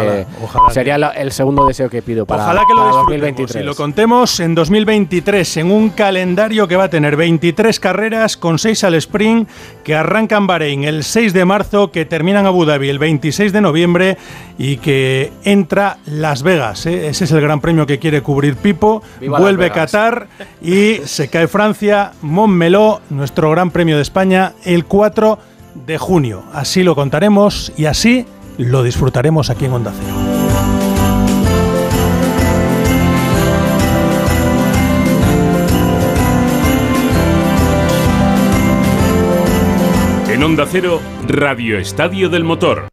ojalá, 0.00 0.12
que- 0.24 0.26
ojalá 0.44 0.70
sería 0.74 0.98
la- 0.98 1.08
el 1.10 1.32
segundo 1.32 1.66
deseo 1.66 1.88
que 1.90 2.02
pido 2.02 2.26
para, 2.26 2.42
Ojalá 2.44 2.62
que 2.66 2.74
lo 2.74 2.80
para 2.80 2.88
disfrutemos 2.88 3.20
2023. 3.20 3.62
y 3.62 3.66
lo 3.66 3.74
contemos 3.74 4.40
en 4.40 4.54
2023 4.54 5.56
en 5.58 5.70
un 5.70 5.90
calendario 5.90 6.66
que 6.68 6.76
va 6.76 6.84
a 6.84 6.90
tener 6.90 7.16
23 7.16 7.78
carreras 7.80 8.36
con 8.36 8.58
6 8.58 8.84
al 8.84 8.94
sprint 8.94 9.48
que 9.84 9.94
arrancan 9.94 10.46
Bahrein 10.46 10.84
el 10.84 11.04
6 11.04 11.32
de 11.32 11.44
marzo, 11.44 11.90
que 11.90 12.04
terminan 12.04 12.46
Abu 12.46 12.64
Dhabi 12.64 12.88
el 12.88 12.98
26 12.98 13.52
de 13.52 13.60
noviembre 13.60 14.16
y 14.58 14.76
que 14.78 15.32
entra 15.44 15.98
Las 16.06 16.42
Vegas. 16.42 16.86
¿eh? 16.86 17.08
Ese 17.08 17.24
es 17.24 17.32
el 17.32 17.40
gran 17.40 17.60
premio 17.60 17.86
que 17.86 17.98
quiere 17.98 18.22
cubrir 18.22 18.56
Pipo. 18.56 19.02
Viva 19.20 19.38
Vuelve. 19.38 19.70
Qatar 19.70 20.28
y 20.62 20.96
se 21.04 21.28
cae 21.28 21.48
Francia, 21.48 22.12
Montmeló, 22.22 23.00
nuestro 23.10 23.50
gran 23.50 23.70
premio 23.70 23.96
de 23.96 24.02
España, 24.02 24.52
el 24.64 24.84
4 24.84 25.38
de 25.86 25.98
junio. 25.98 26.42
Así 26.52 26.82
lo 26.82 26.94
contaremos 26.94 27.72
y 27.76 27.86
así 27.86 28.26
lo 28.64 28.82
disfrutaremos 28.82 29.50
aquí 29.50 29.64
en 29.64 29.72
Onda 29.72 29.92
Cero. 29.96 30.14
En 40.28 40.42
Onda 40.42 40.66
Cero, 40.70 41.00
Radio 41.26 41.78
Estadio 41.78 42.28
del 42.28 42.44
Motor. 42.44 42.88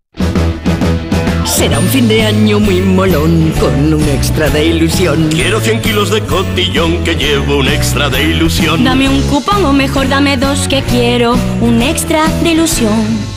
Será 1.45 1.79
un 1.79 1.87
fin 1.87 2.07
de 2.07 2.23
año 2.23 2.59
muy 2.59 2.81
molón 2.81 3.51
con 3.59 3.93
un 3.93 4.03
extra 4.09 4.49
de 4.49 4.65
ilusión. 4.65 5.29
Quiero 5.31 5.59
100 5.59 5.81
kilos 5.81 6.11
de 6.11 6.21
cotillón 6.21 7.03
que 7.03 7.15
llevo 7.15 7.57
un 7.57 7.67
extra 7.67 8.09
de 8.09 8.23
ilusión. 8.23 8.83
Dame 8.83 9.09
un 9.09 9.21
cupón 9.23 9.65
o 9.65 9.73
mejor 9.73 10.07
dame 10.07 10.37
dos 10.37 10.67
que 10.67 10.81
quiero 10.83 11.35
un 11.61 11.81
extra 11.81 12.27
de 12.43 12.51
ilusión. 12.51 13.36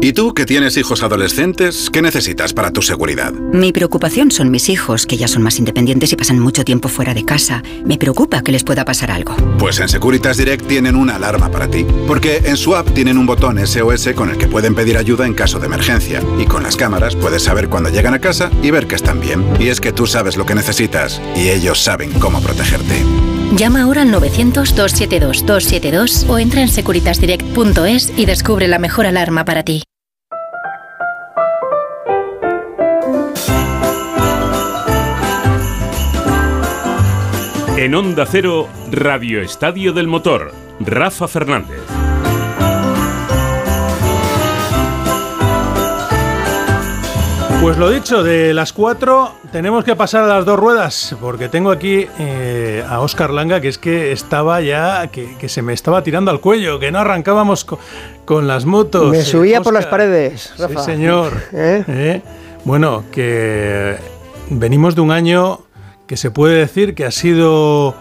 ¿Y 0.00 0.14
tú 0.14 0.32
que 0.32 0.46
tienes 0.46 0.78
hijos 0.78 1.02
adolescentes, 1.02 1.90
qué 1.92 2.00
necesitas 2.00 2.54
para 2.54 2.70
tu 2.72 2.80
seguridad? 2.80 3.30
Mi 3.34 3.72
preocupación 3.72 4.30
son 4.30 4.50
mis 4.50 4.70
hijos, 4.70 5.04
que 5.04 5.18
ya 5.18 5.28
son 5.28 5.42
más 5.42 5.58
independientes 5.58 6.10
y 6.10 6.16
pasan 6.16 6.38
mucho 6.38 6.64
tiempo 6.64 6.88
fuera 6.88 7.12
de 7.12 7.26
casa. 7.26 7.62
Me 7.84 7.98
preocupa 7.98 8.40
que 8.40 8.52
les 8.52 8.64
pueda 8.64 8.86
pasar 8.86 9.10
algo. 9.10 9.36
Pues 9.58 9.80
en 9.80 9.90
Securitas 9.90 10.38
Direct 10.38 10.66
tienen 10.66 10.96
una 10.96 11.16
alarma 11.16 11.50
para 11.50 11.68
ti. 11.68 11.86
Porque 12.06 12.38
en 12.38 12.56
su 12.56 12.74
app 12.74 12.88
tienen 12.94 13.18
un 13.18 13.26
botón 13.26 13.58
SOS 13.64 14.14
con 14.14 14.30
el 14.30 14.38
que 14.38 14.48
pueden 14.48 14.74
pedir 14.74 14.96
ayuda 14.96 15.26
en 15.26 15.34
caso 15.34 15.58
de 15.58 15.66
emergencia. 15.66 16.22
Y 16.38 16.46
con 16.46 16.62
las 16.62 16.76
cámaras 16.76 17.14
puedes 17.14 17.42
saber 17.42 17.68
cuando 17.68 17.90
llegan 17.90 18.14
a 18.14 18.18
casa 18.18 18.50
y 18.62 18.70
ver 18.70 18.86
que 18.86 18.94
están 18.94 19.20
bien. 19.20 19.44
Y 19.60 19.68
es 19.68 19.78
que 19.82 19.92
tú 19.92 20.06
sabes 20.06 20.38
lo 20.38 20.46
que 20.46 20.54
necesitas 20.54 21.20
y 21.36 21.50
ellos 21.50 21.78
saben 21.78 22.12
cómo 22.18 22.40
protegerte. 22.40 23.04
Llama 23.56 23.82
ahora 23.82 24.02
al 24.02 24.12
900-272-272 24.12 26.28
o 26.28 26.38
entra 26.38 26.60
en 26.62 26.68
securitasdirect.es 26.68 28.12
y 28.16 28.26
descubre 28.26 28.66
la 28.66 28.78
mejor 28.78 29.06
alarma 29.06 29.44
para 29.44 29.62
ti. 29.62 29.82
En 37.76 37.94
Onda 37.94 38.26
Cero, 38.26 38.68
Radio 38.90 39.42
Estadio 39.42 39.92
del 39.92 40.06
Motor. 40.06 40.52
Rafa 40.80 41.28
Fernández. 41.28 42.01
Pues 47.62 47.78
lo 47.78 47.90
dicho, 47.90 48.24
de 48.24 48.52
las 48.52 48.72
cuatro 48.72 49.36
tenemos 49.52 49.84
que 49.84 49.94
pasar 49.94 50.24
a 50.24 50.26
las 50.26 50.44
dos 50.44 50.58
ruedas, 50.58 51.14
porque 51.20 51.48
tengo 51.48 51.70
aquí 51.70 52.08
eh, 52.18 52.84
a 52.88 52.98
Óscar 53.00 53.30
Langa, 53.30 53.60
que 53.60 53.68
es 53.68 53.78
que 53.78 54.10
estaba 54.10 54.60
ya, 54.60 55.06
que, 55.06 55.36
que 55.38 55.48
se 55.48 55.62
me 55.62 55.72
estaba 55.72 56.02
tirando 56.02 56.32
al 56.32 56.40
cuello, 56.40 56.80
que 56.80 56.90
no 56.90 56.98
arrancábamos 56.98 57.64
co- 57.64 57.78
con 58.24 58.48
las 58.48 58.64
motos. 58.64 59.12
Me 59.12 59.20
Eh, 59.20 59.24
subía 59.24 59.60
por 59.60 59.72
las 59.74 59.86
paredes, 59.86 60.52
Sí, 60.56 60.62
Rafa. 60.62 60.82
señor. 60.82 61.32
¿Eh? 61.52 61.84
¿Eh? 61.86 62.22
Bueno, 62.64 63.04
que 63.12 63.96
venimos 64.50 64.96
de 64.96 65.00
un 65.02 65.12
año 65.12 65.60
que 66.08 66.16
se 66.16 66.32
puede 66.32 66.56
decir 66.56 66.96
que 66.96 67.04
ha 67.04 67.12
sido 67.12 67.94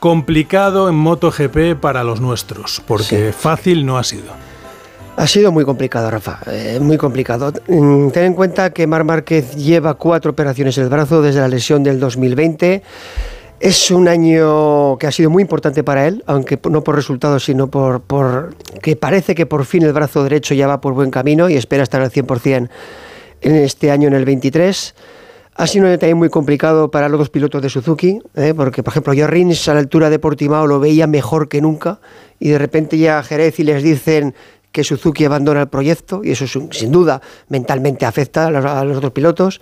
complicado 0.00 0.88
en 0.88 0.96
MotoGP 0.96 1.76
para 1.80 2.02
los 2.02 2.20
nuestros, 2.20 2.82
porque 2.84 3.32
fácil 3.32 3.86
no 3.86 3.96
ha 3.96 4.02
sido. 4.02 4.32
Ha 5.16 5.28
sido 5.28 5.52
muy 5.52 5.64
complicado, 5.64 6.10
Rafa, 6.10 6.40
eh, 6.50 6.78
muy 6.80 6.98
complicado. 6.98 7.52
Mm, 7.68 8.08
Ten 8.10 8.24
en 8.24 8.34
cuenta 8.34 8.70
que 8.70 8.86
Mar 8.86 9.04
Márquez 9.04 9.54
lleva 9.54 9.94
cuatro 9.94 10.32
operaciones 10.32 10.76
en 10.76 10.84
el 10.84 10.90
brazo 10.90 11.22
desde 11.22 11.40
la 11.40 11.46
lesión 11.46 11.84
del 11.84 12.00
2020. 12.00 12.82
Es 13.60 13.92
un 13.92 14.08
año 14.08 14.98
que 14.98 15.06
ha 15.06 15.12
sido 15.12 15.30
muy 15.30 15.42
importante 15.42 15.84
para 15.84 16.08
él, 16.08 16.24
aunque 16.26 16.58
no 16.68 16.82
por 16.82 16.96
resultados, 16.96 17.44
sino 17.44 17.70
por, 17.70 18.00
por 18.00 18.56
que 18.82 18.96
parece 18.96 19.36
que 19.36 19.46
por 19.46 19.64
fin 19.64 19.84
el 19.84 19.92
brazo 19.92 20.24
derecho 20.24 20.52
ya 20.52 20.66
va 20.66 20.80
por 20.80 20.94
buen 20.94 21.12
camino 21.12 21.48
y 21.48 21.56
espera 21.56 21.84
estar 21.84 22.02
al 22.02 22.10
100% 22.10 22.68
en 23.40 23.54
este 23.54 23.92
año, 23.92 24.08
en 24.08 24.14
el 24.14 24.24
23. 24.24 24.94
Ha 25.56 25.66
sido 25.68 25.86
también 25.98 26.18
muy 26.18 26.30
complicado 26.30 26.90
para 26.90 27.08
los 27.08 27.20
dos 27.20 27.30
pilotos 27.30 27.62
de 27.62 27.70
Suzuki, 27.70 28.18
¿eh? 28.34 28.52
porque 28.56 28.82
por 28.82 28.90
ejemplo 28.90 29.14
yo 29.14 29.26
a 29.26 29.74
la 29.74 29.78
altura 29.78 30.10
de 30.10 30.18
Portimao 30.18 30.66
lo 30.66 30.80
veía 30.80 31.06
mejor 31.06 31.48
que 31.48 31.60
nunca 31.60 32.00
y 32.40 32.48
de 32.48 32.58
repente 32.58 32.98
ya 32.98 33.22
Jerez 33.22 33.60
y 33.60 33.62
les 33.62 33.84
dicen 33.84 34.34
que 34.74 34.82
Suzuki 34.82 35.24
abandona 35.24 35.60
el 35.60 35.68
proyecto 35.68 36.22
y 36.24 36.32
eso 36.32 36.46
sin 36.48 36.90
duda 36.90 37.22
mentalmente 37.48 38.06
afecta 38.06 38.48
a 38.48 38.84
los, 38.84 39.00
dos 39.00 39.12
pilotos. 39.12 39.60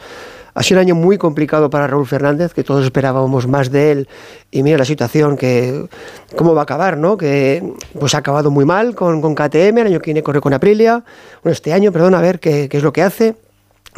Ha 0.55 0.63
sido 0.63 0.81
un 0.81 0.87
año 0.87 0.95
muy 0.95 1.19
complicado 1.19 1.69
para 1.69 1.87
Raúl 1.87 2.07
Fernández, 2.07 2.55
que 2.55 2.65
todos 2.65 2.83
esperábamos 2.83 3.47
más 3.47 3.71
de 3.71 3.93
él 3.93 4.09
y 4.51 4.63
mira 4.63 4.79
la 4.79 4.87
situación 4.87 5.37
que 5.37 5.87
cómo 6.35 6.55
va 6.55 6.63
a 6.63 6.65
acabar, 6.65 6.97
¿no? 6.97 7.19
Que 7.19 7.63
pues 8.01 8.15
ha 8.15 8.19
acabado 8.19 8.51
muy 8.51 8.65
mal 8.65 8.95
con, 8.95 9.21
con 9.21 9.35
KTM, 9.35 9.79
el 9.79 9.87
año 9.89 9.99
que 10.01 10.07
viene 10.07 10.23
corre 10.23 10.41
con 10.41 10.55
Aprilia, 10.55 11.05
bueno, 11.43 11.53
este 11.53 11.75
año, 11.75 11.93
perdón, 11.93 12.15
a 12.15 12.23
ver 12.23 12.41
qué, 12.41 12.71
es 12.73 12.83
lo 12.83 12.95
que 12.95 13.03
hace. 13.03 13.37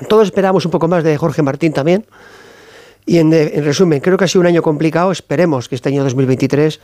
Todos 0.09 0.27
esperamos 0.27 0.65
un 0.65 0.73
poco 0.73 0.89
más 0.89 1.05
de 1.05 1.17
Jorge 1.17 1.43
Martín 1.43 1.73
también. 1.73 2.07
Y 3.07 3.19
en, 3.19 3.33
en 3.33 3.65
resumen, 3.65 4.01
creo 4.01 4.17
que 4.17 4.25
ha 4.25 4.29
sido 4.29 4.41
un 4.41 4.49
año 4.49 4.63
complicado. 4.63 5.13
Esperemos 5.13 5.69
que 5.69 5.77
este 5.77 5.91
año 5.91 6.03
2023 6.03 6.81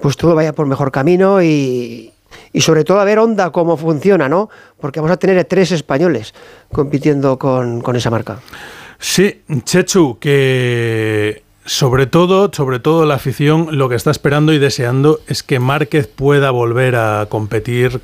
pues 0.00 0.16
todo 0.16 0.34
vaya 0.34 0.52
por 0.52 0.66
mejor 0.66 0.90
camino 0.90 1.42
y, 1.42 2.12
y 2.52 2.60
sobre 2.60 2.84
todo 2.84 3.00
a 3.00 3.04
ver 3.04 3.18
Honda 3.18 3.50
cómo 3.50 3.76
funciona, 3.76 4.28
¿no? 4.28 4.48
Porque 4.80 5.00
vamos 5.00 5.12
a 5.12 5.16
tener 5.16 5.44
tres 5.44 5.72
españoles 5.72 6.34
compitiendo 6.72 7.38
con, 7.38 7.80
con 7.80 7.96
esa 7.96 8.10
marca. 8.10 8.40
Sí, 8.98 9.42
Chechu, 9.64 10.18
que 10.18 11.42
sobre 11.64 12.06
todo, 12.06 12.50
sobre 12.52 12.80
todo 12.80 13.04
la 13.06 13.14
afición 13.14 13.68
lo 13.78 13.88
que 13.88 13.94
está 13.94 14.10
esperando 14.10 14.52
y 14.52 14.58
deseando 14.58 15.20
es 15.28 15.42
que 15.42 15.58
Márquez 15.58 16.06
pueda 16.06 16.50
volver 16.50 16.96
a 16.96 17.26
competir 17.28 18.00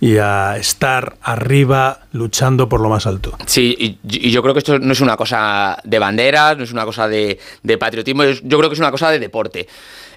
y 0.00 0.16
a 0.16 0.56
estar 0.56 1.14
arriba 1.22 2.00
luchando 2.10 2.68
por 2.68 2.80
lo 2.80 2.88
más 2.88 3.06
alto. 3.06 3.36
Sí, 3.46 3.76
y, 3.78 3.98
y 4.02 4.32
yo 4.32 4.42
creo 4.42 4.52
que 4.52 4.58
esto 4.58 4.80
no 4.80 4.92
es 4.94 5.00
una 5.00 5.16
cosa 5.16 5.78
de 5.84 5.98
banderas, 6.00 6.58
no 6.58 6.64
es 6.64 6.72
una 6.72 6.84
cosa 6.84 7.06
de, 7.06 7.38
de 7.62 7.78
patriotismo, 7.78 8.24
yo 8.24 8.58
creo 8.58 8.68
que 8.68 8.74
es 8.74 8.80
una 8.80 8.90
cosa 8.90 9.10
de 9.12 9.20
deporte. 9.20 9.68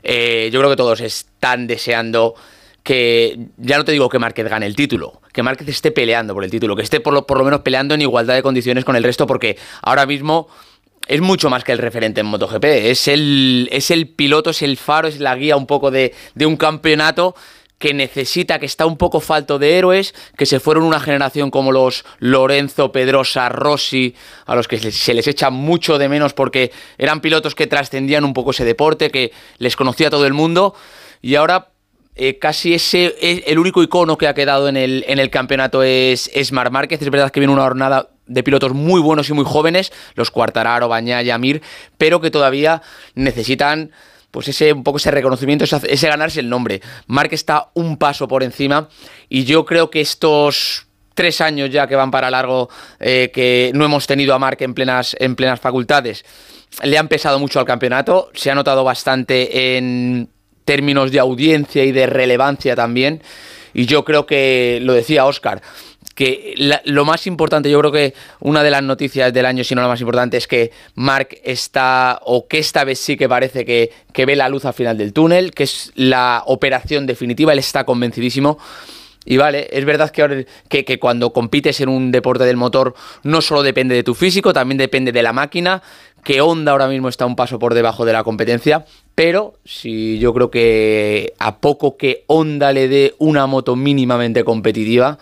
Eh, 0.01 0.49
yo 0.51 0.59
creo 0.59 0.71
que 0.71 0.75
todos 0.75 1.01
están 1.01 1.67
deseando 1.67 2.33
que, 2.85 3.47
ya 3.57 3.79
no 3.79 3.83
te 3.83 3.93
digo 3.93 4.09
que 4.09 4.19
Márquez 4.19 4.47
gane 4.47 4.67
el 4.67 4.75
título, 4.75 5.19
que 5.33 5.41
Márquez 5.41 5.67
esté 5.67 5.89
peleando 5.89 6.35
por 6.35 6.43
el 6.43 6.51
título, 6.51 6.75
que 6.75 6.83
esté 6.83 6.99
por 6.99 7.15
lo, 7.15 7.25
por 7.25 7.39
lo 7.39 7.43
menos 7.43 7.61
peleando 7.61 7.95
en 7.95 8.01
igualdad 8.01 8.35
de 8.35 8.43
condiciones 8.43 8.85
con 8.85 8.95
el 8.95 9.03
resto, 9.03 9.25
porque 9.25 9.57
ahora 9.81 10.05
mismo 10.05 10.47
es 11.07 11.19
mucho 11.19 11.49
más 11.49 11.63
que 11.63 11.71
el 11.71 11.79
referente 11.79 12.21
en 12.21 12.27
MotoGP. 12.27 12.63
Es 12.63 13.07
el, 13.07 13.67
es 13.71 13.89
el 13.89 14.07
piloto, 14.09 14.51
es 14.51 14.61
el 14.61 14.77
faro, 14.77 15.07
es 15.07 15.19
la 15.19 15.35
guía 15.35 15.57
un 15.57 15.65
poco 15.65 15.89
de, 15.89 16.13
de 16.35 16.45
un 16.45 16.57
campeonato 16.57 17.35
que 17.79 17.95
necesita, 17.95 18.59
que 18.59 18.67
está 18.67 18.85
un 18.85 18.97
poco 18.97 19.19
falto 19.19 19.57
de 19.57 19.79
héroes, 19.79 20.13
que 20.37 20.45
se 20.45 20.59
fueron 20.59 20.83
una 20.83 20.99
generación 20.99 21.49
como 21.49 21.71
los 21.71 22.05
Lorenzo, 22.19 22.91
Pedrosa, 22.91 23.49
Rossi, 23.49 24.13
a 24.45 24.53
los 24.53 24.67
que 24.67 24.77
se 24.77 25.13
les 25.15 25.27
echa 25.27 25.49
mucho 25.49 25.97
de 25.97 26.07
menos 26.07 26.33
porque 26.33 26.71
eran 26.99 27.19
pilotos 27.19 27.55
que 27.55 27.65
trascendían 27.65 28.25
un 28.25 28.33
poco 28.33 28.51
ese 28.51 28.63
deporte, 28.63 29.09
que 29.09 29.31
les 29.57 29.75
conocía 29.75 30.11
todo 30.11 30.27
el 30.27 30.33
mundo, 30.33 30.75
y 31.23 31.33
ahora 31.33 31.69
eh, 32.15 32.39
casi 32.39 32.73
ese 32.73 33.15
es 33.19 33.43
el 33.45 33.59
único 33.59 33.83
icono 33.83 34.17
que 34.17 34.27
ha 34.27 34.33
quedado 34.33 34.69
en 34.69 34.77
el, 34.77 35.03
en 35.07 35.19
el 35.19 35.29
campeonato 35.29 35.83
es, 35.83 36.31
es 36.33 36.51
Marc 36.51 36.71
Márquez. 36.71 37.01
Es 37.01 37.09
verdad 37.09 37.29
que 37.29 37.41
viene 37.41 37.53
una 37.53 37.63
jornada 37.63 38.09
de 38.25 38.41
pilotos 38.41 38.73
muy 38.73 39.01
buenos 39.01 39.29
y 39.29 39.33
muy 39.33 39.45
jóvenes, 39.45 39.91
los 40.15 40.31
Cuartararo, 40.31 40.87
Bañaya, 40.87 41.37
Mir, 41.37 41.61
pero 41.97 42.21
que 42.21 42.31
todavía 42.31 42.81
necesitan 43.13 43.91
pues 44.31 44.47
ese 44.47 44.73
un 44.73 44.83
poco 44.83 44.97
ese 44.97 45.11
reconocimiento, 45.11 45.65
ese, 45.65 46.07
ganarse 46.07 46.39
el 46.39 46.49
nombre. 46.49 46.81
Marc 47.07 47.33
está 47.33 47.69
un 47.73 47.97
paso 47.97 48.27
por 48.27 48.43
encima 48.43 48.89
y 49.29 49.43
yo 49.43 49.65
creo 49.65 49.89
que 49.89 50.01
estos 50.01 50.87
tres 51.13 51.39
años 51.39 51.69
ya 51.69 51.87
que 51.87 51.95
van 51.95 52.11
para 52.11 52.29
largo 52.29 52.69
eh, 52.99 53.31
que 53.33 53.71
no 53.73 53.85
hemos 53.85 54.07
tenido 54.07 54.33
a 54.33 54.39
Marc 54.39 54.61
en 54.61 54.73
plenas, 54.73 55.15
en 55.19 55.35
plenas 55.35 55.59
facultades 55.59 56.25
le 56.83 56.97
han 56.97 57.07
pesado 57.07 57.39
mucho 57.39 57.59
al 57.59 57.65
campeonato, 57.65 58.31
se 58.33 58.51
ha 58.51 58.55
notado 58.55 58.83
bastante 58.83 59.77
en 59.77 60.29
términos 60.65 61.11
de 61.11 61.19
audiencia 61.19 61.83
y 61.85 61.91
de 61.91 62.07
relevancia 62.07 62.75
también. 62.75 63.21
Y 63.73 63.85
yo 63.85 64.03
creo 64.03 64.25
que, 64.25 64.79
lo 64.81 64.93
decía 64.93 65.25
Oscar, 65.25 65.61
que 66.15 66.55
lo 66.85 67.03
más 67.03 67.27
importante, 67.27 67.69
yo 67.69 67.79
creo 67.79 67.91
que 67.91 68.13
una 68.39 68.63
de 68.63 68.71
las 68.71 68.81
noticias 68.81 69.33
del 69.33 69.45
año, 69.45 69.65
si 69.65 69.75
no 69.75 69.81
la 69.81 69.89
más 69.89 69.99
importante, 69.99 70.37
es 70.37 70.47
que 70.47 70.71
Mark 70.95 71.37
está, 71.43 72.19
o 72.23 72.47
que 72.47 72.57
esta 72.57 72.85
vez 72.85 72.99
sí 72.99 73.17
que 73.17 73.27
parece 73.27 73.65
que, 73.65 73.91
que 74.13 74.25
ve 74.25 74.37
la 74.37 74.47
luz 74.47 74.63
al 74.63 74.73
final 74.73 74.97
del 74.97 75.11
túnel, 75.11 75.51
que 75.51 75.63
es 75.63 75.91
la 75.95 76.41
operación 76.45 77.05
definitiva, 77.05 77.51
él 77.51 77.59
está 77.59 77.83
convencidísimo. 77.83 78.57
Y 79.25 79.37
vale, 79.37 79.67
es 79.71 79.83
verdad 79.83 80.09
que, 80.11 80.21
ahora- 80.21 80.45
que, 80.69 80.85
que 80.85 80.99
cuando 80.99 81.33
compites 81.33 81.81
en 81.81 81.89
un 81.89 82.11
deporte 82.11 82.45
del 82.45 82.57
motor 82.57 82.95
no 83.23 83.41
solo 83.41 83.61
depende 83.61 83.95
de 83.95 84.03
tu 84.03 84.13
físico, 84.13 84.53
también 84.53 84.77
depende 84.77 85.11
de 85.11 85.21
la 85.21 85.33
máquina, 85.33 85.81
que 86.23 86.39
Honda 86.39 86.71
ahora 86.71 86.87
mismo 86.87 87.09
está 87.09 87.25
un 87.25 87.35
paso 87.35 87.59
por 87.59 87.73
debajo 87.73 88.05
de 88.05 88.13
la 88.13 88.23
competencia, 88.23 88.85
pero 89.15 89.53
si 89.63 90.19
yo 90.19 90.33
creo 90.33 90.51
que 90.51 91.33
a 91.39 91.57
poco 91.57 91.97
que 91.97 92.23
Honda 92.27 92.73
le 92.73 92.87
dé 92.87 93.15
una 93.17 93.47
moto 93.47 93.75
mínimamente 93.75 94.43
competitiva, 94.43 95.17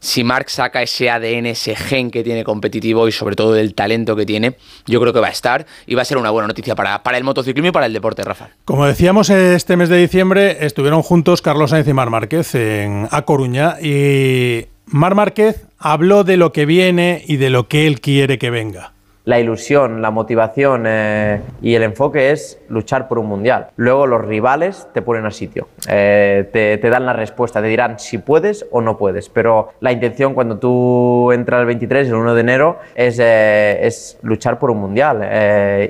si 0.00 0.24
Mark 0.24 0.48
saca 0.48 0.82
ese 0.82 1.10
ADN, 1.10 1.46
ese 1.46 1.76
gen 1.76 2.10
que 2.10 2.22
tiene 2.22 2.44
competitivo 2.44 3.08
y 3.08 3.12
sobre 3.12 3.36
todo 3.36 3.56
el 3.56 3.74
talento 3.74 4.16
que 4.16 4.24
tiene, 4.24 4.56
yo 4.86 5.00
creo 5.00 5.12
que 5.12 5.20
va 5.20 5.28
a 5.28 5.30
estar 5.30 5.66
y 5.86 5.94
va 5.94 6.02
a 6.02 6.04
ser 6.04 6.18
una 6.18 6.30
buena 6.30 6.48
noticia 6.48 6.74
para, 6.74 7.02
para 7.02 7.18
el 7.18 7.24
motociclismo 7.24 7.68
y 7.68 7.72
para 7.72 7.86
el 7.86 7.92
deporte, 7.92 8.22
Rafa. 8.22 8.50
Como 8.64 8.86
decíamos, 8.86 9.30
este 9.30 9.76
mes 9.76 9.88
de 9.88 9.98
diciembre 9.98 10.64
estuvieron 10.64 11.02
juntos 11.02 11.42
Carlos 11.42 11.70
Sainz 11.70 11.88
y 11.88 11.92
Mar 11.92 12.10
Márquez 12.10 12.54
en 12.54 13.08
A 13.10 13.22
Coruña 13.22 13.76
y 13.80 14.66
Mar 14.86 15.14
Márquez 15.14 15.66
habló 15.78 16.24
de 16.24 16.36
lo 16.36 16.52
que 16.52 16.64
viene 16.64 17.22
y 17.26 17.36
de 17.36 17.50
lo 17.50 17.68
que 17.68 17.86
él 17.86 18.00
quiere 18.00 18.38
que 18.38 18.50
venga. 18.50 18.92
La 19.28 19.38
ilusión, 19.38 20.00
la 20.00 20.10
motivación 20.10 20.84
eh, 20.86 21.42
y 21.60 21.74
el 21.74 21.82
enfoque 21.82 22.30
es 22.30 22.58
luchar 22.70 23.08
por 23.08 23.18
un 23.18 23.26
mundial. 23.26 23.66
Luego 23.76 24.06
los 24.06 24.24
rivales 24.24 24.88
te 24.94 25.02
ponen 25.02 25.26
a 25.26 25.30
sitio, 25.30 25.68
eh, 25.86 26.48
te, 26.50 26.88
dan 26.88 27.04
la 27.04 27.12
respuesta, 27.12 27.60
te 27.60 27.66
dirán 27.66 27.98
si 27.98 28.16
puedes 28.16 28.64
o 28.70 28.80
no 28.80 28.96
puedes. 28.96 29.28
Pero 29.28 29.74
la 29.80 29.92
intención 29.92 30.32
cuando 30.32 30.58
tú 30.58 31.30
entras 31.30 31.60
el 31.60 31.66
23, 31.66 32.08
el 32.08 32.14
1 32.14 32.34
de 32.34 32.40
enero, 32.40 32.78
es, 32.94 33.18
eh, 33.18 33.86
es 33.86 34.18
luchar 34.22 34.58
por 34.58 34.70
un 34.70 34.78
mundial. 34.78 35.20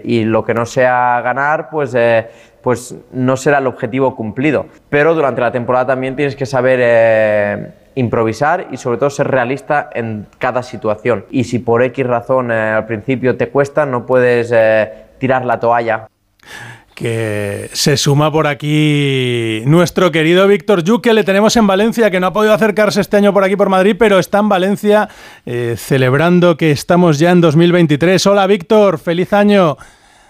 y 0.02 0.24
lo 0.24 0.44
que 0.44 0.52
no 0.52 0.66
sea 0.66 1.20
ganar, 1.20 1.70
pues... 1.70 1.96
pues 2.60 2.96
no 3.12 3.36
será 3.36 3.58
el 3.58 3.68
objetivo 3.68 4.16
cumplido. 4.16 4.66
Pero 4.90 5.14
durante 5.14 5.40
la 5.40 5.52
temporada 5.52 5.86
también 5.86 6.16
tienes 6.16 6.34
que 6.34 6.44
saber 6.44 7.77
improvisar 7.98 8.68
y 8.70 8.76
sobre 8.76 8.98
todo 8.98 9.10
ser 9.10 9.28
realista 9.28 9.90
en 9.92 10.26
cada 10.38 10.62
situación. 10.62 11.24
Y 11.30 11.44
si 11.44 11.58
por 11.58 11.82
X 11.82 12.06
razón 12.06 12.50
eh, 12.50 12.54
al 12.54 12.86
principio 12.86 13.36
te 13.36 13.48
cuesta, 13.48 13.84
no 13.86 14.06
puedes 14.06 14.50
eh, 14.54 14.88
tirar 15.18 15.44
la 15.44 15.58
toalla. 15.58 16.08
Que 16.94 17.70
se 17.74 17.96
suma 17.96 18.32
por 18.32 18.46
aquí 18.48 19.62
nuestro 19.66 20.10
querido 20.10 20.48
Víctor 20.48 20.82
Yu, 20.82 21.00
que 21.00 21.12
le 21.12 21.22
tenemos 21.22 21.56
en 21.56 21.66
Valencia, 21.66 22.10
que 22.10 22.18
no 22.18 22.28
ha 22.28 22.32
podido 22.32 22.52
acercarse 22.54 23.00
este 23.00 23.16
año 23.16 23.32
por 23.32 23.44
aquí 23.44 23.54
por 23.54 23.68
Madrid, 23.68 23.94
pero 23.98 24.18
está 24.18 24.38
en 24.38 24.48
Valencia 24.48 25.08
eh, 25.46 25.74
celebrando 25.76 26.56
que 26.56 26.72
estamos 26.72 27.18
ya 27.20 27.30
en 27.30 27.40
2023. 27.40 28.26
Hola 28.26 28.46
Víctor, 28.48 28.98
feliz 28.98 29.32
año. 29.32 29.76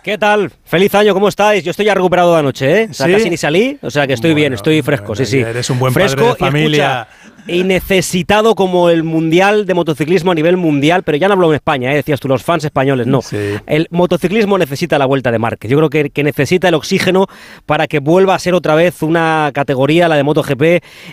¿Qué 0.03 0.17
tal? 0.17 0.53
Feliz 0.65 0.95
año, 0.95 1.13
¿cómo 1.13 1.29
estáis? 1.29 1.65
Yo 1.65 1.71
estoy 1.71 1.87
ya 1.87 1.95
recuperado 1.95 2.33
de 2.33 2.39
anoche, 2.39 2.83
¿eh? 2.83 2.89
O 2.91 2.95
sea, 2.95 3.07
¿Sí? 3.07 3.13
casi 3.13 3.31
ni 3.31 3.37
salí, 3.37 3.79
o 3.83 3.91
sea 3.91 4.07
que 4.07 4.13
estoy 4.13 4.33
bien, 4.33 4.53
estoy 4.55 4.81
fresco, 4.81 5.15
sí, 5.15 5.27
sí. 5.27 5.41
Eres 5.41 5.69
un 5.71 5.79
buen 5.79 5.93
fresco 5.93 6.17
padre 6.17 6.29
de 6.29 6.35
y 6.35 6.39
familia. 6.39 7.09
escucha, 7.09 7.28
y 7.49 7.65
necesitado 7.65 8.55
como 8.55 8.91
el 8.91 9.03
mundial 9.03 9.67
de 9.67 9.75
motociclismo 9.75 10.33
a 10.33 10.35
nivel 10.35 10.57
mundial, 10.57 11.03
pero 11.03 11.17
ya 11.17 11.29
no 11.29 11.35
hablo 11.35 11.49
en 11.49 11.55
España, 11.55 11.93
¿eh? 11.93 11.97
decías 11.97 12.21
tú, 12.21 12.29
los 12.29 12.43
fans 12.43 12.65
españoles, 12.65 13.07
no. 13.07 13.21
El 13.67 13.89
motociclismo 13.91 14.59
necesita 14.59 14.99
la 14.99 15.07
vuelta 15.07 15.33
de 15.33 15.39
Márquez. 15.39 15.71
Yo 15.71 15.79
creo 15.79 15.91
que, 15.91 16.11
que 16.11 16.23
necesita 16.23 16.69
el 16.69 16.75
oxígeno 16.75 17.27
para 17.67 17.87
que 17.87 17.99
vuelva 17.99 18.35
a 18.35 18.39
ser 18.39 18.55
otra 18.55 18.75
vez 18.75 19.03
una 19.03 19.51
categoría, 19.55 20.09
la 20.09 20.17
de 20.17 20.23
MotoGP, 20.23 20.63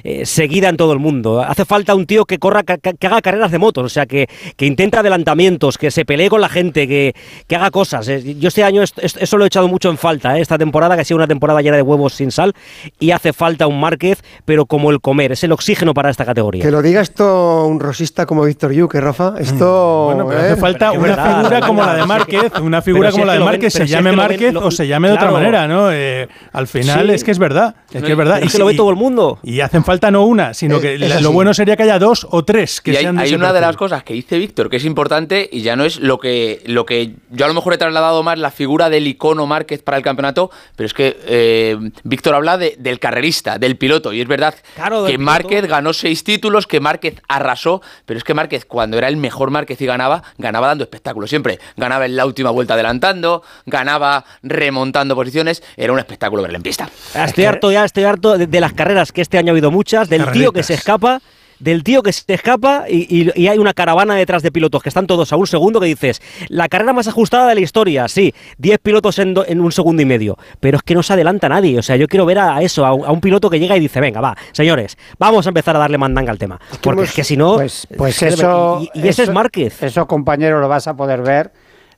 eh, 0.03 0.25
seguida 0.25 0.69
en 0.69 0.77
todo 0.77 0.93
el 0.93 0.99
mundo. 0.99 1.41
Hace 1.41 1.65
falta 1.65 1.95
un 1.95 2.05
tío 2.05 2.25
que 2.25 2.37
corra, 2.37 2.63
que, 2.63 2.77
que 2.77 3.07
haga 3.07 3.21
carreras 3.21 3.51
de 3.51 3.57
motos, 3.57 3.85
o 3.85 3.89
sea, 3.89 4.05
que, 4.05 4.27
que 4.57 4.65
intente 4.65 4.97
adelantamientos, 4.97 5.77
que 5.77 5.89
se 5.91 6.05
pelee 6.05 6.29
con 6.29 6.41
la 6.41 6.49
gente, 6.49 6.87
que, 6.87 7.15
que 7.47 7.55
haga 7.55 7.71
cosas. 7.71 8.07
Eh, 8.09 8.35
Yo 8.39 8.49
este 8.49 8.63
año 8.63 8.83
eso 8.83 9.37
lo 9.37 9.45
he 9.45 9.47
echado 9.47 9.67
mucho 9.67 9.89
en 9.89 9.97
falta, 9.97 10.37
¿eh? 10.37 10.41
esta 10.41 10.57
temporada 10.57 10.95
que 10.95 11.01
ha 11.01 11.05
sido 11.05 11.17
una 11.17 11.27
temporada 11.27 11.61
llena 11.61 11.77
de 11.77 11.81
huevos 11.81 12.13
sin 12.13 12.31
sal 12.31 12.53
y 12.99 13.11
hace 13.11 13.31
falta 13.31 13.67
un 13.67 13.79
Márquez, 13.79 14.23
pero 14.43 14.65
como 14.65 14.91
el 14.91 14.99
comer, 14.99 15.31
es 15.31 15.43
el 15.43 15.51
oxígeno 15.51 15.93
para 15.93 16.09
esta 16.09 16.24
categoría. 16.25 16.63
Que 16.63 16.71
lo 16.71 16.81
diga 16.81 17.01
esto 17.01 17.65
un 17.65 17.79
rosista 17.79 18.25
como 18.25 18.43
Víctor 18.43 18.71
Yuque, 18.73 18.99
Rafa. 18.99 19.35
Esto. 19.39 20.05
Bueno, 20.05 20.27
pero 20.27 20.39
¿eh? 20.41 20.51
hace 20.51 20.55
falta 20.61 20.91
es 20.91 20.97
una 20.97 21.07
verdad, 21.07 21.37
figura 21.41 21.59
como 21.61 21.83
la 21.85 21.95
de 21.95 22.05
Márquez, 22.05 22.51
una 22.61 22.81
figura 22.81 23.11
como 23.11 23.23
es 23.23 23.27
la 23.27 23.33
que 23.33 23.39
de 23.39 23.45
Márquez, 23.45 23.73
se 23.73 23.83
es 23.83 23.89
llame 23.89 24.09
que 24.11 24.15
Márquez 24.15 24.55
o 24.55 24.71
se 24.71 24.87
llame 24.87 25.07
de 25.09 25.13
otra 25.13 25.31
manera, 25.31 25.67
¿no? 25.67 25.91
Eh, 25.91 26.27
al 26.51 26.67
final 26.67 27.07
Sí. 27.07 27.13
es 27.13 27.23
que 27.23 27.31
es 27.31 27.39
verdad, 27.39 27.75
es 27.93 28.03
que 28.03 28.11
es 28.11 28.17
verdad. 28.17 28.41
Es 28.43 28.51
que 28.51 28.57
lo 28.59 28.65
ve 28.65 28.73
todo 28.75 28.89
el 28.89 28.95
mundo. 28.95 29.39
Y 29.43 29.59
hacen 29.61 29.83
falta 29.83 30.11
no 30.11 30.25
una, 30.25 30.53
sino 30.53 30.79
que 30.79 30.95
es 30.95 30.99
la- 31.01 31.15
así. 31.15 31.23
lo 31.23 31.31
bueno 31.31 31.53
sería 31.53 31.75
que 31.75 31.83
haya 31.83 31.99
dos 31.99 32.27
o 32.29 32.43
tres 32.43 32.81
que 32.81 32.91
y 32.91 32.95
hay, 32.97 33.03
sean 33.03 33.15
de 33.17 33.23
hay 33.23 33.33
una 33.35 33.53
de 33.53 33.61
las 33.61 33.75
cosas 33.75 34.03
que 34.03 34.13
dice 34.13 34.37
Víctor 34.37 34.69
que 34.69 34.77
es 34.77 34.85
importante 34.85 35.47
y 35.51 35.61
ya 35.61 35.75
no 35.75 35.85
es 35.85 35.99
lo 35.99 36.17
que, 36.19 36.61
lo 36.65 36.85
que 36.85 37.13
yo 37.31 37.45
a 37.45 37.47
lo 37.47 37.53
mejor 37.53 37.73
he 37.73 37.77
trasladado 37.77 38.23
más 38.23 38.39
la 38.39 38.51
figura 38.51 38.89
del 38.89 39.07
icono 39.07 39.45
Márquez 39.47 39.81
para 39.81 39.97
el 39.97 40.03
campeonato, 40.03 40.49
pero 40.75 40.85
es 40.87 40.93
que 40.93 41.17
eh, 41.27 41.77
Víctor 42.03 42.35
habla 42.35 42.57
de- 42.57 42.75
del 42.79 42.99
carrerista, 42.99 43.57
del 43.57 43.77
piloto, 43.77 44.13
y 44.13 44.21
es 44.21 44.27
verdad 44.27 44.55
Claro, 44.75 45.05
que. 45.05 45.17
Márquez 45.17 45.65
ganó 45.67 45.91
seis 45.93 46.14
títulos, 46.23 46.67
que 46.67 46.79
Márquez 46.79 47.21
arrasó, 47.27 47.81
pero 48.05 48.17
es 48.17 48.23
que 48.23 48.33
Márquez 48.33 48.65
cuando 48.65 48.97
era 48.97 49.07
el 49.07 49.17
mejor 49.17 49.51
Márquez 49.51 49.81
y 49.81 49.85
ganaba, 49.85 50.23
ganaba 50.37 50.67
dando 50.67 50.83
espectáculo 50.83 51.27
siempre. 51.27 51.59
Ganaba 51.77 52.05
en 52.05 52.15
la 52.15 52.25
última 52.25 52.49
vuelta 52.49 52.75
adelantando, 52.75 53.43
ganaba 53.65 54.25
remontando 54.43 55.15
posiciones, 55.15 55.63
era 55.77 55.93
un 55.93 55.99
espectáculo 55.99 56.41
verle 56.41 56.57
en 56.57 56.63
pista. 56.63 56.89
Estoy 57.13 57.45
harto 57.45 57.71
ya, 57.71 57.85
estoy 57.85 58.03
harto 58.03 58.37
de, 58.37 58.47
de 58.47 58.59
las 58.59 58.73
carreras 58.73 59.11
que 59.11 59.21
este 59.21 59.37
año 59.37 59.49
ha 59.49 59.53
habido 59.53 59.71
muchas, 59.71 60.09
del 60.09 60.31
tío 60.31 60.51
que 60.51 60.63
se 60.63 60.73
escapa, 60.73 61.21
del 61.59 61.83
tío 61.83 62.03
que 62.03 62.11
se 62.11 62.33
escapa 62.33 62.85
y, 62.89 63.07
y- 63.23 63.31
y 63.35 63.47
hay 63.47 63.57
una 63.57 63.73
caravana 63.73 64.15
detrás 64.15 64.43
de 64.43 64.51
pilotos 64.51 64.83
que 64.83 64.89
están 64.89 65.07
todos 65.07 65.31
a 65.31 65.35
un 65.37 65.47
segundo 65.47 65.79
que 65.79 65.85
dices, 65.87 66.21
la 66.49 66.67
carrera 66.67 66.93
más 66.93 67.07
ajustada 67.07 67.47
de 67.47 67.55
la 67.55 67.61
historia, 67.61 68.07
sí, 68.07 68.33
10 68.57 68.79
pilotos 68.79 69.19
en, 69.19 69.33
do- 69.33 69.45
en 69.47 69.61
un 69.61 69.71
segundo 69.71 70.01
y 70.01 70.05
medio, 70.05 70.37
pero 70.59 70.77
es 70.77 70.83
que 70.83 70.93
no 70.95 71.03
se 71.03 71.13
adelanta 71.13 71.47
nadie, 71.49 71.79
o 71.79 71.83
sea, 71.83 71.95
yo 71.95 72.07
quiero 72.07 72.25
ver 72.25 72.39
a, 72.39 72.55
a 72.57 72.61
eso, 72.61 72.85
a 72.85 72.93
un, 72.93 73.05
a 73.05 73.11
un 73.11 73.21
piloto 73.21 73.49
que 73.49 73.59
llega 73.59 73.77
y 73.77 73.79
dice, 73.79 73.99
venga, 74.01 74.21
va, 74.21 74.35
señores, 74.51 74.97
vamos 75.17 75.45
a 75.45 75.49
empezar 75.49 75.75
a 75.75 75.79
darle 75.79 75.97
mandanga 75.97 76.31
al 76.31 76.37
tema, 76.37 76.59
porque 76.81 77.03
es 77.03 77.13
que 77.13 77.23
si 77.23 77.37
no... 77.37 77.55
Pues, 77.55 77.87
pues 77.97 78.21
eso. 78.21 78.79
Y, 78.93 78.99
y 78.99 79.07
ese 79.07 79.23
es 79.23 79.29
Márquez. 79.31 79.81
Eso, 79.81 80.07
compañero, 80.07 80.59
lo 80.59 80.67
vas 80.67 80.87
a 80.87 80.95
poder 80.95 81.21
ver. 81.21 81.51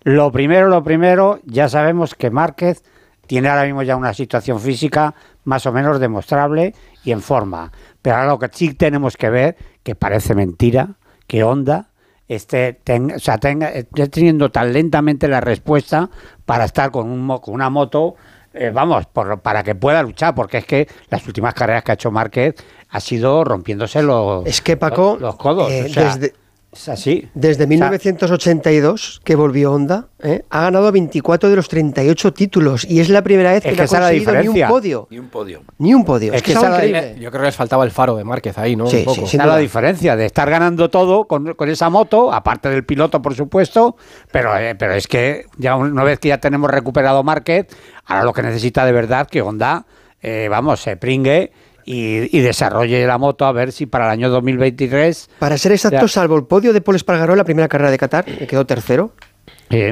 Lo 0.04 0.32
primero, 0.32 0.68
lo 0.70 0.84
primero, 0.84 1.40
ya 1.46 1.68
sabemos 1.68 2.16
que 2.16 2.30
Márquez 2.30 2.84
tiene 3.26 3.50
ahora 3.50 3.66
mismo 3.66 3.84
ya 3.84 3.96
una 3.98 4.14
situación 4.14 4.60
física 4.62 5.14
más 5.44 5.66
o 5.66 5.72
menos 5.74 6.00
demostrable 6.00 6.74
y 7.08 7.12
en 7.14 7.22
forma. 7.22 7.72
Pero 8.02 8.18
ahora 8.18 8.28
lo 8.32 8.40
que 8.40 8.50
sí 8.52 8.74
tenemos 8.74 9.16
que 9.16 9.30
ver, 9.30 9.56
que 9.84 9.96
parece 9.96 10.36
mentira, 10.36 10.96
que 11.26 11.42
Honda 11.44 11.90
esté, 12.28 12.74
tenga, 12.74 13.16
o 13.16 13.20
sea, 13.20 13.38
tenga, 13.38 13.70
esté 13.70 14.08
teniendo 14.10 14.50
tan 14.52 14.74
lentamente 14.74 15.30
la 15.30 15.40
respuesta 15.40 16.10
para 16.46 16.66
estar 16.66 16.92
con, 16.92 17.10
un, 17.10 17.26
con 17.40 17.54
una 17.54 17.70
moto, 17.70 18.16
eh, 18.54 18.72
vamos, 18.74 19.06
por- 19.06 19.40
para 19.40 19.64
que 19.64 19.74
pueda 19.76 20.04
luchar, 20.04 20.36
porque 20.36 20.58
es 20.58 20.66
que 20.66 20.88
las 21.10 21.26
últimas 21.28 21.54
carreras 21.54 21.84
que 21.84 21.92
ha 21.92 21.94
hecho 21.94 22.12
Márquez 22.12 22.56
ha 22.90 23.00
sido 23.00 23.46
rompiéndose 23.46 24.04
los, 24.04 24.46
Es 24.46 24.62
que 24.62 24.76
Paco, 24.76 25.14
los, 25.14 25.22
los 25.22 25.36
codos. 25.38 25.72
eh, 25.72 25.86
o 25.86 25.94
sea, 25.94 26.04
desde, 26.16 26.34
Es 26.78 26.90
así. 26.90 27.28
Desde 27.34 27.66
1982, 27.66 29.22
que 29.24 29.36
volvió 29.36 29.72
Honda, 29.74 30.10
¿eh? 30.22 30.44
ha 30.50 30.62
ganado 30.62 30.92
24 30.92 31.50
de 31.50 31.56
los 31.56 31.68
38 31.68 32.34
títulos 32.34 32.86
y 32.88 33.00
es 33.00 33.10
la 33.10 33.24
primera 33.24 33.52
vez 33.52 33.64
que, 33.64 33.70
Es 33.70 33.78
no 33.78 33.88
que 33.88 33.96
ha 33.96 34.00
la 34.00 34.08
conseguido 34.10 34.42
ni 34.42 34.48
un 34.62 34.68
podio. 34.68 35.08
Ni 35.10 35.20
un 35.20 35.28
podio. 35.30 35.62
Ni 35.80 35.94
un 35.96 36.06
podio. 36.06 36.34
Es 36.34 36.38
Es 36.38 36.44
que 36.44 36.54
que 36.54 36.58
es 36.60 36.92
la-. 36.92 37.14
Yo 37.14 37.32
creo 37.32 37.42
que 37.42 37.48
les 37.48 37.56
faltaba 37.56 37.84
el 37.84 37.92
faro 37.92 38.16
de 38.16 38.24
Márquez 38.24 38.58
ahí, 38.60 38.76
¿no? 38.76 38.88
Sí, 38.88 38.98
Un 38.98 39.06
poco. 39.06 39.26
sí, 39.28 39.38
la 39.38 39.58
diferencia 39.58 40.16
de 40.16 40.28
estar 40.28 40.50
ganando 40.50 40.90
todo 40.90 41.26
con, 41.26 41.56
con 41.56 41.68
esa 41.70 41.90
moto, 41.90 42.32
aparte 42.32 42.70
del 42.70 42.86
piloto, 42.86 43.22
por 43.22 43.34
supuesto, 43.34 43.96
pero, 44.32 44.56
eh, 44.58 44.76
pero 44.76 44.94
es 44.94 45.08
que 45.08 45.46
ya 45.58 45.76
una 45.76 46.04
vez 46.04 46.20
que 46.20 46.28
ya 46.28 46.38
tenemos 46.38 46.70
recuperado 46.70 47.24
Márquez, 47.24 47.68
ahora 48.06 48.24
lo 48.24 48.34
que 48.34 48.44
necesita 48.44 48.86
de 48.86 48.92
verdad 48.92 49.28
que 49.28 49.42
Honda, 49.42 49.86
eh, 50.22 50.48
vamos, 50.50 50.80
se 50.82 50.96
pringue 50.98 51.52
y, 51.88 52.38
y 52.38 52.42
desarrolle 52.42 53.08
la 53.08 53.18
moto 53.18 53.46
a 53.46 53.52
ver 53.54 53.72
si 53.72 53.86
para 53.86 54.06
el 54.06 54.12
año 54.12 54.30
2023... 54.30 55.30
Para 55.40 55.58
ser 55.58 55.72
exacto, 55.72 56.02
Ya. 56.02 56.08
salvo 56.08 56.36
el 56.36 56.44
podio 56.44 56.74
de 56.74 56.82
Paul 56.82 56.98
Espargaró 56.98 57.32
en 57.34 57.38
la 57.38 57.46
primera 57.46 57.68
carrera 57.70 57.90
de 57.90 57.98
Qatar, 57.98 58.26
que 58.26 58.46
quedó 58.46 58.66
tercero, 58.66 59.14
Sí. 59.72 59.92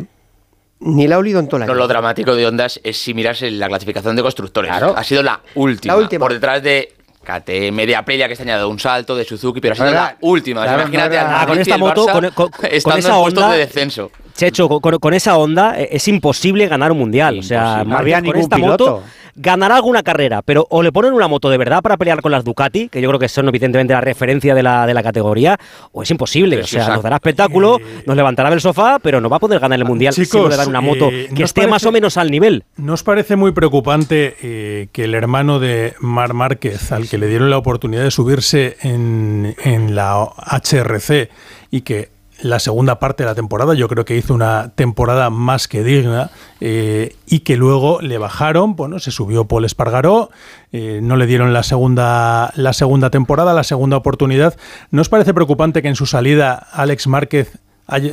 ni 0.81 1.07
la 1.07 1.15
ha 1.15 1.19
olido 1.19 1.39
en 1.39 1.47
todo 1.47 1.57
el 1.61 1.65
No, 1.67 1.71
año. 1.71 1.79
lo 1.79 1.87
dramático 1.87 2.35
de 2.35 2.45
Honda 2.45 2.67
es, 2.83 2.97
si 2.97 3.13
miras 3.13 3.41
en 3.41 3.57
la 3.59 3.67
clasificación 3.69 4.15
de 4.15 4.21
constructores. 4.21 4.69
Ha 4.71 5.03
sido 5.05 5.23
la 5.23 5.39
última. 5.55 5.93
La 5.93 5.99
última. 5.99 6.19
Por 6.25 6.33
detrás 6.33 6.61
de 6.61 6.93
KTM, 7.23 7.85
de 7.87 7.95
Aprilia, 7.95 8.27
que 8.27 8.35
se 8.35 8.43
ha 8.43 8.45
añadido 8.45 8.69
un 8.69 8.77
salto, 8.77 9.15
de 9.15 9.23
Suzuki, 9.23 9.61
pero 9.61 9.73
ha 9.73 9.77
sido 9.77 9.91
la 9.91 10.17
última. 10.21 10.63
claro, 10.63 10.81
Imagínate 10.83 11.17
Ah, 11.17 11.45
con 11.47 11.57
esta 11.57 11.77
moto, 11.77 12.05
Barça 12.07 12.11
con, 12.11 12.29
con- 12.31 12.49
con 12.51 12.69
estando 12.71 12.99
esa 12.99 13.09
en 13.09 13.15
onda, 13.15 13.51
de 13.53 13.57
descenso. 13.59 14.11
Checho, 14.36 14.67
con, 14.67 15.13
esa 15.13 15.38
onda 15.38 15.79
eh, 15.79 15.89
es 15.91 16.07
imposible 16.07 16.67
ganar 16.67 16.91
un 16.91 16.99
mundial. 16.99 17.39
O 17.39 17.43
sea. 17.43 17.83
No 17.83 17.97
había 17.97 18.17
con 18.17 18.25
ningún 18.25 18.41
esta 18.41 18.55
piloto. 18.55 18.86
moto 18.86 19.03
ganará 19.36 19.75
alguna 19.75 20.01
carrera, 20.01 20.41
pero 20.41 20.65
o 20.69 20.81
le 20.81 20.91
ponen 20.91 21.13
una 21.13 21.27
moto 21.27 21.49
de 21.49 21.57
verdad 21.57 21.81
para 21.81 21.97
pelear 21.97 22.21
con 22.21 22.31
las 22.31 22.43
Ducati, 22.43 22.89
que 22.89 23.01
yo 23.01 23.09
creo 23.09 23.19
que 23.19 23.27
son 23.27 23.47
evidentemente 23.49 23.93
la 23.93 24.01
referencia 24.01 24.55
de 24.55 24.63
la, 24.63 24.88
de 24.88 24.93
la 24.93 25.03
categoría, 25.03 25.59
o 25.91 26.03
es 26.03 26.11
imposible. 26.11 26.61
O 26.61 26.67
sea, 26.67 26.88
nos 26.89 27.03
dará 27.03 27.17
espectáculo, 27.17 27.79
nos 28.05 28.15
levantará 28.15 28.49
del 28.49 28.61
sofá, 28.61 28.99
pero 28.99 29.19
no 29.19 29.29
va 29.29 29.38
a 29.38 29.39
poder 29.39 29.59
ganar 29.59 29.77
el 29.77 29.86
mundial 29.86 30.13
si 30.13 30.23
no 30.33 30.47
le 30.47 30.55
dan 30.55 30.69
una 30.69 30.81
moto 30.81 31.09
eh, 31.11 31.27
¿no 31.29 31.36
que 31.36 31.43
esté 31.43 31.67
más 31.67 31.86
o 31.86 31.91
menos 31.91 32.17
al 32.17 32.31
nivel. 32.31 32.63
¿No 32.77 32.93
os 32.93 33.03
parece 33.03 33.36
muy 33.36 33.51
preocupante 33.51 34.36
eh, 34.41 34.88
que 34.91 35.03
el 35.03 35.15
hermano 35.15 35.59
de 35.59 35.93
Mar 35.99 36.33
Márquez, 36.33 36.91
al 36.91 37.09
que 37.09 37.17
le 37.17 37.27
dieron 37.27 37.49
la 37.49 37.57
oportunidad 37.57 38.03
de 38.03 38.11
subirse 38.11 38.77
en, 38.81 39.55
en 39.63 39.95
la 39.95 40.29
HRC 40.38 41.29
y 41.71 41.81
que 41.81 42.14
la 42.41 42.59
segunda 42.59 42.99
parte 42.99 43.23
de 43.23 43.29
la 43.29 43.36
temporada, 43.36 43.73
yo 43.73 43.88
creo 43.88 44.05
que 44.05 44.17
hizo 44.17 44.33
una 44.33 44.69
temporada 44.75 45.29
más 45.29 45.67
que 45.67 45.83
digna 45.83 46.31
eh, 46.59 47.15
y 47.25 47.39
que 47.39 47.57
luego 47.57 48.01
le 48.01 48.17
bajaron, 48.17 48.75
bueno, 48.75 48.99
se 48.99 49.11
subió 49.11 49.45
Paul 49.45 49.65
Espargaró, 49.65 50.29
eh, 50.71 50.99
no 51.01 51.15
le 51.15 51.27
dieron 51.27 51.53
la 51.53 51.63
segunda, 51.63 52.51
la 52.55 52.73
segunda 52.73 53.09
temporada, 53.09 53.53
la 53.53 53.63
segunda 53.63 53.97
oportunidad. 53.97 54.55
¿No 54.91 55.01
os 55.01 55.09
parece 55.09 55.33
preocupante 55.33 55.81
que 55.81 55.88
en 55.88 55.95
su 55.95 56.05
salida 56.05 56.67
Alex 56.71 57.07
Márquez 57.07 57.59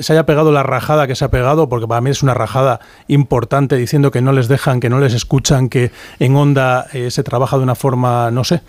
se 0.01 0.13
haya 0.13 0.27
pegado 0.27 0.53
la 0.53 0.63
rajada 0.63 1.07
que 1.07 1.15
se 1.15 1.25
ha 1.25 1.31
pegado, 1.31 1.69
porque 1.69 1.89
para 1.89 2.01
mí 2.01 2.11
es 2.11 2.23
una 2.23 2.35
rajada 2.35 2.81
importante 3.09 3.77
diciendo 3.77 4.11
que 4.11 4.21
no 4.21 4.33
les 4.33 4.49
dejan, 4.49 4.81
que 4.81 4.91
no 4.91 5.01
les 5.01 5.15
escuchan, 5.15 5.69
que 5.69 5.91
en 6.19 6.37
Honda 6.37 6.87
eh, 6.93 7.11
se 7.11 7.23
trabaja 7.23 7.57
de 7.57 7.63
una 7.63 7.75
forma, 7.75 8.31
no 8.31 8.45
sé. 8.45 8.63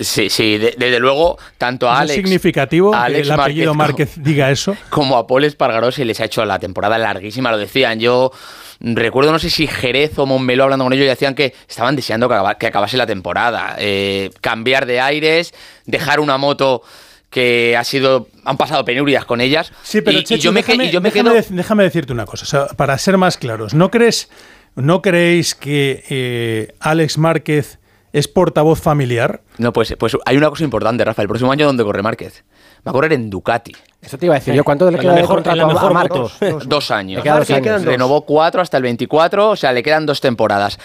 Sí, 0.00 0.30
sí, 0.30 0.56
de- 0.58 0.74
desde 0.78 0.98
luego, 0.98 1.38
tanto 1.58 1.88
a 1.88 1.92
¿No 1.92 1.98
Alex. 2.00 2.10
es 2.18 2.24
significativo 2.24 2.94
a 2.94 3.06
que 3.08 3.20
el 3.20 3.30
apellido 3.30 3.74
Márquez 3.74 4.14
diga 4.16 4.50
eso? 4.50 4.74
como 4.90 5.16
a 5.18 5.26
Paul 5.26 5.44
Espargaró 5.44 5.92
se 5.92 6.04
les 6.06 6.18
ha 6.20 6.24
hecho 6.24 6.44
la 6.46 6.58
temporada 6.58 6.96
larguísima, 6.98 7.50
lo 7.50 7.58
decían. 7.58 8.00
Yo 8.00 8.32
recuerdo, 8.80 9.30
no 9.30 9.38
sé 9.38 9.50
si 9.50 9.66
Jerez 9.66 10.18
o 10.18 10.24
Montmeló 10.26 10.64
hablando 10.64 10.84
con 10.86 10.92
ellos 10.94 11.04
y 11.04 11.08
decían 11.08 11.34
que 11.34 11.52
estaban 11.68 11.96
deseando 11.96 12.28
que, 12.28 12.34
acaba- 12.34 12.54
que 12.56 12.66
acabase 12.66 12.96
la 12.96 13.06
temporada. 13.06 13.76
Eh, 13.78 14.30
cambiar 14.40 14.86
de 14.86 15.00
aires, 15.00 15.52
dejar 15.84 16.18
una 16.20 16.38
moto 16.38 16.82
que 17.28 17.76
ha 17.76 17.84
sido 17.84 18.28
han 18.44 18.56
pasado 18.56 18.84
penurias 18.84 19.24
con 19.24 19.40
ellas 19.40 19.70
Sí, 19.82 20.00
pero 20.00 20.18
y, 20.18 20.24
y 20.28 20.38
yo 20.38 20.50
me, 20.50 20.62
déjame, 20.62 20.86
y 20.86 20.90
yo 20.90 21.00
me 21.00 21.10
déjame 21.10 21.30
quedo 21.40 21.54
déjame 21.54 21.82
decirte 21.84 22.12
una 22.12 22.24
cosa, 22.26 22.42
o 22.44 22.46
sea, 22.46 22.66
para 22.76 22.96
ser 22.98 23.18
más 23.18 23.36
claros. 23.36 23.74
¿No 23.74 23.90
crees, 23.90 24.30
no 24.74 25.00
creéis 25.02 25.54
que 25.54 26.02
eh, 26.08 26.74
Alex 26.80 27.18
Márquez 27.18 27.78
es 28.12 28.28
portavoz 28.28 28.80
familiar? 28.80 29.42
no 29.58 29.72
pues 29.72 29.94
pues 29.98 30.16
hay 30.24 30.36
una 30.36 30.48
cosa 30.50 30.64
importante 30.64 31.04
Rafa 31.04 31.22
el 31.22 31.28
próximo 31.28 31.52
año 31.52 31.66
dónde 31.66 31.84
corre 31.84 32.02
Márquez 32.02 32.44
va 32.86 32.90
a 32.90 32.92
correr 32.92 33.12
en 33.12 33.28
Ducati 33.30 33.72
Eso 34.00 34.16
te 34.18 34.26
iba 34.26 34.34
a 34.34 34.38
decir 34.38 34.54
yo. 34.54 34.64
¿Cuánto 34.64 34.90
le 34.90 34.98
queda 34.98 35.10
la 35.10 35.16
de 35.16 35.20
mejor- 35.22 35.36
contrato 35.36 35.66
mejor 35.66 35.90
a 35.90 35.94
Marcos? 35.94 36.32
moto. 36.40 36.52
Dos. 36.54 36.68
dos 36.68 36.90
años. 36.90 37.18
Le 37.18 37.22
quedan 37.22 37.64
dos. 37.64 37.84
Renovó 37.84 38.22
cuatro 38.22 38.62
hasta 38.62 38.78
el 38.78 38.82
24, 38.84 39.50
o 39.50 39.56
sea, 39.56 39.72
le 39.72 39.82
quedan 39.82 40.06
dos 40.06 40.20
temporadas. 40.22 40.78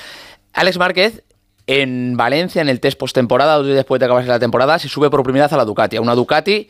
Alex 0.53 0.77
Márquez 0.77 1.23
en 1.67 2.17
Valencia, 2.17 2.61
en 2.61 2.67
el 2.69 2.79
test 2.81 2.99
postemporada, 2.99 3.55
dos 3.55 3.65
días 3.65 3.77
después 3.77 3.99
de 3.99 4.05
acabarse 4.05 4.27
la 4.29 4.37
temporada, 4.39 4.77
se 4.77 4.89
sube 4.89 5.09
por 5.09 5.23
primera 5.23 5.45
vez 5.45 5.53
a 5.53 5.57
la 5.57 5.63
Ducati. 5.65 5.95
A 5.95 6.01
una 6.01 6.13
Ducati 6.15 6.67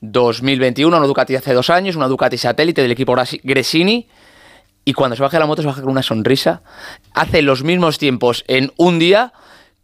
2021, 0.00 0.96
una 0.96 1.06
Ducati 1.06 1.36
hace 1.36 1.52
dos 1.54 1.70
años, 1.70 1.96
una 1.96 2.08
Ducati 2.08 2.36
satélite 2.36 2.82
del 2.82 2.90
equipo 2.90 3.14
Gresini. 3.44 4.08
Y 4.84 4.92
cuando 4.92 5.16
se 5.16 5.22
baja 5.22 5.36
de 5.36 5.40
la 5.40 5.46
moto, 5.46 5.62
se 5.62 5.68
baja 5.68 5.80
con 5.80 5.90
una 5.90 6.02
sonrisa. 6.02 6.62
Hace 7.14 7.42
los 7.42 7.62
mismos 7.64 7.98
tiempos 7.98 8.44
en 8.46 8.72
un 8.76 8.98
día 8.98 9.32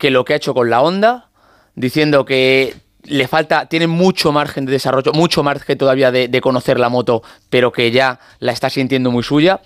que 0.03 0.11
lo 0.11 0.25
que 0.25 0.33
ha 0.33 0.37
hecho 0.37 0.53
con 0.53 0.69
la 0.69 0.83
Honda, 0.83 1.29
diciendo 1.77 2.25
que 2.25 2.75
le 3.05 3.29
falta, 3.29 3.67
tiene 3.67 3.87
mucho 3.87 4.33
margen 4.33 4.67
de 4.67 4.73
desarrollo, 4.73 5.13
mucho 5.13 5.45
margen 5.45 5.79
todavía 5.79 6.11
de, 6.11 6.27
de 6.27 6.41
conocer 6.41 6.81
la 6.81 6.89
moto, 6.89 7.23
pero 7.49 7.71
que 7.71 7.93
ya 7.93 8.19
la 8.41 8.51
está 8.51 8.69
sintiendo 8.69 9.13
muy 9.13 9.23
suya. 9.23 9.61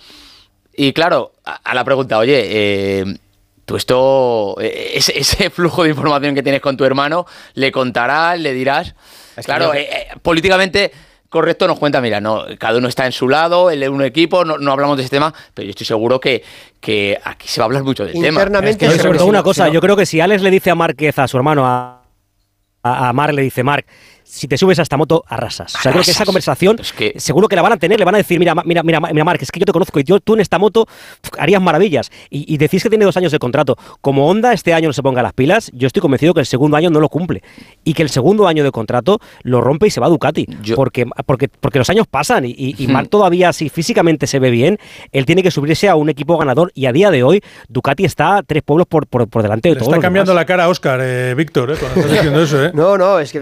Y 0.74 0.92
claro, 0.92 1.32
a, 1.42 1.54
a 1.54 1.74
la 1.74 1.84
pregunta, 1.84 2.18
oye, 2.18 2.42
eh, 2.44 3.18
tú 3.64 3.76
esto, 3.76 4.56
eh, 4.60 4.92
ese, 4.92 5.18
ese 5.18 5.48
flujo 5.58 5.84
de 5.84 5.88
información 5.88 6.34
que 6.34 6.42
tienes 6.42 6.60
con 6.60 6.76
tu 6.76 6.84
hermano, 6.84 7.24
le 7.54 7.72
contarás, 7.72 8.38
le 8.38 8.52
dirás. 8.52 8.94
que 9.36 9.42
claro, 9.42 9.72
eh, 9.72 9.88
eh, 9.90 10.06
políticamente 10.20 10.92
correcto 11.36 11.68
nos 11.68 11.78
cuenta, 11.78 12.00
mira, 12.00 12.20
no, 12.20 12.44
cada 12.58 12.78
uno 12.78 12.88
está 12.88 13.06
en 13.06 13.12
su 13.12 13.28
lado, 13.28 13.70
él 13.70 13.82
es 13.82 13.88
un 13.88 14.02
equipo, 14.02 14.44
no, 14.44 14.58
no 14.58 14.72
hablamos 14.72 14.96
de 14.96 15.02
ese 15.02 15.10
tema, 15.10 15.32
pero 15.52 15.66
yo 15.66 15.70
estoy 15.70 15.86
seguro 15.86 16.18
que, 16.18 16.42
que 16.80 17.18
aquí 17.22 17.46
se 17.46 17.60
va 17.60 17.64
a 17.64 17.66
hablar 17.66 17.84
mucho 17.84 18.04
del 18.04 18.14
tema. 18.14 18.28
Internamente 18.28 18.86
seguro 18.86 19.02
sobre 19.02 19.18
todo 19.18 19.28
una 19.28 19.42
cosa, 19.42 19.68
yo 19.68 19.80
creo 19.80 19.96
que 19.96 20.06
si 20.06 20.20
Alex 20.20 20.42
le 20.42 20.50
dice 20.50 20.70
a 20.70 20.74
Márquez, 20.74 21.18
a 21.18 21.28
su 21.28 21.36
hermano, 21.36 21.66
a, 21.66 22.02
a, 22.82 23.12
Marc 23.12 23.34
le 23.34 23.42
dice, 23.42 23.62
Marc, 23.62 23.86
si 24.28 24.48
te 24.48 24.58
subes 24.58 24.78
a 24.78 24.82
esta 24.82 24.96
moto, 24.96 25.24
arrasas. 25.28 25.74
O 25.76 25.78
sea, 25.80 25.92
creo 25.92 26.04
que 26.04 26.10
esa 26.10 26.24
conversación 26.24 26.78
seguro 27.16 27.48
que 27.48 27.56
la 27.56 27.62
van 27.62 27.72
a 27.72 27.76
tener, 27.76 27.98
le 27.98 28.04
van 28.04 28.14
a 28.16 28.18
decir, 28.18 28.38
mira, 28.38 28.54
mira, 28.64 28.82
mira, 28.82 29.00
mira, 29.00 29.24
Marc, 29.24 29.40
es 29.42 29.50
que 29.52 29.60
yo 29.60 29.66
te 29.66 29.72
conozco 29.72 30.00
y 30.00 30.04
yo, 30.04 30.20
tú 30.20 30.34
en 30.34 30.40
esta 30.40 30.58
moto 30.58 30.86
harías 31.38 31.62
maravillas. 31.62 32.10
Y, 32.28 32.52
y 32.52 32.58
decís 32.58 32.82
que 32.82 32.88
tiene 32.88 33.04
dos 33.04 33.16
años 33.16 33.32
de 33.32 33.38
contrato. 33.38 33.76
Como 34.00 34.28
Honda 34.28 34.52
este 34.52 34.74
año 34.74 34.88
no 34.88 34.92
se 34.92 35.02
ponga 35.02 35.22
las 35.22 35.32
pilas, 35.32 35.70
yo 35.72 35.86
estoy 35.86 36.00
convencido 36.02 36.34
que 36.34 36.40
el 36.40 36.46
segundo 36.46 36.76
año 36.76 36.90
no 36.90 37.00
lo 37.00 37.08
cumple. 37.08 37.42
Y 37.84 37.94
que 37.94 38.02
el 38.02 38.10
segundo 38.10 38.46
año 38.48 38.64
de 38.64 38.70
contrato 38.72 39.20
lo 39.42 39.60
rompe 39.60 39.86
y 39.86 39.90
se 39.90 40.00
va 40.00 40.06
a 40.06 40.10
Ducati. 40.10 40.46
Porque, 40.74 41.06
porque, 41.24 41.48
porque 41.48 41.78
los 41.78 41.88
años 41.88 42.06
pasan 42.10 42.44
y, 42.44 42.50
y, 42.50 42.74
y 42.78 42.86
Hmm. 42.88 42.92
Marc 42.92 43.08
todavía, 43.10 43.52
si 43.52 43.68
físicamente 43.68 44.26
se 44.26 44.38
ve 44.38 44.50
bien, 44.50 44.78
él 45.12 45.24
tiene 45.26 45.42
que 45.42 45.50
subirse 45.50 45.88
a 45.88 45.96
un 45.96 46.08
equipo 46.08 46.36
ganador. 46.38 46.70
Y 46.74 46.86
a 46.86 46.92
día 46.92 47.10
de 47.10 47.22
hoy, 47.22 47.42
Ducati 47.68 48.04
está 48.04 48.42
tres 48.46 48.62
pueblos 48.62 48.86
por, 48.86 49.06
por, 49.06 49.28
por 49.28 49.42
delante 49.42 49.68
de 49.68 49.74
Le 49.74 49.78
todos. 49.78 49.88
está 49.88 49.96
los 49.96 50.02
cambiando 50.02 50.32
demás. 50.32 50.42
la 50.42 50.46
cara 50.46 50.64
a 50.64 50.68
Oscar, 50.68 51.00
eh, 51.02 51.34
Víctor, 51.36 51.70
eh, 51.72 51.76
cuando 51.78 52.00
estás 52.00 52.12
diciendo 52.16 52.42
eso, 52.42 52.64
¿eh? 52.64 52.70
No, 52.74 52.96
no, 52.98 53.18
es 53.18 53.32
que 53.32 53.40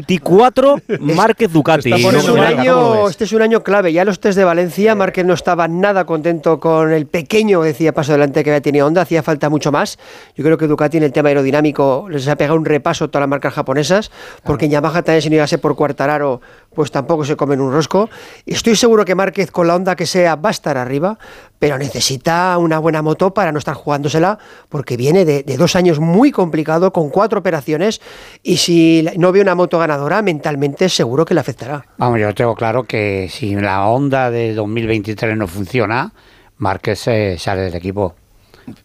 2024, 0.00 0.76
Márquez 1.00 1.52
Ducati. 1.52 1.92
Este 1.92 2.08
es, 2.16 2.28
un 2.28 2.36
Marc, 2.38 2.56
¿cómo 2.56 2.56
lo 2.56 2.60
año, 2.60 3.08
este 3.08 3.24
es 3.24 3.32
un 3.32 3.42
año 3.42 3.62
clave. 3.62 3.92
Ya 3.92 4.04
los 4.04 4.20
test 4.20 4.38
de 4.38 4.44
Valencia, 4.44 4.94
Márquez 4.94 5.24
no 5.24 5.34
estaba 5.34 5.68
nada 5.68 6.04
contento 6.04 6.58
con 6.60 6.92
el 6.92 7.06
pequeño, 7.06 7.62
decía, 7.62 7.92
paso 7.92 8.12
adelante 8.12 8.42
que 8.42 8.50
había 8.50 8.62
tenido 8.62 8.86
Honda. 8.86 9.02
Hacía 9.02 9.22
falta 9.22 9.48
mucho 9.50 9.72
más. 9.72 9.98
Yo 10.36 10.44
creo 10.44 10.56
que 10.58 10.66
Ducati 10.66 10.96
en 10.96 11.02
el 11.02 11.12
tema 11.12 11.28
aerodinámico 11.28 12.06
les 12.08 12.26
ha 12.28 12.36
pegado 12.36 12.58
un 12.58 12.64
repaso 12.64 13.04
a 13.04 13.08
todas 13.08 13.22
las 13.22 13.28
marcas 13.28 13.54
japonesas, 13.54 14.10
porque 14.44 14.66
en 14.66 14.72
Yamaha 14.72 15.02
también 15.02 15.22
si 15.22 15.28
no 15.28 15.34
llegase 15.34 15.58
por 15.58 15.76
Cuartararo, 15.76 16.40
pues 16.74 16.90
tampoco 16.90 17.24
se 17.24 17.36
comen 17.36 17.60
un 17.60 17.72
rosco. 17.72 18.08
Y 18.44 18.54
estoy 18.54 18.76
seguro 18.76 19.04
que 19.04 19.14
Márquez, 19.14 19.50
con 19.50 19.66
la 19.66 19.76
Honda 19.76 19.96
que 19.96 20.06
sea, 20.06 20.36
va 20.36 20.50
a 20.50 20.52
estar 20.52 20.76
arriba, 20.76 21.18
pero 21.58 21.78
necesita 21.78 22.56
una 22.58 22.78
buena 22.78 23.02
moto 23.02 23.34
para 23.34 23.52
no 23.52 23.58
estar 23.58 23.74
jugándosela, 23.74 24.38
porque 24.68 24.96
viene 24.96 25.24
de, 25.24 25.42
de 25.42 25.56
dos 25.56 25.76
años 25.76 26.00
muy 26.00 26.30
complicado, 26.32 26.92
con 26.92 27.10
cuatro 27.10 27.40
operaciones, 27.40 28.00
y 28.42 28.56
si 28.56 29.08
no 29.16 29.32
ve 29.32 29.40
una 29.40 29.54
moto 29.54 29.78
ganadora, 29.78 30.22
mentalmente 30.22 30.88
seguro 30.88 31.24
que 31.24 31.34
le 31.34 31.40
afectará. 31.40 31.84
Vamos, 31.98 32.20
yo 32.20 32.34
tengo 32.34 32.54
claro 32.54 32.84
que 32.84 33.28
si 33.30 33.54
la 33.54 33.86
Honda 33.86 34.30
de 34.30 34.54
2023 34.54 35.36
no 35.36 35.46
funciona, 35.46 36.12
Márquez 36.58 37.00
se 37.00 37.38
sale 37.38 37.62
del 37.62 37.74
equipo. 37.74 38.14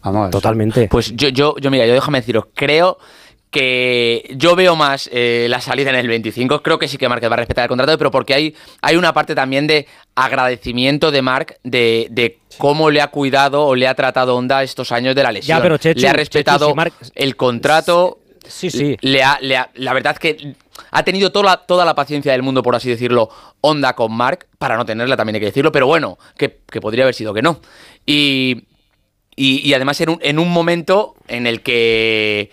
Vamos. 0.02 0.30
Totalmente. 0.30 0.88
Pues 0.88 1.14
yo, 1.14 1.28
yo, 1.28 1.54
yo 1.60 1.70
mira, 1.70 1.86
yo 1.86 1.94
déjame 1.94 2.18
deciros, 2.18 2.46
creo 2.54 2.98
que 3.50 4.34
yo 4.36 4.54
veo 4.56 4.76
más 4.76 5.08
eh, 5.12 5.46
la 5.48 5.60
salida 5.60 5.90
en 5.90 5.96
el 5.96 6.08
25. 6.08 6.62
Creo 6.62 6.78
que 6.78 6.88
sí 6.88 6.98
que 6.98 7.08
Márquez 7.08 7.30
va 7.30 7.34
a 7.34 7.38
respetar 7.38 7.64
el 7.64 7.68
contrato, 7.68 7.96
pero 7.98 8.10
porque 8.10 8.34
hay, 8.34 8.54
hay 8.82 8.96
una 8.96 9.12
parte 9.12 9.34
también 9.34 9.66
de 9.66 9.86
agradecimiento 10.14 11.10
de 11.10 11.22
Marc 11.22 11.58
de, 11.64 12.08
de 12.10 12.38
cómo 12.58 12.90
le 12.90 13.00
ha 13.00 13.08
cuidado 13.08 13.64
o 13.66 13.74
le 13.74 13.88
ha 13.88 13.94
tratado 13.94 14.36
Honda 14.36 14.62
estos 14.62 14.92
años 14.92 15.14
de 15.14 15.22
la 15.22 15.32
lesión. 15.32 15.56
Ya, 15.58 15.62
pero 15.62 15.78
Chechu, 15.78 16.00
le 16.00 16.08
ha 16.08 16.10
Chechu, 16.12 16.18
respetado 16.18 16.68
si 16.68 16.74
Marc- 16.74 16.92
el 17.14 17.36
contrato. 17.36 18.18
Sí, 18.46 18.70
sí. 18.70 18.96
Le 19.00 19.22
ha, 19.22 19.38
le 19.40 19.56
ha- 19.56 19.70
la 19.74 19.92
verdad 19.92 20.14
es 20.14 20.18
que 20.18 20.54
ha 20.90 21.02
tenido 21.02 21.32
toda 21.32 21.44
la, 21.44 21.56
toda 21.58 21.84
la 21.84 21.94
paciencia 21.94 22.32
del 22.32 22.42
mundo, 22.42 22.62
por 22.62 22.74
así 22.74 22.88
decirlo, 22.88 23.28
Honda 23.60 23.94
con 23.94 24.12
Marc, 24.12 24.46
para 24.58 24.76
no 24.76 24.86
tenerla 24.86 25.16
también 25.16 25.34
hay 25.36 25.40
que 25.40 25.46
decirlo, 25.46 25.72
pero 25.72 25.86
bueno, 25.86 26.18
que, 26.36 26.60
que 26.70 26.80
podría 26.80 27.04
haber 27.04 27.14
sido 27.14 27.34
que 27.34 27.42
no. 27.42 27.60
Y, 28.06 28.64
y, 29.38 29.72
además 29.72 30.00
en 30.00 30.10
un, 30.10 30.18
en 30.20 30.38
un 30.38 30.50
momento 30.50 31.14
en 31.28 31.46
el 31.46 31.62
que, 31.62 32.50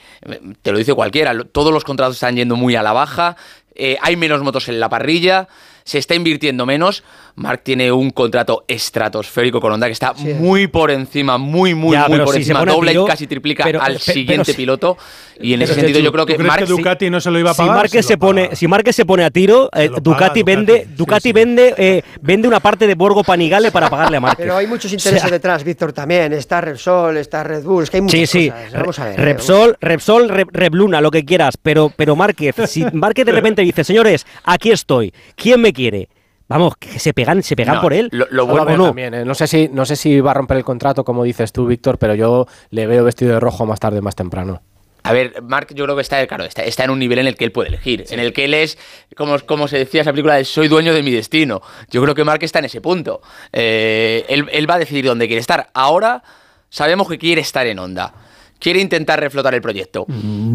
te 0.61 0.71
lo 0.71 0.77
dice 0.77 0.93
cualquiera, 0.93 1.33
todos 1.51 1.73
los 1.73 1.83
contratos 1.83 2.15
están 2.15 2.35
yendo 2.35 2.55
muy 2.55 2.75
a 2.75 2.83
la 2.83 2.93
baja, 2.93 3.35
eh, 3.75 3.97
hay 4.01 4.15
menos 4.15 4.41
motos 4.41 4.67
en 4.69 4.79
la 4.79 4.89
parrilla, 4.89 5.47
se 5.83 5.99
está 5.99 6.15
invirtiendo 6.15 6.65
menos. 6.65 7.03
Mark 7.35 7.61
tiene 7.63 7.91
un 7.91 8.11
contrato 8.11 8.63
estratosférico 8.67 9.59
con 9.59 9.71
Honda 9.73 9.87
que 9.87 9.91
está 9.91 10.13
muy 10.13 10.67
por 10.67 10.89
encima, 10.89 11.37
muy, 11.37 11.75
muy, 11.75 11.91
Ya, 11.91 12.07
muy 12.07 12.19
por 12.19 12.29
si 12.33 12.37
encima. 12.39 12.63
Dobla 12.65 12.93
y 12.93 13.05
casi 13.05 13.27
triplica 13.27 13.63
pero- 13.65 13.81
al 13.81 13.93
pero 13.93 13.99
siguiente 13.99 14.51
si- 14.51 14.57
piloto. 14.57 14.97
Y 15.41 15.53
en 15.53 15.61
ese 15.61 15.73
sentido, 15.75 15.99
¿tú- 15.99 16.05
yo 16.05 16.11
creo 16.13 16.23
tú 16.25 16.27
que 16.27 16.35
crees 16.37 16.47
Mark. 16.47 16.59
que 16.63 16.69
Ducati 16.71 17.09
no 17.09 17.19
se 17.19 17.29
lo 17.29 17.37
iba 17.37 17.51
a 17.51 17.53
Si 17.53 17.57
pagar? 17.61 17.75
Márquez 17.75 18.05
Se 18.05 18.13
se 18.13 18.17
pone, 18.17 18.55
si 18.55 18.67
Márquez 18.69 18.95
se 18.95 19.05
pone 19.05 19.25
a 19.25 19.29
tiro, 19.31 19.69
eh, 19.75 19.89
Ducati 20.01 20.43
vende, 20.43 20.87
Ducati 20.95 21.33
vende, 21.33 21.75
eh, 21.77 22.01
vende 22.21 22.47
una 22.47 22.61
parte 22.61 22.87
de 22.87 22.95
Borgo 22.95 23.21
Panigale 23.21 23.69
para 23.69 23.89
pagarle 23.89 24.15
a 24.15 24.21
Márquez. 24.21 24.45
Pero 24.45 24.55
hay 24.55 24.65
muchos 24.67 24.93
intereses 24.93 25.19
O 25.19 25.27
sea, 25.27 25.31
detrás, 25.31 25.63
Víctor, 25.65 25.91
también. 25.91 26.31
Está 26.31 26.61
Repsol, 26.61 27.17
está 27.17 27.43
Red 27.43 27.63
Bull, 27.63 27.83
es 27.83 27.89
que 27.89 27.97
hay 27.97 28.01
muchas 28.01 28.17
Sí, 28.21 28.25
sí. 28.27 28.49
cosas. 28.49 28.71
Vamos 28.73 28.99
a 28.99 29.05
ver. 29.05 29.19
¿eh? 29.19 29.23
Repsol, 29.23 29.77
Repsol, 29.81 30.29
Re- 30.29 30.45
Rebluna, 30.53 31.01
lo 31.01 31.11
que 31.11 31.25
quieras, 31.25 31.57
pero, 31.61 31.91
pero 31.93 32.15
Márquez, 32.15 32.55
si 32.67 32.85
Márquez 32.93 33.25
de 33.25 33.31
repente 33.33 33.61
dice, 33.67 33.83
señores, 33.83 34.25
aquí 34.43 34.71
estoy, 34.71 35.13
¿quién 35.35 35.61
me 35.61 35.73
quiere? 35.73 36.09
Vamos, 36.47 36.75
que 36.77 36.99
se 36.99 37.13
pegan, 37.13 37.41
se 37.41 37.55
pegan 37.55 37.75
No, 37.75 37.81
por 37.81 37.93
él. 37.93 38.07
Lo, 38.11 38.27
lo 38.29 38.43
¿O 38.43 38.47
vuelve 38.47 38.77
no? 38.77 38.85
también. 38.87 39.13
¿eh? 39.15 39.25
No 39.25 39.33
sé 39.33 39.47
si 39.47 39.67
no 39.67 39.83
sé 39.85 39.95
si 39.95 40.21
va 40.21 40.31
a 40.31 40.33
romper 40.35 40.57
el 40.57 40.63
contrato 40.63 41.03
como 41.03 41.23
dices 41.23 41.51
tú, 41.51 41.65
Víctor, 41.65 41.97
pero 41.97 42.13
yo 42.13 42.45
le 42.69 42.85
veo 42.85 43.03
vestido 43.03 43.33
de 43.33 43.39
rojo 43.39 43.65
más 43.65 43.79
tarde, 43.79 43.99
más 44.01 44.15
temprano. 44.15 44.61
A 45.01 45.11
ver, 45.13 45.41
Mark 45.43 45.67
yo 45.75 45.83
creo 45.85 45.95
que 45.95 46.01
está, 46.01 46.25
claro, 46.25 46.45
está, 46.45 46.63
está 46.63 46.83
en 46.83 46.89
un 46.89 46.97
nivel 46.99 47.19
en 47.19 47.27
el 47.27 47.35
que 47.35 47.45
él 47.45 47.51
puede 47.51 47.69
elegir, 47.69 48.05
en 48.09 48.19
el 48.19 48.33
que 48.33 48.45
él 48.45 48.55
es, 48.55 48.77
como, 49.15 49.39
como 49.39 49.67
se 49.67 49.77
decía 49.77 50.01
esa 50.01 50.11
película 50.11 50.33
de 50.35 50.45
soy 50.45 50.67
dueño 50.67 50.93
de 50.95 51.03
mi 51.03 51.11
destino. 51.11 51.61
Yo 51.91 52.01
creo 52.01 52.15
que 52.15 52.23
Mark 52.23 52.43
está 52.43 52.57
en 52.59 52.65
ese 52.65 52.81
punto. 52.81 53.21
Eh, 53.53 54.25
él, 54.29 54.47
él 54.51 54.69
va 54.69 54.75
a 54.75 54.79
decidir 54.79 55.05
dónde 55.05 55.27
quiere 55.27 55.41
estar. 55.41 55.69
Ahora 55.75 56.23
sabemos 56.69 57.07
que 57.07 57.17
quiere 57.19 57.41
estar 57.41 57.65
en 57.67 57.77
Honda. 57.79 58.13
Quiere 58.57 58.79
intentar 58.79 59.19
reflotar 59.19 59.53
el 59.53 59.61
proyecto. 59.61 60.05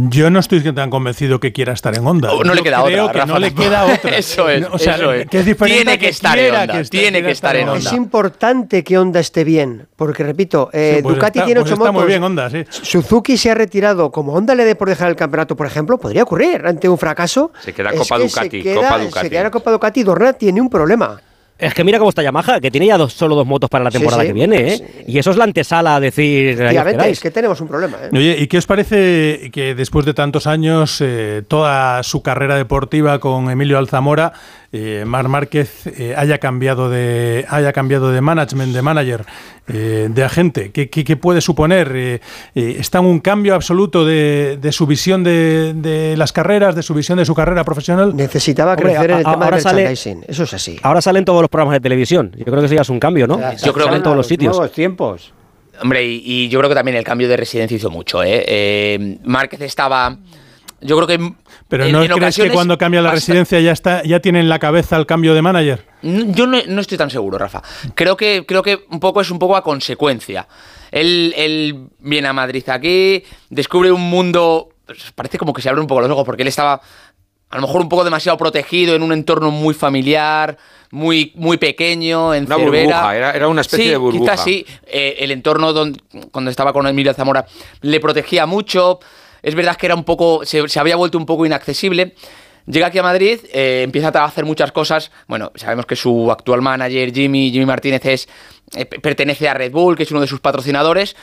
Yo 0.08 0.30
no 0.30 0.40
estoy 0.40 0.60
tan 0.72 0.88
convencido 0.90 1.38
que 1.38 1.52
quiera 1.52 1.74
estar 1.74 1.94
en 1.96 2.04
Honda. 2.06 2.32
Oh, 2.32 2.42
no 2.42 2.54
le 2.54 2.62
queda 2.62 2.82
creo 2.82 3.04
otra, 3.04 3.12
que 3.12 3.18
Rafa, 3.20 3.32
no 3.32 3.38
le 3.38 3.54
queda 3.54 3.84
otra. 3.84 4.10
Eso 4.16 4.48
es, 4.48 4.66
O 4.72 4.78
sea, 4.78 4.96
eso 4.96 5.12
es. 5.12 5.28
que 5.28 5.38
es 5.40 5.44
diferente 5.44 5.76
Tiene 5.84 5.98
que 5.98 6.08
estar 6.08 6.38
en 6.38 6.44
quiera 6.46 6.60
Honda, 6.62 6.72
que 6.74 6.80
esté- 6.80 6.90
tiene 6.98 7.10
quiera 7.18 7.26
que 7.28 7.32
estar 7.32 7.56
en 7.56 7.68
Es 7.68 7.92
importante 7.92 8.82
que 8.82 8.98
Honda 8.98 9.20
esté 9.20 9.44
bien, 9.44 9.86
porque 9.96 10.24
repito, 10.24 10.70
eh, 10.72 10.94
Sí, 10.96 11.02
pues 11.02 11.14
Ducati 11.14 11.38
está- 11.40 11.46
tiene 11.46 11.60
pues 11.60 11.72
ocho 11.72 11.74
está 11.82 11.92
motos. 11.92 12.02
muy 12.02 12.08
bien 12.10 12.22
Honda, 12.24 12.50
sí. 12.50 12.64
Suzuki 12.70 13.36
se 13.36 13.50
ha 13.50 13.54
retirado. 13.54 14.10
Como 14.10 14.32
Honda 14.32 14.54
le 14.54 14.64
dé 14.64 14.74
por 14.74 14.88
dejar 14.88 15.10
el 15.10 15.16
campeonato, 15.16 15.54
por 15.54 15.66
ejemplo, 15.66 15.98
podría 15.98 16.22
ocurrir 16.22 16.62
ante 16.66 16.88
un 16.88 16.96
fracaso. 16.98 17.52
Se 17.62 17.72
queda 17.74 17.90
Es 17.90 17.98
Copa 18.00 18.16
que 18.16 18.22
Ducati, 18.24 18.50
Se 18.58 18.62
queda, 18.62 18.74
Copa 18.76 18.98
se 18.98 19.04
Ducati. 19.04 19.30
queda 19.30 19.42
la 19.44 19.50
Copa 19.50 19.70
Ducati 19.70 20.02
Dorna 20.02 20.32
tiene 20.32 20.60
un 20.60 20.70
problema. 20.70 21.20
Es 21.60 21.74
que 21.74 21.84
mira 21.84 21.98
cómo 21.98 22.08
está 22.08 22.22
Yamaha, 22.22 22.60
que 22.60 22.70
tiene 22.70 22.86
ya 22.86 22.96
dos, 22.96 23.12
solo 23.12 23.34
dos 23.34 23.46
motos 23.46 23.68
para 23.68 23.84
la 23.84 23.90
temporada 23.90 24.22
sí. 24.22 24.28
que 24.28 24.32
viene, 24.32 24.72
¿eh? 24.72 25.04
Y 25.06 25.18
eso 25.18 25.30
es 25.30 25.36
la 25.36 25.44
antesala 25.44 25.96
a 25.96 26.00
decir. 26.00 26.48
Efectivamente, 26.48 27.10
es 27.10 27.20
que 27.20 27.30
tenemos 27.30 27.60
un 27.60 27.68
problema. 27.68 27.98
¿eh? 28.02 28.10
Oye, 28.12 28.36
¿y 28.38 28.46
qué 28.46 28.58
os 28.58 28.66
parece 28.66 29.50
que 29.52 29.74
después 29.74 30.06
de 30.06 30.14
tantos 30.14 30.46
años, 30.46 31.00
eh, 31.00 31.42
toda 31.46 32.02
su 32.02 32.22
carrera 32.22 32.56
deportiva 32.56 33.18
con 33.18 33.50
Emilio 33.50 33.78
Alzamora, 33.78 34.32
eh, 34.72 35.04
Mar 35.06 35.26
Márquez 35.28 35.86
eh, 35.86 36.14
haya 36.16 36.38
cambiado 36.38 36.88
de 36.90 37.44
haya 37.48 37.72
cambiado 37.72 38.12
de 38.12 38.20
management, 38.20 38.72
de 38.72 38.82
manager, 38.82 39.24
eh, 39.68 40.08
de 40.10 40.24
agente? 40.24 40.70
¿Qué, 40.70 40.88
qué- 40.88 41.02
qué 41.04 41.16
puede 41.16 41.40
suponer? 41.40 41.90
Eh, 41.94 42.20
eh, 42.54 42.76
¿Está 42.78 42.98
en 43.00 43.06
un 43.06 43.18
cambio 43.20 43.54
absoluto 43.56 44.04
de, 44.04 44.58
de 44.60 44.72
su 44.72 44.86
visión 44.86 45.24
de, 45.24 45.72
de 45.74 46.16
las 46.16 46.32
carreras, 46.32 46.74
de 46.76 46.82
su 46.82 46.94
visión 46.94 47.18
de 47.18 47.24
su 47.24 47.34
carrera 47.34 47.64
profesional? 47.64 48.14
Necesitaba 48.14 48.72
Hombre, 48.74 48.90
crecer 48.92 49.10
en 49.10 49.16
el 49.18 49.26
a- 49.26 49.30
tema 49.32 49.44
ahora 49.44 49.56
del 49.56 49.62
sale- 49.62 49.76
merchandising. 49.88 50.24
Eso 50.28 50.44
es 50.44 50.54
así. 50.54 50.78
Ahora 50.82 51.00
salen 51.02 51.24
todos 51.24 51.40
los 51.40 51.50
programas 51.50 51.74
de 51.74 51.80
televisión. 51.80 52.30
Yo 52.36 52.44
creo 52.44 52.60
que 52.60 52.66
eso 52.66 52.74
ya 52.76 52.82
es 52.82 52.88
un 52.90 53.00
cambio, 53.00 53.26
¿no? 53.26 53.40
Yo 53.56 53.72
creo 53.72 53.88
que 53.88 53.96
en 53.96 54.02
todos 54.02 54.16
los 54.16 54.26
sitios. 54.26 54.56
Nuevos 54.56 54.72
tiempos. 54.72 55.32
Hombre, 55.82 56.04
y, 56.06 56.22
y 56.24 56.48
yo 56.48 56.58
creo 56.60 56.68
que 56.68 56.74
también 56.74 56.96
el 56.96 57.04
cambio 57.04 57.26
de 57.26 57.36
residencia 57.38 57.74
hizo 57.74 57.90
mucho. 57.90 58.22
¿eh? 58.22 58.44
Eh, 58.46 59.18
Márquez 59.24 59.62
estaba. 59.62 60.16
Yo 60.82 60.96
creo 60.96 61.06
que. 61.08 61.32
Pero 61.70 61.84
en- 61.86 61.92
¿no 61.92 62.02
en 62.02 62.10
crees 62.12 62.36
que 62.36 62.50
cuando 62.50 62.76
cambia 62.76 63.00
la 63.00 63.12
residencia 63.12 63.58
ya 63.60 63.72
está 63.72 64.02
ya 64.02 64.20
tiene 64.20 64.40
en 64.40 64.48
la 64.50 64.58
cabeza 64.58 64.96
el 64.96 65.06
cambio 65.06 65.32
de 65.34 65.40
manager? 65.40 65.86
Yo 66.02 66.46
no, 66.46 66.58
no 66.66 66.80
estoy 66.80 66.98
tan 66.98 67.08
seguro, 67.10 67.38
Rafa. 67.38 67.62
Creo 67.94 68.16
que, 68.16 68.44
creo 68.46 68.62
que 68.62 68.84
un 68.90 69.00
poco 69.00 69.20
es 69.22 69.30
un 69.30 69.38
poco 69.38 69.56
a 69.56 69.62
consecuencia. 69.62 70.46
Él, 70.90 71.32
él 71.36 71.86
viene 72.00 72.26
a 72.28 72.32
Madrid 72.32 72.68
aquí, 72.68 73.22
descubre 73.48 73.90
un 73.92 74.02
mundo. 74.02 74.70
pues, 74.84 75.12
Parece 75.14 75.38
como 75.38 75.52
que 75.52 75.62
se 75.62 75.68
abren 75.68 75.82
un 75.82 75.86
poco 75.86 76.00
los 76.02 76.10
ojos, 76.10 76.24
porque 76.26 76.42
él 76.42 76.48
estaba 76.48 76.80
a 77.52 77.56
lo 77.56 77.62
mejor 77.62 77.80
un 77.80 77.88
poco 77.88 78.04
demasiado 78.04 78.36
protegido 78.38 78.94
en 78.94 79.02
un 79.02 79.12
entorno 79.12 79.50
muy 79.50 79.74
familiar, 79.74 80.56
muy, 80.92 81.32
muy 81.34 81.56
pequeño, 81.58 82.32
en 82.34 82.46
Una 82.46 82.56
Cervera. 82.56 82.82
burbuja, 82.84 83.16
era- 83.16 83.30
era 83.32 83.48
una 83.48 83.60
especie 83.60 83.86
Sí, 83.86 83.90
de 83.90 83.96
burbuja. 83.96 84.32
Quizás 84.32 84.44
sí. 84.44 84.64
Eh, 84.86 85.16
el 85.20 85.30
entorno 85.32 85.72
donde, 85.72 86.00
cuando 86.32 86.50
estaba 86.50 86.72
con 86.72 86.86
Emilio 86.86 87.12
Zamora 87.14 87.46
le 87.82 88.00
protegía 88.00 88.46
mucho. 88.46 88.98
Es 89.42 89.54
verdad 89.54 89.76
que 89.76 89.86
era 89.86 89.94
un 89.94 90.04
poco. 90.04 90.44
se, 90.44 90.62
había 90.78 90.96
vuelto 90.96 91.18
un 91.18 91.26
poco 91.26 91.46
inaccesible. 91.46 92.14
Llega 92.66 92.88
aquí 92.88 92.98
a 92.98 93.02
Madrid, 93.02 93.40
eh, 93.52 93.82
empieza 93.84 94.08
a 94.08 94.24
hacer 94.24 94.44
muchas 94.44 94.70
cosas. 94.70 95.10
Bueno, 95.26 95.50
sabemos 95.56 95.86
que 95.86 95.96
su 95.96 96.30
actual 96.30 96.62
manager, 96.62 97.12
Jimmy, 97.12 97.50
Jimmy 97.50 97.66
Martínez, 97.66 98.04
es, 98.04 98.28
eh, 98.76 98.84
pertenece 98.84 99.48
a 99.48 99.54
Red 99.54 99.72
Bull, 99.72 99.96
que 99.96 100.04
es 100.04 100.10
uno 100.10 100.20
de 100.20 100.26
sus 100.26 100.40
patrocinadores 100.40 101.16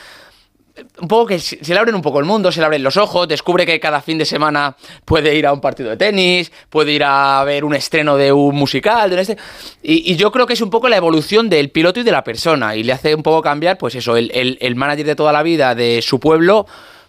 un 1.01 1.07
poco 1.07 1.25
que 1.25 1.39
se 1.39 1.57
le 1.73 1.79
abren 1.79 1.95
un 1.95 2.03
poco 2.03 2.19
el 2.19 2.25
mundo, 2.25 2.51
se 2.51 2.59
le 2.59 2.65
abren 2.67 2.83
los 2.83 2.97
ojos, 2.97 3.27
descubre 3.27 3.65
que 3.65 3.79
cada 3.79 3.99
fin 3.99 4.19
de 4.19 4.25
semana 4.25 4.75
puede 5.05 5.33
ir 5.35 5.47
a 5.47 5.53
un 5.53 5.59
partido 5.59 5.89
de 5.89 5.97
tenis, 5.97 6.51
puede 6.69 6.91
ir 6.91 7.03
a 7.03 7.43
ver 7.45 7.63
un 7.65 7.73
estreno 7.73 8.15
de 8.15 8.31
un 8.31 8.55
musical, 8.55 9.09
de 9.09 9.21
este- 9.21 9.37
y, 9.81 10.11
y 10.11 10.15
yo 10.17 10.31
creo 10.31 10.45
que 10.45 10.53
es 10.53 10.61
un 10.61 10.69
poco 10.69 10.87
la 10.87 10.97
evolución 10.97 11.49
del 11.49 11.71
piloto 11.71 11.99
y 11.99 12.03
de 12.03 12.11
la 12.11 12.23
persona, 12.23 12.75
y 12.75 12.83
le 12.83 12.93
hace 12.93 13.15
un 13.15 13.23
poco 13.23 13.41
cambiar, 13.41 13.79
pues 13.79 13.95
eso, 13.95 14.15
el, 14.17 14.29
el- 14.35 14.59
el 14.61 14.75
manager 14.75 15.05
de 15.07 15.15
toda 15.15 15.31
la 15.33 15.41
vida 15.41 15.73
de 15.73 16.01
su 16.03 16.19
pueblo 16.19 16.67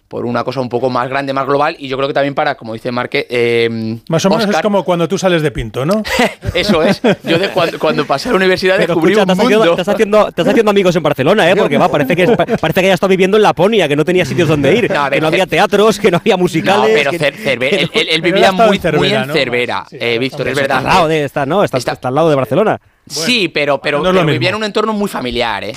por 0.09 0.25
una 0.25 0.43
cosa 0.43 0.61
un 0.61 0.71
poco 0.71 0.89
más 0.89 1.07
grande, 1.09 1.35
más 1.35 1.47
global, 1.47 1.77
y 1.79 1.87
yo 1.87 1.97
creo 1.99 2.09
que 2.09 2.15
también 2.15 2.35
para, 2.35 2.55
como 2.57 2.73
dice 2.73 2.91
Marque, 2.91 3.27
eh, 3.29 3.99
Más 4.09 4.25
o 4.25 4.31
menos 4.31 4.49
es 4.49 4.63
como 4.63 4.83
cuando 4.83 5.07
tú 5.07 5.19
sales 5.19 5.43
de 5.43 5.51
Pinto, 5.51 5.85
¿no? 5.85 6.03
eso 6.55 6.83
es, 6.83 7.03
yo 7.25 7.39
de 7.39 7.51
cuando, 7.51 7.79
cuando 7.79 8.07
pasé 8.07 8.31
a 8.31 8.33
la 8.33 8.37
universidad 8.37 8.77
Pero 8.79 8.95
descubrí 8.95 9.13
escucha, 9.13 9.25
un 9.25 9.31
estás 9.31 9.45
haciendo, 9.45 9.59
mundo. 9.67 9.73
estás, 9.83 9.95
haciendo, 9.95 10.29
estás 10.29 10.49
haciendo 10.49 10.71
amigos 10.71 10.97
en 10.97 11.03
Barcelona, 11.03 11.51
¿eh? 11.51 11.57
Porque 11.57 11.77
va, 11.77 11.89
parece 11.91 12.17
que, 12.17 12.27
parece 12.27 12.81
que 12.81 12.87
ya 12.87 12.95
está 12.95 13.07
viviendo 13.07 13.37
en 13.37 13.43
Laponia, 13.43 13.87
que 13.87 13.97
no 13.97 14.05
tenía 14.07 14.25
sitios 14.25 14.49
donde 14.49 14.75
ir, 14.75 14.91
No, 14.95 15.05
ver, 15.05 15.13
que 15.13 15.21
no 15.21 15.27
había 15.27 15.45
Cer- 15.45 15.51
teatros, 15.51 15.99
que 15.99 16.11
no 16.11 16.17
había 16.17 16.37
No, 16.37 16.43
musicales. 16.43 16.91
pero 16.95 17.11
que- 17.11 17.19
Cerve- 17.19 17.69
que 17.71 17.77
no- 17.77 17.83
él- 17.83 17.91
él 17.93 18.07
pero 18.09 18.23
vivía 18.23 18.47
él 18.49 18.53
estado 18.55 18.69
muy, 18.69 18.77
en 18.77 18.83
Cervera, 18.83 18.99
muy 18.99 19.13
en 19.23 19.27
¿no? 19.29 19.35
Cervera, 19.35 19.85
eh, 19.93 20.19
Víctor, 20.19 20.49
es 20.49 20.53
Está 20.59 20.63
verdad. 20.63 20.79
al 20.79 20.85
lado 20.85 21.09
de 21.09 21.25
esta, 21.25 21.45
¿no? 21.45 21.65
Está, 21.65 21.77
está 21.77 22.09
al 22.09 22.15
lado 22.15 22.31
de 22.31 22.35
Barcelona. 22.37 22.81
sí, 23.07 23.49
pero, 23.49 23.79
pero, 23.81 23.99
no 24.03 24.11
pero 24.11 24.25
vivía 24.25 24.49
en 24.49 24.55
un 24.55 24.65
entorno 24.65 24.95
muy 24.95 25.09
familiar, 25.09 25.65
¿eh? 25.65 25.73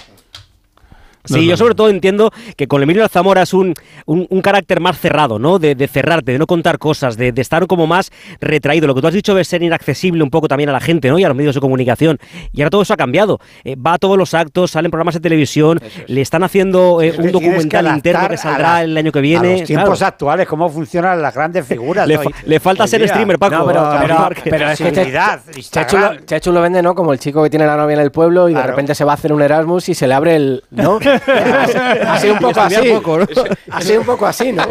Sí, 1.25 1.45
yo 1.45 1.57
sobre 1.57 1.75
todo 1.75 1.89
entiendo 1.89 2.31
que 2.55 2.67
con 2.67 2.81
Emilio 2.83 3.07
Zamora 3.07 3.43
es 3.43 3.53
un, 3.53 3.73
un, 4.05 4.25
un 4.29 4.41
carácter 4.41 4.79
más 4.79 4.99
cerrado, 4.99 5.39
¿no? 5.39 5.59
De, 5.59 5.75
de 5.75 5.87
cerrarte, 5.87 6.31
de 6.33 6.39
no 6.39 6.47
contar 6.47 6.77
cosas, 6.79 7.17
de, 7.17 7.31
de 7.31 7.41
estar 7.41 7.67
como 7.67 7.87
más 7.87 8.11
retraído. 8.39 8.87
Lo 8.87 8.95
que 8.95 9.01
tú 9.01 9.07
has 9.07 9.13
dicho 9.13 9.35
de 9.35 9.43
ser 9.43 9.61
inaccesible 9.63 10.23
un 10.23 10.29
poco 10.29 10.47
también 10.47 10.69
a 10.69 10.73
la 10.73 10.79
gente, 10.79 11.09
¿no? 11.09 11.19
Y 11.19 11.23
a 11.23 11.27
los 11.27 11.37
medios 11.37 11.55
de 11.55 11.61
comunicación. 11.61 12.17
Y 12.53 12.61
ahora 12.61 12.69
todo 12.71 12.81
eso 12.81 12.93
ha 12.93 12.97
cambiado. 12.97 13.39
Eh, 13.63 13.75
va 13.75 13.93
a 13.93 13.97
todos 13.97 14.17
los 14.17 14.33
actos, 14.33 14.71
salen 14.71 14.89
programas 14.91 15.13
de 15.15 15.19
televisión, 15.19 15.79
le 16.07 16.21
están 16.21 16.43
haciendo 16.43 17.01
eh, 17.01 17.13
un 17.17 17.25
que 17.25 17.31
documental 17.31 17.87
interno 17.87 18.27
que 18.27 18.33
a 18.35 18.37
saldrá 18.37 18.73
la- 18.73 18.83
el 18.83 18.97
año 18.97 19.11
que 19.11 19.19
A 19.19 19.21
viene. 19.21 19.59
los 19.59 19.63
tiempos 19.67 19.97
claro. 19.99 20.09
actuales, 20.13 20.47
cómo 20.47 20.69
funcionan 20.69 21.21
las 21.21 21.33
grandes 21.35 21.65
figuras. 21.65 22.07
Le, 22.07 22.17
hoy- 22.17 22.25
fa- 22.25 22.39
le 22.45 22.59
falta 22.59 22.87
ser 22.87 23.01
día. 23.01 23.09
streamer, 23.09 23.37
Paco. 23.39 23.55
No, 23.55 23.65
pero, 23.67 23.89
pero- 24.01 24.29
pero 24.43 24.69
es 24.71 24.79
que 24.79 24.91
Chechu 25.61 25.97
lo, 25.97 26.15
Chechu 26.25 26.51
lo 26.51 26.61
vende, 26.61 26.81
¿no? 26.81 26.95
Como 26.95 27.13
el 27.13 27.19
chico 27.19 27.43
que 27.43 27.49
tiene 27.49 27.65
la 27.65 27.75
novia 27.77 27.95
en 27.95 28.01
el 28.01 28.11
pueblo 28.11 28.49
y 28.49 28.53
de 28.53 28.63
repente 28.63 28.95
se 28.95 29.03
va 29.03 29.11
a 29.11 29.15
hacer 29.15 29.33
un 29.33 29.41
Erasmus 29.41 29.89
y 29.89 29.93
se 29.95 30.07
le 30.07 30.13
abre 30.13 30.35
el. 30.35 30.63
¿No? 30.71 30.99
Así 32.07 32.29
un 32.29 32.39
poco 32.39 32.61
así. 32.61 32.89
poco, 32.91 33.19
¿no? 33.19 33.25
Así 33.71 33.97
un 33.97 34.05
poco 34.05 34.25
así, 34.25 34.51
¿no? 34.51 34.63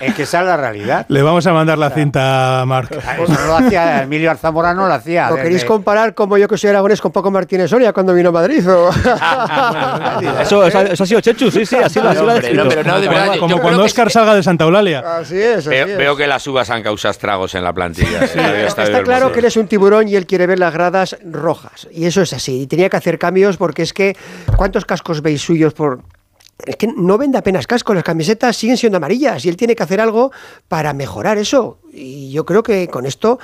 Es 0.00 0.14
que 0.14 0.22
esa 0.22 0.40
es 0.40 0.46
la 0.46 0.56
realidad. 0.56 1.06
Le 1.08 1.22
vamos 1.22 1.46
a 1.46 1.52
mandar 1.52 1.78
la 1.78 1.90
cinta 1.90 2.60
a 2.60 2.66
Marc. 2.66 2.90
Eso 2.92 3.32
no 3.32 3.46
lo 3.46 3.56
hacía 3.56 4.02
Emilio 4.02 4.30
Alzamora, 4.30 4.74
no 4.74 4.86
lo 4.86 4.94
hacía. 4.94 5.28
¿Lo 5.28 5.36
desde- 5.36 5.44
queréis 5.44 5.64
comparar 5.64 6.14
como 6.14 6.36
yo 6.38 6.48
que 6.48 6.56
soy 6.58 6.70
aragonés 6.70 7.00
con 7.00 7.12
Paco 7.12 7.30
Martínez 7.30 7.70
Soria 7.70 7.92
cuando 7.92 8.14
vino 8.14 8.28
a 8.30 8.32
Madrid? 8.32 8.68
o? 8.68 8.90
Eso, 10.40 10.64
eso, 10.66 10.80
eso 10.80 11.02
ha 11.02 11.06
sido 11.06 11.20
Chechu, 11.20 11.50
sí, 11.50 11.66
sí, 11.66 11.76
así 11.76 12.00
lo, 12.00 12.08
así 12.10 12.22
lo 12.22 12.30
ha 12.30 12.34
descrito. 12.34 12.68
como 13.38 13.54
como 13.54 13.60
cuando 13.62 13.82
Oscar 13.84 14.10
salga 14.10 14.34
de 14.34 14.42
Santa 14.42 14.64
Eulalia. 14.64 15.00
Así 15.18 15.40
es, 15.40 15.58
así 15.58 15.68
Veo, 15.70 15.86
es. 15.86 15.96
veo 15.96 16.16
que 16.16 16.26
las 16.26 16.46
uvas 16.46 16.70
han 16.70 16.82
causado 16.82 17.12
estragos 17.12 17.54
en 17.54 17.62
la 17.64 17.72
plantilla. 17.72 18.26
Sí, 18.26 18.38
Está 18.38 19.02
claro 19.02 19.32
que 19.32 19.38
él 19.40 19.44
es 19.46 19.56
un 19.56 19.66
tiburón 19.66 20.08
y 20.08 20.16
él 20.16 20.26
quiere 20.26 20.46
ver 20.46 20.58
las 20.58 20.72
gradas 20.72 21.16
rojas. 21.24 21.88
Y 21.92 22.06
eso 22.06 22.22
es 22.22 22.32
así. 22.32 22.62
Y 22.62 22.66
tenía 22.66 22.88
que 22.88 22.96
hacer 22.96 23.18
cambios 23.18 23.56
porque 23.56 23.82
es 23.82 23.92
que, 23.92 24.16
¿cuántos 24.56 24.84
cascos 24.84 25.22
veis 25.22 25.42
suyos 25.42 25.74
por.? 25.74 26.02
Es 26.64 26.76
que 26.76 26.86
no 26.86 27.18
vende 27.18 27.36
apenas 27.36 27.66
cascos, 27.66 27.94
las 27.94 28.04
camisetas 28.04 28.56
siguen 28.56 28.76
siendo 28.76 28.96
amarillas 28.96 29.44
y 29.44 29.48
él 29.48 29.56
tiene 29.56 29.74
que 29.74 29.82
hacer 29.82 30.00
algo 30.00 30.30
para 30.68 30.92
mejorar 30.92 31.36
eso. 31.36 31.78
Y 31.92 32.30
yo 32.30 32.44
creo 32.44 32.62
que 32.62 32.88
con 32.88 33.06
esto. 33.06 33.38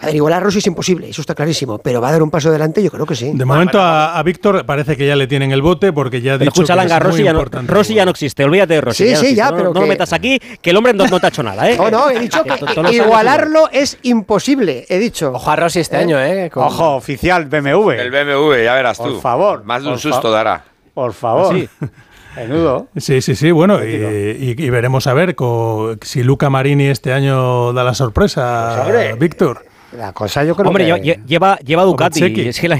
A 0.00 0.06
ver, 0.06 0.14
igual 0.14 0.32
a 0.32 0.38
Rossi 0.38 0.58
es 0.58 0.66
imposible, 0.68 1.08
eso 1.10 1.20
está 1.20 1.34
clarísimo, 1.34 1.78
pero 1.78 2.00
va 2.00 2.10
a 2.10 2.12
dar 2.12 2.22
un 2.22 2.30
paso 2.30 2.50
adelante, 2.50 2.80
yo 2.84 2.90
creo 2.90 3.04
que 3.04 3.16
sí. 3.16 3.32
De 3.34 3.44
momento 3.44 3.80
a, 3.80 4.16
a 4.16 4.22
Víctor 4.22 4.64
parece 4.64 4.96
que 4.96 5.04
ya 5.04 5.16
le 5.16 5.26
tienen 5.26 5.50
el 5.50 5.60
bote 5.60 5.92
porque 5.92 6.20
ya 6.20 6.34
ha 6.34 6.38
Pero 6.38 6.50
dicho 6.52 6.62
escucha, 6.62 6.74
que 6.74 6.76
Langa, 6.88 6.96
es 6.98 7.02
muy 7.02 7.10
Rossi 7.10 7.24
ya, 7.24 7.32
no, 7.32 7.38
importante. 7.40 7.72
Rossi 7.72 7.94
ya 7.94 8.04
no 8.04 8.12
existe, 8.12 8.44
olvídate 8.44 8.74
de 8.74 8.80
Rossi. 8.80 9.04
Sí, 9.06 9.10
no 9.12 9.16
sí, 9.18 9.26
existe, 9.26 9.36
ya, 9.36 9.50
no, 9.50 9.56
pero 9.56 9.74
no 9.74 9.80
lo 9.80 9.86
metas 9.88 10.12
aquí, 10.12 10.38
que 10.62 10.70
el 10.70 10.76
hombre 10.76 10.92
no, 10.92 11.04
no 11.08 11.18
te 11.18 11.26
ha 11.26 11.28
hecho 11.30 11.42
nada, 11.42 11.68
¿eh? 11.68 11.76
No, 11.76 11.90
no, 11.90 12.10
he 12.10 12.20
dicho 12.20 12.44
que 12.44 12.92
igualarlo 12.96 13.68
es 13.72 13.98
imposible, 14.02 14.86
he 14.88 14.98
dicho. 15.00 15.32
Ojo 15.32 15.50
a 15.50 15.56
Rossi 15.56 15.80
este 15.80 15.96
¿Eh? 15.96 16.00
año, 16.00 16.20
¿eh? 16.22 16.48
Con- 16.52 16.62
Ojo, 16.62 16.94
oficial 16.94 17.46
BMW. 17.46 17.90
El 17.90 18.10
BMW, 18.12 18.62
ya 18.64 18.74
verás 18.74 18.98
tú. 18.98 19.02
Por 19.14 19.20
favor. 19.20 19.64
Más 19.64 19.82
de 19.82 19.88
un 19.90 19.98
susto 19.98 20.22
fa- 20.22 20.30
dará. 20.30 20.64
Por 20.94 21.12
favor. 21.12 21.56
¿Ah, 21.56 21.58
sí? 21.58 21.68
Menudo. 22.36 22.86
Sí, 22.96 23.20
sí, 23.20 23.34
sí, 23.34 23.50
bueno, 23.50 23.84
y, 23.84 23.88
y- 23.96 24.54
y 24.56 24.70
veremos 24.70 25.08
a 25.08 25.14
ver 25.14 25.34
co- 25.34 25.96
si 26.02 26.22
Luca 26.22 26.48
Marini 26.50 26.84
este 26.86 27.12
año 27.12 27.72
da 27.72 27.82
la 27.82 27.94
sorpresa, 27.94 28.74
Pues, 28.76 28.86
hombre, 28.86 29.14
Víctor. 29.14 29.64
La 29.96 30.12
cosa 30.12 30.44
yo 30.44 30.54
creo 30.54 30.68
Hombre, 30.68 30.84
que... 30.84 30.92
lle- 30.92 31.24
lleva, 31.26 31.56
lleva 31.60 31.82
Ducati. 31.84 32.20
Bezzecchi. 32.20 32.48
Es 32.48 32.60
que 32.60 32.68
la- 32.68 32.78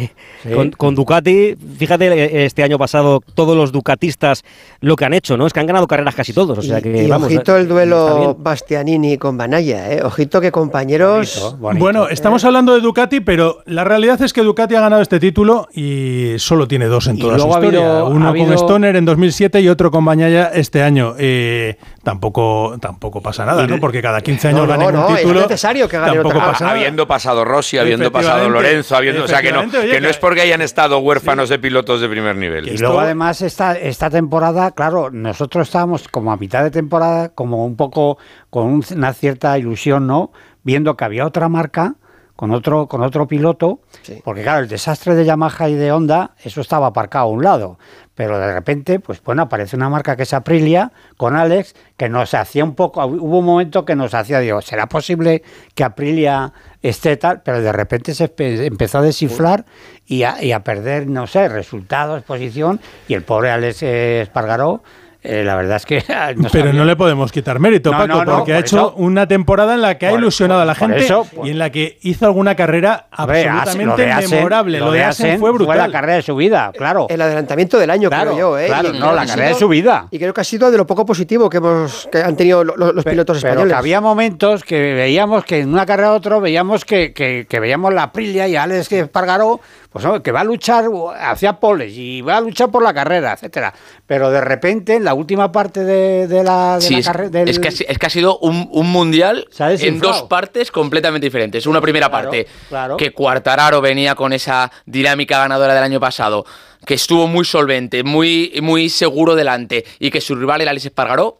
con, 0.54 0.70
con 0.72 0.94
Ducati, 0.94 1.56
fíjate, 1.78 2.06
eh, 2.06 2.44
este 2.44 2.62
año 2.62 2.76
pasado 2.78 3.20
todos 3.34 3.56
los 3.56 3.72
ducatistas 3.72 4.44
lo 4.80 4.94
que 4.94 5.04
han 5.06 5.14
hecho, 5.14 5.36
¿no? 5.38 5.46
Es 5.46 5.52
que 5.54 5.60
han 5.60 5.66
ganado 5.66 5.86
carreras 5.86 6.14
casi 6.14 6.32
todos. 6.34 6.58
O 6.58 6.62
sea 6.62 6.80
que, 6.82 7.04
y 7.04 7.08
vamos, 7.08 7.26
ojito 7.28 7.52
eh, 7.56 7.60
el 7.60 7.62
está 7.62 7.74
duelo. 7.74 8.36
Bastianini 8.38 9.16
con 9.16 9.38
Banaya, 9.38 9.90
¿eh? 9.92 10.02
Ojito 10.02 10.40
que 10.40 10.52
compañeros... 10.52 11.56
Bueno, 11.60 12.08
estamos 12.08 12.44
hablando 12.44 12.74
de 12.74 12.80
Ducati, 12.80 13.20
pero 13.20 13.62
la 13.66 13.84
realidad 13.84 14.20
es 14.22 14.32
que 14.32 14.42
Ducati 14.42 14.74
ha 14.74 14.80
ganado 14.80 15.00
este 15.02 15.18
título 15.18 15.68
y 15.74 16.34
solo 16.38 16.68
tiene 16.68 16.86
dos 16.86 17.06
en 17.06 17.16
Y 17.16 17.20
toda 17.20 17.38
su 17.38 17.46
ha 17.46 17.48
historia. 17.48 17.80
habido- 17.80 18.08
Uno 18.08 18.28
ha 18.28 18.34
con 18.34 18.52
Stoner 18.52 18.96
en 18.96 19.04
2007 19.04 19.60
y 19.60 19.68
otro 19.68 19.90
con 19.90 20.04
Bañaya 20.04 20.50
este 20.54 20.82
año. 20.82 21.14
Eh, 21.18 21.76
tampoco, 22.02 22.76
tampoco 22.80 23.20
pasa 23.22 23.44
nada, 23.44 23.66
¿no? 23.66 23.78
Porque 23.80 24.02
cada 24.02 24.20
15 24.20 24.48
años 24.48 24.60
No, 24.62 24.66
ganen 24.66 24.92
no, 24.94 25.00
un 25.00 25.08
no, 25.10 25.16
es 25.16 25.22
título. 25.22 25.40
necesario 25.40 25.88
que 25.88 25.96
gane 25.98 26.12
tampoco 26.14 26.36
otra. 26.38 26.52
pasa 26.52 26.64
nada. 26.66 26.76
Habiendo 26.76 26.97
pasado 27.06 27.44
Rossi, 27.44 27.78
habiendo 27.78 28.10
pasado 28.10 28.48
Lorenzo, 28.50 28.96
habiendo, 28.96 29.24
o 29.24 29.28
sea 29.28 29.40
que 29.42 29.52
no, 29.52 29.60
oye, 29.60 29.90
que 29.92 30.00
no 30.00 30.08
es 30.08 30.16
porque 30.18 30.40
hayan 30.40 30.62
estado 30.62 30.98
huérfanos 30.98 31.48
de 31.48 31.58
pilotos 31.58 32.00
de 32.00 32.08
primer 32.08 32.36
nivel. 32.36 32.68
Y 32.68 32.76
luego 32.78 33.00
además 33.04 33.42
esta, 33.42 33.74
esta 33.78 34.10
temporada, 34.10 34.70
claro, 34.72 35.10
nosotros 35.10 35.68
estábamos 35.68 36.08
como 36.08 36.32
a 36.32 36.36
mitad 36.36 36.62
de 36.64 36.70
temporada, 36.70 37.28
como 37.30 37.64
un 37.64 37.76
poco 37.76 38.18
con 38.50 38.64
un- 38.66 38.84
una 38.96 39.12
cierta 39.12 39.56
ilusión, 39.58 40.06
¿no? 40.06 40.32
Viendo 40.62 40.96
que 40.96 41.04
había 41.04 41.26
otra 41.26 41.48
marca 41.48 41.94
con 42.36 42.52
otro, 42.52 42.86
con 42.86 43.02
otro 43.02 43.26
piloto, 43.26 43.80
porque 44.22 44.42
claro, 44.42 44.60
el 44.62 44.68
desastre 44.68 45.14
de 45.16 45.24
Yamaha 45.24 45.68
y 45.68 45.74
de 45.74 45.90
Honda, 45.90 46.32
eso 46.44 46.60
estaba 46.60 46.86
aparcado 46.86 47.24
a 47.24 47.28
un 47.30 47.42
lado. 47.42 47.78
Pero 48.18 48.36
de 48.40 48.52
repente, 48.52 48.98
pues 48.98 49.22
bueno, 49.22 49.42
aparece 49.42 49.76
una 49.76 49.88
marca 49.88 50.16
que 50.16 50.24
es 50.24 50.34
Aprilia, 50.34 50.90
con 51.16 51.36
Alex, 51.36 51.76
que 51.96 52.08
nos 52.08 52.34
hacía 52.34 52.64
un 52.64 52.74
poco, 52.74 53.06
hubo 53.06 53.38
un 53.38 53.44
momento 53.44 53.84
que 53.84 53.94
nos 53.94 54.12
hacía, 54.12 54.40
digo, 54.40 54.60
¿será 54.60 54.88
posible 54.88 55.44
que 55.76 55.84
Aprilia 55.84 56.52
esté 56.82 57.16
tal? 57.16 57.42
Pero 57.44 57.60
de 57.60 57.70
repente 57.70 58.14
se 58.14 58.24
empe- 58.34 58.66
empezó 58.66 58.98
a 58.98 59.02
desinflar 59.02 59.66
y 60.04 60.24
a, 60.24 60.42
y 60.42 60.50
a 60.50 60.64
perder, 60.64 61.06
no 61.06 61.28
sé, 61.28 61.48
resultados, 61.48 62.24
posición, 62.24 62.80
y 63.06 63.14
el 63.14 63.22
pobre 63.22 63.52
Alex 63.52 63.84
Espargaró, 63.84 64.82
eh, 65.22 65.42
la 65.44 65.56
verdad 65.56 65.76
es 65.76 65.86
que... 65.86 66.02
no 66.36 66.48
Pero 66.52 66.72
no 66.72 66.84
le 66.84 66.94
podemos 66.96 67.32
quitar 67.32 67.58
mérito, 67.58 67.90
No, 67.90 67.98
Paco, 67.98 68.08
no, 68.08 68.24
no, 68.24 68.36
porque 68.38 68.54
ha 68.54 68.58
hecho 68.60 68.76
eso- 68.76 68.94
una 68.96 69.26
temporada 69.26 69.74
en 69.74 69.82
la 69.82 69.98
que 69.98 70.06
ha 70.06 70.10
por- 70.10 70.20
ilusionado 70.20 70.60
a 70.60 70.64
la 70.64 70.74
gente 70.74 70.98
eso, 70.98 71.24
por- 71.34 71.46
y 71.46 71.50
en 71.50 71.58
la 71.58 71.70
que 71.70 71.98
hizo 72.02 72.26
alguna 72.26 72.54
carrera 72.54 73.06
absolutamente 73.10 73.84
lo 73.84 73.96
de 73.96 74.10
Asen- 74.12 74.30
memorable. 74.30 74.78
Lo 74.78 74.92
de 74.92 75.04
Asen 75.04 75.38
fue 75.40 75.52
brutal. 75.52 75.78
la 75.78 75.90
carrera 75.90 76.14
de 76.14 76.22
su 76.22 76.36
vida, 76.36 76.70
claro. 76.76 77.06
El 77.10 77.20
adelantamiento 77.20 77.78
del 77.78 77.90
año, 77.90 78.08
Claro, 78.08 78.32
creo 78.32 78.50
yo, 78.52 78.58
¿eh? 78.58 78.66
claro, 78.66 78.94
Y 78.94 78.98
no, 78.98 79.12
la 79.12 79.26
carrera 79.26 79.48
de 79.48 79.54
su 79.54 79.68
vida. 79.68 80.06
Y 80.10 80.18
creo 80.18 80.32
que 80.32 80.40
ha 80.40 80.44
sido 80.44 80.70
de 80.70 80.76
lo 80.78 80.86
poco 80.86 81.04
positivo 81.04 81.50
que, 81.50 81.56
hemos, 81.58 82.08
que 82.12 82.18
han 82.22 82.36
tenido 82.36 82.62
lo- 82.64 82.76
lo- 82.76 82.92
los 82.92 83.04
pilotos 83.04 83.38
Pero 83.40 83.48
españoles. 83.52 83.72
que 83.72 83.78
había 83.78 84.00
momentos 84.00 84.62
que 84.64 84.94
veíamos 84.94 85.44
que 85.44 85.60
en 85.60 85.72
una 85.72 85.84
carrera 85.84 86.08
a 86.08 86.12
otro 86.12 86.40
veíamos 86.40 86.84
que, 86.84 87.12
que, 87.12 87.46
que 87.48 87.60
veíamos 87.60 87.92
la 87.92 88.04
Aprilia 88.04 88.46
y 88.48 88.56
Alex 88.56 88.92
Espargaró, 88.92 89.60
pues 89.90 90.04
hombre, 90.04 90.22
que 90.22 90.32
va 90.32 90.40
a 90.40 90.44
luchar 90.44 90.84
hacia 91.18 91.54
poles 91.54 91.92
y 91.96 92.20
va 92.20 92.36
a 92.36 92.40
luchar 92.40 92.70
por 92.70 92.82
la 92.82 92.92
carrera, 92.92 93.32
etcétera. 93.32 93.72
Pero 94.06 94.30
de 94.30 94.40
repente 94.40 94.94
en 94.96 95.04
la 95.04 95.14
última 95.14 95.50
parte 95.50 95.82
de, 95.84 96.26
de 96.26 96.44
la, 96.44 96.74
de 96.76 96.80
Sí, 96.82 96.92
la 96.94 96.98
es, 97.00 97.06
carrera 97.06 97.42
es 97.42 97.58
que, 97.58 97.68
ha, 97.68 97.70
si- 97.70 97.86
es 97.88 97.98
que 97.98 98.06
ha 98.06 98.10
sido 98.10 98.38
un, 98.40 98.68
un 98.70 98.90
mundial 98.92 99.48
en 99.58 99.98
dos 99.98 100.22
partes 100.24 100.70
completamente 100.70 101.26
diferentes. 101.26 101.66
Una 101.66 101.80
primera 101.80 102.08
Claro, 102.08 102.24
parte 102.30 102.46
claro. 102.68 102.96
que 102.96 103.12
Cuartararo 103.12 103.80
venía 103.80 104.14
con 104.14 104.32
esa 104.32 104.70
dinámica 104.86 105.38
ganadora 105.38 105.74
del 105.74 105.84
año 105.84 106.00
pasado, 106.00 106.44
que 106.84 106.94
estuvo 106.94 107.26
muy 107.26 107.44
solvente, 107.44 108.04
muy, 108.04 108.58
muy 108.62 108.88
seguro 108.90 109.34
delante 109.34 109.84
y 109.98 110.10
que 110.10 110.20
su 110.20 110.34
rival 110.36 110.60
era 110.60 110.70
Alex 110.70 110.86
Espargaró. 110.86 111.38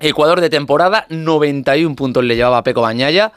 Ecuador 0.00 0.40
de 0.40 0.48
temporada, 0.50 1.06
91 1.08 1.96
puntos 1.96 2.22
le 2.22 2.36
llevaba 2.36 2.58
a 2.58 2.62
Peco 2.62 2.82
Bañaya. 2.82 3.32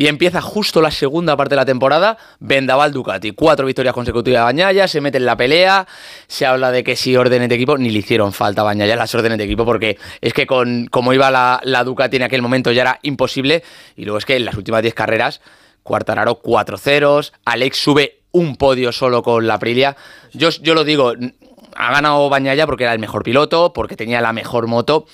Y 0.00 0.06
empieza 0.06 0.40
justo 0.40 0.80
la 0.80 0.90
segunda 0.90 1.36
parte 1.36 1.50
de 1.50 1.56
la 1.56 1.66
temporada, 1.66 2.16
Vendaval 2.38 2.90
Ducati. 2.90 3.32
Cuatro 3.32 3.66
victorias 3.66 3.94
consecutivas 3.94 4.40
a 4.40 4.44
Bañaya, 4.44 4.88
se 4.88 5.02
mete 5.02 5.18
en 5.18 5.26
la 5.26 5.36
pelea, 5.36 5.86
se 6.26 6.46
habla 6.46 6.70
de 6.70 6.82
que 6.82 6.96
si 6.96 7.14
órdenes 7.18 7.50
de 7.50 7.56
equipo, 7.56 7.76
ni 7.76 7.90
le 7.90 7.98
hicieron 7.98 8.32
falta 8.32 8.62
a 8.62 8.64
Bañaya 8.64 8.96
las 8.96 9.14
órdenes 9.14 9.36
de 9.36 9.44
equipo, 9.44 9.66
porque 9.66 9.98
es 10.22 10.32
que 10.32 10.46
con 10.46 10.86
como 10.86 11.12
iba 11.12 11.30
la, 11.30 11.60
la 11.64 11.84
Ducati 11.84 12.16
en 12.16 12.22
aquel 12.22 12.40
momento 12.40 12.72
ya 12.72 12.80
era 12.80 12.98
imposible. 13.02 13.62
Y 13.94 14.06
luego 14.06 14.16
es 14.16 14.24
que 14.24 14.36
en 14.36 14.46
las 14.46 14.54
últimas 14.54 14.80
10 14.80 14.94
carreras, 14.94 15.42
Cuartararo 15.82 16.36
4 16.36 16.78
ceros, 16.78 17.34
Alex 17.44 17.76
sube 17.76 18.20
un 18.32 18.56
podio 18.56 18.92
solo 18.92 19.22
con 19.22 19.46
la 19.46 19.56
Aprilia. 19.56 19.98
Yo, 20.32 20.48
yo 20.48 20.72
lo 20.72 20.84
digo, 20.84 21.12
ha 21.76 21.92
ganado 21.92 22.30
Bañaya 22.30 22.64
porque 22.64 22.84
era 22.84 22.94
el 22.94 23.00
mejor 23.00 23.22
piloto, 23.22 23.74
porque 23.74 23.96
tenía 23.96 24.22
la 24.22 24.32
mejor 24.32 24.66
moto, 24.66 25.04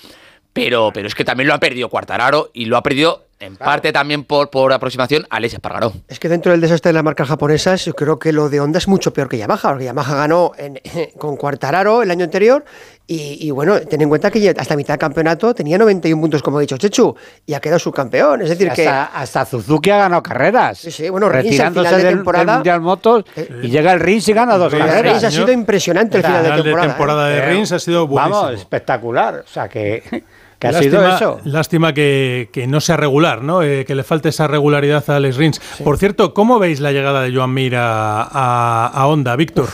pero, 0.53 0.93
pero 0.95 1.09
es 1.09 1.17
que 1.17 1.25
también 1.25 1.49
lo 1.49 1.55
ha 1.55 1.59
perdido 1.59 1.89
Cuartararo 1.89 2.53
y 2.55 2.67
lo 2.67 2.77
ha 2.77 2.85
perdido 2.85 3.26
en 3.39 3.57
parte 3.57 3.93
también 3.93 4.25
por, 4.25 4.49
por 4.51 4.73
aproximación 4.73 5.27
Alex 5.29 5.55
Espargaró. 5.55 5.93
Es 6.09 6.19
que 6.19 6.29
dentro 6.29 6.53
del 6.53 6.61
desastre 6.61 6.89
de 6.91 6.95
las 6.95 7.05
marcas 7.05 7.29
japonesas, 7.29 7.85
yo 7.85 7.93
creo 7.95 8.19
que 8.19 8.33
lo 8.33 8.49
de 8.49 8.61
Honda 8.61 8.79
es 8.79 8.89
mucho 8.89 9.13
peor 9.13 9.29
que 9.29 9.37
Yamaha, 9.37 9.71
porque 9.71 9.85
Yamaha 9.85 10.15
ganó 10.17 10.53
en- 10.57 10.81
con 11.19 11.37
Cuartararo 11.37 12.03
el 12.03 12.11
año 12.11 12.25
anterior 12.25 12.65
y, 13.07 13.47
y 13.47 13.51
bueno, 13.51 13.79
ten 13.81 14.01
en 14.01 14.09
cuenta 14.09 14.31
que 14.31 14.51
hasta 14.57 14.75
mitad 14.75 14.95
del 14.95 14.99
campeonato 14.99 15.55
tenía 15.55 15.79
91 15.79 16.21
puntos, 16.21 16.43
como 16.43 16.59
ha 16.59 16.61
dicho 16.63 16.77
Chechu, 16.77 17.15
y 17.45 17.55
ha 17.55 17.61
quedado 17.61 17.79
subcampeón. 17.79 18.43
Es 18.43 18.49
decir, 18.49 18.71
que... 18.73 18.89
hasta, 18.89 19.21
hasta 19.21 19.45
Suzuki 19.45 19.91
ha 19.91 19.99
ganado 19.99 20.23
carreras. 20.23 20.79
Sí, 20.79 20.91
sí, 20.91 21.09
bueno, 21.11 21.29
Rins 21.29 21.37
al 21.39 21.45
retirándose 21.45 21.87
final 21.89 21.93
de 21.93 21.97
del, 21.99 22.07
del 22.07 22.15
temporada- 22.19 22.55
Mundial 22.55 22.81
Motos 22.81 23.25
y 23.63 23.69
llega 23.69 23.93
el 23.93 24.01
Rins 24.01 24.29
y 24.29 24.33
gana 24.33 24.57
dos 24.57 24.75
carreras. 24.75 25.03
Rins 25.03 25.25
ha 25.25 25.31
sido 25.31 25.53
impresionante 25.53 26.17
el 26.17 26.25
final 26.25 26.43
de 26.43 26.63
temporada. 26.63 26.89
temporada 26.89 27.29
de 27.29 27.39
¿eh? 27.39 27.47
Rins 27.51 27.71
ha 27.73 27.79
sido 27.79 28.07
buenísimo. 28.07 28.43
Vamos, 28.43 28.59
espectacular. 28.59 29.45
O 29.47 29.49
sea, 29.49 29.69
que, 29.69 30.25
que 30.59 30.69
ha 30.69 30.73
lástima, 30.73 30.91
sido 30.91 31.17
eso. 31.17 31.41
Lástima 31.45 31.93
que, 31.93 32.49
que 32.53 32.67
no 32.67 32.81
sea 32.81 32.97
regular, 32.97 33.43
¿no? 33.43 33.63
Eh, 33.63 33.85
que 33.85 33.95
le 33.95 34.03
falte 34.03 34.31
esa 34.31 34.47
regularidad 34.47 35.05
a 35.09 35.17
Alex 35.17 35.37
Rins. 35.37 35.61
Por 35.85 35.99
cierto, 35.99 36.33
¿cómo 36.35 36.59
veis 36.59 36.81
la 36.81 36.93
llegada 36.93 37.23
de 37.23 37.35
Joan 37.35 37.53
Mir 37.53 37.77
a, 37.77 38.23
a, 38.23 38.87
a 38.87 39.07
Honda, 39.07 39.37
Víctor? 39.37 39.69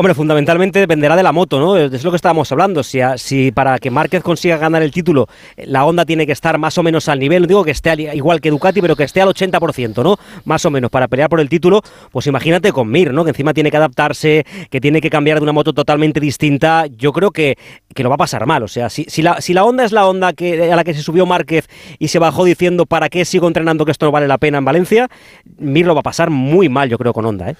Hombre, 0.00 0.14
fundamentalmente 0.14 0.78
dependerá 0.78 1.16
de 1.16 1.24
la 1.24 1.32
moto, 1.32 1.58
¿no? 1.58 1.76
Es 1.76 2.04
lo 2.04 2.10
que 2.12 2.16
estábamos 2.16 2.52
hablando. 2.52 2.84
Si, 2.84 3.00
a- 3.00 3.18
si 3.18 3.50
para 3.50 3.80
que 3.80 3.90
Márquez 3.90 4.22
consiga 4.22 4.56
ganar 4.56 4.80
el 4.84 4.92
título, 4.92 5.26
la 5.56 5.84
Honda 5.84 6.06
tiene 6.06 6.24
que 6.24 6.30
estar 6.30 6.56
más 6.56 6.78
o 6.78 6.84
menos 6.84 7.08
al 7.08 7.18
nivel, 7.18 7.48
digo 7.48 7.64
que 7.64 7.72
esté 7.72 7.90
al- 7.90 7.98
igual 8.14 8.40
que 8.40 8.50
Ducati, 8.50 8.80
pero 8.80 8.94
que 8.94 9.02
esté 9.02 9.20
al 9.22 9.26
80%, 9.30 10.04
¿no? 10.04 10.16
Más 10.44 10.64
o 10.64 10.70
menos, 10.70 10.88
para 10.92 11.08
pelear 11.08 11.28
por 11.28 11.40
el 11.40 11.48
título, 11.48 11.82
pues 12.12 12.28
imagínate 12.28 12.70
con 12.70 12.88
Mir, 12.88 13.12
¿no? 13.12 13.24
Que 13.24 13.30
encima 13.30 13.52
tiene 13.52 13.72
que 13.72 13.76
adaptarse, 13.76 14.46
que 14.70 14.80
tiene 14.80 15.00
que 15.00 15.10
cambiar 15.10 15.38
de 15.38 15.42
una 15.42 15.52
moto 15.52 15.72
totalmente 15.72 16.20
distinta. 16.20 16.86
Yo 16.96 17.12
creo 17.12 17.32
que, 17.32 17.58
que 17.92 18.04
lo 18.04 18.08
va 18.08 18.14
a 18.14 18.18
pasar 18.18 18.46
mal. 18.46 18.62
O 18.62 18.68
sea, 18.68 18.90
si, 18.90 19.04
si, 19.08 19.22
la, 19.22 19.40
si 19.40 19.52
la 19.52 19.64
Honda 19.64 19.82
es 19.84 19.90
la 19.90 20.06
Honda 20.06 20.32
que, 20.32 20.70
a 20.72 20.76
la 20.76 20.84
que 20.84 20.94
se 20.94 21.02
subió 21.02 21.26
Márquez 21.26 21.68
y 21.98 22.06
se 22.06 22.20
bajó 22.20 22.44
diciendo 22.44 22.86
¿para 22.86 23.08
qué 23.08 23.24
sigo 23.24 23.48
entrenando 23.48 23.84
que 23.84 23.90
esto 23.90 24.06
no 24.06 24.12
vale 24.12 24.28
la 24.28 24.38
pena 24.38 24.58
en 24.58 24.64
Valencia? 24.64 25.08
Mir 25.58 25.86
lo 25.86 25.94
va 25.96 26.00
a 26.00 26.04
pasar 26.04 26.30
muy 26.30 26.68
mal, 26.68 26.88
yo 26.88 26.98
creo, 26.98 27.12
con 27.12 27.26
Honda, 27.26 27.50
¿eh? 27.50 27.56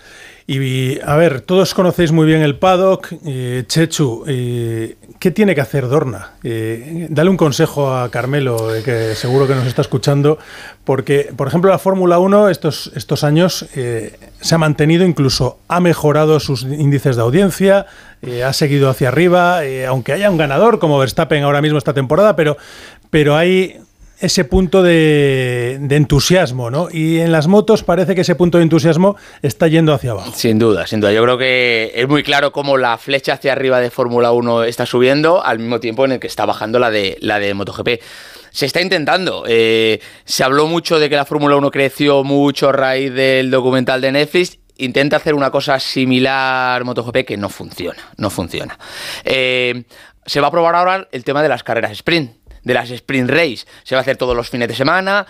Y 0.50 0.98
a 1.00 1.14
ver, 1.16 1.42
todos 1.42 1.74
conocéis 1.74 2.10
muy 2.10 2.27
bien 2.28 2.42
el 2.42 2.56
paddock. 2.56 3.12
eh, 3.24 3.64
Chechu, 3.66 4.24
eh, 4.26 4.96
¿qué 5.18 5.30
tiene 5.30 5.54
que 5.54 5.60
hacer 5.60 5.88
Dorna? 5.88 6.34
Eh, 6.44 7.06
dale 7.10 7.30
un 7.30 7.36
consejo 7.36 7.92
a 7.92 8.10
Carmelo, 8.10 8.68
que 8.84 9.14
seguro 9.14 9.46
que 9.46 9.54
nos 9.54 9.66
está 9.66 9.82
escuchando, 9.82 10.38
porque, 10.84 11.32
por 11.36 11.48
ejemplo, 11.48 11.70
la 11.70 11.78
Fórmula 11.78 12.18
1 12.18 12.50
estos, 12.50 12.92
estos 12.94 13.24
años 13.24 13.66
se 13.72 14.54
ha 14.54 14.58
mantenido, 14.58 15.04
incluso 15.04 15.58
ha 15.68 15.80
mejorado 15.80 16.38
sus 16.38 16.62
índices 16.62 17.16
de 17.16 17.22
audiencia, 17.22 17.86
ha 18.44 18.52
seguido 18.52 18.90
hacia 18.90 19.08
arriba, 19.08 19.60
aunque 19.88 20.12
haya 20.12 20.30
un 20.30 20.36
ganador 20.36 20.78
como 20.78 20.98
Verstappen 20.98 21.42
ahora 21.42 21.62
mismo 21.62 21.78
esta 21.78 21.94
temporada, 21.94 22.36
pero, 22.36 22.56
pero 23.10 23.36
hay 23.36 23.80
ese 24.20 24.44
punto 24.44 24.82
de, 24.82 25.74
entusiasmo, 25.90 26.70
¿no? 26.70 26.88
Y 26.90 27.18
en 27.18 27.30
las 27.30 27.46
motos 27.46 27.84
parece 27.84 28.14
que 28.14 28.22
ese 28.22 28.34
punto 28.34 28.58
de 28.58 28.64
entusiasmo 28.64 29.16
está 29.42 29.68
yendo 29.68 29.92
hacia 29.94 30.10
abajo. 30.10 30.32
Sin 30.34 30.58
duda, 30.58 30.86
sin 30.86 31.00
duda. 31.00 31.12
Yo 31.12 31.22
creo 31.22 31.38
que 31.38 31.92
es 31.94 32.08
muy 32.08 32.22
claro 32.22 32.52
cómo 32.52 32.76
la 32.76 32.98
flecha 32.98 33.34
hacia 33.34 33.52
arriba 33.52 33.80
de 33.80 33.90
Fórmula 33.90 34.32
1 34.32 34.64
está 34.64 34.86
subiendo 34.86 35.44
al 35.44 35.58
mismo 35.58 35.78
tiempo 35.80 36.04
en 36.04 36.12
el 36.12 36.20
que 36.20 36.26
está 36.26 36.46
bajando 36.46 36.78
la 36.78 36.90
de, 36.90 37.16
la 37.20 37.38
de 37.38 37.54
MotoGP. 37.54 38.02
Se 38.50 38.66
está 38.66 38.80
intentando. 38.80 39.44
eh, 39.46 40.00
se 40.24 40.42
habló 40.42 40.66
mucho 40.66 40.98
de 40.98 41.08
que 41.08 41.16
la 41.16 41.24
Fórmula 41.24 41.56
1 41.56 41.70
creció 41.70 42.24
mucho 42.24 42.70
a 42.70 42.72
raíz 42.72 43.12
del 43.12 43.50
documental 43.50 44.00
de 44.00 44.12
Netflix. 44.12 44.58
Intenta 44.78 45.16
hacer 45.16 45.34
una 45.34 45.50
cosa 45.50 45.78
similar 45.78 46.82
MotoGP 46.84 47.24
que 47.24 47.36
no 47.36 47.48
funciona. 47.48 48.02
No 48.16 48.30
funciona. 48.30 48.78
Eh, 49.24 49.84
se 50.28 50.40
va 50.40 50.48
a 50.48 50.50
probar 50.50 50.74
ahora 50.74 51.08
el 51.10 51.24
tema 51.24 51.42
de 51.42 51.48
las 51.48 51.62
carreras 51.62 51.92
sprint, 51.92 52.32
de 52.68 52.74
las 52.74 52.90
sprint 52.90 53.30
race. 53.30 53.66
Se 53.82 53.94
va 53.94 54.00
a 54.00 54.02
hacer 54.02 54.16
todos 54.16 54.36
los 54.36 54.50
fines 54.50 54.68
de 54.68 54.74
semana. 54.74 55.26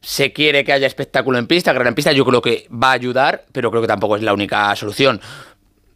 Se 0.00 0.32
quiere 0.32 0.64
que 0.64 0.72
haya 0.72 0.86
espectáculo 0.86 1.38
en 1.38 1.46
pista, 1.46 1.72
carrera 1.72 1.90
en 1.90 1.94
pista, 1.94 2.12
yo 2.12 2.24
creo 2.24 2.40
que 2.40 2.66
va 2.70 2.90
a 2.90 2.92
ayudar, 2.92 3.44
pero 3.52 3.70
creo 3.70 3.82
que 3.82 3.88
tampoco 3.88 4.16
es 4.16 4.22
la 4.22 4.32
única 4.32 4.74
solución. 4.74 5.20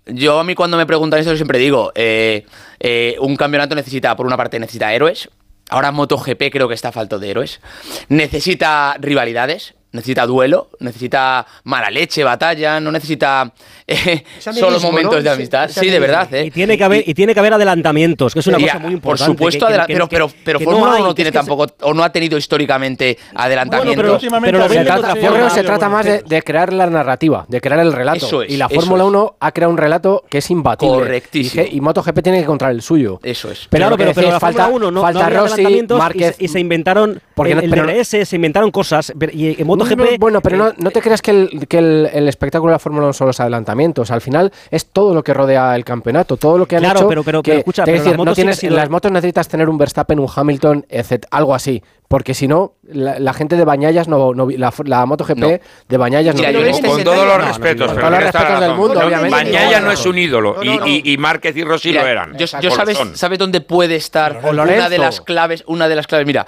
Yo 0.07 0.39
a 0.39 0.45
mí 0.45 0.55
cuando 0.55 0.77
me 0.77 0.85
preguntan 0.85 1.21
esto 1.21 1.35
siempre 1.37 1.59
digo, 1.59 1.93
eh, 1.95 2.45
eh, 2.81 3.17
un 3.21 3.37
campeonato 3.37 3.75
necesita, 3.75 4.15
por 4.17 4.27
una 4.27 4.37
parte 4.37 4.59
necesita 4.59 4.93
héroes, 4.93 5.31
ahora 5.71 5.93
MotoGP 5.93 6.51
creo 6.51 6.69
que 6.69 6.75
está 6.75 6.91
falto 6.91 7.21
de 7.21 7.31
héroes, 7.31 7.61
necesita 8.09 8.97
rivalidades, 8.99 9.75
necesita 9.93 10.27
duelo, 10.27 10.71
necesita 10.81 11.47
mala 11.65 11.91
leche, 11.91 12.25
batalla, 12.25 12.81
no 12.81 12.91
necesita 12.91 13.53
eh, 13.87 14.25
solo 14.39 14.81
momentos 14.81 15.17
¿no? 15.17 15.23
de 15.23 15.31
amistad. 15.31 15.69
Sí, 15.69 15.89
de 15.89 15.99
verdad. 15.99 16.33
¿eh? 16.35 16.47
Y 16.47 16.51
tiene 16.51 16.77
que 16.79 16.85
haber, 16.85 17.09
y 17.09 17.15
tiene 17.15 17.35
que 17.35 17.41
haber 17.41 17.53
adelantamientos, 17.55 18.33
que 18.35 18.41
es 18.41 18.47
una 18.47 18.59
Y, 18.59 18.63
cosa 18.65 18.79
muy 18.79 18.93
importante. 18.95 19.29
Por 19.29 19.37
supuesto, 19.37 19.67
que- 19.67 19.73
que- 19.73 19.75
adela- 19.75 19.87
que- 19.87 19.93
pero, 19.95 20.09
que- 20.09 20.17
pero, 20.45 20.59
pero 20.59 20.61
Fórmula 20.61 20.87
no 20.91 20.93
hay, 20.97 21.01
1 21.03 21.09
no 21.09 21.15
tiene 21.15 21.31
se- 21.31 21.35
tampoco, 21.35 21.67
o 21.83 21.95
no 21.95 22.03
ha 22.05 22.11
tenido 22.11 22.39
históricamente 22.39 23.19
adelantamientos. 23.35 23.97
pero 24.03 24.13
últimamente 24.15 24.53
Pero 24.53 24.65
ha 24.65 24.69
se 24.69 24.75
trata, 24.85 25.09
muchos 25.09 25.21
Fórmula 25.21 25.45
1 25.47 25.55
se 25.55 25.63
trata 25.63 25.89
más 25.89 26.07
de, 26.07 26.43
crear 26.43 26.73
la 26.73 26.87
narrativa, 26.89 27.45
de 27.49 27.61
crear 27.61 27.81
el 27.81 27.93
relato. 27.93 28.27
Eso 28.27 28.43
es, 28.43 28.51
y 28.51 28.57
la 28.57 28.69
Fórmula 28.69 29.03
es. 29.05 29.09
1 29.09 29.37
ha 29.41 29.53
creado 29.53 29.71
un 29.73 29.79
relato 29.79 30.25
que 30.29 30.39
es 30.39 30.51
imbatible. 30.51 30.95
Correctísimo. 30.95 31.65
Y, 31.71 31.77
y 31.77 31.81
MotoGP 31.81 32.23
tiene 32.23 32.39
que 32.39 32.45
encontrar 32.45 32.71
el 32.73 32.83
suyo. 32.83 33.21
Eso 33.23 33.51
es. 33.51 33.67
Pero 33.69 33.83
Claro, 33.83 33.97
pero, 33.97 34.13
pero 34.15 34.31
la 34.31 34.41
falta, 34.41 34.65
Fórmula 34.65 34.87
1 34.89 34.91
no, 34.91 35.01
falta 35.03 35.29
Rossi, 35.29 35.83
Márquez. 35.89 36.37
y 36.39 36.49
se 36.49 36.61
inventaron 36.61 37.21
Porque 37.43 37.53
el, 37.59 37.65
el 37.65 37.71
pero 37.71 37.85
no- 37.87 37.93
DRS, 37.93 38.29
se 38.29 38.37
inventaron 38.37 38.71
cosas 38.71 39.13
pero- 39.19 39.33
y 39.35 39.57
en 39.61 39.67
MotoGP 39.67 39.99
No, 39.99 40.05
bueno, 40.19 40.41
pero 40.41 40.57
no, 40.57 40.73
no 40.79 40.91
te 40.91 41.01
creas 41.01 41.23
que, 41.23 41.31
el, 41.31 41.67
que 41.69 41.79
el, 41.79 42.29
espectáculo 42.29 42.71
de 42.71 42.75
la 42.75 42.79
Fórmula 42.79 43.05
1 43.07 43.13
son 43.13 43.27
los 43.29 43.41
adelantamientos. 43.41 44.11
Al 44.11 44.21
final 44.21 44.53
es 44.71 44.87
todo 44.87 45.15
lo 45.15 45.23
que 45.23 45.35
rodea 45.35 45.75
el 45.77 45.85
campeonato, 45.85 46.37
todo 46.37 46.59
lo 46.59 46.67
que 46.67 46.77
han 46.77 46.83
Claro, 46.83 47.01
hecho. 47.01 47.09
pero- 47.09 47.23
pero- 47.25 47.43
que- 47.43 47.51
pero 47.51 47.59
escucha, 47.61 47.85
te 47.85 47.93
pero 47.93 47.99
decir, 47.99 48.11
las 48.13 48.19
motos 48.19 48.35
tienes, 48.37 48.57
sido- 48.59 48.77
las 48.77 48.91
motos 48.91 49.13
necesitas 49.13 49.49
tener 49.49 49.69
un 49.69 49.79
Verstappen, 49.79 50.19
un 50.19 50.29
Hamilton, 50.35 50.87
etc. 50.89 51.25
Algo 51.31 51.55
así. 51.55 51.83
Porque 52.13 52.35
si 52.35 52.47
no, 52.47 52.75
la, 52.83 53.19
la 53.19 53.33
gente 53.33 53.57
de 53.57 53.65
Bañallas 53.65 54.07
no, 54.07 54.35
no 54.35 54.47
la, 54.51 54.71
la 54.85 55.07
MotoGP 55.07 55.39
No. 55.39 55.49
de 55.49 55.97
Bañallas 55.97 56.35
Mira, 56.35 56.53
no 56.53 56.61
yo 56.61 56.71
Con 56.83 57.03
todos 57.05 57.17
los 57.17 57.27
No, 57.27 57.39
no, 57.39 57.47
respetos, 57.47 57.87
con 57.87 57.97
pero 57.97 58.09
todos 58.09 58.11
los 58.23 58.33
respetos 58.33 58.61
del 58.61 58.75
mundo, 58.75 58.95
No, 59.01 59.07
obviamente. 59.07 59.31
Bañaya 59.31 59.81
No, 59.81 59.87
no 59.87 59.93
es 59.93 60.05
un 60.05 60.19
ídolo 60.19 60.57
No, 60.63 60.87
y, 60.87 61.01
y- 61.07 61.13
y 61.15 61.17
Márquez 61.17 61.57
y 61.57 61.65
Rossi 61.65 61.89
Mira, 61.89 62.03
lo 62.03 62.09
eran. 62.09 62.37
Yo, 62.37 62.45
yo 62.61 62.71
sabes. 62.71 62.99
¿sabes 63.15 63.39
dónde 63.39 63.63
puede 63.63 63.97
estar 63.97 64.33
una 64.45 64.67
de 64.67 64.75
Lorenzo. 64.75 64.99
las 64.99 65.21
claves? 65.23 65.65
Una 65.67 65.89
de 65.89 65.97
las 65.97 66.07
claves, 66.07 66.27
mira, 66.27 66.47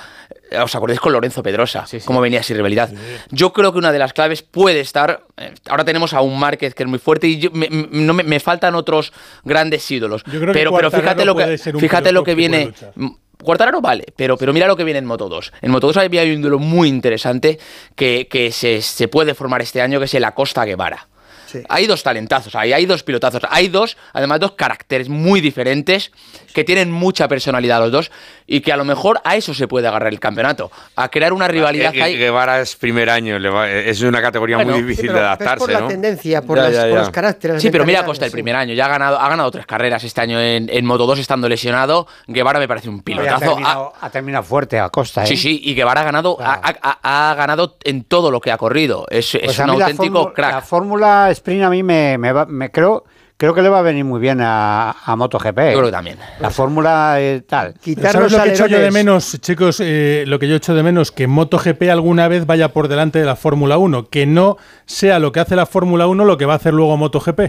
¿os 0.63 0.75
acordáis 0.75 1.01
con 1.01 1.15
Lorenzo 1.15 1.43
Pedrosa? 1.43 1.87
Cómo 2.05 2.21
venía 2.21 2.43
sin 2.43 2.57
rivalidad. 2.57 2.91
Yo 3.31 3.55
creo 3.55 3.73
que 3.73 3.79
una 3.79 3.91
de 3.91 3.99
las 4.01 4.13
claves 4.13 4.43
puede 4.43 4.81
estar. 4.81 5.23
eh, 5.39 5.55
ahora 5.71 5.87
tenemos 5.87 6.13
a 6.13 6.21
un 6.21 6.39
Márquez 6.39 6.75
que 6.75 6.83
es 6.83 6.89
muy 6.91 6.99
fuerte 6.99 7.27
y 7.27 7.39
yo- 7.39 7.51
me, 7.53 7.71
me- 7.71 7.89
no 7.91 8.13
me, 8.13 8.23
me 8.23 8.39
faltan 8.39 8.75
otros 8.75 9.15
grandes 9.45 9.91
ídolos. 9.91 10.25
Yo 10.25 10.41
creo 10.41 10.53
que 10.53 10.59
pero, 10.59 10.73
pero 10.77 10.91
fíjate 10.91 11.25
lo 11.25 11.35
que, 11.35 11.45
puede 11.45 11.57
ser 11.57 11.75
un 11.75 11.81
fíjate 11.81 12.13
lo 12.13 12.23
que 12.23 12.35
viene. 12.35 12.67
luchar. 12.67 12.93
Quartararo 13.45 13.81
vale, 13.81 14.07
pero, 14.17 14.37
pero 14.37 14.53
mira 14.53 14.67
lo 14.67 14.77
que 14.77 14.85
viene 14.85 14.99
en 14.99 15.07
Moto 15.07 15.29
2. 15.29 15.53
En 15.63 15.71
Moto 15.71 15.87
2 15.89 15.97
había 15.99 16.23
un 16.23 16.43
duelo 16.43 16.59
muy 16.59 16.89
interesante 16.89 17.59
que, 17.95 18.27
que 18.29 18.51
se, 18.51 18.83
se 18.83 19.09
puede 19.09 19.35
formar 19.35 19.63
este 19.63 19.81
año, 19.81 19.99
que 19.99 20.07
es 20.07 20.15
el 20.15 20.25
Acosta 20.25 20.65
Guevara. 20.65 21.09
Hay 21.69 21.87
dos 21.87 22.03
talentazos, 22.03 22.55
hay, 22.55 22.73
hay 22.73 22.87
dos 22.87 23.03
pilotazos, 23.03 23.43
hay 23.51 23.69
dos, 23.69 23.97
además 24.13 24.41
dos 24.41 24.53
caracteres 24.53 25.09
muy 25.09 25.41
diferentes 25.41 26.13
que 26.53 26.65
tienen 26.65 26.91
mucha 26.93 27.27
personalidad 27.29 27.81
los 27.81 27.91
dos 27.93 28.11
y 28.47 28.61
que 28.61 28.73
a 28.73 28.77
lo 28.77 28.85
mejor 28.85 29.21
a 29.25 29.37
eso 29.37 29.55
se 29.55 29.67
puede 29.67 29.89
agarrar 29.89 30.13
el 30.13 30.21
campeonato, 30.21 30.71
a 30.97 31.09
crear 31.11 31.33
una 31.33 31.49
rivalidad 31.49 31.95
Eh, 31.95 32.03
ahí. 32.03 32.17
Guevara 32.17 32.61
es 32.61 32.77
primer 32.77 33.11
año, 33.11 33.37
es 33.67 34.03
una 34.03 34.21
categoría 34.23 34.57
Bueno, 34.57 34.73
muy 34.73 34.81
sí, 34.81 34.87
difícil 34.87 35.07
pero 35.09 35.15
de 35.15 35.21
es 35.21 35.27
adaptarse, 35.27 35.59
por 35.59 35.71
la 35.73 35.81
¿no? 35.81 35.89
tendencia, 35.89 36.43
por, 36.43 36.57
Ya, 36.59 36.63
las- 36.65 36.73
ya, 36.75 36.81
por 36.83 36.91
ya. 36.91 36.99
los 36.99 37.11
caracteres. 37.11 37.63
Sí, 37.63 37.71
pero 37.71 37.85
mira 37.85 38.05
Costa 38.05 38.25
el 38.27 38.31
sí. 38.31 38.35
primer 38.35 38.55
año, 38.57 38.75
ya 38.75 38.85
ha 38.87 38.89
ganado, 38.89 39.19
ha 39.19 39.29
ganado 39.29 39.51
tres 39.51 39.67
carreras 39.67 40.05
este 40.05 40.21
año 40.21 40.41
en, 40.41 40.69
en 40.71 40.85
Moto 40.85 41.07
2 41.07 41.19
estando 41.19 41.49
lesionado. 41.49 42.07
Guevara 42.27 42.59
me 42.59 42.69
parece 42.69 42.89
un 42.89 42.97
Oye, 42.97 43.01
ha, 43.01 43.05
pilotazo. 43.05 43.41
terminado, 43.47 43.93
ha 44.01 44.11
terminado 44.11 44.45
fuerte 44.45 44.79
a 44.79 44.89
costa, 44.91 45.25
¿eh? 45.25 45.27
Sí, 45.27 45.37
sí, 45.37 45.61
y 45.65 45.75
Guevara 45.75 46.03
ha 46.03 46.05
ganado, 46.05 46.37
ha, 46.41 46.61
ha- 46.63 47.31
ha 47.31 47.35
ganado 47.35 47.77
en 47.85 48.05
todo 48.05 48.31
lo 48.31 48.41
que 48.41 48.53
ha 48.53 48.59
corrido. 48.59 49.07
Es, 49.11 49.35
es 49.35 49.43
Pues 49.45 49.61
a 49.61 49.65
un 49.65 49.71
auténtico 49.71 50.05
fórmula- 50.15 50.33
crack. 50.35 50.53
La 50.53 50.61
fórmula 50.63 51.31
sprint 51.45 51.63
a 51.63 51.71
mí 51.71 51.83
me, 51.83 52.17
me, 52.19 52.33
va- 52.33 52.47
me 52.47 52.71
creo 52.71 53.05
creo 53.37 53.53
que 53.53 53.61
le 53.63 53.69
va 53.69 53.81
a 53.81 53.83
venir 53.83 54.05
muy 54.05 54.21
bien 54.21 54.41
a, 54.41 54.93
a 55.05 55.17
MotoGP. 55.17 55.45
Yo 55.45 55.53
creo 55.73 55.85
que 55.87 55.91
también. 55.91 56.17
La 56.41 56.51
fórmula 56.51 57.17
eh, 57.21 57.43
tal. 57.47 57.75
¿Sabes 58.01 58.33
lo 58.33 58.43
que 58.43 58.51
echo 58.53 58.67
yo 58.67 58.79
de 58.81 58.91
menos, 58.91 59.39
chicos? 59.41 59.81
Eh, 59.85 60.25
lo 60.27 60.39
que 60.39 60.49
yo 60.49 60.57
echo 60.57 60.75
de 60.75 60.83
menos, 60.83 61.13
que 61.13 61.27
MotoGP 61.27 61.83
alguna 61.91 62.29
vez 62.29 62.47
vaya 62.47 62.69
por 62.73 62.89
delante 62.89 63.19
de 63.19 63.27
la 63.27 63.37
Fórmula 63.37 63.77
1, 63.77 64.09
que 64.09 64.25
no 64.25 64.57
sea 64.87 65.19
lo 65.19 65.33
que 65.33 65.41
hace 65.41 65.57
la 65.57 65.67
Fórmula 65.67 66.07
1 66.07 66.25
lo 66.25 66.39
que 66.39 66.47
va 66.47 66.55
a 66.55 66.57
hacer 66.57 66.73
luego 66.73 66.97
MotoGP. 66.97 67.41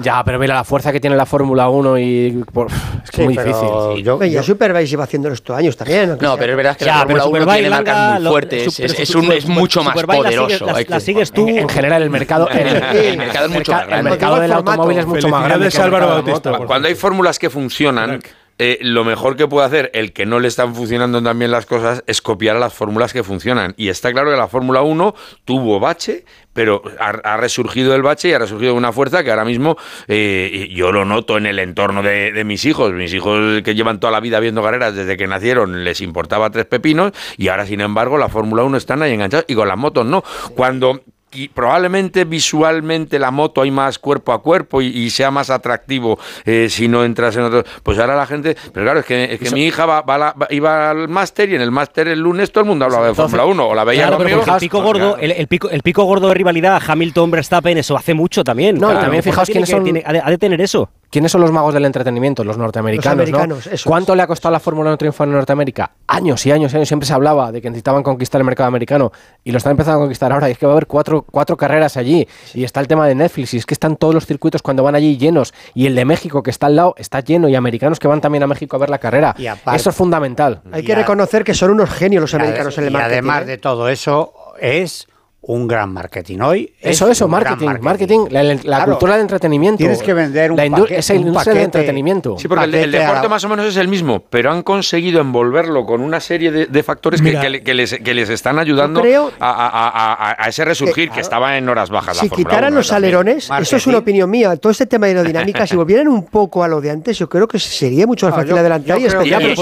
Ya, 0.00 0.22
pero 0.24 0.38
mira 0.38 0.54
la 0.54 0.64
fuerza 0.64 0.90
que 0.92 1.00
tiene 1.00 1.16
la 1.16 1.26
Fórmula 1.26 1.68
1 1.68 1.98
y 1.98 2.44
por- 2.52 2.68
es 2.68 3.10
que 3.10 3.16
Sí, 3.16 3.22
es 3.22 3.26
muy 3.28 3.36
difícil. 3.36 4.08
Oye, 4.10 4.30
ya 4.30 4.42
Superbike 4.42 4.86
lleva 4.86 5.04
haciéndolo 5.04 5.34
estos 5.34 5.54
años 5.56 5.76
también. 5.76 6.10
No, 6.20 6.30
sea- 6.30 6.36
pero 6.38 6.52
es 6.52 6.56
verdad 6.56 6.76
que 6.76 6.84
Ya, 6.86 6.98
la 6.98 7.06
pero 7.06 7.20
Fórmula 7.20 7.24
1 7.24 7.36
Superbike, 7.40 7.54
tiene 7.60 7.70
marcas 7.70 7.96
Langa, 7.96 8.14
muy 8.14 8.22
lo- 8.24 8.30
fuertes. 8.30 8.62
su- 8.74 8.82
es, 8.84 8.92
pero 8.92 9.02
es 9.02 9.08
su- 9.08 9.18
un- 9.18 9.32
es 9.32 9.46
mucho 9.46 9.82
más 9.82 9.92
Superbike 9.94 10.22
la 10.22 10.28
sigues- 10.30 10.40
poderoso. 10.40 10.66
la- 10.66 10.76
hay 10.78 10.84
que- 10.84 10.90
la 10.90 11.00
sigues 11.00 11.32
tú. 11.32 11.48
En, 11.48 11.58
en 11.58 11.68
general 11.68 12.02
el 12.02 12.10
mercado, 12.10 12.48
el, 12.48 12.58
El 12.96 13.18
mercado 13.18 13.46
es 13.46 13.52
mucho 13.52 13.72
más 13.72 13.82
el 13.82 13.88
grande. 13.88 14.10
mercado 14.10 14.40
del 14.40 14.52
automóvil 14.52 14.98
es 14.98 15.06
mucho 15.06 15.28
más 15.28 15.44
grande. 15.44 15.66
El 15.68 15.90
Bautista, 15.90 16.52
Cuando 16.66 16.88
hay 16.88 16.94
fórmulas 16.94 17.38
que 17.38 17.50
funcionan, 17.50 18.22
eh, 18.58 18.78
lo 18.82 19.02
mejor 19.04 19.34
que 19.36 19.48
puede 19.48 19.66
hacer 19.66 19.90
el 19.94 20.12
que 20.12 20.24
no 20.26 20.38
le 20.38 20.46
están 20.46 20.74
funcionando 20.74 21.20
también 21.22 21.50
las 21.50 21.66
cosas 21.66 22.04
es 22.06 22.22
copiar 22.22 22.56
a 22.56 22.60
las 22.60 22.72
fórmulas 22.72 23.12
que 23.12 23.22
funcionan. 23.24 23.74
Y 23.76 23.88
está 23.88 24.12
claro 24.12 24.30
que 24.30 24.36
la 24.36 24.46
Fórmula 24.46 24.82
1 24.82 25.14
tuvo 25.44 25.80
bache, 25.80 26.24
pero 26.52 26.82
ha, 26.98 27.36
resurgido 27.36 27.94
el 27.94 28.02
bache 28.02 28.28
y 28.28 28.32
ha 28.32 28.38
resurgido 28.38 28.74
una 28.74 28.92
fuerza 28.92 29.24
que 29.24 29.30
ahora 29.30 29.44
mismo 29.44 29.76
eh, 30.08 30.68
yo 30.72 30.92
lo 30.92 31.04
noto 31.04 31.38
en 31.38 31.46
el 31.46 31.58
entorno 31.58 32.02
de, 32.02 32.32
de 32.32 32.44
mis 32.44 32.64
hijos. 32.64 32.92
Mis 32.92 33.12
hijos 33.14 33.62
que 33.62 33.74
llevan 33.74 34.00
toda 34.00 34.10
la 34.10 34.20
vida 34.20 34.40
viendo 34.40 34.62
carreras 34.62 34.94
desde 34.94 35.16
que 35.16 35.26
nacieron 35.26 35.84
les 35.84 36.00
importaba 36.00 36.50
tres 36.50 36.66
pepinos 36.66 37.12
y 37.36 37.48
ahora, 37.48 37.66
sin 37.66 37.80
embargo, 37.80 38.18
la 38.18 38.28
Fórmula 38.28 38.62
1 38.64 38.76
están 38.76 39.02
ahí 39.02 39.12
enganchados 39.12 39.46
y 39.48 39.54
con 39.54 39.68
las 39.68 39.78
motos 39.78 40.06
no. 40.06 40.22
Cuando 40.54 41.02
y 41.34 41.48
probablemente 41.48 42.24
visualmente 42.24 43.18
la 43.18 43.30
moto 43.30 43.62
hay 43.62 43.70
más 43.70 43.98
cuerpo 43.98 44.32
a 44.32 44.42
cuerpo 44.42 44.82
y, 44.82 44.86
y 44.88 45.10
sea 45.10 45.30
más 45.30 45.50
atractivo 45.50 46.18
eh, 46.44 46.68
si 46.68 46.88
no 46.88 47.04
entras 47.04 47.36
en 47.36 47.42
otro. 47.42 47.64
Pues 47.82 47.98
ahora 47.98 48.16
la 48.16 48.26
gente. 48.26 48.56
Pero 48.72 48.84
claro, 48.86 49.00
es 49.00 49.06
que, 49.06 49.24
es 49.34 49.40
que 49.40 49.50
mi 49.50 49.64
hija 49.64 49.86
va, 49.86 50.02
va 50.02 50.18
la- 50.18 50.32
va- 50.32 50.48
iba 50.50 50.90
al 50.90 51.08
máster 51.08 51.48
y 51.50 51.54
en 51.54 51.62
el 51.62 51.70
máster 51.70 52.08
el 52.08 52.20
lunes 52.20 52.52
todo 52.52 52.62
el 52.64 52.68
mundo 52.68 52.84
hablaba 52.84 53.06
de 53.08 53.14
Fórmula 53.14 53.44
1 53.46 53.66
o 53.68 53.74
la 53.74 53.84
veía 53.84 54.02
Claro, 54.02 54.18
conmigo. 54.18 54.42
el 54.46 54.56
pico 54.60 54.82
gordo, 54.82 55.16
el, 55.18 55.30
el 55.32 55.46
pico, 55.46 55.70
el 55.70 55.82
pico 55.82 56.04
gordo 56.04 56.28
de 56.28 56.34
rivalidad 56.34 56.80
Hamilton 56.86 57.30
Verstappen, 57.30 57.78
eso 57.78 57.96
hace 57.96 58.14
mucho 58.14 58.44
también. 58.44 58.76
No, 58.76 58.88
Claro, 58.88 59.00
también 59.02 59.22
fijaos 59.22 59.48
quiénes 59.48 59.68
que- 59.70 59.76
son- 59.76 59.84
tiene- 59.84 60.02
ha 60.06 60.12
de- 60.12 60.20
ha 60.20 60.30
de 60.30 60.38
tener 60.38 60.60
eso. 60.60 60.90
¿Quiénes 61.12 61.30
son 61.30 61.42
los 61.42 61.52
magos 61.52 61.74
del 61.74 61.84
entretenimiento? 61.84 62.42
Los 62.42 62.56
norteamericanos, 62.56 63.18
Los 63.18 63.28
americanos, 63.28 63.66
¿no? 63.66 63.72
eso 63.72 63.88
¿Cuánto 63.88 64.14
le 64.16 64.22
ha 64.22 64.26
costado 64.26 64.48
a 64.48 64.52
la 64.52 64.60
Fórmula 64.60 64.88
1 64.88 64.96
triunfar 64.96 65.28
en 65.28 65.34
Norteamérica? 65.34 65.92
Años 66.06 66.46
y 66.46 66.52
años 66.52 66.72
y 66.72 66.76
años. 66.76 66.88
Siempre 66.88 67.06
se 67.06 67.12
hablaba 67.12 67.52
de 67.52 67.60
que 67.60 67.68
necesitaban 67.68 68.02
conquistar 68.02 68.40
el 68.40 68.46
mercado 68.46 68.66
americano 68.68 69.12
y 69.44 69.52
lo 69.52 69.58
están 69.58 69.72
empezando 69.72 69.98
a 69.98 70.02
conquistar 70.04 70.32
ahora. 70.32 70.48
Y 70.48 70.52
es 70.52 70.58
que 70.58 70.64
va 70.64 70.72
a 70.72 70.76
haber 70.76 70.86
cuatro, 70.86 71.26
cuatro 71.30 71.54
carreras 71.58 71.98
allí. 71.98 72.26
Y 72.54 72.64
está 72.64 72.80
el 72.80 72.88
tema 72.88 73.06
de 73.06 73.14
Netflix. 73.14 73.52
Y 73.52 73.58
es 73.58 73.66
que 73.66 73.74
están 73.74 73.96
todos 73.96 74.14
los 74.14 74.24
circuitos 74.24 74.62
cuando 74.62 74.82
van 74.82 74.94
allí 74.94 75.18
llenos. 75.18 75.52
Y 75.74 75.86
el 75.86 75.94
de 75.94 76.06
México, 76.06 76.42
que 76.42 76.50
está 76.50 76.66
al 76.66 76.76
lado, 76.76 76.94
está 76.96 77.20
lleno. 77.20 77.46
Y 77.48 77.54
americanos 77.56 77.98
que 77.98 78.08
van 78.08 78.22
también 78.22 78.42
a 78.42 78.46
México 78.46 78.76
a 78.76 78.78
ver 78.78 78.88
la 78.88 78.98
carrera. 78.98 79.34
Y 79.36 79.46
aparte- 79.48 79.76
Eso 79.76 79.90
es 79.90 79.96
fundamental. 79.96 80.62
Hay 80.72 80.82
que 80.82 80.94
reconocer 80.94 81.44
que 81.44 81.52
son 81.52 81.72
unos 81.72 81.90
genios 81.90 82.22
los 82.22 82.32
Y 82.32 82.36
americanos 82.36 82.78
en 82.78 82.84
el 82.84 82.90
y 82.90 82.92
marketing. 82.94 83.12
además 83.12 83.42
¿eh? 83.42 83.46
de 83.46 83.58
todo 83.58 83.88
eso, 83.90 84.32
es 84.58 85.06
un 85.44 85.66
gran 85.66 85.92
marketing. 85.92 86.38
Hoy 86.38 86.72
Eso, 86.80 87.06
es 87.06 87.12
eso, 87.18 87.26
marketing, 87.26 87.68
marketing, 87.80 88.26
la, 88.30 88.44
la 88.44 88.56
Claro, 88.58 88.84
cultura 88.92 89.14
del 89.14 89.22
entretenimiento. 89.22 89.78
Tienes 89.78 90.00
que 90.00 90.14
vender 90.14 90.52
un 90.52 90.56
la 90.56 90.66
indu- 90.66 90.82
paquete- 90.82 90.98
esa 90.98 91.14
un 91.14 91.20
industria 91.20 91.54
del 91.54 91.62
paquete- 91.64 91.64
entretenimiento. 91.78 92.36
Sí, 92.38 92.46
porque 92.46 92.64
el, 92.64 92.92
deporte 92.92 93.22
la- 93.24 93.28
más 93.28 93.42
o 93.44 93.48
menos 93.48 93.66
es 93.66 93.76
el 93.76 93.88
mismo, 93.88 94.22
pero 94.30 94.52
han 94.52 94.62
conseguido 94.62 95.20
envolverlo 95.20 95.84
con 95.84 96.00
una 96.00 96.20
serie 96.20 96.52
de, 96.52 96.66
de 96.66 96.82
factores 96.84 97.20
que, 97.20 97.28
Mira. 97.28 97.40
que 97.40 97.50
le- 97.50 97.62
que 97.64 97.74
les, 97.74 97.92
que 97.98 98.14
les 98.14 98.28
están 98.30 98.60
ayudando 98.60 99.00
creo 99.00 99.32
a, 99.40 99.50
a- 99.50 99.68
a- 99.68 100.12
a- 100.30 100.36
a 100.44 100.48
ese 100.48 100.64
resurgir 100.64 101.06
que, 101.06 101.14
claro, 101.14 101.20
estaba 101.22 101.58
en 101.58 101.68
horas 101.68 101.90
bajas. 101.90 102.18
Si 102.18 102.30
quitaran 102.30 102.72
1 102.72 102.76
los 102.76 102.88
también. 102.88 103.04
alerones, 103.16 103.50
eso 103.60 103.76
es 103.76 103.86
una 103.88 103.98
opinión 103.98 104.30
mía, 104.30 104.56
todo 104.56 104.70
este 104.70 104.86
tema 104.86 105.06
de 105.06 105.14
aerodinámica, 105.14 105.66
si 105.66 105.74
volvieran 105.74 106.06
un 106.06 106.24
poco 106.24 106.62
a 106.62 106.68
lo 106.68 106.80
de 106.80 106.90
antes, 106.90 107.18
yo 107.18 107.28
creo 107.28 107.48
que 107.48 107.58
sería 107.58 108.06
mucho 108.06 108.26
más 108.26 108.36
fácil 108.36 108.56
adelantar 108.56 108.96
y 109.00 109.06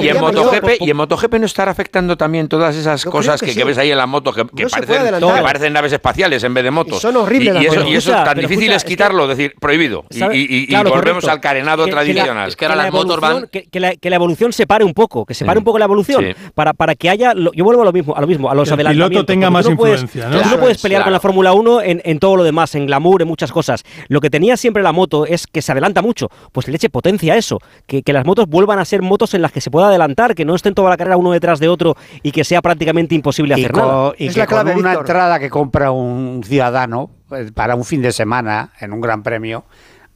Y, 0.03 0.09
en 0.09 0.21
MotoGP, 0.21 0.81
y 0.81 0.91
en 0.91 0.97
MotoGP 0.99 1.35
no 1.39 1.47
estará 1.47 1.71
afectando 1.71 2.17
también 2.19 2.49
todas 2.49 2.77
esas 2.77 3.03
cosas 3.07 3.41
que, 3.41 3.65
ves 3.65 3.79
ahí 3.79 3.91
en 3.91 3.97
la 3.99 4.07
moto 4.07 4.33
que, 4.35 4.45
parecen, 4.45 5.70
naves 5.73 5.93
espaciales 5.93 6.43
en 6.45 6.55
vez 6.55 6.65
de 6.65 6.71
motos. 6.71 6.99
Y 6.99 7.01
son 7.01 7.17
horribles 7.17 7.51
Y, 7.51 7.55
las 7.55 7.63
y 7.63 7.67
eso, 7.67 7.75
motos. 7.77 7.91
y 7.91 7.95
eso 7.97 8.11
Escucha, 8.11 8.25
tan 8.25 8.35
difícil 8.39 8.59
escucha, 8.65 8.73
es 8.73 8.77
es 8.77 8.85
que- 8.85 8.89
quitarlo, 8.91 9.27
decir, 9.29 9.53
prohibido. 9.61 10.05
Y, 10.11 10.75
volvemos 10.75 10.93
correcto. 10.93 11.31
al 11.31 11.41
carenado 11.41 11.85
Que- 11.85 11.91
que 11.91 11.97
la- 11.97 12.03
tradicional. 12.03 12.49
Es 12.49 12.57
que 12.57 12.65
ahora 12.65 12.77
la 12.77 12.83
las 12.85 12.93
motos 12.93 13.17
evolución- 13.19 13.41
van- 13.43 13.49
Que, 13.51 13.63
que 13.69 13.81
la, 13.81 13.97
que 13.97 14.11
la 14.11 14.17
evolución 14.17 14.53
se 14.53 14.67
pare 14.67 14.85
un 14.85 14.95
poco, 14.95 15.25
que 15.27 15.35
se 15.35 15.45
pare 15.45 15.59
un 15.59 15.65
poco 15.65 15.79
la 15.79 15.85
evolución, 15.87 16.25
Sí. 16.25 16.33
para, 16.55 16.73
para 16.73 16.95
que 16.95 17.09
haya, 17.11 17.35
lo- 17.35 17.53
yo 17.53 17.65
vuelvo 17.65 17.83
a 17.83 17.85
lo 17.85 17.93
mismo, 17.93 18.15
a 18.17 18.21
lo 18.21 18.27
mismo, 18.27 18.51
a 18.51 18.55
los 18.55 18.69
Que 18.71 18.81
el 18.81 18.87
piloto 18.89 19.25
tenga 19.25 19.51
más 19.51 19.65
tú 19.65 19.71
no 19.73 19.77
puedes- 19.77 20.03
influencia, 20.03 20.31
¿no? 20.37 20.43
tú 20.43 20.49
no 20.57 20.61
puedes 20.61 20.81
pelear 20.81 21.01
claro. 21.01 21.07
con 21.07 21.13
la 21.15 21.21
Fórmula 21.21 21.53
1 21.53 21.83
en, 21.83 22.01
en 22.05 22.19
todo 22.19 22.37
lo 22.37 22.45
demás, 22.45 22.75
en 22.75 22.87
glamour, 22.87 23.23
en 23.23 23.29
muchas 23.29 23.53
cosas. 23.53 23.85
Lo 24.09 24.21
que 24.21 24.31
tenía 24.31 24.57
siempre 24.57 24.83
la 24.83 24.93
moto 24.93 25.27
es 25.27 25.47
que 25.47 25.63
se 25.63 25.73
adelanta 25.73 26.03
mucho. 26.03 26.29
Pues 26.53 26.69
leche 26.69 26.89
potencia 26.91 27.37
eso, 27.37 27.59
que, 27.87 28.03
que 28.03 28.13
las 28.13 28.25
motos 28.25 28.47
vuelvan 28.47 28.79
a 28.79 28.85
ser 28.85 29.03
motos 29.03 29.35
en 29.35 29.43
las 29.43 29.53
que 29.53 29.61
se 29.61 29.71
pueda 29.71 29.89
adelantar, 29.89 30.35
que 30.35 30.45
no 30.45 30.55
estén 30.55 30.75
toda 30.75 30.91
la 30.91 30.97
carrera 30.97 31.17
uno 31.17 31.33
detrás 31.33 31.59
de 31.61 31.69
otro 31.69 31.97
y 32.23 32.33
que 32.33 32.45
sea 32.45 32.61
prácticamente 32.63 33.15
imposible 33.15 33.55
hacer 33.55 33.75
nada. 33.77 34.13
y 34.19 34.27
Es 34.27 34.35
que 34.35 34.41
la 34.41 34.47
clave, 34.47 34.73
con 34.73 34.81
una 34.81 34.95
entrada 34.95 35.39
que 35.39 35.51
compra 35.61 35.91
un 35.91 36.41
ciudadano 36.43 37.11
pues, 37.29 37.53
para 37.53 37.75
un 37.75 37.85
fin 37.85 38.01
de 38.01 38.13
semana 38.13 38.73
en 38.81 38.95
un 38.95 39.03
gran 39.03 39.23
premio 39.23 39.67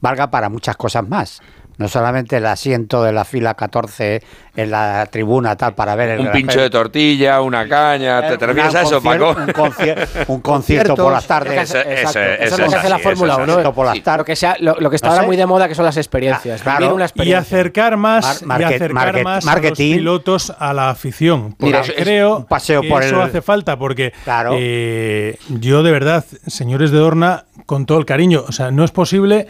valga 0.01 0.31
para 0.31 0.49
muchas 0.49 0.75
cosas 0.75 1.07
más. 1.07 1.39
No 1.77 1.87
solamente 1.87 2.37
el 2.37 2.45
asiento 2.45 3.03
de 3.03 3.11
la 3.11 3.25
fila 3.25 3.53
14 3.53 4.21
en 4.55 4.71
la 4.71 5.05
tribuna 5.11 5.55
tal 5.57 5.73
para 5.75 5.95
ver 5.95 6.09
el 6.11 6.21
Un 6.21 6.31
pincho 6.31 6.61
de 6.61 6.69
tortilla, 6.69 7.41
una 7.41 7.67
caña. 7.67 8.25
¿Te, 8.27 8.37
te 8.37 8.45
refieres 8.45 8.73
a 8.75 8.81
eso, 8.83 9.01
Paco? 9.01 9.35
Un, 9.37 9.51
concier 9.51 10.07
un 10.27 10.39
concierto 10.41 10.95
por 10.95 11.11
las 11.11 11.27
tardes. 11.27 11.69
Eso, 11.69 11.79
eso, 11.79 12.19
eso, 12.19 12.55
es 12.55 12.59
lo 12.59 12.69
que 12.69 12.75
hace 12.75 12.89
la 12.89 12.99
Fórmula 12.99 13.35
1. 13.37 13.73
Por 13.73 13.85
las 13.87 14.01
tardes. 14.01 14.19
Lo 14.19 14.25
que, 14.25 14.35
sea, 14.35 14.55
lo, 14.59 14.75
lo 14.79 14.89
que 14.89 14.95
está 14.95 15.09
ahora 15.09 15.23
muy 15.23 15.35
de 15.35 15.45
moda 15.45 15.67
que 15.67 15.75
son 15.75 15.83
las 15.85 15.97
experiencias. 15.97 16.61
Claro. 16.61 16.93
Una 16.95 17.07
Y 17.15 17.33
acercar 17.33 17.97
más, 17.97 18.43
Mar- 18.43 18.61
y 18.61 18.63
acercar 18.63 18.91
market- 19.13 19.23
más 19.23 19.43
a 19.45 19.51
marketing. 19.51 19.91
los 19.91 19.97
pilotos 19.97 20.53
a 20.57 20.73
la 20.73 20.89
afición. 20.89 21.55
Mira, 21.59 21.79
Porque 21.81 21.93
es 21.97 22.03
creo 22.03 22.37
un 22.37 22.45
paseo 22.45 22.81
que 22.81 22.87
por 22.89 23.03
eso 23.03 23.15
el- 23.21 23.21
hace 23.29 23.41
falta, 23.41 23.77
porque 23.77 24.13
Claro. 24.23 24.51
eh, 24.57 25.37
yo 25.49 25.83
de 25.83 25.91
verdad, 25.91 26.23
señores 26.47 26.91
de 26.91 26.97
Dorna, 26.99 27.45
con 27.65 27.85
todo 27.85 27.97
el 27.99 28.05
cariño, 28.05 28.43
o 28.47 28.51
sea, 28.51 28.71
no 28.71 28.83
es 28.85 28.91
posible 28.91 29.47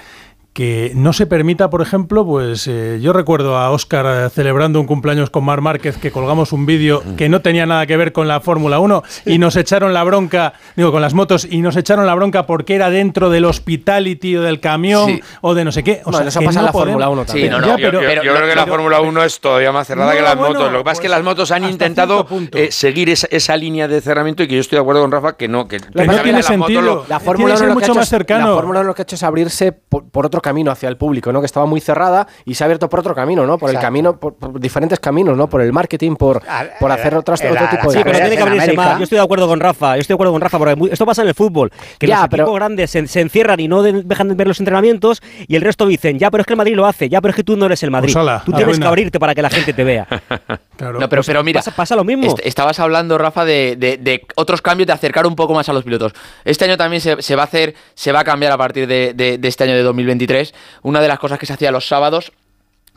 que 0.56 0.94
no 0.96 1.12
se 1.12 1.26
permita, 1.28 1.70
por 1.70 1.82
ejemplo, 1.82 2.26
pues 2.26 2.66
eh, 2.68 2.98
yo 3.02 3.12
recuerdo 3.12 3.58
a 3.58 3.72
Óscar 3.72 4.06
eh, 4.08 4.30
celebrando 4.30 4.80
un 4.80 4.86
cumpleaños 4.88 5.30
con 5.30 5.44
Mar 5.44 5.60
Márquez 5.60 5.98
que 5.98 6.12
colgamos 6.12 6.54
un 6.54 6.66
vídeo 6.66 7.04
que 7.18 7.28
no 7.28 7.42
tenía 7.42 7.66
nada 7.66 7.86
que 7.86 7.98
ver 7.98 8.14
con 8.14 8.30
la 8.30 8.40
Fórmula 8.40 8.80
1 8.80 9.04
y 9.26 9.38
nos 9.38 9.58
echaron 9.58 9.94
la 9.94 10.02
bronca, 10.06 10.54
digo, 10.78 10.94
con 10.94 11.02
las 11.02 11.14
motos 11.14 11.46
y 11.52 11.58
nos 11.62 11.76
echaron 11.76 12.06
la 12.06 12.16
bronca 12.16 12.46
porque 12.48 12.74
era 12.74 12.90
dentro 12.90 13.30
del 13.30 13.44
hospitality 13.44 14.38
o 14.38 14.44
del 14.44 14.62
camión 14.62 15.08
Sí. 15.08 15.22
o 15.42 15.56
de 15.56 15.66
no 15.66 15.74
sé 15.74 15.84
qué. 15.84 16.00
O 16.06 16.12
Bueno, 16.12 16.20
sea, 16.20 16.28
eso 16.30 16.40
que 16.40 16.46
pasa 16.46 16.60
en 16.60 16.64
no 16.64 16.68
la 16.68 16.72
Fórmula 16.72 17.06
podemos- 17.08 17.14
1 17.18 17.26
también. 17.26 17.48
Sí, 17.48 17.52
no, 17.52 17.60
no, 17.60 17.68
Ya, 17.68 17.72
yo, 17.74 17.76
pero- 17.76 18.00
yo- 18.00 18.08
yo 18.08 18.22
pero- 18.22 18.36
creo 18.38 18.50
que 18.50 18.56
la 18.56 18.66
Fórmula 18.66 19.02
1 19.02 19.24
es 19.24 19.40
todavía 19.42 19.74
más 19.74 19.88
cerrada 19.88 20.12
No, 20.12 20.16
que 20.18 20.24
las 20.24 20.38
bueno, 20.38 20.54
motos. 20.54 20.72
Lo 20.72 20.78
que 20.78 20.84
pasa 20.86 20.94
es 20.94 21.00
que 21.02 21.08
pues, 21.10 21.18
las 21.18 21.26
motos 21.26 21.52
han 21.52 21.66
intentado 21.66 22.28
eh, 22.54 22.72
seguir 22.72 23.10
esa, 23.10 23.28
esa 23.30 23.58
línea 23.58 23.90
de 23.90 24.00
cerramiento 24.00 24.42
y 24.42 24.48
que 24.48 24.56
yo 24.56 24.62
estoy 24.62 24.78
de 24.78 24.82
acuerdo 24.84 25.02
con 25.02 25.12
Rafa 25.12 25.36
que 25.36 25.50
no. 25.50 25.68
Que, 25.68 25.80
Que 25.82 25.86
no 25.88 25.92
precisamente 25.92 26.24
tiene 26.24 26.38
motos 26.38 26.48
sentido. 26.48 26.82
lo- 26.82 26.96
La 27.02 27.06
Tiene 27.20 27.26
Fórmula 27.26 27.54
que 27.56 27.58
ser 27.58 27.66
1 27.66 27.74
lo 27.74 27.80
que 27.80 27.82
mucho 27.82 27.84
ha 27.84 27.94
hecho 27.94 27.96
más 28.00 28.04
es- 28.06 28.10
cercano. 28.10 28.48
La 28.52 28.56
Fórmula 28.56 28.80
1 28.80 28.88
lo 28.88 28.96
que 28.96 29.02
ha 29.02 29.04
hecho 29.04 29.16
es 29.16 29.24
abrirse 29.24 29.72
por, 29.74 30.08
por 30.10 30.26
otro 30.26 30.42
camino 30.46 30.72
hacia 30.72 30.88
el 30.88 30.96
público, 30.98 31.34
¿no? 31.34 31.40
Que 31.42 31.48
estaba 31.48 31.66
muy 31.66 31.82
cerrada 31.82 32.28
y 32.46 32.54
se 32.54 32.64
ha 32.64 32.66
abierto 32.66 32.88
por 32.88 33.00
otro 33.02 33.14
camino, 33.16 33.46
¿no? 33.46 33.58
Por 33.58 33.70
el 33.72 33.80
camino, 33.80 34.18
por, 34.20 34.36
por 34.36 34.60
diferentes 34.60 35.00
caminos, 35.00 35.36
¿no? 35.36 35.50
Por 35.50 35.62
el 35.62 35.74
marketing, 35.74 36.16
por, 36.16 36.42
Al- 36.48 36.72
por 36.80 36.92
hacer 36.92 37.16
otras, 37.16 37.42
el- 37.42 37.52
otro 37.54 37.68
tipo 37.70 37.92
de 37.92 37.98
Sí, 37.98 38.04
pero 38.06 38.18
tiene 38.20 38.38
que 38.38 38.42
abrirse 38.44 38.74
más. 38.74 38.98
Yo 38.98 39.04
estoy 39.04 39.18
de 39.18 39.24
acuerdo 39.24 39.48
con 39.48 39.60
Rafa. 39.60 39.96
Yo 39.96 40.02
estoy 40.02 40.14
de 40.14 40.18
acuerdo 40.18 40.34
con 40.34 40.42
Rafa, 40.42 40.58
porque 40.60 40.76
esto 40.92 41.06
pasa 41.06 41.22
en 41.24 41.28
el 41.30 41.34
fútbol. 41.34 41.72
Que 42.00 42.08
Ya, 42.08 42.20
los 42.22 42.30
pero- 42.30 42.44
equipos 42.44 42.56
grandes 42.60 42.92
se, 42.92 43.08
se 43.08 43.22
encierran 43.22 43.60
y 43.60 43.68
no 43.68 43.82
de- 43.82 44.04
dejan 44.04 44.30
de 44.30 44.36
ver 44.36 44.48
los 44.48 44.60
entrenamientos 44.60 45.22
y 45.48 45.56
el 45.56 45.62
resto 45.64 45.88
dicen, 45.88 46.20
ya, 46.20 46.30
pero 46.32 46.42
es 46.42 46.48
que 46.48 46.54
el 46.54 46.58
Madrid 46.58 46.76
lo 46.76 46.86
hace, 46.86 47.10
ya, 47.10 47.20
pero 47.22 47.32
es 47.32 47.36
que 47.36 47.44
tú 47.44 47.58
no 47.58 47.66
eres 47.66 47.82
el 47.84 47.92
Madrid. 47.92 48.14
Pues 48.14 48.44
tú 48.46 48.52
tienes 48.54 48.80
que 48.80 48.86
abrirte 48.88 49.20
para 49.20 49.34
que 49.36 49.42
la 49.42 49.50
gente 49.50 49.74
te 49.74 49.84
vea. 49.84 50.08
Claro. 50.76 51.00
No, 51.00 51.08
pero, 51.08 51.22
pero 51.26 51.42
mira, 51.42 51.60
pasa, 51.62 51.72
pasa 51.72 51.96
lo 51.96 52.04
mismo. 52.04 52.28
est- 52.28 52.46
estabas 52.46 52.82
hablando, 52.82 53.18
Rafa, 53.18 53.46
de, 53.46 53.78
de- 53.78 53.96
de 53.96 54.26
otros 54.36 54.62
cambios, 54.62 54.88
de 54.88 54.92
acercar 54.92 55.26
un 55.26 55.34
poco 55.34 55.54
más 55.54 55.70
a 55.70 55.74
los 55.74 55.86
pilotos. 55.86 56.12
Este 56.44 56.66
año 56.66 56.76
también 56.76 57.00
se, 57.00 57.22
se 57.22 57.34
va 57.38 57.44
a 57.44 57.46
hacer, 57.46 57.76
se 57.94 58.12
va 58.12 58.20
a 58.20 58.24
cambiar 58.26 58.52
a 58.52 58.58
partir 58.58 58.86
de, 58.86 59.14
de- 59.14 59.38
de 59.38 59.48
este 59.48 59.64
año 59.64 59.74
de 59.74 59.84
2023. 59.84 60.35
Una 60.82 61.02
de 61.02 61.08
las 61.08 61.20
cosas 61.20 61.40
que 61.40 61.46
se 61.46 61.54
hacía 61.54 61.72
los 61.72 61.88
sábados, 61.88 62.32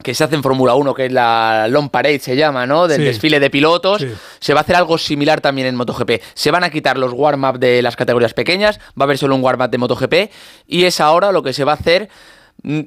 que 0.02 0.15
se 0.15 0.23
hace 0.23 0.36
en 0.36 0.43
Fórmula 0.44 0.74
1, 0.74 0.94
que 0.94 1.06
es 1.06 1.12
la 1.12 1.66
Long 1.69 1.90
Parade, 1.90 2.20
se 2.20 2.36
llama, 2.36 2.66
¿no? 2.66 2.86
Del 2.86 2.98
Sí. 3.01 3.05
desfile 3.06 3.40
de 3.40 3.51
pilotos. 3.51 4.01
Sí. 4.02 4.09
Se 4.39 4.55
va 4.55 4.60
a 4.60 4.62
hacer 4.62 4.77
algo 4.77 4.97
similar 4.97 5.40
también 5.40 5.66
en 5.66 5.74
MotoGP. 5.74 6.23
Se 6.35 6.51
van 6.52 6.62
a 6.62 6.70
quitar 6.70 6.97
los 6.98 7.12
warm-up 7.12 7.59
de 7.59 7.82
las 7.82 7.97
categorías 7.97 8.32
pequeñas, 8.32 8.78
va 8.90 9.02
a 9.02 9.05
haber 9.05 9.19
solo 9.19 9.35
un 9.35 9.43
warm-up 9.43 9.70
de 9.70 9.78
MotoGP. 9.78 10.15
Y 10.69 10.85
es 10.85 11.01
ahora 11.01 11.32
lo 11.32 11.43
que 11.43 11.52
se 11.52 11.65
va 11.65 11.73
a 11.73 11.74
hacer 11.74 12.09
mm, 12.62 12.81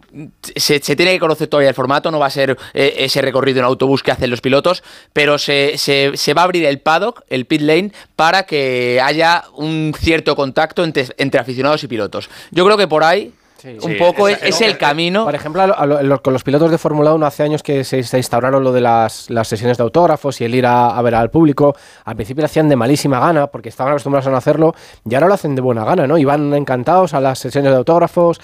se, 0.56 0.80
se 0.80 0.96
tiene 0.96 1.12
que 1.12 1.20
conocer 1.20 1.48
todavía 1.50 1.68
el 1.70 1.76
formato, 1.76 2.12
no 2.12 2.20
va 2.20 2.28
a 2.28 2.30
ser 2.30 2.58
eh, 2.74 2.94
ese 3.00 3.22
recorrido 3.22 3.60
en 3.60 3.66
autobús 3.66 4.04
que 4.04 4.12
hacen 4.12 4.30
los 4.30 4.40
pilotos, 4.40 4.82
pero 5.12 5.38
se, 5.38 5.78
se- 5.78 6.12
se 6.16 6.34
va 6.34 6.42
a 6.42 6.46
abrir 6.46 6.64
el 6.66 6.80
paddock, 6.80 7.24
el 7.30 7.46
pit 7.46 7.60
lane, 7.62 7.92
para 8.16 8.44
que 8.44 9.02
haya 9.04 9.44
un 9.56 9.94
cierto 10.00 10.36
contacto 10.38 10.84
entre, 10.86 11.08
entre 11.18 11.42
aficionados 11.42 11.84
y 11.84 11.88
pilotos. 11.88 12.30
Yo 12.52 12.64
creo 12.66 12.78
que 12.78 12.88
por 12.88 13.04
ahí 13.04 13.34
un 13.82 13.98
poco 13.98 14.28
es, 14.28 14.42
es 14.44 14.62
el 14.62 14.78
camino. 14.78 15.26
Por 15.26 15.36
ejemplo, 15.36 15.62
a 15.62 15.68
lo- 15.68 15.78
a 15.80 15.86
lo- 15.86 16.02
lo- 16.04 16.22
con 16.22 16.34
los 16.34 16.44
pilotos 16.44 16.72
de 16.72 16.78
Fórmula 16.78 17.14
1 17.14 17.26
hace 17.26 17.44
años 17.44 17.64
que 17.64 17.84
se, 17.84 18.04
se 18.04 18.18
instauraron 18.18 18.64
lo 18.64 18.72
de 18.72 18.82
las, 18.82 19.30
las 19.30 19.48
sesiones 19.48 19.78
de 19.78 19.84
autógrafos 19.84 20.40
y 20.42 20.46
el 20.46 20.56
ir 20.56 20.66
a, 20.66 20.90
a 20.98 21.02
ver 21.02 21.16
al 21.16 21.30
público. 21.30 21.76
Al 22.06 22.16
principio 22.16 22.42
lo 22.42 22.46
hacían 22.46 22.70
de 22.70 22.76
malísima 22.76 23.20
gana 23.20 23.48
porque 23.48 23.70
estaban 23.70 23.92
acostumbrados 23.94 24.28
a 24.28 24.32
no 24.32 24.38
hacerlo 24.38 24.76
y 25.10 25.14
ahora 25.16 25.28
lo 25.28 25.34
hacen 25.34 25.56
de 25.56 25.62
buena 25.62 25.84
gana, 25.86 26.08
¿no? 26.08 26.18
Y 26.18 26.26
van 26.26 26.54
encantados 26.54 27.14
a 27.14 27.20
las 27.22 27.40
sesiones 27.40 27.72
de 27.72 27.78
autógrafos, 27.78 28.40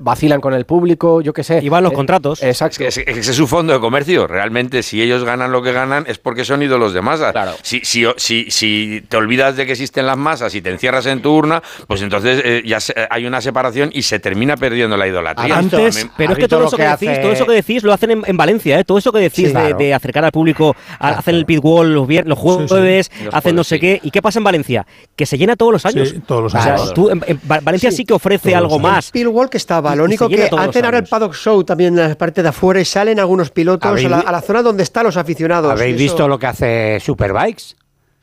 vacilan 0.00 0.40
con 0.40 0.54
el 0.54 0.64
público, 0.64 1.20
yo 1.20 1.32
qué 1.32 1.44
sé. 1.44 1.60
Y 1.62 1.68
van 1.68 1.84
los 1.84 1.92
Eh, 1.92 1.96
contratos. 1.96 2.42
Exacto. 2.42 2.84
Es, 2.84 2.98
es- 2.98 3.28
es 3.28 3.36
su 3.36 3.46
fondo 3.46 3.72
de 3.72 3.80
comercio. 3.80 4.26
Realmente, 4.26 4.82
si 4.82 5.02
ellos 5.02 5.24
ganan 5.24 5.52
lo 5.52 5.62
que 5.62 5.72
ganan, 5.72 6.04
es 6.06 6.18
porque 6.18 6.44
son 6.44 6.62
ídolos 6.62 6.92
de 6.92 7.02
masas. 7.02 7.32
Claro. 7.32 7.52
Si, 7.62 7.80
si, 7.84 8.06
si, 8.16 8.50
si 8.50 9.04
te 9.08 9.16
olvidas 9.16 9.56
de 9.56 9.66
que 9.66 9.72
existen 9.72 10.06
las 10.06 10.16
masas 10.16 10.54
y 10.54 10.62
te 10.62 10.70
encierras 10.70 11.06
en 11.06 11.22
tu 11.22 11.34
urna, 11.34 11.62
pues 11.86 12.02
entonces 12.02 12.40
eh, 12.44 12.62
ya 12.64 12.80
se- 12.80 12.94
hay 13.10 13.26
una 13.26 13.40
separación 13.40 13.90
y 13.92 14.02
se 14.02 14.18
termina 14.18 14.56
perdiendo 14.62 14.96
la 14.96 15.06
idolatría. 15.06 15.58
Antes- 15.58 16.08
Pero 16.16 16.32
es 16.32 16.38
que 16.38 16.48
todo 16.48 16.60
lo 16.60 16.66
eso 16.68 16.76
que 16.78 16.82
que, 16.84 16.88
hace- 16.88 17.06
decís, 17.06 17.20
todo 17.20 17.32
eso 17.32 17.46
que 17.46 17.52
decís 17.52 17.82
lo 17.82 17.92
hacen 17.92 18.10
en, 18.12 18.22
en 18.26 18.36
Valencia, 18.38 18.78
¿eh? 18.78 18.84
Todo 18.84 18.96
eso 18.98 19.12
que 19.12 19.18
decís 19.18 19.36
Sí, 19.36 19.44
de, 19.46 19.52
claro. 19.52 19.76
de 19.76 19.92
acercar 19.94 20.24
al 20.24 20.32
público, 20.32 20.74
a- 20.98 21.08
hacen 21.10 21.34
el 21.34 21.44
pit 21.44 21.58
wall 21.62 21.92
los, 21.92 22.06
vier- 22.08 22.24
los 22.24 22.38
jueves, 22.38 23.10
Los 23.24 23.34
hacen 23.34 23.54
no 23.56 23.64
sé 23.64 23.74
sí. 23.76 23.80
qué. 23.80 24.00
¿Y 24.02 24.10
qué 24.10 24.22
pasa 24.22 24.38
en 24.38 24.44
Valencia? 24.44 24.86
Que 25.16 25.26
se 25.26 25.36
llena 25.36 25.56
todos 25.56 25.72
los 25.72 25.84
años. 25.84 26.08
Sí, 26.10 26.20
todos 26.26 26.42
los 26.44 26.54
O 26.54 26.62
sea, 26.62 26.74
años. 26.74 26.94
tú 26.94 27.10
en- 27.10 27.22
en 27.26 27.40
Va- 27.50 27.60
Valencia 27.60 27.90
sí, 27.90 28.04
que 28.04 28.14
ofrece 28.14 28.50
Todos 28.50 28.62
algo 28.62 28.78
más. 28.78 29.10
Bill 29.12 29.28
Wall 29.28 29.50
que 29.50 29.56
estaba, 29.58 29.94
lo 29.96 30.04
único 30.04 30.28
que 30.28 30.48
hacen 30.56 30.84
ahora 30.84 30.98
el 30.98 31.04
paddock 31.04 31.34
show 31.34 31.62
también 31.64 31.98
en 31.98 32.08
la 32.10 32.14
parte 32.14 32.42
de 32.42 32.48
afuera 32.48 32.80
y 32.80 32.84
salen 32.84 33.18
algunos 33.20 33.50
pilotos 33.50 33.86
a 33.86 33.90
¿Habéis 33.90 34.08
la, 34.08 34.18
vi- 34.18 34.24
a 34.26 34.32
la 34.32 34.40
zona 34.40 34.62
donde 34.62 34.82
están 34.84 35.04
los 35.04 35.16
aficionados. 35.16 35.70
¿Habéis 35.72 35.96
visto 35.98 36.28
lo 36.28 36.38
que 36.38 36.46
hace 36.46 37.00
Superbikes? 37.00 37.74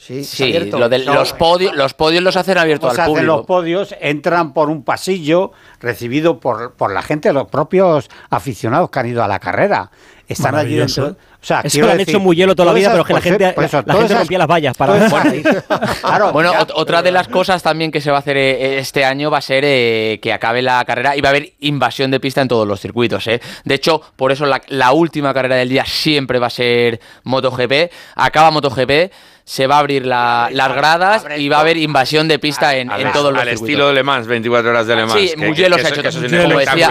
Sí, 0.02 0.24
Sí, 0.24 0.44
abierto. 0.44 0.80
lo 0.80 0.88
de 0.88 1.00
No. 1.00 1.14
los 1.14 1.34
podios, 1.34 1.76
los 1.76 1.94
podios 1.94 2.24
los 2.24 2.38
hacen 2.38 2.58
abiertos 2.58 2.94
al 2.94 3.00
hacen 3.02 3.14
público. 3.14 3.36
los 3.36 3.46
podios, 3.46 3.94
entran 4.00 4.54
por 4.54 4.70
un 4.70 4.84
pasillo 4.86 5.52
recibido 5.82 6.40
por, 6.40 6.74
por 6.76 6.94
la 6.94 7.02
gente, 7.02 7.34
los 7.34 7.50
propios 7.50 8.10
aficionados 8.30 8.90
que 8.90 9.00
han 9.00 9.08
ido 9.08 9.22
a 9.24 9.28
la 9.28 9.40
carrera. 9.40 9.92
Están 10.30 10.56
allí 10.56 10.76
dentro. 10.76 11.08
O 11.42 11.46
sea, 11.46 11.62
Eso 11.64 11.80
lo 11.82 11.90
han 11.92 11.98
decir, 11.98 12.16
hecho 12.16 12.20
muy 12.20 12.36
hielo 12.36 12.56
toda 12.56 12.68
la 12.68 12.74
vida, 12.74 12.88
esas- 12.90 12.94
pero 12.94 13.04
que 13.06 13.14
la 13.14 13.22
gente, 13.22 13.52
por 13.54 13.64
eso, 13.64 13.84
la, 13.86 13.94
gente 13.94 14.06
esas- 14.06 14.20
rompía 14.20 14.38
las 14.38 14.48
vallas 14.48 14.78
para 14.78 15.06
esas- 15.06 15.12
Claro, 16.02 16.32
Bueno, 16.32 16.52
ya- 16.54 16.68
otra 16.76 17.02
de 17.02 17.12
las 17.12 17.28
cosas 17.28 17.62
también 17.64 17.92
que 17.92 18.00
se 18.00 18.12
va 18.12 18.18
a 18.18 18.20
hacer 18.20 18.38
eh, 18.38 18.78
este 18.80 19.04
año 19.04 19.32
va 19.32 19.40
a 19.40 19.42
ser 19.42 19.64
eh, 19.66 20.20
que 20.22 20.32
acabe 20.32 20.62
la 20.62 20.84
carrera 20.86 21.18
y 21.18 21.22
va 21.22 21.30
a 21.30 21.32
haber 21.32 21.54
invasión 21.62 22.12
de 22.12 22.20
pista 22.20 22.42
en 22.42 22.48
todos 22.48 22.68
los 22.68 22.80
circuitos. 22.80 23.26
eh. 23.28 23.42
De 23.66 23.74
hecho, 23.76 24.02
por 24.16 24.32
eso 24.32 24.46
la, 24.46 24.62
la 24.68 24.92
última 24.92 25.34
carrera 25.34 25.56
del 25.56 25.68
día 25.70 25.84
siempre 25.86 26.38
va 26.40 26.48
a 26.48 26.52
ser 26.52 27.00
MotoGP. 27.24 27.92
Acaba 28.16 28.52
MotoGP, 28.52 29.12
se 29.50 29.66
va 29.66 29.78
a 29.78 29.80
abrir 29.80 30.06
la- 30.06 30.48
las 30.52 30.76
gradas 30.76 31.26
y 31.36 31.50
va 31.50 31.58
a 31.58 31.62
haber 31.62 31.76
invasión 31.78 32.28
de 32.28 32.38
pista 32.38 32.76
en, 32.76 32.92
en 32.92 33.12
todos 33.12 33.34
los 33.34 33.42
al 33.42 33.48
circuitos. 33.50 33.68
estilo 33.70 33.88
de 33.88 33.94
Le 33.96 34.04
Mans, 34.04 34.28
24 34.28 34.70
horas 34.70 34.86
de 34.86 34.96
Le 34.96 35.06
Mans. 35.08 35.14
Sí, 35.20 35.30
que- 35.30 35.38
Mugello 35.38 35.76
que 35.76 35.82
se 35.82 35.88
ha 35.88 35.90
hecho 35.90 36.08
eso 36.08 36.22
decía, 36.22 36.44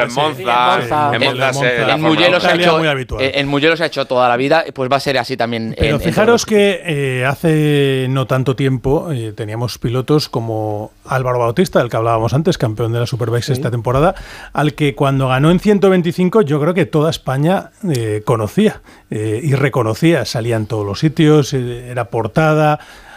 en 0.02 0.12
Monza. 0.12 0.40
en 0.42 0.44
Monza. 0.74 1.10
En 1.14 1.20
se- 1.54 1.96
Mugello 1.98 2.36
ha 2.42 2.54
hecho, 2.54 2.78
muy 2.78 2.88
habitual. 2.88 3.22
eh, 3.22 3.30
en 3.36 3.46
Mugello 3.46 3.76
se 3.76 3.84
ha 3.84 3.86
hecho 3.86 4.06
toda 4.06 4.28
la 4.28 4.36
vida, 4.36 4.64
pues 4.74 4.90
va 4.90 4.96
a 4.96 5.00
ser 5.00 5.18
así 5.18 5.36
también. 5.36 5.76
Pero 5.78 5.94
en- 5.96 6.00
fijaros 6.02 6.44
que 6.46 6.82
eh, 6.84 7.24
hace 7.26 8.06
no 8.10 8.26
tanto 8.26 8.56
tiempo 8.56 9.12
eh, 9.12 9.32
teníamos 9.36 9.78
pilotos 9.78 10.28
como 10.28 10.90
Álvaro 11.06 11.38
Bautista, 11.38 11.78
del 11.78 11.88
que 11.88 11.96
hablábamos 11.96 12.34
antes, 12.34 12.58
campeón 12.58 12.92
de 12.92 12.98
la 12.98 13.06
Superbikes 13.06 13.52
esta 13.52 13.70
temporada, 13.70 14.16
al 14.52 14.74
que 14.74 14.96
cuando 14.96 15.28
ganó 15.28 15.52
en 15.52 15.60
125 15.60 16.42
yo 16.42 16.60
creo 16.60 16.74
que 16.74 16.86
toda 16.86 17.10
España 17.10 17.70
eh, 17.88 18.22
conocía 18.24 18.80
eh, 19.10 19.40
y 19.44 19.54
reconocía, 19.54 20.24
salía 20.24 20.56
en 20.56 20.66
todos 20.66 20.84
los 20.84 20.98
sitios, 20.98 21.52
era 21.54 22.10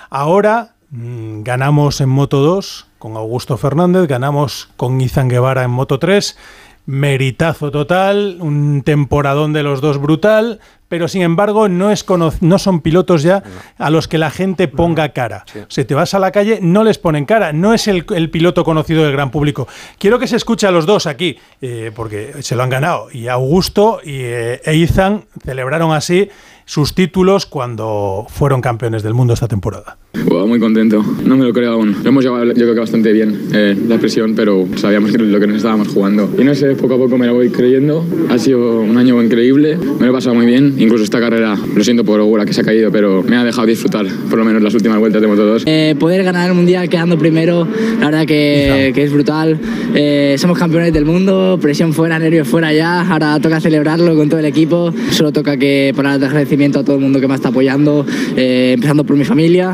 Ahora 0.09 0.75
mm, 0.89 1.43
ganamos 1.43 2.01
en 2.01 2.09
Moto 2.09 2.41
2 2.41 2.87
con 2.99 3.17
Augusto 3.17 3.57
Fernández, 3.57 4.07
ganamos 4.07 4.69
con 4.77 4.99
Izan 5.01 5.27
Guevara 5.27 5.63
en 5.63 5.71
Moto 5.71 5.99
3 5.99 6.37
meritazo 6.85 7.71
total, 7.71 8.37
un 8.39 8.81
temporadón 8.83 9.53
de 9.53 9.63
los 9.63 9.81
dos 9.81 9.99
brutal, 9.99 10.59
pero 10.87 11.07
sin 11.07 11.21
embargo 11.21 11.69
no, 11.69 11.91
es 11.91 12.05
no 12.41 12.59
son 12.59 12.81
pilotos 12.81 13.23
ya 13.23 13.43
a 13.77 13.89
los 13.89 14.07
que 14.07 14.17
la 14.17 14.29
gente 14.29 14.67
ponga 14.67 15.09
cara. 15.09 15.45
Si 15.69 15.85
te 15.85 15.95
vas 15.95 16.13
a 16.13 16.19
la 16.19 16.31
calle, 16.31 16.59
no 16.61 16.83
les 16.83 16.97
ponen 16.97 17.25
cara, 17.25 17.53
no 17.53 17.73
es 17.73 17.87
el, 17.87 18.05
el 18.13 18.29
piloto 18.29 18.63
conocido 18.63 19.03
del 19.03 19.13
gran 19.13 19.31
público. 19.31 19.67
Quiero 19.99 20.19
que 20.19 20.27
se 20.27 20.35
escuche 20.35 20.67
a 20.67 20.71
los 20.71 20.85
dos 20.85 21.05
aquí, 21.05 21.37
eh, 21.61 21.91
porque 21.95 22.35
se 22.41 22.55
lo 22.55 22.63
han 22.63 22.69
ganado, 22.69 23.09
y 23.11 23.27
Augusto 23.27 24.01
y 24.03 24.19
eh, 24.23 24.61
e 24.65 24.75
Izan 24.75 25.25
celebraron 25.45 25.93
así 25.93 26.29
sus 26.71 26.95
títulos 26.95 27.45
cuando 27.45 28.25
fueron 28.29 28.61
campeones 28.61 29.03
del 29.03 29.13
mundo 29.13 29.33
esta 29.33 29.49
temporada. 29.49 29.97
Bueno, 30.13 30.47
muy 30.47 30.57
contento, 30.57 31.03
no 31.25 31.35
me 31.35 31.43
lo 31.43 31.51
creo 31.51 31.73
aún. 31.73 31.97
Lo 32.01 32.09
hemos 32.09 32.23
llevado 32.23 32.45
yo 32.45 32.53
creo 32.53 32.73
que 32.73 32.79
bastante 32.79 33.11
bien, 33.11 33.49
eh, 33.53 33.75
la 33.89 33.97
presión, 33.97 34.35
pero 34.35 34.65
sabíamos 34.77 35.11
que 35.11 35.17
lo 35.17 35.37
que 35.37 35.47
nos 35.47 35.57
estábamos 35.57 35.89
jugando. 35.89 36.33
Y 36.39 36.45
no 36.45 36.55
sé, 36.55 36.75
poco 36.75 36.93
a 36.93 36.97
poco 36.97 37.17
me 37.17 37.27
lo 37.27 37.33
voy 37.33 37.49
creyendo. 37.49 38.05
Ha 38.29 38.37
sido 38.37 38.79
un 38.79 38.97
año 38.97 39.21
increíble, 39.21 39.77
me 39.77 40.05
lo 40.05 40.11
he 40.11 40.13
pasado 40.13 40.33
muy 40.35 40.45
bien. 40.45 40.75
Incluso 40.77 41.03
esta 41.03 41.19
carrera, 41.19 41.57
lo 41.75 41.83
siento 41.83 42.05
por 42.05 42.21
Ogura 42.21 42.45
que 42.45 42.53
se 42.53 42.61
ha 42.61 42.63
caído, 42.63 42.89
pero 42.89 43.21
me 43.21 43.35
ha 43.35 43.43
dejado 43.43 43.67
disfrutar, 43.67 44.05
por 44.29 44.39
lo 44.39 44.45
menos 44.45 44.61
las 44.61 44.73
últimas 44.73 44.97
vueltas 44.97 45.21
de 45.21 45.27
Moto 45.27 45.45
2. 45.45 45.63
Eh, 45.65 45.95
poder 45.99 46.23
ganar 46.23 46.49
el 46.49 46.55
mundial 46.55 46.87
quedando 46.87 47.17
primero, 47.17 47.67
la 47.99 48.05
verdad 48.05 48.25
que, 48.25 48.93
que 48.95 49.03
es 49.03 49.11
brutal. 49.11 49.59
Eh, 49.93 50.35
somos 50.37 50.57
campeones 50.57 50.93
del 50.93 51.03
mundo, 51.03 51.59
presión 51.61 51.91
fuera, 51.91 52.17
nervios 52.17 52.47
fuera 52.47 52.71
ya. 52.71 53.01
Ahora 53.01 53.41
toca 53.41 53.59
celebrarlo 53.59 54.15
con 54.15 54.29
todo 54.29 54.39
el 54.39 54.45
equipo. 54.45 54.93
Solo 55.09 55.33
toca 55.33 55.57
que 55.57 55.91
para 55.93 56.17
dar 56.17 56.29
agradecimiento 56.29 56.60
a 56.65 56.83
todo 56.83 56.95
el 56.95 57.01
mundo 57.01 57.19
que 57.19 57.27
me 57.27 57.35
está 57.35 57.49
apoyando, 57.49 58.05
eh, 58.35 58.73
empezando 58.75 59.03
por 59.03 59.15
mi 59.15 59.25
familia, 59.25 59.73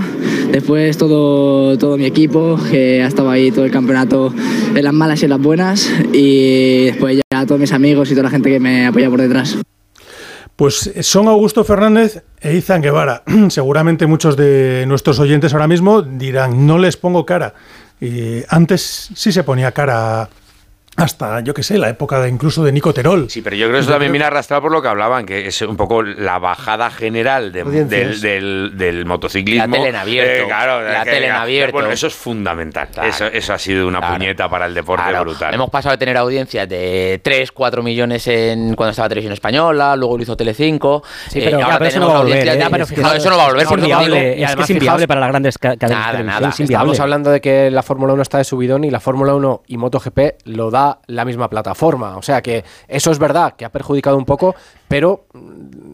después 0.52 0.98
todo, 0.98 1.78
todo 1.78 1.98
mi 1.98 2.06
equipo 2.06 2.60
que 2.72 3.04
ha 3.04 3.08
estado 3.08 3.30
ahí 3.30 3.52
todo 3.52 3.66
el 3.66 3.72
campeonato 3.72 4.34
en 4.74 4.84
las 4.84 4.94
malas 4.94 5.22
y 5.22 5.26
en 5.26 5.30
las 5.32 5.42
buenas 5.42 5.92
y 6.14 6.86
después 6.86 7.18
ya 7.18 7.40
a 7.40 7.46
todos 7.46 7.60
mis 7.60 7.74
amigos 7.74 8.10
y 8.10 8.14
toda 8.14 8.24
la 8.24 8.30
gente 8.30 8.50
que 8.50 8.60
me 8.60 8.88
apoya 8.88 9.10
por 9.10 9.22
detrás. 9.22 9.58
Pues 10.56 10.92
son 11.02 11.28
Augusto 11.28 11.64
Fernández 11.64 12.24
e 12.42 12.56
Izan 12.56 12.82
Guevara. 12.82 13.24
Seguramente 13.50 14.08
muchos 14.08 14.36
de 14.36 14.86
nuestros 14.88 15.20
oyentes 15.20 15.54
ahora 15.54 15.68
mismo 15.68 16.02
dirán, 16.02 16.66
no 16.66 16.80
les 16.80 16.98
pongo 16.98 17.26
cara. 17.26 17.54
Y 18.00 18.42
antes 18.50 19.10
sí 19.14 19.32
se 19.32 19.44
ponía 19.44 19.72
cara 19.72 20.30
hasta, 20.98 21.42
yo 21.42 21.54
qué 21.54 21.62
sé, 21.64 21.78
la 21.78 21.90
época 21.90 22.20
de, 22.20 22.28
incluso 22.30 22.64
de 22.64 22.72
Nico 22.72 22.92
Terol. 22.94 23.30
Sí, 23.30 23.42
pero 23.44 23.56
yo 23.56 23.68
creo 23.68 23.78
que 23.78 23.82
eso 23.84 23.92
también 23.92 24.12
viene 24.12 24.26
arrastrado 24.26 24.64
por 24.64 24.72
lo 24.72 24.82
que 24.82 24.88
hablaban, 24.88 25.26
que 25.26 25.48
es 25.48 25.62
un 25.62 25.78
poco 25.78 26.02
la 26.02 26.40
bajada 26.40 26.90
general 26.90 27.52
de- 27.52 27.64
del, 27.86 28.20
del- 28.20 28.72
del 28.76 29.06
motociclismo. 29.06 29.68
La 29.68 29.72
tele 29.72 29.90
en 29.90 29.96
abierto. 29.96 30.44
Eh, 30.44 30.48
claro, 30.48 30.82
La 30.82 31.04
que- 31.04 31.12
tele 31.12 31.28
en 31.28 31.34
abierto. 31.34 31.74
Bueno, 31.74 31.92
eso 31.92 32.08
es 32.08 32.14
fundamental. 32.16 32.90
Eso, 33.06 33.26
eso 33.28 33.54
ha 33.54 33.60
sido 33.60 33.88
una 33.88 34.02
puñeta 34.12 34.50
para 34.50 34.66
el 34.66 34.74
deporte 34.74 35.04
Claro, 35.08 35.24
brutal. 35.26 35.54
Hemos 35.54 35.70
pasado 35.70 35.92
de 35.94 35.98
tener 36.00 36.18
audiencias 36.18 36.68
de 36.68 37.20
3, 37.24 37.52
4 37.52 37.84
millones 37.84 38.28
en 38.28 38.74
cuando 38.76 38.92
estaba 38.92 39.08
Televisión 39.08 39.34
Española, 39.34 39.96
luego 39.96 40.18
lo 40.18 40.24
hizo 40.24 40.36
Telecinco. 40.36 41.04
Sí, 41.30 41.40
eh, 41.40 41.44
pero, 41.46 41.58
y 41.58 41.60
ya, 41.60 41.66
ahora 41.66 41.78
pero 41.78 41.90
eso 41.90 42.00
no 42.00 42.06
tenemos 42.08 42.14
va 42.14 42.18
a 42.18 42.24
volver. 42.24 42.38
audiencias 42.40 42.56
¿eh? 42.56 42.58
de- 42.58 42.64
Ya, 42.64 42.70
pero 42.72 42.82
No, 42.84 42.88
fijaos, 42.88 43.16
eso 43.18 43.30
no 43.30 43.38
va 43.38 43.44
a 43.44 43.48
volver, 43.48 43.62
es 43.62 43.68
por 43.70 43.80
eso 43.80 43.88
te 43.88 43.94
inviable, 43.94 44.36
digo. 44.36 44.48
es 44.48 44.56
que 44.56 44.62
es 44.64 44.70
inviable 44.72 45.08
para 45.08 45.20
las 45.22 45.30
grandes 45.30 45.58
ca- 45.60 45.78
cadenas 45.78 45.88
de 45.90 45.94
Nada, 45.96 46.12
televisión, 46.12 46.28
nada. 46.42 46.50
es. 46.50 46.60
Estamos 46.60 47.00
hablando 47.00 47.30
de 47.30 47.40
que 47.42 47.70
la 47.70 47.84
Fórmula 47.84 48.14
1 48.14 48.22
está 48.24 48.40
de 48.40 48.44
subidón 48.44 48.84
y 48.84 48.90
la 48.90 49.00
Fórmula 49.00 49.36
1 49.36 49.62
y 49.68 49.78
MotoGP 49.78 50.20
lo 50.46 50.72
da 50.88 51.00
la 51.08 51.26
misma 51.26 51.50
plataforma. 51.50 52.18
O 52.18 52.22
sea 52.22 52.42
que 52.42 52.64
eso 52.88 53.12
es 53.12 53.20
verdad 53.20 53.56
que 53.56 53.66
ha 53.66 53.70
perjudicado 53.72 54.18
un 54.18 54.26
poco, 54.26 54.56
pero 54.88 55.26
mm, 55.34 55.40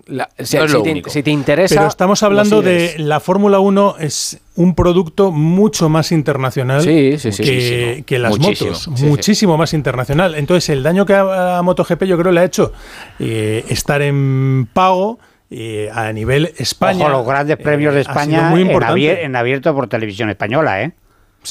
la- 0.07 0.30
si, 0.40 0.57
No 0.57 0.65
te, 0.68 0.78
único. 0.91 1.10
si 1.10 1.24
te 1.24 1.32
interesa. 1.32 1.76
Pero 1.76 1.88
estamos 1.88 2.22
hablando 2.24 2.61
de 2.61 2.95
la 2.98 3.20
Fórmula 3.20 3.60
1 3.60 3.95
es 3.99 4.40
un 4.56 4.76
producto 4.76 5.32
mucho 5.32 5.90
más 5.90 6.11
internacional 6.11 6.82
Sí, 6.82 7.18
sí, 7.18 7.32
sí. 7.32 8.03
que, 8.06 8.20
las 8.20 8.32
Muchísimo. 8.38 8.70
motos, 8.72 8.84
Sí, 8.84 8.91
sí. 8.95 9.06
muchísimo 9.06 9.57
más 9.57 9.74
internacional. 9.74 10.36
Entonces 10.36 10.70
el 10.70 10.84
daño 10.84 11.06
que 11.06 11.14
a, 11.14 11.57
a 11.57 11.61
MotoGP 11.61 12.03
yo 12.03 12.18
creo 12.18 12.32
le 12.32 12.41
ha 12.41 12.44
hecho 12.44 12.72
eh, 13.20 13.65
estar 13.70 14.02
en 14.02 14.68
pago 14.74 15.20
eh, 15.49 15.90
a 15.94 16.11
nivel 16.14 16.52
España. 16.57 17.06
Ojo, 17.06 17.10
los 17.18 17.28
grandes 17.28 17.57
premios 17.57 17.94
de 17.94 18.02
eh, 18.02 18.06
ha 18.07 18.14
sido 18.14 18.22
España 18.24 18.49
muy 18.49 18.61
en, 18.61 18.70
abier- 18.70 19.20
en 19.22 19.36
abierto 19.36 19.74
por 19.76 19.88
televisión 19.88 20.30
española, 20.30 20.82
¿eh? 20.82 20.94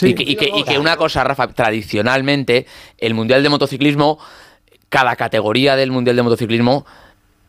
Y, 0.01 0.15
que, 0.15 0.23
y 0.23 0.65
que- 0.65 0.79
una 0.79 0.97
cosa, 0.97 1.23
Rafa, 1.25 1.49
tradicionalmente, 1.49 2.67
el 2.99 3.15
Mundial 3.15 3.43
de 3.43 3.49
Motociclismo, 3.49 4.19
cada 4.89 5.17
categoría 5.17 5.77
del 5.77 5.91
Mundial 5.91 6.17
de 6.17 6.23
Motociclismo 6.23 6.85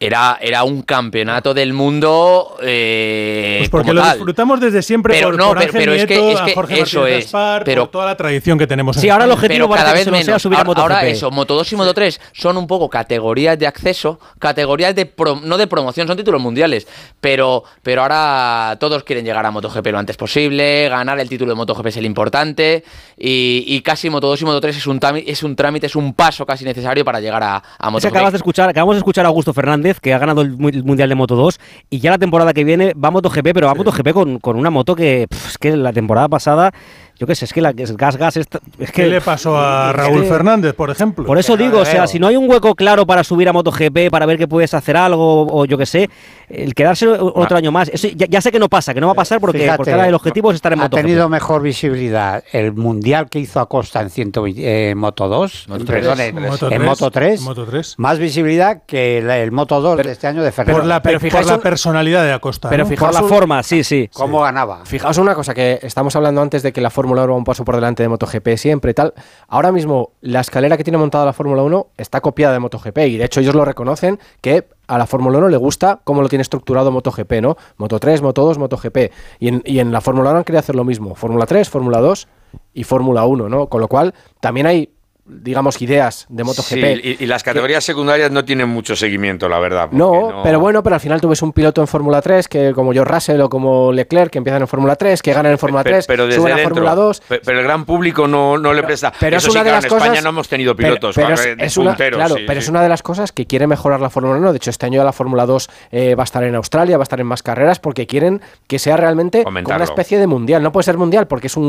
era, 0.05 0.37
era 0.41 0.63
un 0.63 0.81
campeonato 0.81 1.53
del 1.53 1.73
mundo 1.73 2.57
eh, 2.61 3.55
Pues 3.59 3.69
porque 3.69 3.83
como 3.89 3.93
lo 3.95 4.01
tal. 4.01 4.13
disfrutamos 4.17 4.59
desde 4.59 4.81
siempre 4.81 5.13
Pero 5.15 5.29
por, 5.29 5.37
no, 5.37 5.47
por 5.49 5.57
pero- 5.71 5.93
es 5.93 6.05
que- 6.05 6.31
es 6.31 6.39
que 6.41 6.51
a 6.51 6.53
Jorge 6.55 6.79
eso 6.81 6.99
Martínez 7.01 7.19
es, 7.19 7.25
Gaspar, 7.25 7.63
pero- 7.63 7.83
por 7.83 7.91
toda 7.91 8.05
la 8.05 8.17
tradición 8.17 8.57
que 8.57 8.67
tenemos. 8.67 8.95
en 8.97 9.01
Sí, 9.01 9.09
ahora 9.09 9.25
el 9.25 9.31
objetivo 9.31 9.69
cada 9.69 9.93
vez 9.93 10.05
menos. 10.07 10.25
sea 10.25 10.39
subir 10.39 10.57
a 10.57 10.61
ahora, 10.61 10.81
ahora 10.81 10.95
MotoGP. 10.95 11.11
eso, 11.11 11.31
Moto 11.31 11.55
2 11.55 11.71
y 11.71 11.75
Moto 11.75 11.93
3 11.93 12.19
son 12.33 12.57
un 12.57 12.67
poco 12.67 12.89
categorías 12.89 13.57
de 13.57 13.67
acceso, 13.67 14.19
categorías 14.39 14.95
de 14.95 15.05
pro- 15.05 15.39
no 15.43 15.57
de 15.57 15.67
promoción, 15.67 16.07
son 16.07 16.17
títulos 16.17 16.41
mundiales, 16.41 16.87
pero, 17.21 17.63
pero 17.81 18.01
ahora 18.01 18.77
todos 18.79 19.03
quieren 19.03 19.25
llegar 19.25 19.45
a 19.45 19.51
MotoGP 19.51 19.87
lo 19.91 19.99
antes 19.99 20.17
posible, 20.17 20.89
ganar 20.89 21.19
el 21.19 21.29
título 21.29 21.51
de 21.51 21.55
MotoGP 21.55 21.87
es 21.87 21.97
el 21.97 22.05
importante 22.05 22.83
y, 23.17 23.63
y 23.67 23.81
casi 23.81 24.09
Moto 24.09 24.27
2 24.27 24.41
y 24.41 24.45
Moto 24.45 24.61
3 24.61 24.77
es 24.77 24.87
un, 24.87 24.99
es 25.25 25.43
un 25.43 25.55
trámite, 25.55 25.85
es 25.87 25.95
un 25.95 26.13
paso 26.13 26.45
casi 26.45 26.65
necesario 26.65 27.05
para 27.05 27.19
llegar 27.19 27.43
a, 27.43 27.55
a 27.55 27.59
Es 27.59 27.63
que 27.79 27.89
MotoGP. 27.91 28.05
acabas 28.15 28.31
de 28.33 28.37
escuchar, 28.37 28.69
acabamos 28.69 28.95
de 28.95 28.99
escuchar 28.99 29.25
a 29.25 29.29
Augusto 29.29 29.53
Fernández, 29.53 29.92
que 29.99 30.13
ha 30.13 30.17
ganado 30.17 30.41
el, 30.41 30.57
mu- 30.57 30.69
el 30.69 30.83
Mundial 30.83 31.09
de 31.09 31.15
Moto 31.15 31.35
2, 31.35 31.59
y 31.89 31.99
ya 31.99 32.11
la 32.11 32.17
temporada 32.17 32.53
que 32.53 32.63
viene 32.63 32.93
va 32.93 33.09
a 33.09 33.11
MotoGP, 33.11 33.51
pero 33.53 33.67
va 33.67 33.71
a 33.71 33.75
MotoGP 33.75 34.11
con, 34.11 34.39
con 34.39 34.55
una 34.57 34.69
moto 34.69 34.95
que, 34.95 35.27
pff, 35.29 35.47
es 35.49 35.57
que 35.57 35.75
la 35.77 35.93
temporada 35.93 36.27
pasada, 36.29 36.71
yo 37.19 37.27
qué 37.27 37.35
sé, 37.35 37.45
es 37.45 37.53
que 37.53 37.61
la 37.61 37.73
es 37.77 37.95
gas, 37.95 38.17
gas, 38.17 38.37
esta- 38.37 38.59
es 38.79 38.91
que... 38.91 39.03
¿Qué 39.03 39.07
le 39.07 39.21
pasó 39.21 39.57
a 39.57 39.89
es 39.91 39.95
Raúl 39.95 40.21
que- 40.23 40.27
Fernández, 40.27 40.73
por 40.73 40.89
ejemplo? 40.89 41.25
Por 41.25 41.37
eso 41.37 41.55
digo, 41.57 41.79
o 41.79 41.85
sea, 41.85 42.07
si 42.07 42.19
no 42.19 42.27
hay 42.27 42.35
un 42.35 42.49
hueco 42.49 42.75
claro 42.75 43.05
para 43.05 43.23
subir 43.23 43.47
a 43.49 43.53
MotoGP, 43.53 44.09
para 44.11 44.25
ver 44.25 44.37
que 44.37 44.47
puedes 44.47 44.73
hacer 44.73 44.97
algo, 44.97 45.47
o 45.49 45.65
yo 45.65 45.77
qué 45.77 45.85
sé, 45.85 46.09
el 46.49 46.73
quedarse 46.73 47.07
otro 47.07 47.57
año 47.57 47.71
más, 47.71 47.89
eso 47.89 48.07
ya, 48.15 48.25
ya 48.27 48.41
sé 48.41 48.51
que 48.51 48.59
no 48.59 48.69
pasa, 48.69 48.93
que 48.93 49.01
no 49.01 49.07
va 49.07 49.13
a 49.13 49.15
pasar 49.15 49.39
porque, 49.39 49.59
Fíjate, 49.59 49.77
porque 49.77 49.91
ahora 49.91 50.07
el 50.07 50.13
objetivo 50.13 50.51
es 50.51 50.55
estar 50.55 50.73
en 50.73 50.79
ha 50.79 50.83
MotoGP. 50.83 51.01
tenido 51.01 51.29
mejor 51.29 51.61
visibilidad 51.61 52.43
el 52.51 52.73
mundial 52.73 53.29
que 53.29 53.39
hizo 53.39 53.59
Acosta 53.59 54.01
en 54.01 54.09
120, 54.09 54.89
eh, 54.91 54.95
Moto 54.95 55.27
2, 55.27 55.65
Moto 55.69 55.85
perdón, 55.85 56.15
3. 56.15 56.29
en, 56.29 56.35
Moto 56.43 56.65
en 56.65 56.77
3. 56.77 56.81
Moto 56.89 57.11
3, 57.11 57.41
Moto 57.41 57.65
3. 57.65 57.95
más 57.97 58.19
visibilidad 58.19 58.81
que 58.85 59.19
el, 59.19 59.29
el 59.29 59.51
Moto 59.51 59.79
2 59.81 59.97
de 59.97 60.11
este 60.11 60.27
año 60.27 60.43
de 60.43 60.51
Ferrari. 60.51 60.77
por 60.77 60.85
la, 60.85 61.01
pero 61.01 61.19
por 61.19 61.27
fijaos 61.29 61.45
la 61.47 61.55
un- 61.55 61.61
personalidad 61.61 62.23
de 62.23 62.33
Acosta. 62.33 62.69
Pero 62.69 62.83
¿no? 62.83 62.89
fijaos 62.89 63.11
Por 63.11 63.21
la 63.21 63.23
un- 63.23 63.29
forma, 63.29 63.63
sí, 63.63 63.83
sí. 63.83 64.09
¿Cómo 64.13 64.41
ganaba? 64.41 64.85
Fijaos 64.85 65.17
una 65.17 65.35
cosa 65.35 65.53
que 65.53 65.79
estamos 65.81 66.15
hablando 66.15 66.41
antes 66.41 66.63
de 66.63 66.71
que 66.73 66.81
la 66.81 66.89
Fórmula 67.03 67.25
1 67.25 67.33
va 67.33 67.37
un 67.37 67.43
paso 67.43 67.65
por 67.65 67.75
delante 67.75 68.01
de 68.01 68.07
MotoGP 68.07 68.55
siempre 68.55 68.91
y 68.91 68.93
tal. 68.93 69.13
Ahora 69.49 69.73
mismo 69.73 70.11
la 70.21 70.39
escalera 70.39 70.77
que 70.77 70.85
tiene 70.85 70.97
montada 70.97 71.25
la 71.25 71.33
Fórmula 71.33 71.61
1 71.61 71.87
está 71.97 72.21
copiada 72.21 72.53
de 72.53 72.59
MotoGP 72.59 72.97
y 72.99 73.17
de 73.17 73.25
hecho 73.25 73.41
ellos 73.41 73.53
lo 73.55 73.65
reconocen 73.65 74.19
que 74.39 74.69
a 74.87 74.97
la 74.97 75.05
Fórmula 75.05 75.39
1 75.39 75.49
le 75.49 75.57
gusta 75.57 75.99
cómo 76.05 76.21
lo 76.21 76.29
tiene 76.29 76.43
estructurado 76.43 76.91
MotoGP, 76.91 77.41
¿no? 77.41 77.57
Moto 77.75 77.99
3, 77.99 78.21
Moto 78.21 78.45
2, 78.45 78.57
MotoGP. 78.57 78.97
Y 79.39 79.49
en, 79.49 79.61
y 79.65 79.79
en 79.79 79.91
la 79.91 79.99
Fórmula 79.99 80.29
1 80.29 80.39
han 80.39 80.43
querido 80.45 80.59
hacer 80.59 80.75
lo 80.75 80.85
mismo. 80.85 81.13
Fórmula 81.15 81.45
3, 81.45 81.69
Fórmula 81.69 81.99
2 81.99 82.27
y 82.73 82.85
Fórmula 82.85 83.25
1, 83.25 83.49
¿no? 83.49 83.67
Con 83.67 83.81
lo 83.81 83.89
cual 83.89 84.13
también 84.39 84.65
hay, 84.65 84.89
digamos, 85.25 85.81
ideas 85.81 86.25
de 86.29 86.43
MotoGP. 86.43 86.67
Sí, 86.67 86.79
y, 87.19 87.23
y 87.23 87.25
las 87.27 87.43
categorías 87.43 87.83
secundarias 87.83 88.29
no 88.31 88.43
tienen 88.43 88.67
mucho 88.67 88.95
seguimiento, 88.95 89.47
la 89.47 89.57
verdad. 89.59 89.89
No, 89.91 90.41
pero 90.43 90.59
bueno, 90.59 90.83
pero 90.83 90.95
al 90.95 90.99
final 90.99 91.21
tú 91.21 91.29
ves 91.29 91.41
un 91.41 91.53
piloto 91.53 91.79
en 91.81 91.87
Fórmula 91.87 92.21
3 92.21 92.47
que 92.49 92.73
como 92.73 92.91
George 92.91 93.13
Russell 93.13 93.39
o 93.41 93.49
como 93.49 93.91
Leclerc 93.93 94.31
que 94.31 94.37
empiezan 94.39 94.61
en 94.63 94.67
Fórmula 94.67 94.95
3, 94.97 95.21
que 95.21 95.31
ganan 95.33 95.53
en 95.53 95.57
Fórmula 95.57 95.83
Pe- 95.83 95.91
3, 95.91 96.07
pero 96.07 96.25
desde 96.25 96.41
suben 96.41 96.53
a. 96.53 96.57
Fórmula 96.63 96.95
2. 96.95 97.21
Pe- 97.21 97.41
Pero 97.43 97.59
el 97.59 97.63
gran 97.63 97.85
público 97.85 98.27
no, 98.27 98.57
no 98.57 98.73
le 98.73 98.83
presta. 98.83 99.13
Pero 99.19 99.37
Eso 99.37 99.47
es 99.47 99.53
sí, 99.53 99.57
una 99.57 99.63
de 99.63 99.69
claro, 99.69 99.77
las 99.77 99.83
en 99.85 99.89
cosas. 99.89 100.05
España 100.07 100.21
no 100.21 100.29
hemos 100.29 100.47
tenido 100.49 100.75
pero- 100.75 100.89
pilotos 100.89 101.15
pero, 101.15 101.27
va, 101.29 101.33
es, 101.35 101.43
de 101.57 101.65
es 101.65 101.77
una, 101.77 101.91
punteros, 101.91 102.17
claro, 102.17 102.35
sí, 102.35 102.41
pero 102.45 102.59
sí. 102.59 102.63
es 102.65 102.69
una 102.69 102.81
de 102.83 102.89
las 102.89 103.01
cosas 103.03 103.31
que 103.31 103.45
quiere 103.45 103.65
mejorar 103.67 104.01
la 104.01 104.09
Fórmula 104.09 104.37
1. 104.39 104.51
De 104.51 104.57
hecho, 104.57 104.69
este 104.69 104.85
año 104.85 105.03
la 105.03 105.13
Fórmula 105.13 105.45
2 105.45 105.69
eh, 105.91 106.15
va 106.15 106.23
a 106.23 106.25
estar 106.25 106.43
en 106.43 106.55
Australia, 106.55 106.97
va 106.97 107.03
a 107.03 107.05
estar 107.05 107.19
en 107.21 107.27
más 107.27 107.41
carreras 107.43 107.79
porque 107.79 108.07
quieren 108.07 108.41
que 108.67 108.77
sea 108.79 108.97
realmente 108.97 109.43
como 109.43 109.59
una 109.59 109.83
especie 109.83 110.19
de 110.19 110.27
mundial. 110.27 110.61
No 110.63 110.71
puede 110.73 110.83
ser 110.83 110.97
mundial 110.97 111.27
porque 111.27 111.47
es 111.47 111.55
un, 111.57 111.63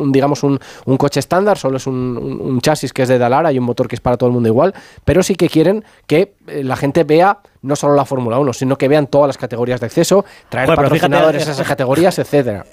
un, 0.00 0.12
digamos, 0.12 0.42
un, 0.44 0.60
un 0.84 0.96
coche 0.96 1.18
estándar, 1.20 1.58
solo 1.58 1.76
es 1.78 1.86
un, 1.88 1.94
un- 2.16 2.40
un 2.40 2.60
chasis 2.84 2.92
que 2.92 3.02
es 3.02 3.08
de 3.08 3.18
Dalara 3.18 3.52
y 3.52 3.58
un 3.58 3.64
motor 3.64 3.88
que 3.88 3.94
es 3.94 4.00
para 4.00 4.16
todo 4.16 4.28
el 4.28 4.34
mundo 4.34 4.48
igual. 4.48 4.74
Pero 5.04 5.22
sí 5.22 5.34
que 5.34 5.48
quieren 5.48 5.84
que 6.06 6.34
eh, 6.46 6.62
la 6.64 6.76
gente 6.76 7.04
vea 7.04 7.38
no 7.62 7.76
solo 7.76 7.94
la 7.94 8.04
Fórmula 8.04 8.38
1, 8.38 8.52
sino 8.52 8.76
que 8.76 8.88
vean 8.88 9.06
todas 9.06 9.26
las 9.26 9.38
categorías 9.38 9.80
de 9.80 9.86
acceso, 9.86 10.24
traer 10.48 10.68
fíjate, 10.68 10.82
patrocinadores 10.82 11.46
eh, 11.46 11.50
a 11.50 11.52
esas 11.52 11.66
categorías, 11.66 12.18
etcétera. 12.18 12.66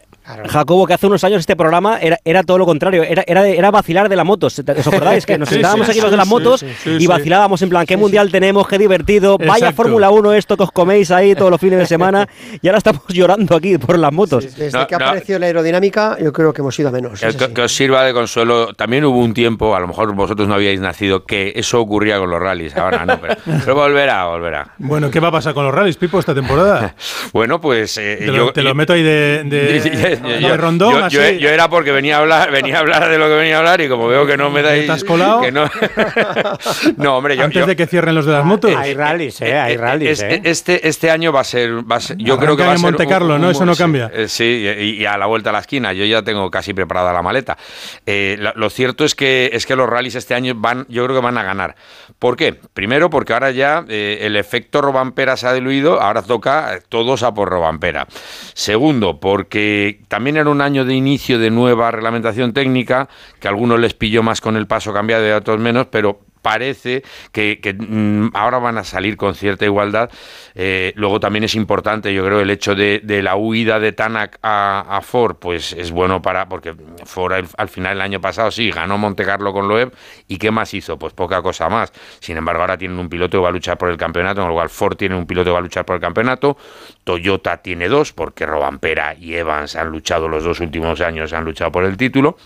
Jacobo, 0.48 0.86
que 0.88 0.94
hace 0.94 1.08
unos 1.08 1.24
años 1.24 1.40
este 1.40 1.56
programa 1.56 2.00
era, 2.00 2.18
era 2.26 2.44
todo 2.44 2.58
lo 2.58 2.66
contrario, 2.66 3.04
era, 3.04 3.24
era, 3.28 3.48
era 3.48 3.72
vacilar 3.72 4.10
de 4.10 4.16
la 4.16 4.24
moto. 4.24 4.48
¿Os 4.48 4.60
acordáis? 4.60 5.26
Que 5.26 5.38
nos 5.40 5.50
Sí, 5.50 5.56
sentábamos 5.56 5.86
sí, 5.88 5.92
aquí 5.92 6.00
los 6.02 6.10
sí, 6.10 6.12
de 6.12 6.18
las 6.18 6.28
motos 6.28 6.60
sí, 6.62 6.68
sí, 6.84 6.98
y 7.00 7.08
vacilábamos 7.08 7.62
en 7.62 7.70
plan, 7.70 7.86
¿qué 7.86 7.98
mundial 7.98 8.32
tenemos? 8.32 8.68
¿Qué 8.68 8.78
divertido? 8.78 9.38
Vaya. 9.38 9.72
Fórmula 9.74 10.10
1 10.12 10.34
esto 10.34 10.58
que 10.58 10.64
os 10.64 10.72
coméis 10.72 11.12
ahí 11.12 11.36
todos 11.36 11.52
los 11.52 11.60
fines 11.60 11.80
de 11.80 11.86
semana 11.88 12.28
y 12.62 12.68
ahora 12.68 12.78
estamos 12.78 13.04
llorando 13.10 13.56
aquí 13.56 13.78
por 13.78 13.98
las 13.98 14.12
motos. 14.12 14.56
Desde 14.56 14.78
No, 14.78 14.88
que 14.88 14.98
no. 14.98 15.06
aparecido 15.06 15.40
la 15.40 15.46
aerodinámica, 15.48 16.18
yo 16.22 16.32
creo 16.34 16.54
que 16.54 16.62
hemos 16.62 16.78
ido 16.80 16.90
a 16.90 16.92
menos. 16.92 17.20
Que, 17.22 17.62
os 17.62 17.72
sirva 17.74 18.04
de 18.04 18.14
consuelo. 18.14 18.74
También 18.74 19.06
hubo 19.06 19.20
un 19.20 19.34
tiempo, 19.34 19.76
a 19.76 19.80
lo 19.80 19.88
mejor 19.88 20.14
vosotros 20.14 20.48
no 20.48 20.56
habíais 20.56 20.80
nacido, 20.80 21.26
que 21.26 21.54
eso 21.56 21.80
ocurría 21.80 22.18
con 22.20 22.30
los 22.30 22.40
rallies. 22.40 22.76
Ahora 22.76 23.06
no, 23.06 23.20
pero, 23.20 23.36
pero 23.66 23.76
volverá, 23.76 24.26
volverá. 24.26 24.74
Bueno, 24.78 25.10
¿qué 25.12 25.20
va 25.20 25.30
a 25.30 25.32
pasar 25.32 25.54
con 25.54 25.66
los 25.66 25.74
rallies, 25.74 25.98
Pipo, 25.98 26.20
esta 26.20 26.34
temporada? 26.36 26.96
Bueno, 27.34 27.60
pues 27.62 27.98
eh, 27.98 28.18
Te 28.20 28.28
lo, 28.28 28.36
yo, 28.36 28.54
te 28.54 28.62
lo 28.64 28.74
meto 28.76 28.94
ahí 28.94 29.04
de, 29.04 29.44
de, 29.46 30.20
yo, 30.40 30.58
rondón, 30.58 30.94
yo- 30.94 31.06
así. 31.06 31.16
yo- 31.16 31.32
yo 31.32 31.50
era 31.50 31.70
porque 31.70 31.92
venía 31.92 32.18
a 32.18 32.20
hablar, 32.20 32.52
venía 32.52 32.78
a 32.78 32.80
hablar 32.80 33.10
de 33.10 33.18
lo 33.18 33.28
que 33.28 33.36
venía 33.36 33.56
a 33.56 33.60
hablar 33.60 33.82
y 33.82 33.90
como 33.90 34.08
veo 34.08 34.26
que 34.26 34.38
no 34.38 34.50
me 34.50 34.62
dais. 34.62 34.86
¿Te 34.86 34.92
has 34.92 35.04
colado? 35.04 35.42
que 35.42 35.52
no, 35.52 35.66
no, 36.98 37.18
hombre, 37.18 37.36
yo, 37.38 37.44
Antes 37.44 37.60
yo- 37.62 37.66
de 37.68 37.76
que 37.76 37.88
cierren 37.88 38.16
los 38.16 38.26
de 38.26 38.32
las 38.34 38.46
motos. 38.46 38.74
Hay 38.76 38.94
rallies, 38.94 39.42
¿eh? 39.42 39.58
Hay 39.58 39.78
rallies, 39.78 40.22
es- 40.22 40.24
¿eh? 40.24 40.42
este, 40.44 40.88
este 40.88 41.10
año 41.12 41.32
va 41.32 41.42
a 41.42 41.44
ser, 41.44 41.90
va 41.90 41.98
a 41.98 42.00
ser- 42.00 42.18
yo 42.18 42.38
creo 42.38 42.56
que 42.56 42.64
va 42.64 42.70
a 42.70 42.74
en 42.74 42.80
ser 42.80 42.92
Monte 42.92 43.08
Carlo, 43.08 43.38
¿no? 43.38 43.50
Eso 43.52 43.66
no 43.66 43.76
cambia. 43.76 44.12
eh, 44.14 44.28
Sí, 44.28 44.66
y, 44.80 45.02
y 45.02 45.06
a 45.06 45.18
la 45.18 45.26
vuelta 45.26 45.50
a 45.50 45.54
la 45.54 45.60
esquina. 45.60 45.94
Yo 45.94 46.06
ya 46.06 46.22
tengo 46.22 46.50
casi 46.50 46.74
preparada 46.74 47.12
la 47.14 47.22
maleta. 47.22 47.58
Eh, 48.06 48.38
la- 48.40 48.54
lo 48.56 48.70
cierto 48.70 49.04
es 49.06 49.16
que 49.16 49.50
es 49.54 49.66
que 49.66 49.76
los 49.76 49.90
rallies 49.90 50.16
este 50.16 50.34
año 50.34 50.54
van, 50.56 50.86
yo 50.90 51.04
creo 51.06 51.16
que 51.20 51.24
van 51.24 51.38
a 51.38 51.44
ganar. 51.44 51.76
¿Por 52.22 52.36
qué? 52.36 52.54
Primero 52.54 53.10
porque 53.10 53.34
ahora 53.34 53.50
ya 53.50 53.84
eh, 53.90 54.20
el 54.22 54.36
efecto 54.36 54.80
Robampera 54.80 55.36
se 55.38 55.48
ha 55.48 55.54
diluido, 55.54 56.00
ahora 56.00 56.22
toca 56.22 56.76
eh, 56.76 56.82
todos 56.88 57.24
a 57.24 57.34
por 57.34 57.50
Robampera. 57.50 58.06
Segundo, 58.54 59.20
porque 59.20 60.02
también 60.08 60.38
era 60.38 60.48
un 60.52 60.62
año 60.62 60.86
de 60.86 60.94
inicio 60.94 61.40
de 61.40 61.50
nueva 61.50 61.90
reglamentación 61.90 62.54
técnica, 62.54 63.10
que 63.40 63.48
a 63.48 63.50
algunos 63.50 63.80
les 63.80 63.96
pilló 63.96 64.22
más 64.22 64.40
con 64.40 64.56
el 64.56 64.68
paso 64.68 64.94
cambiado 64.94 65.26
y 65.26 65.32
a 65.32 65.38
otros 65.38 65.60
menos, 65.60 65.88
pero 65.88 66.20
parece 66.42 67.04
que, 67.32 67.60
mm, 67.78 68.36
ahora 68.36 68.60
van 68.60 68.78
a 68.78 68.84
salir 68.84 69.18
con 69.18 69.36
cierta 69.36 69.66
igualdad. 69.66 70.10
Eh, 70.56 70.94
luego 70.96 71.20
también 71.20 71.44
es 71.44 71.56
importante, 71.56 72.14
yo 72.14 72.26
creo, 72.26 72.40
el 72.42 72.50
hecho 72.50 72.76
de, 72.76 73.02
la 73.22 73.36
huida 73.36 73.80
de 73.80 73.92
Tanak 73.92 74.40
a, 74.42 75.00
Ford, 75.04 75.36
pues 75.36 75.74
es 75.74 75.92
bueno 75.92 76.22
para, 76.22 76.48
porque 76.48 76.76
Ford 77.06 77.34
al, 77.34 77.48
al 77.58 77.70
final 77.70 77.98
el 77.98 78.02
año 78.02 78.22
pasado 78.22 78.52
sí 78.52 78.72
ganó 78.72 78.98
Monte 78.98 79.24
Carlo 79.26 79.54
con 79.54 79.68
Loeb, 79.68 79.94
¿y 80.28 80.38
qué 80.38 80.52
más 80.52 80.74
hizo? 80.74 80.98
Pues 80.98 81.14
poca 81.14 81.42
cosa 81.42 81.70
más. 81.70 81.92
Sin 82.20 82.38
embargo, 82.38 82.62
ahora 82.62 82.78
tienen 82.78 82.98
un 82.98 83.10
piloto 83.10 83.38
que 83.38 83.44
va 83.44 83.50
a 83.50 83.52
luchar 83.52 83.78
por 83.78 83.90
el 83.90 83.98
campeonato, 83.98 84.42
con 84.42 84.50
lo 84.50 84.56
cual 84.56 84.70
Ford 84.70 84.96
tiene 84.96 85.16
un 85.16 85.26
piloto 85.26 85.50
que 85.50 85.54
va 85.54 85.60
a 85.60 85.62
luchar 85.62 85.86
por 85.86 85.96
el 85.96 86.02
campeonato, 86.02 86.58
Toyota 87.04 87.62
tiene 87.62 87.88
dos, 87.88 88.14
porque 88.14 88.46
Robampera 88.46 89.16
y 89.16 89.36
Evans 89.36 89.76
han 89.76 89.90
luchado 89.90 90.28
los 90.28 90.44
dos 90.44 90.60
últimos 90.60 91.02
años, 91.02 91.34
han 91.34 91.46
luchado 91.46 91.72
por 91.72 91.84
el 91.84 91.98
título. 91.98 92.38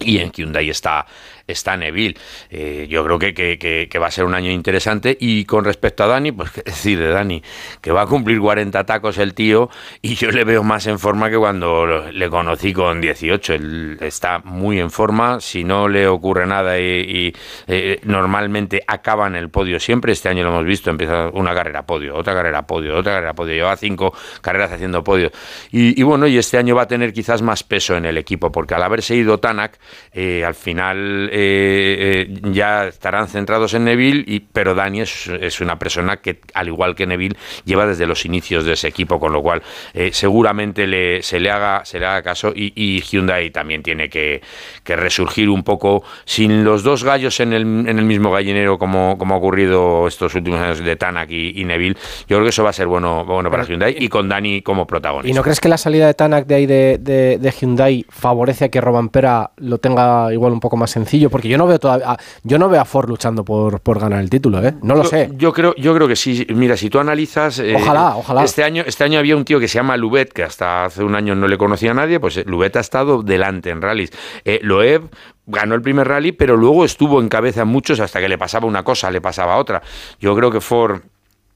y 0.00 0.18
en 0.18 0.32
Hyundai 0.32 0.68
está, 0.68 1.06
está 1.46 1.76
Neville. 1.76 2.16
Eh, 2.50 2.86
yo 2.88 3.04
creo 3.04 3.18
que, 3.18 3.34
que- 3.34 3.58
que- 3.90 3.98
va 3.98 4.06
a 4.08 4.10
ser 4.10 4.24
un 4.24 4.34
año 4.34 4.50
interesante. 4.50 5.16
Y 5.20 5.44
con 5.44 5.64
respecto 5.64 6.02
a 6.04 6.06
Dani, 6.08 6.32
pues 6.32 6.50
qué 6.50 6.62
decir 6.62 6.98
de 6.98 7.08
Dani, 7.08 7.42
que 7.80 7.92
va 7.92 8.02
a 8.02 8.06
cumplir 8.06 8.40
40 8.40 8.84
tacos 8.84 9.18
el 9.18 9.34
tío 9.34 9.70
y 10.00 10.14
yo 10.16 10.30
le 10.30 10.44
veo 10.44 10.62
más 10.64 10.86
en 10.86 10.98
forma 10.98 11.30
que 11.30 11.36
cuando 11.38 12.10
le 12.10 12.28
conocí 12.28 12.72
con 12.72 13.00
18. 13.00 13.54
Él 13.54 13.96
está 14.00 14.40
muy 14.40 14.80
en 14.80 14.90
forma, 14.90 15.40
si 15.40 15.62
no 15.64 15.88
le 15.88 16.06
ocurre 16.08 16.46
nada 16.46 16.78
y, 16.80 17.32
eh, 17.68 18.00
normalmente 18.04 18.82
acaba 18.86 19.26
en 19.26 19.36
el 19.36 19.50
podio 19.50 19.78
siempre. 19.78 20.12
Este 20.12 20.28
año 20.28 20.42
lo 20.42 20.50
hemos 20.50 20.64
visto, 20.64 20.90
empieza 20.90 21.28
una 21.32 21.54
carrera 21.54 21.82
podio, 21.86 22.16
otra 22.16 22.34
carrera 22.34 22.66
podio, 22.66 22.96
otra 22.96 23.12
carrera 23.14 23.34
podio. 23.34 23.54
Lleva 23.54 23.76
cinco 23.76 24.12
carreras 24.40 24.72
haciendo 24.72 25.04
podio. 25.04 25.30
Y, 25.70 25.98
y 26.00 26.02
bueno, 26.02 26.26
y 26.26 26.38
este 26.38 26.58
año 26.58 26.74
va 26.74 26.82
a 26.82 26.88
tener 26.88 27.12
quizás 27.12 27.42
más 27.42 27.62
peso 27.62 27.96
en 27.96 28.04
el 28.06 28.18
equipo, 28.18 28.50
porque 28.50 28.74
al 28.74 28.82
haberse 28.82 29.14
ido 29.14 29.38
Tanak, 29.38 29.78
eh, 30.12 30.44
al 30.44 30.54
final 30.54 31.30
eh, 31.32 32.26
eh, 32.28 32.40
ya 32.52 32.86
estarán 32.88 33.28
centrados 33.28 33.74
en 33.74 33.84
Neville, 33.84 34.24
y, 34.26 34.40
pero 34.40 34.74
Dani 34.74 35.00
es, 35.00 35.28
es 35.28 35.60
una 35.60 35.78
persona 35.78 36.18
que, 36.18 36.40
al 36.54 36.68
igual 36.68 36.94
que 36.94 37.06
Neville, 37.06 37.36
lleva 37.64 37.86
desde 37.86 38.06
los 38.06 38.24
inicios 38.24 38.64
de 38.64 38.72
ese 38.74 38.88
equipo, 38.88 39.18
con 39.18 39.32
lo 39.32 39.42
cual 39.42 39.62
eh, 39.94 40.10
seguramente 40.12 40.86
le, 40.86 41.22
se, 41.22 41.40
le 41.40 41.50
haga, 41.50 41.84
se 41.84 41.98
le 41.98 42.06
haga 42.06 42.22
caso 42.22 42.52
y, 42.54 42.72
y 42.74 43.00
Hyundai 43.00 43.50
también 43.50 43.82
tiene 43.82 44.08
que, 44.08 44.42
que 44.84 44.96
resurgir 44.96 45.48
un 45.48 45.62
poco 45.62 46.04
sin 46.24 46.64
los 46.64 46.82
dos 46.82 47.04
gallos 47.04 47.40
en 47.40 47.52
el, 47.52 47.62
en 47.62 47.98
el 47.98 48.04
mismo 48.04 48.30
gallinero 48.30 48.78
como, 48.78 49.16
como 49.18 49.34
ha 49.34 49.38
ocurrido 49.38 50.06
estos 50.06 50.34
últimos 50.34 50.60
años 50.60 50.78
de 50.80 50.96
Tanak 50.96 51.30
y, 51.30 51.60
y 51.60 51.64
Neville. 51.64 51.96
Yo 52.28 52.36
creo 52.36 52.42
que 52.42 52.50
eso 52.50 52.62
va 52.64 52.70
a 52.70 52.74
ser 52.74 52.86
bueno, 52.86 53.24
bueno 53.24 53.50
para 53.50 53.64
Hyundai 53.64 53.96
y 53.98 54.08
con 54.08 54.28
Dani 54.28 54.62
como 54.62 54.86
protagonista. 54.86 55.30
¿Y 55.30 55.34
no 55.34 55.42
crees 55.42 55.60
que 55.60 55.68
la 55.68 55.78
salida 55.78 56.06
de 56.06 56.14
Tanak 56.14 56.46
de 56.46 56.54
ahí 56.54 56.66
de, 56.66 56.98
de- 57.00 57.38
de 57.38 57.50
Hyundai 57.50 58.04
favorece 58.08 58.66
a 58.66 58.68
que 58.68 58.80
Robampera 58.80 59.50
lo 59.56 59.78
tenga 59.78 60.32
igual 60.32 60.52
un 60.52 60.60
poco 60.60 60.76
más 60.76 60.90
sencillo? 60.90 61.21
Porque 61.30 61.48
yo 61.48 61.58
no 61.58 61.66
veo 61.66 61.78
todavía, 61.78 62.16
yo 62.42 62.58
no 62.58 62.68
veo 62.68 62.80
a 62.80 62.84
Ford 62.84 63.08
luchando 63.08 63.44
por, 63.44 63.80
por 63.80 63.98
ganar 63.98 64.20
el 64.20 64.30
título, 64.30 64.62
¿eh? 64.64 64.74
No 64.82 64.94
lo 64.94 65.02
Yo- 65.04 65.08
sé. 65.08 65.30
Yo 65.36 65.52
creo, 65.52 65.74
yo 65.76 65.94
creo 65.94 66.08
que 66.08 66.16
sí. 66.16 66.46
Mira, 66.50 66.76
si 66.76 66.88
tú 66.90 66.98
analizas. 66.98 67.58
eh, 67.58 67.74
Ojalá, 67.76 68.16
ojalá. 68.16 68.44
Este 68.44 68.64
año, 68.64 68.82
este 68.86 69.04
año 69.04 69.18
había 69.18 69.36
un 69.36 69.44
tío 69.44 69.58
que 69.60 69.68
se 69.68 69.74
llama 69.78 69.96
Lubet, 69.96 70.32
que 70.32 70.42
hasta 70.42 70.84
hace 70.86 71.02
un 71.04 71.14
año 71.14 71.34
no 71.34 71.48
le 71.48 71.58
conocía 71.58 71.90
a 71.92 71.94
nadie. 71.94 72.20
Pues 72.20 72.36
eh, 72.36 72.44
Lubet 72.46 72.76
ha 72.76 72.80
estado 72.80 73.22
delante 73.22 73.70
en 73.70 73.82
rallies. 73.82 74.10
Eh, 74.44 74.60
Loeb 74.62 75.08
ganó 75.46 75.74
el 75.74 75.82
primer 75.82 76.06
rally, 76.08 76.32
pero 76.32 76.56
luego 76.56 76.84
estuvo 76.84 77.20
en 77.20 77.28
cabeza 77.28 77.62
en 77.62 77.68
muchos 77.68 77.98
hasta 78.00 78.20
que 78.20 78.28
le 78.28 78.38
pasaba 78.38 78.66
una 78.66 78.82
cosa, 78.84 79.10
le 79.10 79.20
pasaba 79.20 79.56
otra. 79.56 79.82
Yo 80.20 80.34
creo 80.36 80.50
que 80.50 80.60
Ford 80.60 81.00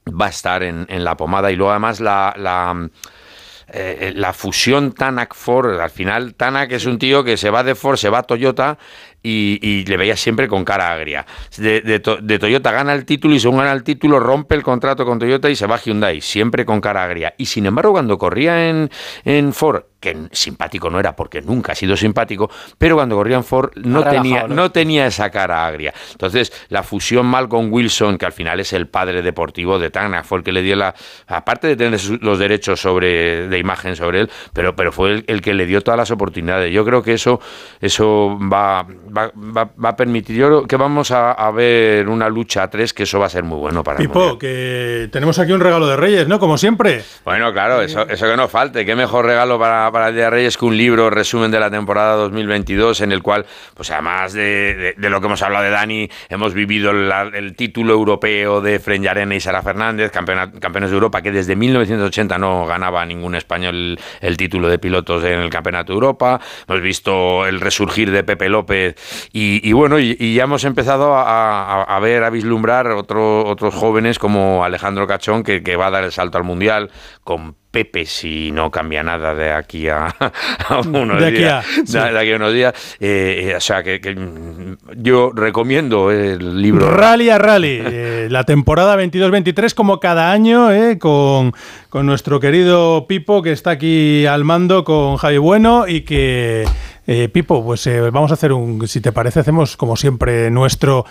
va 0.09 0.27
a 0.27 0.29
estar 0.29 0.63
en, 0.63 0.85
en 0.89 1.03
la 1.03 1.15
pomada 1.17 1.51
y 1.51 1.55
luego 1.55 1.71
además 1.71 1.99
la. 1.99 2.33
la 2.37 2.89
eh, 3.69 4.13
la 4.15 4.31
fusión 4.31 4.93
Tanak-Ford, 4.93 5.81
al 5.81 5.89
final 5.89 6.35
Tanak 6.35 6.71
es 6.71 6.85
un 6.85 6.97
tío 6.97 7.25
que 7.25 7.35
se 7.35 7.49
va 7.49 7.63
de 7.65 7.75
Ford, 7.75 7.97
se 7.97 8.09
va 8.09 8.19
a 8.19 8.23
Toyota 8.23 8.77
y, 9.23 9.59
y 9.61 9.85
le 9.85 9.97
veía 9.97 10.15
siempre 10.15 10.47
con 10.47 10.63
cara 10.63 10.91
agria. 10.91 11.25
De, 11.57 11.81
de 11.81 12.01
de 12.21 12.39
Toyota 12.39 12.71
gana 12.71 12.93
el 12.93 13.05
título 13.05 13.35
y 13.35 13.39
según 13.39 13.57
gana 13.57 13.73
el 13.73 13.83
título 13.83 14.19
rompe 14.19 14.55
el 14.55 14.63
contrato 14.63 15.05
con 15.05 15.19
Toyota 15.19 15.49
y 15.49 15.55
se 15.55 15.67
va 15.67 15.75
a 15.75 15.79
Hyundai, 15.79 16.21
siempre 16.21 16.65
con 16.65 16.81
cara 16.81 17.03
agria. 17.03 17.33
Y 17.37 17.45
sin 17.45 17.65
embargo 17.65 17.91
cuando 17.91 18.17
corría 18.17 18.69
en, 18.69 18.89
en 19.25 19.53
Ford, 19.53 19.83
que 19.99 20.15
simpático 20.31 20.89
no 20.89 20.99
era 20.99 21.15
porque 21.15 21.41
nunca 21.41 21.71
ha 21.71 21.75
sido 21.75 21.97
simpático, 21.97 22.49
pero 22.77 22.95
cuando 22.95 23.15
corría 23.15 23.37
en 23.37 23.43
Ford 23.43 23.71
no, 23.77 23.99
Relajado, 23.99 24.21
tenía, 24.23 24.47
¿no? 24.47 24.55
no 24.55 24.71
tenía 24.71 25.07
esa 25.07 25.29
cara 25.31 25.65
agria. 25.65 25.93
Entonces, 26.11 26.53
la 26.69 26.83
fusión 26.83 27.25
mal 27.25 27.47
con 27.49 27.71
Wilson, 27.73 28.17
que 28.17 28.25
al 28.25 28.31
final 28.31 28.59
es 28.59 28.73
el 28.73 28.87
padre 28.87 29.21
deportivo 29.21 29.79
de 29.79 29.89
Tanak, 29.89 30.23
fue 30.25 30.37
el 30.39 30.43
que 30.43 30.51
le 30.51 30.61
dio 30.61 30.75
la. 30.75 30.93
Aparte 31.27 31.67
de 31.67 31.75
tener 31.75 31.99
los 32.21 32.37
derechos 32.39 32.79
sobre 32.79 33.47
de 33.47 33.57
imagen 33.57 33.95
sobre 33.95 34.21
él, 34.21 34.29
pero, 34.53 34.75
pero 34.75 34.91
fue 34.91 35.11
el, 35.13 35.23
el 35.27 35.41
que 35.41 35.53
le 35.53 35.65
dio 35.65 35.81
todas 35.81 35.97
las 35.97 36.11
oportunidades. 36.11 36.71
Yo 36.71 36.85
creo 36.85 37.01
que 37.01 37.13
eso, 37.13 37.39
eso 37.81 38.37
va, 38.41 38.83
va, 38.83 39.31
va- 39.35 39.69
va 39.83 39.89
a 39.89 39.95
permitir. 39.95 40.35
Yo 40.35 40.47
creo 40.47 40.67
que 40.67 40.77
vamos 40.77 41.11
a, 41.11 41.31
a 41.31 41.51
ver 41.51 42.07
una 42.07 42.29
lucha 42.29 42.63
a 42.63 42.69
tres, 42.69 42.93
que 42.93 43.03
eso 43.03 43.19
va 43.19 43.25
a 43.25 43.29
ser 43.29 43.43
muy 43.43 43.57
bueno 43.57 43.83
para 43.83 43.99
el 43.99 44.07
Pipo, 44.07 44.37
que 44.37 45.09
tenemos 45.11 45.39
aquí 45.39 45.51
un 45.51 45.59
regalo 45.61 45.87
de 45.87 45.95
Reyes, 45.95 46.27
¿no? 46.27 46.39
Como 46.39 46.57
siempre. 46.57 47.03
Bueno, 47.25 47.51
claro, 47.51 47.81
eso, 47.81 48.07
eso 48.07 48.25
que 48.27 48.37
no 48.37 48.47
falte. 48.47 48.85
Qué 48.85 48.95
mejor 48.95 49.25
regalo 49.25 49.57
para, 49.59 49.86
para 49.91 50.09
el 50.09 50.15
Día 50.15 50.25
de 50.25 50.29
Reyes 50.31 50.57
que 50.57 50.65
un 50.65 50.77
libro 50.77 51.09
resumen 51.09 51.51
de 51.51 51.59
la 51.59 51.69
temporada 51.69 52.15
2022 52.15 53.01
en 53.01 53.11
el 53.11 53.21
cual, 53.21 53.45
pues 53.73 53.91
además 53.91 54.33
de, 54.33 54.95
lo 54.97 55.19
que 55.19 55.25
hemos 55.27 55.41
hablado 55.41 55.63
de 55.63 55.71
Dani, 55.71 56.09
hemos 56.29 56.53
vivido 56.53 56.91
el 56.91 57.55
título 57.55 57.93
europeo 57.93 58.61
de 58.61 58.79
Fren 58.79 59.03
y 59.31 59.39
Sara 59.39 59.61
Fernández, 59.61 60.11
campeones 60.11 60.89
de 60.89 60.93
Europa, 60.95 61.21
que 61.21 61.31
desde 61.31 61.55
1980 61.55 62.37
no 62.37 62.65
ganaba 62.65 63.05
ningún 63.05 63.35
español 63.35 63.99
el 64.21 64.37
título 64.37 64.67
de 64.69 64.79
pilotos 64.79 65.23
en 65.23 65.39
el 65.39 65.49
Campeonato 65.49 65.93
de 65.93 65.95
Europa. 65.95 66.39
Hemos 66.67 66.81
visto 66.81 67.45
el 67.45 67.59
resurgir 67.61 68.11
de 68.11 68.23
Pepe 68.23 68.49
López 68.49 68.95
y, 69.31 69.71
bueno, 69.73 69.99
y, 69.99 70.15
ya 70.35 70.43
hemos 70.43 70.63
empezado 70.65 71.15
a 71.15 71.99
ver, 72.01 72.23
a 72.23 72.29
vislumbrar 72.29 72.87
otro- 72.91 73.45
otros 73.45 73.73
jóvenes 73.73 74.19
como 74.19 74.63
Alejandro 74.63 75.07
Cachón, 75.07 75.43
que, 75.43 75.63
que 75.63 75.75
va 75.75 75.87
a 75.87 75.91
dar 75.91 76.03
el 76.03 76.11
salto 76.11 76.37
al 76.37 76.43
Mundial, 76.43 76.91
con 77.23 77.55
Pepe 77.77 78.07
si 78.07 78.51
no 78.51 78.71
cambia 78.71 79.03
nada 79.03 79.35
de 79.35 79.51
aquí 79.51 79.87
a, 79.87 80.07
a 80.69 80.79
unos 80.79 81.19
De 81.21 81.27
aquí 81.27 81.37
días. 81.37 81.63
a- 81.63 81.85
sí. 81.85 81.93
de, 81.99 82.11
de 82.11 82.19
aquí 82.19 82.31
a 82.31 82.35
unos 82.37 82.53
días. 82.53 82.73
Eh, 82.99 83.49
eh, 83.51 83.55
o 83.55 83.61
sea, 83.61 83.83
que, 83.83 84.01
que, 84.01 84.15
mm, 84.15 84.77
yo 84.95 85.31
recomiendo 85.31 86.09
el 86.11 86.59
libro. 86.59 86.89
Rally 86.89 87.29
a 87.29 87.37
Rally, 87.37 87.79
eh, 87.85 88.27
la 88.31 88.45
temporada 88.45 88.95
22-23 88.97 89.75
como 89.75 89.99
cada 89.99 90.31
año, 90.31 90.71
eh, 90.71 90.97
con, 90.97 91.53
con 91.89 92.07
nuestro 92.07 92.39
querido 92.39 93.05
Pipo 93.07 93.43
que 93.43 93.51
está 93.51 93.69
aquí 93.71 94.25
al 94.25 94.43
mando 94.43 94.83
con 94.83 95.17
Javi 95.17 95.37
Bueno 95.37 95.87
y 95.87 96.01
que, 96.01 96.65
eh, 97.05 97.29
Pipo, 97.29 97.63
pues 97.63 97.85
eh, 97.85 98.09
vamos 98.09 98.31
a 98.31 98.33
hacer 98.33 98.53
un, 98.53 98.87
si 98.87 99.01
te 99.01 99.11
parece, 99.11 99.41
hacemos 99.41 99.77
como 99.77 99.95
siempre 99.95 100.49
nuestro... 100.49 101.05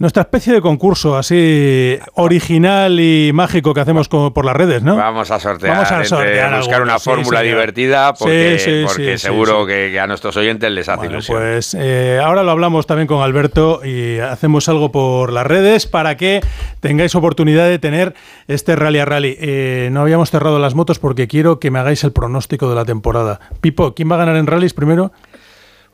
Nuestra 0.00 0.22
especie 0.22 0.54
de 0.54 0.62
concurso 0.62 1.14
así 1.18 1.98
original 2.14 2.98
y 2.98 3.32
mágico 3.34 3.74
que 3.74 3.82
hacemos 3.82 4.08
por 4.08 4.46
las 4.46 4.56
redes, 4.56 4.82
¿no? 4.82 4.96
Vamos 4.96 5.30
a 5.30 5.38
sortear, 5.38 5.74
Vamos 5.74 5.92
a 5.92 6.04
sortear 6.06 6.56
buscar 6.56 6.80
una 6.80 6.98
fórmula 6.98 7.42
divertida 7.42 8.14
porque, 8.14 8.56
Sí, 8.58 8.64
sí, 8.64 8.82
porque 8.86 9.18
sí, 9.18 9.18
sí, 9.18 9.26
seguro. 9.26 9.66
Que, 9.66 9.90
que 9.92 10.00
a 10.00 10.06
nuestros 10.06 10.38
oyentes 10.38 10.70
les 10.70 10.88
hace 10.88 11.04
ilusión. 11.04 11.36
Pues 11.36 11.76
eh, 11.78 12.18
ahora 12.18 12.42
lo 12.42 12.50
hablamos 12.50 12.86
también 12.86 13.08
con 13.08 13.20
Alberto 13.20 13.84
y 13.84 14.18
hacemos 14.20 14.70
algo 14.70 14.90
por 14.90 15.34
las 15.34 15.46
redes 15.46 15.86
para 15.86 16.16
que 16.16 16.40
tengáis 16.80 17.14
oportunidad 17.14 17.68
de 17.68 17.78
tener 17.78 18.14
este 18.48 18.76
rally 18.76 19.00
a 19.00 19.04
rally. 19.04 19.36
Eh, 19.38 19.90
no 19.92 20.00
habíamos 20.00 20.30
cerrado 20.30 20.58
las 20.58 20.74
motos 20.74 20.98
porque 20.98 21.28
quiero 21.28 21.60
que 21.60 21.70
me 21.70 21.78
hagáis 21.78 22.04
el 22.04 22.12
pronóstico 22.12 22.70
de 22.70 22.74
la 22.74 22.86
temporada. 22.86 23.38
Pipo, 23.60 23.94
¿quién 23.94 24.10
va 24.10 24.14
a 24.14 24.20
ganar 24.20 24.36
en 24.36 24.46
rallies 24.46 24.72
primero? 24.72 25.12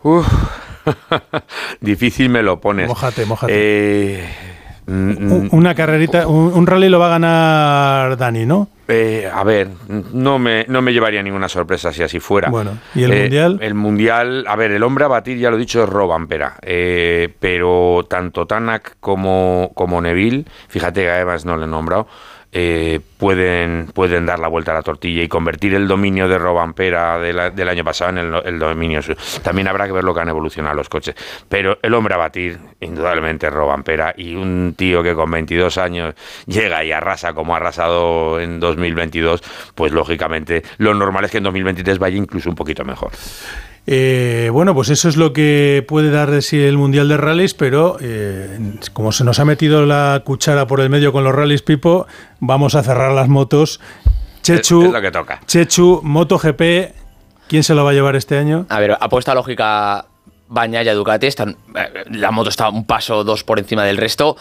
Uf, 0.05 0.29
difícil 1.81 2.29
me 2.29 2.43
lo 2.43 2.61
pones. 2.61 2.89
Mójate, 2.89 3.27
mójate. 3.27 3.53
Eh, 3.55 4.25
Una 4.89 5.75
carrerita, 5.75 6.27
un, 6.29 6.67
rally 6.67 6.89
lo 6.89 6.99
va 7.01 7.07
a 7.07 7.11
ganar 7.19 8.17
Dani, 8.17 8.47
¿no? 8.47 8.69
Eh, 8.89 9.29
a 9.33 9.43
ver, 9.43 9.69
no 10.13 10.39
me, 10.39 10.65
no 10.69 10.81
me 10.81 10.93
llevaría 10.93 11.21
ninguna 11.21 11.49
sorpresa 11.49 11.93
si 11.93 12.05
así 12.05 12.21
fuera. 12.21 12.51
Bueno, 12.51 12.79
¿y 12.95 13.03
el 13.03 13.13
Eh, 13.13 13.21
Mundial? 13.23 13.59
El 13.61 13.75
mundial, 13.75 14.45
a 14.47 14.55
ver, 14.55 14.71
el 14.71 14.83
hombre 14.85 15.05
a 15.05 15.09
batir, 15.09 15.39
ya 15.39 15.51
lo 15.51 15.57
he 15.57 15.59
dicho, 15.59 15.83
es 15.83 15.89
Robampera. 15.89 16.55
Eh, 16.63 17.35
pero 17.41 18.07
tanto 18.09 18.47
Tanak 18.47 18.97
como, 19.01 19.73
como 19.75 20.01
Neville, 20.01 20.45
fíjate 20.69 21.03
que 21.03 21.11
además 21.11 21.45
no 21.45 21.57
le 21.57 21.65
he 21.65 21.69
nombrado, 21.69 22.07
eh, 22.59 23.01
pueden, 23.19 23.89
pueden 23.93 24.25
dar 24.25 24.39
la 24.39 24.49
vuelta 24.49 24.71
a 24.71 24.75
la 24.77 24.83
tortilla 24.83 25.23
y 25.23 25.29
convertir 25.29 25.75
el 25.75 25.87
dominio 25.87 26.27
de 26.27 26.39
Robampera 26.39 27.19
del 27.19 27.69
año 27.69 27.85
pasado 27.85 28.13
en 28.13 28.19
el, 28.19 28.35
el 28.47 28.59
dominio 28.59 29.03
suyo. 29.03 29.19
También 29.43 29.69
habrá 29.69 29.85
que 29.85 29.93
ver 29.93 30.03
lo 30.03 30.15
que 30.15 30.21
han 30.21 30.31
evolucionado 30.31 30.75
los 30.75 30.89
coches. 30.89 31.15
Pero 31.51 31.79
el 31.83 31.93
hombre 31.93 32.15
a 32.15 32.17
batir, 32.17 32.59
indudablemente, 32.81 33.49
es 33.49 33.53
Robampera. 33.53 34.15
Y 34.17 34.37
un 34.37 34.73
tío 34.75 35.03
que 35.03 35.15
con 35.15 35.31
22 35.31 35.77
años 35.77 36.15
llega 36.47 36.83
y 36.83 36.93
arrasa 36.93 37.35
como 37.35 37.53
ha 37.53 37.59
arrasado 37.59 38.41
en 38.41 38.59
2022, 38.59 39.43
pues 39.75 39.93
lógicamente 39.93 40.63
lo 40.79 40.95
normal 40.95 41.27
es 41.27 41.33
que 41.33 41.37
en 41.37 41.45
2023 41.45 41.99
vaya 41.99 42.17
incluso 42.17 42.49
un 42.49 42.57
poquito 42.57 42.87
mejor. 42.87 43.11
Eh, 43.87 44.49
bueno, 44.53 44.75
pues 44.75 44.89
eso 44.91 45.09
es 45.09 45.17
lo 45.17 45.33
que 45.33 45.85
puede 45.87 46.11
dar 46.11 46.31
de 46.31 46.43
sí 46.43 46.61
el 46.61 46.77
Mundial 46.77 47.09
de 47.09 47.17
Rallys, 47.17 47.55
pero 47.55 47.99
eh, 48.01 48.59
como 48.93 49.13
se 49.13 49.23
nos 49.25 49.39
ha 49.39 49.45
metido 49.45 49.87
la 49.87 50.23
cuchara 50.25 50.67
por 50.67 50.81
el 50.81 50.91
medio 50.91 51.13
con 51.13 51.23
los 51.23 51.35
rallies, 51.35 51.63
Pipo, 51.63 52.07
vamos 52.41 52.75
a 52.75 52.83
cerrar 52.83 53.13
las 53.13 53.29
motos. 53.29 53.81
Chechu, 54.43 54.81
Es- 54.83 54.87
es 54.89 54.93
lo 54.93 55.01
que 55.01 55.11
toca. 55.13 55.41
Chechu, 55.47 56.01
MotoGP, 56.03 56.63
¿quién 57.49 57.63
se 57.63 57.75
lo 57.75 57.85
va 57.85 57.91
a 57.91 57.95
llevar 57.95 58.17
este 58.17 58.37
año? 58.39 58.67
A 58.69 58.81
ver, 58.81 58.97
apuesta 59.01 59.35
lógica 59.35 60.07
Bañaya 60.49 60.95
Ducati. 60.95 61.27
Están, 61.27 61.57
eh, 61.75 62.05
la 62.11 62.31
moto 62.31 62.51
está 62.51 62.69
un 62.69 62.87
paso 62.87 63.19
o 63.19 63.25
dos 63.25 63.45
por 63.45 63.59
encima 63.59 63.85
del 63.85 63.97
resto. 63.97 64.37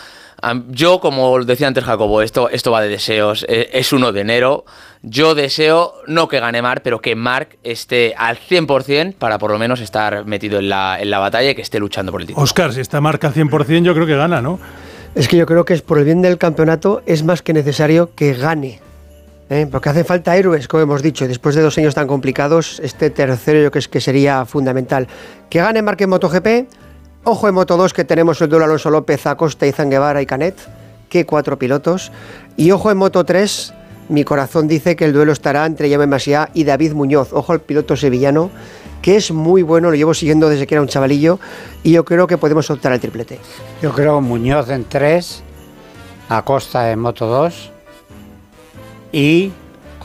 Yo, 0.69 0.99
como 0.99 1.43
decía 1.43 1.67
antes 1.67 1.83
Jacobo, 1.83 2.21
esto, 2.21 2.49
esto 2.49 2.69
va 2.71 2.81
de 2.81 2.89
deseos. 2.89 3.45
eh, 3.49 3.69
Es 3.73 3.91
1 3.93 4.11
de 4.11 4.21
enero. 4.21 4.65
Yo 5.01 5.33
deseo 5.33 5.93
no 6.07 6.27
que 6.27 6.39
gane 6.39 6.61
Marc, 6.61 6.81
pero 6.83 6.99
que 6.99 7.15
Marc 7.15 7.57
esté 7.63 8.13
al 8.17 8.37
100% 8.37 9.15
para 9.15 9.37
por 9.39 9.51
lo 9.51 9.57
menos 9.57 9.79
estar 9.81 10.25
metido 10.25 10.59
en 10.59 10.69
la, 10.69 10.97
en 10.99 11.09
la 11.09 11.19
batalla 11.19 11.49
y 11.51 11.55
que 11.55 11.61
esté 11.61 11.79
luchando 11.79 12.11
por 12.11 12.21
el 12.21 12.27
título. 12.27 12.43
Oscar, 12.43 12.73
si 12.73 12.81
está 12.81 13.01
marca 13.01 13.27
al 13.27 13.33
100%, 13.33 13.83
yo 13.83 13.93
creo 13.93 14.05
que 14.05 14.15
gana, 14.15 14.41
¿no? 14.41 14.59
Es 15.15 15.27
que 15.27 15.37
yo 15.37 15.45
creo 15.45 15.63
que 15.63 15.73
es 15.73 15.81
por 15.81 15.97
el 15.99 16.05
bien 16.05 16.21
del 16.21 16.37
campeonato 16.37 17.01
es 17.05 17.23
más 17.23 17.41
que 17.41 17.53
necesario 17.53 18.11
que 18.15 18.33
gane. 18.33 18.81
¿Eh? 19.49 19.67
porque 19.71 19.89
hace 19.89 20.03
falta 20.03 20.35
héroes, 20.35 20.67
como 20.67 20.83
hemos 20.83 21.01
dicho, 21.01 21.27
después 21.27 21.55
de 21.55 21.61
dos 21.61 21.77
años 21.77 21.95
tan 21.95 22.07
complicados, 22.07 22.79
este 22.83 23.09
tercero 23.09 23.57
yo 23.59 23.63
creo 23.63 23.71
que, 23.71 23.79
es, 23.79 23.87
que 23.87 24.01
sería 24.01 24.45
fundamental. 24.45 25.07
Que 25.49 25.59
gane 25.59 25.81
Marque 25.81 26.05
en 26.05 26.09
MotoGP, 26.11 26.47
ojo 27.23 27.47
en 27.47 27.55
Moto 27.55 27.77
2 27.77 27.93
que 27.93 28.03
tenemos 28.03 28.41
el 28.41 28.49
duelo 28.49 28.65
Alonso 28.65 28.89
López, 28.89 29.25
Acosta, 29.27 29.67
Izan 29.67 29.89
Guevara 29.89 30.21
y 30.21 30.25
Canet, 30.25 30.55
que 31.09 31.25
cuatro 31.25 31.57
pilotos, 31.57 32.11
y 32.57 32.71
ojo 32.71 32.91
en 32.91 32.97
Moto 32.97 33.23
3, 33.23 33.73
mi 34.09 34.23
corazón 34.23 34.67
dice 34.67 34.95
que 34.95 35.05
el 35.05 35.13
duelo 35.13 35.31
estará 35.31 35.65
entre 35.65 35.89
Yame 35.89 36.07
Masia 36.07 36.49
y 36.53 36.63
David 36.63 36.93
Muñoz, 36.93 37.33
ojo 37.33 37.53
al 37.53 37.61
piloto 37.61 37.95
sevillano, 37.95 38.51
que 39.01 39.17
es 39.17 39.31
muy 39.31 39.61
bueno, 39.61 39.89
lo 39.91 39.95
llevo 39.95 40.13
siguiendo 40.15 40.49
desde 40.49 40.65
que 40.65 40.75
era 40.75 40.81
un 40.81 40.87
chavalillo, 40.87 41.39
y 41.83 41.91
yo 41.91 42.05
creo 42.05 42.27
que 42.27 42.37
podemos 42.37 42.69
optar 42.69 42.91
al 42.91 42.99
triplete. 42.99 43.39
Yo 43.81 43.93
creo 43.93 44.19
Muñoz 44.21 44.69
en 44.69 44.85
3, 44.85 45.43
Acosta 46.29 46.91
en 46.91 46.99
Moto 46.99 47.27
2 47.27 47.74
y 49.11 49.51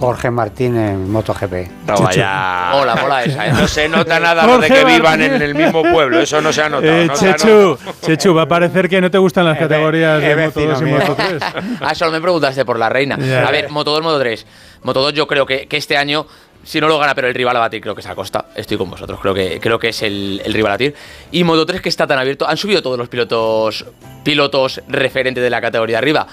Jorge 0.00 0.30
Martín 0.30 0.78
en 0.78 1.10
MotoGP. 1.10 1.86
Toma 1.86 2.10
ya. 2.10 2.70
Mola, 2.72 2.96
mola 2.96 3.22
esa, 3.22 3.48
¿eh? 3.48 3.52
No 3.52 3.68
se 3.68 3.86
nota 3.86 4.18
nada 4.18 4.46
lo 4.46 4.58
de 4.58 4.68
que 4.68 4.82
vivan 4.82 5.20
en 5.20 5.42
el 5.42 5.54
mismo 5.54 5.82
pueblo. 5.82 6.18
Eso 6.20 6.40
no 6.40 6.54
se 6.54 6.62
ha 6.62 6.70
notado. 6.70 6.90
Eh, 6.90 7.06
no 7.06 7.14
Chechu, 7.14 7.46
notado. 7.46 7.94
Chechu, 8.00 8.34
va 8.34 8.42
a 8.42 8.48
parecer 8.48 8.88
que 8.88 8.98
no 8.98 9.10
te 9.10 9.18
gustan 9.18 9.44
las 9.44 9.58
categorías 9.58 10.22
de 10.22 10.36
Moto 10.36 10.60
2 10.60 10.80
y 10.80 10.84
Moto 10.86 11.14
3. 11.14 11.42
Ah, 11.82 11.94
solo 11.94 12.12
me 12.12 12.20
preguntaste 12.22 12.64
por 12.64 12.78
la 12.78 12.88
reina. 12.88 13.16
A 13.16 13.50
ver, 13.50 13.68
Moto 13.68 13.90
2, 13.90 14.02
Moto 14.02 14.18
3. 14.18 14.46
Moto 14.84 15.02
2 15.02 15.12
yo 15.12 15.26
creo 15.26 15.44
que, 15.44 15.66
que 15.66 15.76
este 15.76 15.98
año, 15.98 16.26
si 16.64 16.80
no 16.80 16.88
lo 16.88 16.98
gana, 16.98 17.14
pero 17.14 17.28
el 17.28 17.34
rival 17.34 17.56
a 17.58 17.60
batir 17.60 17.82
creo 17.82 17.94
que 17.94 18.00
es 18.00 18.06
Acosta. 18.06 18.46
Estoy 18.54 18.78
con 18.78 18.88
vosotros, 18.88 19.20
creo 19.20 19.34
que, 19.34 19.60
creo 19.60 19.78
que 19.78 19.90
es 19.90 20.00
el, 20.00 20.40
el 20.42 20.54
rival 20.54 20.70
a 20.70 20.74
batir. 20.76 20.94
Y 21.30 21.44
Moto 21.44 21.66
3 21.66 21.82
que 21.82 21.90
está 21.90 22.06
tan 22.06 22.18
abierto. 22.18 22.48
Han 22.48 22.56
subido 22.56 22.80
todos 22.80 22.96
los 22.96 23.10
pilotos, 23.10 23.84
pilotos 24.24 24.80
referentes 24.88 25.42
de 25.44 25.50
la 25.50 25.60
categoría 25.60 25.98
arriba. 25.98 26.26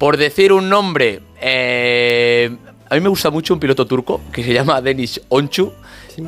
Por 0.00 0.16
decir 0.16 0.50
un 0.54 0.70
nombre, 0.70 1.20
eh, 1.42 2.56
a 2.88 2.94
mí 2.94 3.02
me 3.02 3.10
gusta 3.10 3.28
mucho 3.28 3.52
un 3.52 3.60
piloto 3.60 3.86
turco 3.86 4.22
que 4.32 4.42
se 4.42 4.54
llama 4.54 4.80
Denis 4.80 5.20
Onchu. 5.28 5.74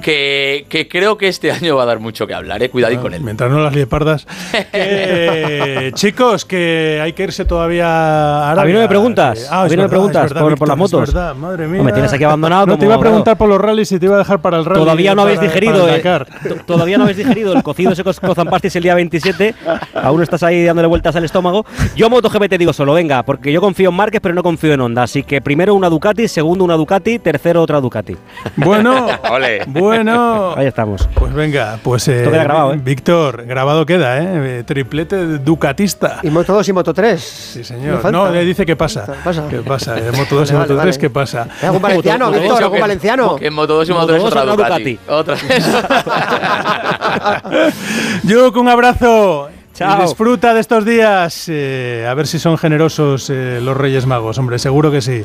Que, 0.00 0.66
que 0.68 0.88
creo 0.88 1.18
que 1.18 1.28
este 1.28 1.50
año 1.52 1.76
va 1.76 1.82
a 1.82 1.86
dar 1.86 1.98
mucho 2.00 2.26
que 2.26 2.34
hablar, 2.34 2.62
eh. 2.62 2.70
Cuidadín 2.70 3.00
con 3.00 3.12
él. 3.14 3.20
Mientras 3.22 3.50
no 3.50 3.60
las 3.60 3.74
liepardas. 3.74 4.26
Que, 4.72 5.90
chicos, 5.94 6.44
que 6.44 7.00
hay 7.02 7.12
que 7.12 7.24
irse 7.24 7.44
todavía 7.44 7.86
a 7.88 8.48
A 8.48 8.52
Arabia. 8.52 8.66
mí 8.68 8.72
no 8.74 8.80
me 8.80 8.88
preguntas. 8.88 9.48
Ah, 9.50 9.62
a 9.62 9.64
mí 9.64 9.70
no 9.70 9.70
me 9.70 9.76
verdad, 9.82 9.90
preguntas 9.90 10.24
es 10.24 10.28
verdad, 10.34 10.40
por, 10.48 10.58
por 10.58 10.68
las 10.68 10.76
motos. 10.76 11.08
es 11.08 11.14
verdad, 11.14 11.34
madre 11.34 11.66
mía. 11.66 11.78
No, 11.78 11.84
me 11.84 11.92
tienes 11.92 12.12
aquí 12.12 12.24
abandonado. 12.24 12.66
No 12.66 12.78
te 12.78 12.84
iba 12.84 12.94
a 12.94 12.98
claro, 12.98 13.10
preguntar 13.10 13.36
por 13.36 13.48
los 13.48 13.60
rallies 13.60 13.90
y 13.92 13.98
te 13.98 14.06
iba 14.06 14.14
a 14.16 14.18
dejar 14.18 14.40
para 14.40 14.58
el 14.58 14.64
rally. 14.64 14.80
Todavía 14.80 15.14
no 15.14 15.22
habéis 15.22 15.38
para- 15.38 15.48
digerido, 15.48 15.86
para 15.86 15.96
eh, 15.96 16.56
todavía 16.66 16.96
no 16.98 17.04
habéis 17.04 17.18
digerido 17.18 17.52
el 17.52 17.62
cocido 17.62 17.92
ese 17.92 18.04
cozan 18.04 18.46
pastis 18.48 18.76
el 18.76 18.82
día 18.82 18.94
27. 18.94 19.54
Aún 19.94 20.22
estás 20.22 20.42
ahí 20.42 20.64
dándole 20.64 20.88
vueltas 20.88 21.14
al 21.16 21.24
estómago. 21.24 21.64
Yo 21.96 22.08
MotoGP 22.10 22.48
te 22.48 22.58
digo 22.58 22.72
solo, 22.72 22.94
venga, 22.94 23.22
porque 23.22 23.52
yo 23.52 23.60
confío 23.60 23.90
en 23.90 23.96
Márquez, 23.96 24.20
pero 24.22 24.34
no 24.34 24.42
confío 24.42 24.72
en 24.74 24.80
Honda. 24.80 25.02
Así 25.04 25.22
que 25.22 25.40
primero 25.40 25.74
una 25.74 25.88
Ducati, 25.88 26.28
segundo 26.28 26.64
una 26.64 26.74
Ducati, 26.74 27.18
tercero 27.18 27.62
otra 27.62 27.80
Ducati. 27.80 28.16
Bueno, 28.56 29.06
Ole. 29.30 29.62
Bueno. 29.82 30.54
Ahí 30.56 30.66
estamos. 30.66 31.08
Pues 31.14 31.32
venga, 31.32 31.78
pues 31.82 32.06
eh, 32.08 32.18
Esto 32.18 32.30
queda 32.30 32.44
grabado, 32.44 32.74
¿eh? 32.74 32.80
Víctor, 32.82 33.44
grabado 33.46 33.86
queda, 33.86 34.18
¿eh? 34.18 34.60
Eh, 34.60 34.64
Triplete 34.64 35.38
ducatista. 35.38 36.20
Y 36.22 36.30
Moto 36.30 36.52
2 36.54 36.68
y 36.68 36.72
Moto 36.72 36.94
3. 36.94 37.20
Sí, 37.22 37.64
señor. 37.64 38.10
No, 38.12 38.32
eh, 38.34 38.44
dice 38.44 38.64
que 38.64 38.76
pasa. 38.76 39.06
Pasa. 39.24 39.46
¿Qué 39.48 39.58
pasa? 39.58 39.94
De 39.94 40.12
Moto 40.12 40.36
2 40.36 40.50
y 40.50 40.54
Moto 40.54 40.76
vale, 40.76 40.82
3, 40.82 40.96
vale. 40.96 40.98
¿qué 40.98 41.10
pasa? 41.10 41.46
¿Hay 41.60 41.66
algún 41.66 41.82
valenciano, 41.82 42.30
Víctor? 42.30 42.62
¿Algún 42.62 42.76
que- 42.76 42.80
valenciano? 42.80 43.36
Que 43.36 43.46
en 43.48 43.54
Moto 43.54 43.74
2 43.74 43.88
y 43.88 43.92
Moto 43.92 44.02
Moto 44.02 44.12
3 44.12 44.22
dos, 44.22 44.32
otra 44.32 44.44
Ducati. 44.52 44.98
Otra. 45.08 45.36
Yo 48.24 48.52
con 48.52 48.62
un 48.62 48.68
abrazo. 48.68 49.48
Chao. 49.74 49.98
Y 49.98 50.02
disfruta 50.02 50.54
de 50.54 50.60
estos 50.60 50.84
días. 50.84 51.46
eh, 51.48 52.06
a 52.08 52.14
ver 52.14 52.26
si 52.26 52.38
son 52.38 52.58
generosos 52.58 53.30
eh, 53.30 53.60
los 53.62 53.76
Reyes 53.76 54.06
Magos, 54.06 54.38
hombre, 54.38 54.58
seguro 54.58 54.90
que 54.90 55.00
sí. 55.00 55.24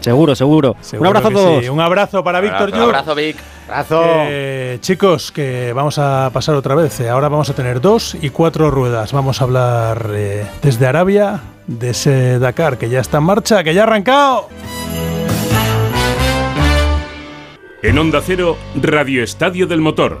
Seguro, 0.00 0.34
seguro. 0.34 0.76
Seguro 0.80 1.10
un 1.10 1.16
abrazo 1.16 1.28
a 1.28 1.32
todos. 1.32 1.62
sí. 1.64 1.68
Un 1.68 1.80
abrazo 1.80 2.24
para 2.24 2.40
Víctor 2.40 2.70
Un 2.72 2.80
abrazo, 2.80 3.14
Vic. 3.14 3.36
Abrazo. 3.68 4.02
Eh, 4.06 4.78
chicos, 4.80 5.30
que 5.32 5.72
vamos 5.72 5.98
a 5.98 6.30
pasar 6.32 6.54
otra 6.56 6.74
vez. 6.74 6.98
eh, 7.00 7.08
Ahora 7.08 7.28
vamos 7.28 7.48
a 7.50 7.54
tener 7.54 7.80
dos 7.80 8.16
y 8.20 8.30
cuatro 8.30 8.70
ruedas. 8.70 9.12
Vamos 9.12 9.40
a 9.40 9.44
hablar 9.44 10.10
eh, 10.12 10.46
desde 10.62 10.86
Arabia, 10.86 11.40
de 11.66 11.90
ese 11.90 12.38
Dakar 12.38 12.78
que 12.78 12.88
ya 12.88 13.00
está 13.00 13.18
en 13.18 13.24
marcha, 13.24 13.62
que 13.62 13.74
ya 13.74 13.82
ha 13.82 13.84
arrancado. 13.84 14.48
En 17.82 17.98
Onda 17.98 18.20
Cero, 18.24 18.56
Radio 18.74 19.22
Estadio 19.24 19.66
del 19.66 19.80
Motor. 19.80 20.20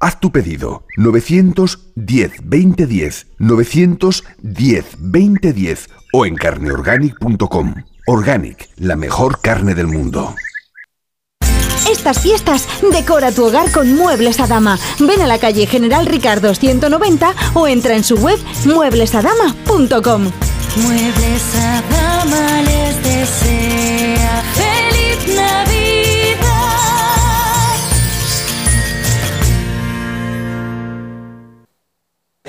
Haz 0.00 0.18
tu 0.18 0.32
pedido 0.32 0.84
910 0.96 2.32
2010 2.42 3.26
910 3.38 4.96
2010 4.98 5.90
o 6.14 6.24
en 6.24 6.34
carneorganic.com. 6.36 7.74
Organic, 8.06 8.70
la 8.76 8.96
mejor 8.96 9.40
carne 9.42 9.74
del 9.74 9.86
mundo. 9.86 10.34
Estas 11.90 12.20
fiestas 12.20 12.66
decora 12.92 13.30
tu 13.30 13.44
hogar 13.44 13.70
con 13.72 13.94
Muebles 13.94 14.40
a 14.40 14.46
Dama. 14.46 14.78
Ven 15.00 15.20
a 15.20 15.26
la 15.26 15.38
calle 15.38 15.66
General 15.66 16.06
Ricardo 16.06 16.54
190 16.54 17.34
o 17.52 17.68
entra 17.68 17.94
en 17.94 18.02
su 18.02 18.16
web 18.16 18.38
mueblesadama.com. 18.64 20.30
Muebles 20.76 21.56
a 21.56 21.82
dama 21.90 22.62
les 22.62 23.02
desea 23.02 24.39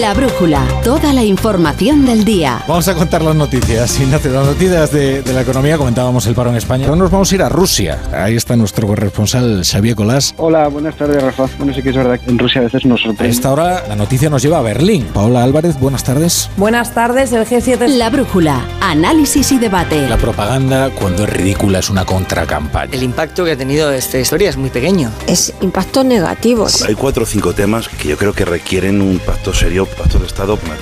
La 0.00 0.14
brújula, 0.14 0.64
toda 0.84 1.12
la 1.12 1.24
información 1.24 2.06
del 2.06 2.24
día. 2.24 2.62
Vamos 2.68 2.86
a 2.88 2.94
contar 2.94 3.22
las 3.22 3.34
noticias. 3.34 3.98
Ignacio, 4.00 4.30
las 4.32 4.46
noticias 4.46 4.92
de, 4.92 5.20
de 5.22 5.32
la 5.32 5.42
economía, 5.42 5.76
comentábamos 5.76 6.26
el 6.26 6.34
paro 6.34 6.50
en 6.50 6.56
España. 6.56 6.86
Ahora 6.86 6.96
nos 7.00 7.10
vamos 7.10 7.30
a 7.30 7.34
ir 7.34 7.42
a 7.42 7.48
Rusia. 7.48 7.98
Ahí 8.12 8.36
está 8.36 8.54
nuestro 8.56 8.86
corresponsal 8.86 9.62
Xavier 9.64 9.96
Colás. 9.96 10.32
Hola, 10.38 10.68
buenas 10.68 10.94
tardes, 10.96 11.20
Rafa. 11.22 11.48
Bueno, 11.58 11.74
sí 11.74 11.82
que 11.82 11.90
es 11.90 11.96
verdad 11.96 12.20
que 12.20 12.30
en 12.30 12.38
Rusia 12.38 12.60
a 12.60 12.64
veces 12.64 12.86
nos 12.86 13.00
A 13.00 13.04
sorprende. 13.04 13.32
esta 13.34 13.52
hora 13.52 13.82
la 13.88 13.96
noticia 13.96 14.30
nos 14.30 14.42
lleva 14.42 14.58
a 14.58 14.62
Berlín. 14.62 15.04
Paola 15.12 15.42
Álvarez, 15.42 15.78
buenas 15.78 16.04
tardes. 16.04 16.48
Buenas 16.56 16.94
tardes, 16.94 17.32
el 17.32 17.44
G7. 17.44 17.88
La 17.88 18.10
brújula, 18.10 18.64
análisis 18.80 19.50
y 19.52 19.58
debate. 19.58 20.08
La 20.08 20.18
propaganda, 20.18 20.90
cuando 20.90 21.24
es 21.24 21.30
ridícula, 21.30 21.80
es 21.80 21.90
una 21.90 22.04
contracampaña. 22.04 22.92
El 22.94 23.02
impacto 23.02 23.44
que 23.44 23.52
ha 23.52 23.56
tenido 23.56 23.90
esta 23.92 24.18
historia 24.18 24.48
es 24.50 24.56
muy 24.56 24.70
pequeño. 24.70 25.10
Es 25.26 25.52
impacto 25.60 26.04
negativo. 26.04 26.66
Hay 26.86 26.94
cuatro 26.94 27.24
o 27.24 27.26
cinco 27.26 27.52
temas 27.54 27.88
que 27.88 28.08
yo 28.08 28.16
creo 28.16 28.32
que 28.32 28.44
requieren 28.44 29.02
un 29.02 29.18
pacto 29.18 29.52
serio, 29.52 29.88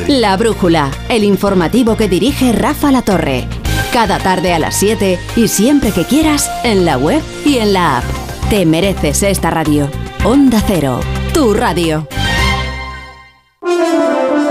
La 0.09 0.37
brújula, 0.37 0.91
el 1.09 1.25
informativo 1.25 1.97
que 1.97 2.09
dirige 2.09 2.53
Rafa 2.53 2.91
La 2.91 3.03
Torre. 3.03 3.47
Cada 3.93 4.19
tarde 4.19 4.53
a 4.53 4.59
las 4.59 4.77
7 4.77 5.19
y 5.37 5.49
siempre 5.49 5.93
que 5.93 6.05
quieras 6.05 6.51
en 6.65 6.85
la 6.85 6.99
web 6.99 7.23
y 7.45 7.59
en 7.59 7.73
la 7.73 7.99
app. 7.99 8.05
Te 8.51 8.67
mereces 8.67 9.23
esta 9.23 9.51
radio. 9.51 9.91
Onda 10.25 10.63
Cero, 10.67 11.01
tu 11.33 11.55
radio. 11.55 12.07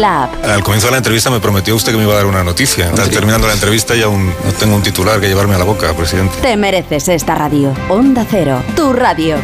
la 0.00 0.24
app. 0.24 0.44
Al 0.44 0.62
comienzo 0.62 0.86
de 0.88 0.92
la 0.92 0.96
entrevista 0.98 1.30
me 1.30 1.40
prometió 1.40 1.76
usted 1.76 1.92
que 1.92 1.98
me 1.98 2.04
iba 2.04 2.14
a 2.14 2.16
dar 2.16 2.26
una 2.26 2.42
noticia. 2.42 2.86
Está 2.86 3.08
terminando 3.08 3.46
la 3.46 3.54
entrevista 3.54 3.94
y 3.94 4.02
aún 4.02 4.26
no 4.26 4.52
tengo 4.58 4.74
un 4.74 4.82
titular 4.82 5.20
que 5.20 5.28
llevarme 5.28 5.54
a 5.54 5.58
la 5.58 5.64
boca, 5.64 5.92
presidente. 5.94 6.34
Te 6.40 6.56
mereces 6.56 7.08
esta 7.08 7.34
radio. 7.34 7.72
Onda 7.88 8.26
Cero. 8.28 8.62
Tu 8.74 8.92
radio. 8.92 9.36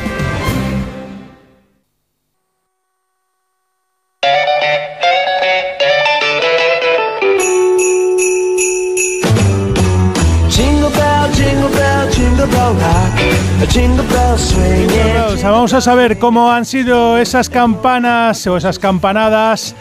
Vamos 15.42 15.72
a 15.72 15.80
saber 15.80 16.18
cómo 16.18 16.50
han 16.52 16.64
sido 16.64 17.18
esas 17.18 17.48
campanas 17.48 18.46
o 18.46 18.56
esas 18.56 18.78
campanadas 18.78 19.74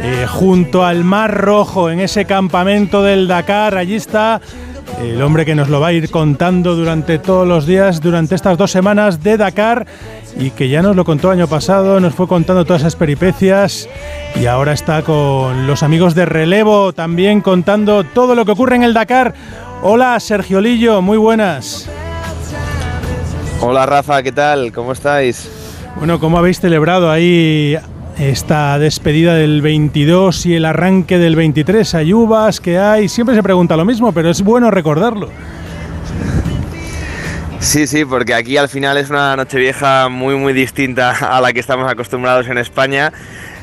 eh, 0.00 0.26
junto 0.28 0.84
al 0.84 1.04
Mar 1.04 1.34
Rojo 1.34 1.90
en 1.90 2.00
ese 2.00 2.24
campamento 2.24 3.02
del 3.02 3.26
Dakar. 3.26 3.76
Allí 3.76 3.94
está 3.94 4.40
el 5.02 5.20
hombre 5.22 5.44
que 5.44 5.54
nos 5.54 5.68
lo 5.68 5.80
va 5.80 5.88
a 5.88 5.92
ir 5.92 6.10
contando 6.10 6.74
durante 6.74 7.18
todos 7.18 7.46
los 7.46 7.66
días, 7.66 8.00
durante 8.00 8.34
estas 8.34 8.58
dos 8.58 8.70
semanas 8.70 9.22
de 9.22 9.36
Dakar 9.36 9.86
y 10.38 10.50
que 10.50 10.68
ya 10.68 10.82
nos 10.82 10.96
lo 10.96 11.04
contó 11.04 11.32
el 11.32 11.38
año 11.38 11.48
pasado, 11.48 12.00
nos 12.00 12.14
fue 12.14 12.26
contando 12.26 12.64
todas 12.64 12.82
esas 12.82 12.96
peripecias 12.96 13.88
y 14.36 14.46
ahora 14.46 14.72
está 14.72 15.02
con 15.02 15.66
los 15.66 15.82
amigos 15.82 16.14
de 16.14 16.26
relevo 16.26 16.92
también 16.92 17.40
contando 17.40 18.04
todo 18.04 18.34
lo 18.34 18.44
que 18.44 18.52
ocurre 18.52 18.76
en 18.76 18.82
el 18.84 18.94
Dakar. 18.94 19.34
Hola 19.82 20.18
Sergio 20.20 20.60
Lillo, 20.60 21.02
muy 21.02 21.18
buenas. 21.18 21.88
Hola 23.60 23.86
Rafa, 23.86 24.22
¿qué 24.22 24.32
tal? 24.32 24.72
¿Cómo 24.72 24.92
estáis? 24.92 25.50
Bueno, 25.96 26.20
¿cómo 26.20 26.38
habéis 26.38 26.60
celebrado 26.60 27.10
ahí 27.10 27.76
esta 28.18 28.78
despedida 28.78 29.34
del 29.34 29.62
22 29.62 30.46
y 30.46 30.54
el 30.54 30.64
arranque 30.64 31.18
del 31.18 31.36
23? 31.36 31.94
Hay 31.94 32.12
uvas 32.12 32.60
que 32.60 32.78
hay, 32.78 33.08
siempre 33.08 33.34
se 33.34 33.42
pregunta 33.42 33.76
lo 33.76 33.84
mismo, 33.84 34.12
pero 34.12 34.30
es 34.30 34.42
bueno 34.42 34.70
recordarlo. 34.70 35.30
Sí, 37.60 37.86
sí, 37.86 38.04
porque 38.04 38.34
aquí 38.34 38.56
al 38.56 38.68
final 38.68 38.96
es 38.96 39.10
una 39.10 39.36
Nochevieja 39.36 40.08
muy, 40.08 40.36
muy 40.36 40.52
distinta 40.52 41.10
a 41.36 41.40
la 41.40 41.52
que 41.52 41.60
estamos 41.60 41.90
acostumbrados 41.90 42.46
en 42.48 42.58
España. 42.58 43.12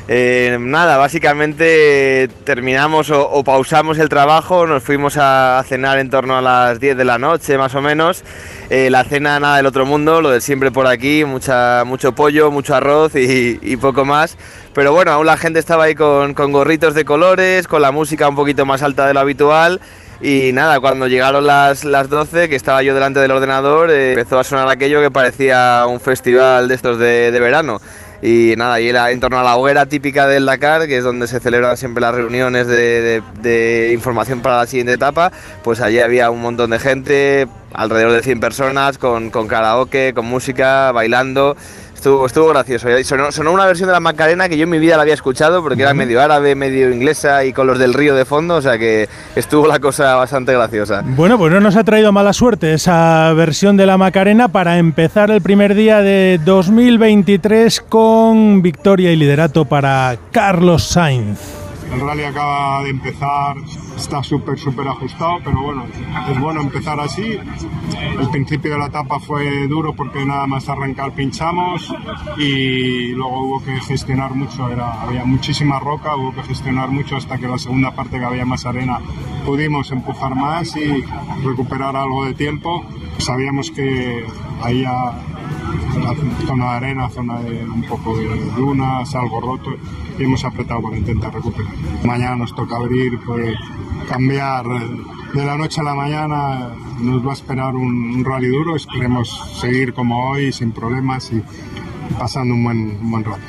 Eh, 0.08 0.56
nada, 0.60 0.98
básicamente 0.98 2.28
terminamos 2.44 3.10
o, 3.10 3.42
pausamos 3.42 3.98
el 3.98 4.08
trabajo, 4.08 4.64
nos 4.64 4.84
fuimos 4.84 5.16
a, 5.16 5.60
cenar 5.66 5.98
en 5.98 6.10
torno 6.10 6.36
a 6.36 6.42
las 6.42 6.78
10 6.78 6.96
de 6.96 7.04
la 7.04 7.18
noche 7.18 7.58
más 7.58 7.74
o 7.74 7.82
menos. 7.82 8.22
Eh, 8.70 8.88
la 8.88 9.02
cena 9.02 9.40
nada 9.40 9.56
del 9.56 9.66
otro 9.66 9.84
mundo, 9.84 10.20
lo 10.20 10.30
de 10.30 10.40
siempre 10.40 10.70
por 10.70 10.86
aquí, 10.86 11.24
mucha, 11.24 11.82
mucho 11.84 12.14
pollo, 12.14 12.52
mucho 12.52 12.74
arroz 12.76 13.12
y, 13.16 13.76
poco 13.78 14.04
más. 14.04 14.38
Pero 14.74 14.92
bueno, 14.92 15.10
aún 15.10 15.26
la 15.26 15.36
gente 15.36 15.58
estaba 15.58 15.84
ahí 15.84 15.96
con, 15.96 16.34
gorritos 16.34 16.94
de 16.94 17.04
colores, 17.04 17.66
con 17.66 17.82
la 17.82 17.90
música 17.90 18.28
un 18.28 18.36
poquito 18.36 18.64
más 18.64 18.82
alta 18.82 19.06
de 19.08 19.14
lo 19.14 19.20
habitual. 19.20 19.80
Y 20.20 20.52
nada, 20.52 20.80
cuando 20.80 21.08
llegaron 21.08 21.46
las, 21.46 21.84
las 21.84 22.08
12, 22.08 22.48
que 22.48 22.56
estaba 22.56 22.82
yo 22.82 22.94
delante 22.94 23.20
del 23.20 23.32
ordenador, 23.32 23.90
eh, 23.90 24.12
empezó 24.12 24.38
a 24.38 24.44
sonar 24.44 24.68
aquello 24.68 25.02
que 25.02 25.10
parecía 25.10 25.84
un 25.86 26.00
festival 26.00 26.68
de 26.68 26.74
estos 26.74 26.98
de 26.98 27.38
verano. 27.38 27.80
Y 28.22 28.54
nada, 28.56 28.80
y 28.80 28.88
era 28.88 29.10
en 29.10 29.20
torno 29.20 29.38
a 29.38 29.42
la 29.42 29.56
hoguera 29.56 29.86
típica 29.86 30.26
del 30.26 30.46
Dakar, 30.46 30.86
que 30.86 30.96
es 30.96 31.04
donde 31.04 31.26
se 31.26 31.40
celebran 31.40 31.76
siempre 31.76 32.00
las 32.00 32.14
reuniones 32.14 32.66
de, 32.66 33.90
información 33.92 34.40
para 34.40 34.58
la 34.58 34.66
siguiente 34.66 34.94
etapa, 34.94 35.32
pues 35.62 35.80
allí 35.80 36.00
había 36.00 36.30
un 36.30 36.40
montón 36.40 36.70
de 36.70 36.78
gente, 36.78 37.48
alrededor 37.72 38.12
de 38.12 38.22
100 38.22 38.40
personas, 38.40 38.98
con 38.98 39.30
karaoke, 39.30 40.12
con 40.14 40.26
música, 40.26 40.92
bailando. 40.92 41.56
Estuvo, 41.96 42.26
estuvo 42.26 42.48
gracioso. 42.48 42.88
Sonó, 43.04 43.32
sonó 43.32 43.52
una 43.52 43.64
versión 43.64 43.88
de 43.88 43.94
la 43.94 44.00
Macarena 44.00 44.48
que 44.48 44.58
yo 44.58 44.64
en 44.64 44.70
mi 44.70 44.78
vida 44.78 44.96
la 44.96 45.02
había 45.02 45.14
escuchado 45.14 45.62
porque 45.62 45.82
era 45.82 45.94
medio 45.94 46.20
árabe, 46.20 46.54
medio 46.54 46.90
inglesa 46.90 47.44
y 47.44 47.54
con 47.54 47.66
los 47.66 47.78
del 47.78 47.94
río 47.94 48.14
de 48.14 48.26
fondo, 48.26 48.56
o 48.56 48.62
sea 48.62 48.78
que 48.78 49.08
estuvo 49.34 49.66
la 49.66 49.80
cosa 49.80 50.14
bastante 50.14 50.52
graciosa. 50.52 51.02
Bueno, 51.04 51.38
pues 51.38 51.52
no 51.52 51.60
nos 51.60 51.74
ha 51.74 51.84
traído 51.84 52.12
mala 52.12 52.34
suerte 52.34 52.74
esa 52.74 53.32
versión 53.32 53.78
de 53.78 53.86
la 53.86 53.96
Macarena 53.96 54.48
para 54.48 54.78
empezar 54.78 55.30
el 55.30 55.40
primer 55.40 55.74
día 55.74 56.02
de 56.02 56.38
2023 56.44 57.80
con 57.80 58.60
victoria 58.60 59.10
y 59.10 59.16
liderato 59.16 59.64
para 59.64 60.16
Carlos 60.32 60.84
Sainz. 60.84 61.55
El 61.92 62.00
rally 62.00 62.24
acaba 62.24 62.82
de 62.82 62.90
empezar, 62.90 63.56
está 63.96 64.22
súper, 64.22 64.58
súper 64.58 64.88
ajustado, 64.88 65.38
pero 65.44 65.62
bueno, 65.62 65.84
es 66.30 66.40
bueno 66.40 66.60
empezar 66.60 66.98
así. 67.00 67.38
El 68.18 68.28
principio 68.30 68.72
de 68.72 68.78
la 68.78 68.86
etapa 68.86 69.20
fue 69.20 69.66
duro 69.68 69.94
porque 69.94 70.24
nada 70.24 70.46
más 70.46 70.68
arrancar 70.68 71.12
pinchamos 71.12 71.94
y 72.36 73.12
luego 73.12 73.40
hubo 73.46 73.64
que 73.64 73.80
gestionar 73.80 74.34
mucho, 74.34 74.64
había 74.64 75.24
muchísima 75.24 75.78
roca, 75.78 76.16
hubo 76.16 76.34
que 76.34 76.42
gestionar 76.42 76.90
mucho 76.90 77.16
hasta 77.16 77.38
que 77.38 77.46
la 77.46 77.58
segunda 77.58 77.94
parte 77.94 78.18
que 78.18 78.24
había 78.24 78.44
más 78.44 78.66
arena 78.66 79.00
pudimos 79.44 79.90
empujar 79.92 80.34
más 80.34 80.76
y 80.76 81.04
recuperar 81.44 81.96
algo 81.96 82.24
de 82.24 82.34
tiempo. 82.34 82.84
Sabíamos 83.18 83.70
que 83.70 84.26
ahí 84.62 84.82
la 84.82 85.14
zona 86.46 86.70
de 86.70 86.76
arena, 86.76 87.08
zona 87.08 87.40
de 87.40 87.64
un 87.64 87.82
poco 87.82 88.16
de 88.16 88.28
dunas, 88.56 89.14
algo 89.14 89.40
roto 89.40 89.70
y 90.18 90.24
hemos 90.24 90.44
apretado 90.44 90.82
para 90.82 90.98
intentar 90.98 91.32
recuperar. 91.32 91.72
Mañana 92.04 92.36
nos 92.36 92.54
toca 92.54 92.76
abrir, 92.76 93.18
pues, 93.26 93.56
cambiar 94.08 94.64
de 95.34 95.44
la 95.44 95.56
noche 95.56 95.80
a 95.80 95.84
la 95.84 95.94
mañana, 95.94 96.68
nos 97.00 97.26
va 97.26 97.30
a 97.30 97.34
esperar 97.34 97.74
un, 97.74 98.24
rally 98.24 98.48
duro, 98.48 98.76
esperemos 98.76 99.58
seguir 99.60 99.92
como 99.92 100.30
hoy 100.30 100.52
sin 100.52 100.72
problemas 100.72 101.30
y, 101.32 101.42
pasando 102.18 102.54
un 102.54 102.64
buen, 102.64 103.10
buen 103.10 103.24
rato. 103.24 103.40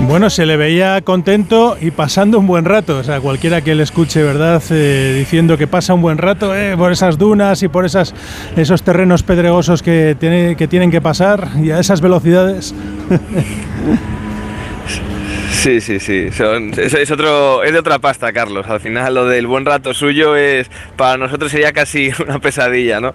Bueno, 0.00 0.30
se 0.30 0.46
le 0.46 0.56
veía 0.56 1.02
contento 1.02 1.76
y 1.80 1.90
pasando 1.90 2.38
un 2.38 2.46
buen 2.46 2.64
rato. 2.64 2.98
O 2.98 3.04
sea, 3.04 3.20
cualquiera 3.20 3.62
que 3.62 3.74
le 3.74 3.82
escuche, 3.82 4.22
¿verdad? 4.22 4.62
Eh, 4.70 5.14
diciendo 5.18 5.58
que 5.58 5.66
pasa 5.66 5.94
un 5.94 6.02
buen 6.02 6.18
rato 6.18 6.56
eh, 6.56 6.76
por 6.76 6.92
esas 6.92 7.18
dunas 7.18 7.62
y 7.62 7.68
por 7.68 7.84
esas, 7.84 8.14
esos 8.56 8.82
terrenos 8.82 9.22
pedregosos 9.22 9.82
que, 9.82 10.16
tiene, 10.18 10.56
que 10.56 10.68
tienen 10.68 10.90
que 10.90 11.00
pasar 11.00 11.50
y 11.62 11.70
a 11.70 11.78
esas 11.78 12.00
velocidades. 12.00 12.74
Sí, 15.60 15.82
sí, 15.82 16.00
sí. 16.00 16.28
Es, 16.30 17.10
otro, 17.10 17.62
es 17.62 17.72
de 17.74 17.78
otra 17.78 17.98
pasta, 17.98 18.32
Carlos. 18.32 18.66
Al 18.66 18.80
final 18.80 19.14
lo 19.14 19.26
del 19.26 19.46
buen 19.46 19.66
rato 19.66 19.92
suyo 19.92 20.34
es 20.34 20.70
para 20.96 21.18
nosotros 21.18 21.50
sería 21.52 21.74
casi 21.74 22.10
una 22.26 22.38
pesadilla, 22.38 22.98
¿no? 22.98 23.12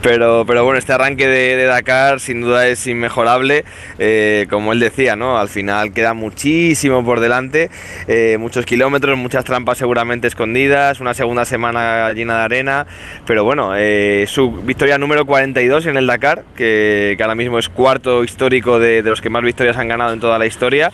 Pero, 0.00 0.44
pero 0.46 0.62
bueno, 0.62 0.78
este 0.78 0.92
arranque 0.92 1.26
de, 1.26 1.56
de 1.56 1.64
Dakar 1.64 2.20
sin 2.20 2.40
duda 2.40 2.68
es 2.68 2.86
inmejorable. 2.86 3.64
Eh, 3.98 4.46
como 4.48 4.72
él 4.72 4.78
decía, 4.78 5.16
¿no? 5.16 5.38
Al 5.38 5.48
final 5.48 5.92
queda 5.92 6.14
muchísimo 6.14 7.04
por 7.04 7.18
delante, 7.18 7.68
eh, 8.06 8.36
muchos 8.38 8.64
kilómetros, 8.64 9.18
muchas 9.18 9.44
trampas 9.44 9.78
seguramente 9.78 10.28
escondidas, 10.28 11.00
una 11.00 11.14
segunda 11.14 11.44
semana 11.44 12.12
llena 12.12 12.38
de 12.38 12.42
arena. 12.44 12.86
Pero 13.26 13.42
bueno, 13.42 13.72
eh, 13.76 14.26
su 14.28 14.52
victoria 14.52 14.98
número 14.98 15.26
42 15.26 15.86
en 15.86 15.96
el 15.96 16.06
Dakar, 16.06 16.44
que, 16.54 17.14
que 17.16 17.22
ahora 17.24 17.34
mismo 17.34 17.58
es 17.58 17.68
cuarto 17.68 18.22
histórico 18.22 18.78
de, 18.78 19.02
de 19.02 19.10
los 19.10 19.20
que 19.20 19.30
más 19.30 19.42
victorias 19.42 19.76
han 19.78 19.88
ganado 19.88 20.12
en 20.12 20.20
toda 20.20 20.38
la 20.38 20.46
historia. 20.46 20.92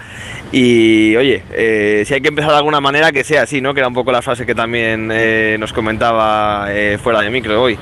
Y 0.50 0.77
oye, 1.16 1.42
eh, 1.52 2.04
si 2.06 2.14
hay 2.14 2.20
que 2.20 2.28
empezar 2.28 2.50
de 2.50 2.56
alguna 2.58 2.80
manera, 2.80 3.12
que 3.12 3.24
sea 3.24 3.42
así, 3.42 3.60
¿no? 3.60 3.74
Que 3.74 3.80
era 3.80 3.88
un 3.88 3.94
poco 3.94 4.12
la 4.12 4.22
frase 4.22 4.44
que 4.46 4.54
también 4.54 5.10
eh, 5.12 5.56
nos 5.58 5.72
comentaba 5.72 6.66
eh, 6.70 6.98
fuera 7.02 7.20
de 7.20 7.30
micro 7.30 7.60
hoy. 7.62 7.78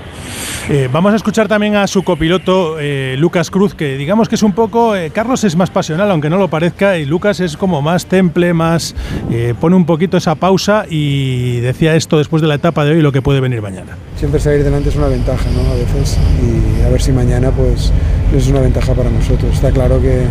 Eh, 0.69 0.89
vamos 0.91 1.13
a 1.13 1.17
escuchar 1.17 1.47
también 1.47 1.77
a 1.77 1.87
su 1.87 2.03
copiloto 2.03 2.79
eh, 2.81 3.15
Lucas 3.19 3.51
Cruz, 3.51 3.75
que 3.75 3.97
digamos 3.97 4.29
que 4.29 4.35
es 4.35 4.43
un 4.43 4.53
poco. 4.53 4.97
eh, 4.97 5.11
Carlos 5.11 5.45
es 5.45 5.55
más 5.55 5.71
pasional, 5.71 6.11
aunque 6.11 6.29
no 6.29 6.39
lo 6.39 6.49
parezca, 6.49 6.99
y 6.99 7.05
Lucas 7.05 7.39
es 7.41 7.57
como 7.57 7.83
más 7.83 8.07
temple, 8.07 8.53
más. 8.53 8.95
eh, 9.31 9.55
pone 9.61 9.77
un 9.77 9.87
poquito 9.87 10.17
esa 10.17 10.35
pausa 10.35 10.85
y 10.91 11.61
decía 11.61 11.95
esto 11.95 12.19
después 12.19 12.43
de 12.43 12.49
la 12.49 12.57
etapa 12.57 12.85
de 12.85 12.93
hoy, 12.93 13.03
lo 13.03 13.13
que 13.13 13.23
puede 13.23 13.41
venir 13.41 13.63
mañana. 13.63 13.97
Siempre 14.17 14.41
salir 14.41 14.65
delante 14.65 14.89
es 14.89 14.97
una 14.97 15.09
ventaja, 15.09 15.45
¿no? 15.55 15.71
A 15.71 15.75
veces. 15.75 16.19
Y 16.43 16.85
a 16.85 16.89
ver 16.89 17.01
si 17.01 17.13
mañana, 17.13 17.51
pues, 17.53 17.93
es 18.37 18.49
una 18.49 18.61
ventaja 18.61 18.93
para 18.93 19.09
nosotros. 19.11 19.53
Está 19.55 19.71
claro 19.71 20.01
que, 20.03 20.23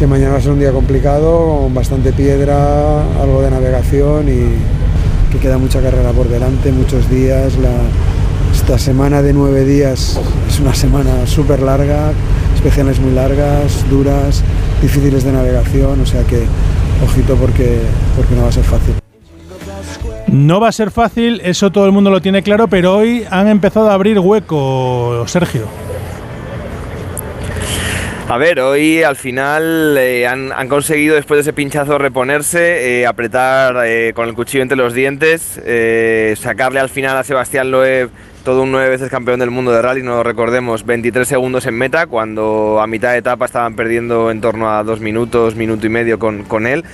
que 0.00 0.06
mañana 0.06 0.32
va 0.32 0.38
a 0.38 0.40
ser 0.40 0.52
un 0.52 0.58
día 0.58 0.72
complicado, 0.72 1.60
con 1.60 1.74
bastante 1.74 2.10
piedra, 2.14 3.02
algo 3.20 3.42
de 3.42 3.50
navegación 3.50 4.30
y 4.30 5.30
que 5.30 5.38
queda 5.38 5.58
mucha 5.58 5.82
carrera 5.82 6.10
por 6.12 6.26
delante, 6.26 6.72
muchos 6.72 7.10
días. 7.10 7.58
La, 7.58 7.68
esta 8.50 8.78
semana 8.78 9.20
de 9.20 9.34
nueve 9.34 9.66
días 9.66 10.18
es 10.48 10.58
una 10.58 10.74
semana 10.74 11.26
súper 11.26 11.60
larga, 11.60 12.12
especiales 12.54 12.98
muy 12.98 13.12
largas, 13.12 13.84
duras, 13.90 14.42
difíciles 14.80 15.22
de 15.22 15.32
navegación, 15.32 16.00
o 16.00 16.06
sea 16.06 16.22
que 16.22 16.46
ojito 17.04 17.36
porque, 17.36 17.80
porque 18.16 18.34
no 18.34 18.44
va 18.44 18.48
a 18.48 18.52
ser 18.52 18.64
fácil. 18.64 18.94
No 20.28 20.60
va 20.60 20.68
a 20.68 20.72
ser 20.72 20.90
fácil, 20.90 21.42
eso 21.44 21.70
todo 21.70 21.84
el 21.84 21.92
mundo 21.92 22.08
lo 22.08 22.22
tiene 22.22 22.42
claro, 22.42 22.68
pero 22.68 22.96
hoy 22.96 23.26
han 23.30 23.48
empezado 23.48 23.90
a 23.90 23.92
abrir 23.92 24.18
hueco, 24.18 25.24
Sergio. 25.26 25.89
A 28.30 28.38
ver, 28.38 28.60
hoy 28.60 29.02
al 29.02 29.16
final 29.16 29.96
eh, 29.98 30.24
han, 30.24 30.52
han 30.52 30.68
conseguido 30.68 31.16
después 31.16 31.38
de 31.38 31.40
ese 31.40 31.52
pinchazo 31.52 31.98
reponerse, 31.98 33.00
eh, 33.00 33.06
apretar 33.08 33.84
eh, 33.84 34.12
con 34.14 34.28
el 34.28 34.36
cuchillo 34.36 34.62
entre 34.62 34.76
los 34.76 34.94
dientes, 34.94 35.60
sacarle 36.40 36.78
al 36.78 36.90
final 36.90 37.16
a 37.16 37.24
Sebastián 37.24 37.72
Loeb, 37.72 38.08
todo 38.44 38.62
un 38.62 38.72
nueve 38.72 38.88
veces 38.88 39.10
campeón 39.10 39.38
del 39.40 39.50
mundo 39.50 39.70
de 39.70 39.82
rally, 39.82 40.02
no 40.02 40.16
lo 40.16 40.22
recordemos, 40.22 40.84
23 40.86 41.28
segundos 41.28 41.66
en 41.66 41.74
meta, 41.74 42.06
cuando 42.06 42.80
a 42.80 42.86
mitad 42.86 43.12
de 43.12 43.18
etapa 43.18 43.44
estaban 43.44 43.74
perdiendo 43.76 44.30
en 44.30 44.40
torno 44.40 44.70
a 44.70 44.82
dos 44.82 45.00
minutos, 45.00 45.54
minuto 45.56 45.86
y 45.86 45.90
medio 45.90 46.18
con, 46.18 46.44
con 46.44 46.66
él. 46.66 46.84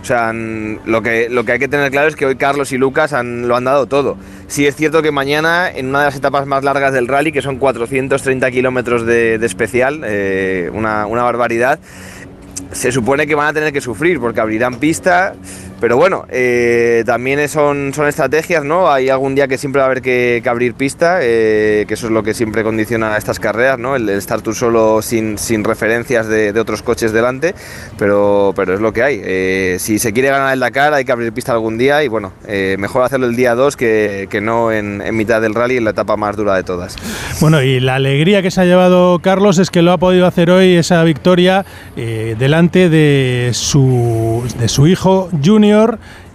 O 0.00 0.04
sea, 0.04 0.32
lo 0.32 1.02
que, 1.02 1.28
lo 1.30 1.44
que 1.44 1.52
hay 1.52 1.58
que 1.58 1.68
tener 1.68 1.90
claro 1.90 2.08
es 2.08 2.16
que 2.16 2.26
hoy 2.26 2.36
Carlos 2.36 2.72
y 2.72 2.78
Lucas 2.78 3.12
han- 3.12 3.48
lo 3.48 3.56
han 3.56 3.64
dado 3.64 3.86
todo. 3.86 4.16
Sí 4.46 4.66
es 4.66 4.76
cierto 4.76 5.02
que 5.02 5.10
mañana, 5.10 5.70
en 5.70 5.86
una 5.86 6.00
de 6.00 6.04
las 6.06 6.16
etapas 6.16 6.46
más 6.46 6.64
largas 6.64 6.92
del 6.92 7.08
rally, 7.08 7.32
que 7.32 7.42
son 7.42 7.56
430 7.56 8.50
kilómetros 8.50 9.06
de, 9.06 9.38
de 9.38 9.46
especial, 9.46 10.02
eh, 10.04 10.70
una, 10.72 11.06
una 11.06 11.22
barbaridad, 11.22 11.78
se 12.72 12.92
supone 12.92 13.26
que 13.26 13.34
van 13.34 13.48
a 13.48 13.52
tener 13.52 13.72
que 13.72 13.80
sufrir 13.80 14.20
porque 14.20 14.40
abrirán 14.40 14.76
pista. 14.76 15.34
Pero 15.80 15.96
bueno, 15.96 16.26
eh, 16.28 17.02
también 17.06 17.48
son, 17.48 17.94
son 17.94 18.06
estrategias, 18.06 18.64
¿no? 18.64 18.90
Hay 18.90 19.08
algún 19.08 19.34
día 19.34 19.48
que 19.48 19.56
siempre 19.56 19.80
va 19.80 19.84
a 19.84 19.90
haber 19.90 20.02
que, 20.02 20.40
que 20.42 20.48
abrir 20.48 20.74
pista, 20.74 21.20
eh, 21.22 21.86
que 21.88 21.94
eso 21.94 22.06
es 22.06 22.12
lo 22.12 22.22
que 22.22 22.34
siempre 22.34 22.62
condiciona 22.62 23.16
estas 23.16 23.40
carreras, 23.40 23.78
¿no? 23.78 23.96
El, 23.96 24.06
el 24.08 24.18
estar 24.18 24.42
tú 24.42 24.52
solo 24.52 25.00
sin, 25.00 25.38
sin 25.38 25.64
referencias 25.64 26.28
de, 26.28 26.52
de 26.52 26.60
otros 26.60 26.82
coches 26.82 27.12
delante, 27.12 27.54
pero, 27.98 28.52
pero 28.54 28.74
es 28.74 28.80
lo 28.80 28.92
que 28.92 29.02
hay. 29.02 29.22
Eh, 29.24 29.76
si 29.80 29.98
se 29.98 30.12
quiere 30.12 30.28
ganar 30.28 30.52
el 30.52 30.60
Dakar 30.60 30.92
hay 30.92 31.06
que 31.06 31.12
abrir 31.12 31.32
pista 31.32 31.52
algún 31.52 31.78
día 31.78 32.04
y 32.04 32.08
bueno, 32.08 32.32
mejor 32.78 33.04
hacerlo 33.04 33.26
el 33.26 33.36
día 33.36 33.54
2 33.54 33.76
que, 33.76 34.28
que 34.30 34.40
no 34.42 34.72
en, 34.72 35.00
en 35.00 35.16
mitad 35.16 35.40
del 35.40 35.54
rally, 35.54 35.78
en 35.78 35.84
la 35.84 35.90
etapa 35.90 36.16
más 36.16 36.36
dura 36.36 36.56
de 36.56 36.62
todas. 36.62 36.96
Bueno, 37.40 37.62
y 37.62 37.80
la 37.80 37.94
alegría 37.94 38.42
que 38.42 38.50
se 38.50 38.60
ha 38.60 38.64
llevado 38.64 39.18
Carlos 39.20 39.58
es 39.58 39.70
que 39.70 39.80
lo 39.80 39.92
ha 39.92 39.98
podido 39.98 40.26
hacer 40.26 40.50
hoy 40.50 40.76
esa 40.76 41.02
victoria 41.04 41.64
delante 41.96 42.90
de 42.90 43.50
su, 43.54 44.42
de 44.58 44.68
su 44.68 44.86
hijo 44.86 45.30
Junior 45.42 45.69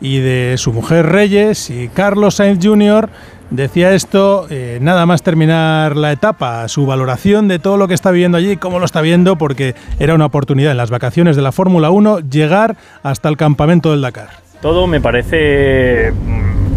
y 0.02 0.20
de 0.20 0.56
su 0.57 0.74
mujer 0.74 1.07
Reyes 1.07 1.70
y 1.70 1.88
Carlos 1.90 2.36
Sainz 2.36 2.60
Jr. 2.64 3.10
Decía 3.52 3.94
esto 3.94 4.48
eh, 4.49 4.80
nada 4.82 5.06
más 5.06 5.22
terminar 5.22 5.95
la 5.95 6.12
etapa, 6.12 6.68
su 6.68 6.86
valoración 6.86 7.48
de 7.48 7.60
todo 7.60 7.78
lo 7.78 7.88
que 7.88 7.94
está 7.94 8.12
viviendo 8.12 8.38
allí, 8.38 8.57
cómo 8.57 8.80
lo 8.80 8.86
está 8.86 9.02
viendo, 9.02 9.38
porque 9.38 9.76
era 9.99 10.16
una 10.16 10.26
oportunidad 10.26 10.72
en 10.72 10.78
las 10.78 10.90
vacaciones 10.90 11.36
de 11.36 11.44
la 11.44 11.52
Fórmula 11.52 11.91
1 11.91 12.22
llegar 12.22 12.76
hasta 13.03 13.30
el 13.30 13.38
campamento 13.38 13.91
del 13.91 14.02
Dakar. 14.02 14.30
Todo 14.62 14.88
me 14.88 14.99
parece 14.99 16.12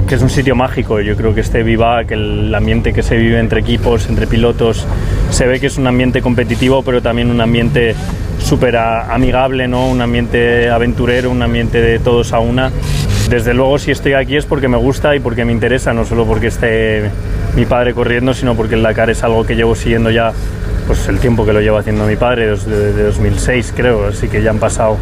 que 0.09 0.14
es 0.14 0.22
un 0.22 0.30
sitio 0.30 0.56
mágico. 0.56 1.01
Yo 1.01 1.16
creo 1.16 1.35
que 1.35 1.43
este 1.43 1.62
Vivac, 1.62 2.10
el 2.12 2.55
ambiente 2.55 2.94
que 2.94 3.02
se 3.02 3.16
vive 3.16 3.39
entre 3.39 3.60
equipos, 3.60 4.09
entre 4.09 4.26
pilotos, 4.26 4.86
se 5.30 5.47
ve 5.47 5.60
que 5.60 5.66
es 5.66 5.76
un 5.76 5.86
ambiente 5.86 6.22
competitivo, 6.22 6.82
pero 6.82 7.02
también 7.02 7.30
un 7.30 7.43
ambiente 7.43 7.94
súper 8.39 8.76
amigable, 8.76 9.68
¿no? 9.68 9.86
un 9.86 10.01
ambiente 10.01 10.70
aventurero, 10.70 11.30
un 11.30 11.43
ambiente 11.43 11.82
de 11.82 11.98
todos 11.98 12.32
a 12.32 12.39
una. 12.39 12.70
Desde 13.28 13.52
luego, 13.52 13.78
si 13.78 13.90
estoy 13.90 14.14
aquí 14.14 14.36
es 14.36 14.47
porque 14.47 14.68
me 14.68 14.78
gusta 14.78 15.14
y 15.14 15.20
porque 15.20 15.44
me 15.44 15.52
interesa, 15.52 15.93
no 15.93 16.06
solo 16.06 16.24
porque 16.24 16.47
esté 16.47 17.10
mi 17.55 17.66
padre 17.66 17.93
corriendo, 17.93 18.32
sino 18.32 18.55
porque 18.55 18.76
el 18.76 18.82
Dakar 18.82 19.10
es 19.10 19.22
algo 19.22 19.44
que 19.44 19.56
llevo 19.56 19.74
siguiendo 19.74 20.10
ya 20.10 20.32
pues 20.86 21.06
el 21.09 21.18
tiempo 21.18 21.44
que 21.44 21.52
lo 21.52 21.60
lleva 21.60 21.80
haciendo 21.80 22.06
mi 22.06 22.16
padre, 22.16 22.47
desde 22.48 22.94
de 22.94 23.02
2006 23.02 23.74
creo, 23.76 24.06
así 24.06 24.28
que 24.28 24.43
ya 24.43 24.48
han 24.48 24.59
pasado 24.59 24.97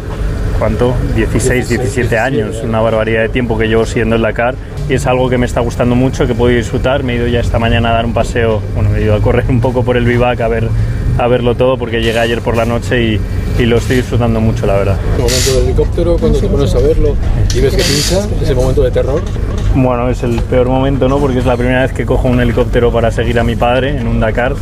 ¿cuánto? 0.57 0.93
16, 1.15 1.69
17 1.69 2.17
años, 2.17 2.61
una 2.63 2.81
barbaridad 2.81 3.21
de 3.21 3.29
tiempo 3.29 3.57
que 3.57 3.67
llevo 3.67 3.85
siguiendo 3.85 4.15
el 4.15 4.21
Dakar 4.21 4.55
y 4.89 4.93
es 4.93 5.05
algo 5.05 5.29
que 5.29 5.37
me 5.37 5.45
está 5.45 5.61
gustando 5.61 5.95
mucho, 5.95 6.27
que 6.27 6.33
puedo 6.33 6.55
disfrutar. 6.55 7.03
Me 7.03 7.13
he 7.13 7.15
ido 7.17 7.27
ya 7.27 7.39
esta 7.39 7.59
mañana 7.59 7.89
a 7.89 7.93
dar 7.93 8.05
un 8.05 8.13
paseo, 8.13 8.61
bueno, 8.73 8.89
me 8.89 8.99
he 8.99 9.03
ido 9.03 9.15
a 9.15 9.21
correr 9.21 9.45
un 9.49 9.61
poco 9.61 9.83
por 9.83 9.97
el 9.97 10.05
Vivac 10.05 10.39
a 10.41 10.47
ver 10.47 10.69
a 11.17 11.27
verlo 11.27 11.55
todo 11.55 11.77
porque 11.77 12.01
llegué 12.01 12.19
ayer 12.19 12.41
por 12.41 12.55
la 12.55 12.65
noche 12.65 13.03
y, 13.03 13.19
y 13.57 13.65
lo 13.65 13.77
estoy 13.77 13.97
disfrutando 13.97 14.39
mucho, 14.39 14.67
la 14.67 14.75
verdad. 14.75 14.97
El 15.15 15.23
momento 15.23 15.53
del 15.55 15.63
helicóptero, 15.63 16.17
cuando 16.17 16.39
te 16.39 16.47
pones 16.47 16.75
a 16.75 16.79
verlo 16.79 17.15
y 17.55 17.59
ves 17.59 17.75
que 17.75 17.81
pincha, 17.81 18.27
ese 18.41 18.53
momento 18.53 18.83
de 18.83 18.91
terror. 18.91 19.21
Bueno, 19.75 20.09
es 20.09 20.21
el 20.23 20.39
peor 20.41 20.67
momento, 20.67 21.09
¿no? 21.09 21.17
Porque 21.17 21.39
es 21.39 21.45
la 21.45 21.57
primera 21.57 21.81
vez 21.81 21.91
que 21.91 22.05
cojo 22.05 22.27
un 22.27 22.39
helicóptero 22.39 22.91
para 22.91 23.11
seguir 23.11 23.39
a 23.39 23.43
mi 23.43 23.55
padre 23.55 23.97
en 23.97 24.07
un 24.07 24.19
Dakar 24.19 24.53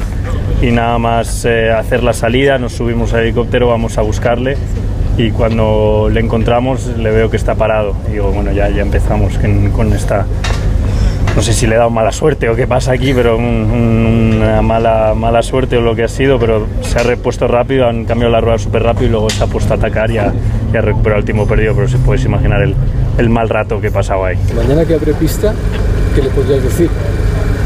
y 0.61 0.71
nada 0.71 0.97
más 0.97 1.43
eh, 1.45 1.71
hacer 1.71 2.03
la 2.03 2.13
salida, 2.13 2.57
nos 2.57 2.73
subimos 2.73 3.13
al 3.13 3.21
helicóptero, 3.21 3.67
vamos 3.67 3.97
a 3.97 4.01
buscarle 4.01 4.57
y 5.17 5.31
cuando 5.31 6.09
le 6.11 6.19
encontramos 6.19 6.87
le 6.97 7.11
veo 7.11 7.29
que 7.29 7.37
está 7.37 7.55
parado. 7.55 7.93
Y 8.09 8.13
digo, 8.13 8.31
bueno, 8.31 8.51
ya, 8.51 8.69
ya 8.69 8.81
empezamos 8.81 9.37
con, 9.71 9.93
esta... 9.93 10.25
No 11.35 11.41
sé 11.41 11.51
si 11.51 11.67
le 11.67 11.75
he 11.75 11.77
dado 11.77 11.89
mala 11.89 12.13
suerte 12.13 12.47
o 12.49 12.55
qué 12.55 12.65
pasa 12.65 12.93
aquí, 12.93 13.13
pero 13.13 13.37
un- 13.37 13.43
un- 13.43 14.33
una 14.37 14.61
mala, 14.61 15.13
mala 15.15 15.41
suerte 15.43 15.75
o 15.77 15.81
lo 15.81 15.93
que 15.93 16.03
ha 16.03 16.07
sido, 16.07 16.39
pero 16.39 16.65
se 16.81 16.97
ha 16.97 17.03
repuesto 17.03 17.45
rápido, 17.47 17.87
han 17.87 18.05
cambiado 18.05 18.31
la 18.31 18.39
rueda 18.39 18.57
súper 18.57 18.83
rápido 18.83 19.07
y 19.07 19.09
luego 19.09 19.29
se 19.29 19.43
ha 19.43 19.47
puesto 19.47 19.73
a 19.73 19.77
atacar 19.77 20.09
y 20.11 20.17
ha, 20.17 20.31
y 20.73 20.77
ha 20.77 20.81
recuperado 20.81 21.19
el 21.19 21.25
tiempo 21.25 21.45
perdido, 21.45 21.75
pero 21.75 21.89
si 21.89 21.97
puedes 21.97 22.23
imaginar 22.23 22.61
el, 22.61 22.73
el 23.17 23.29
mal 23.29 23.49
rato 23.49 23.81
que 23.81 23.87
he 23.87 23.91
pasado 23.91 24.23
ahí. 24.23 24.37
Mañana 24.55 24.85
que 24.85 24.93
abre 24.93 25.13
pista, 25.13 25.53
¿qué 26.15 26.21
le 26.21 26.29
podrías 26.29 26.63
decir? 26.63 26.89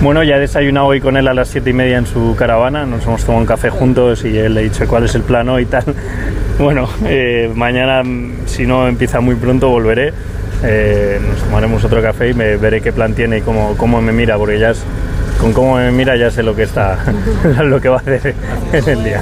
Bueno, 0.02 0.24
ya 0.24 0.38
he 0.38 0.40
desayunado 0.40 0.86
hoy 0.88 1.02
con 1.02 1.18
él 1.18 1.28
a 1.28 1.34
las 1.34 1.50
siete 1.50 1.72
y 1.72 1.74
media 1.74 1.98
en 1.98 2.06
su 2.06 2.34
caravana, 2.38 2.86
nos 2.86 3.04
hemos 3.06 3.22
tomado 3.22 3.42
un 3.42 3.46
café 3.46 3.70
juntos 3.70 4.24
y 4.24 4.38
él 4.38 4.54
le 4.54 4.62
he 4.62 4.64
dicho 4.64 4.88
cuál 4.88 5.04
es 5.04 5.14
el 5.14 5.24
plan 5.24 5.50
y 5.60 5.66
tal. 5.66 5.84
Bueno, 6.58 6.90
eh, 7.06 7.50
mañana, 7.56 8.04
si 8.46 8.66
no 8.66 8.90
empieza 8.90 9.22
muy 9.22 9.36
pronto, 9.36 9.70
volveré. 9.70 10.12
Eh, 10.62 11.18
nos 11.26 11.42
tomaremos 11.42 11.86
otro 11.86 12.02
café 12.02 12.32
y 12.32 12.34
me 12.34 12.58
veré 12.58 12.82
qué 12.82 12.92
plan 12.92 13.14
tiene 13.14 13.38
y 13.38 13.42
cómo, 13.42 13.78
cómo 13.78 14.02
me 14.02 14.12
mira, 14.12 14.38
porque 14.38 14.60
ya 14.60 14.72
es, 14.72 14.84
con 15.40 15.54
cómo 15.54 15.78
me 15.78 15.92
mira 15.92 16.16
ya 16.18 16.30
sé 16.32 16.44
lo 16.44 16.56
que 16.56 16.64
está, 16.64 16.98
lo 17.64 17.80
que 17.82 17.90
va 17.90 17.98
a 17.98 18.00
hacer 18.00 18.36
en 18.74 18.90
el 18.90 19.04
día. 19.04 19.22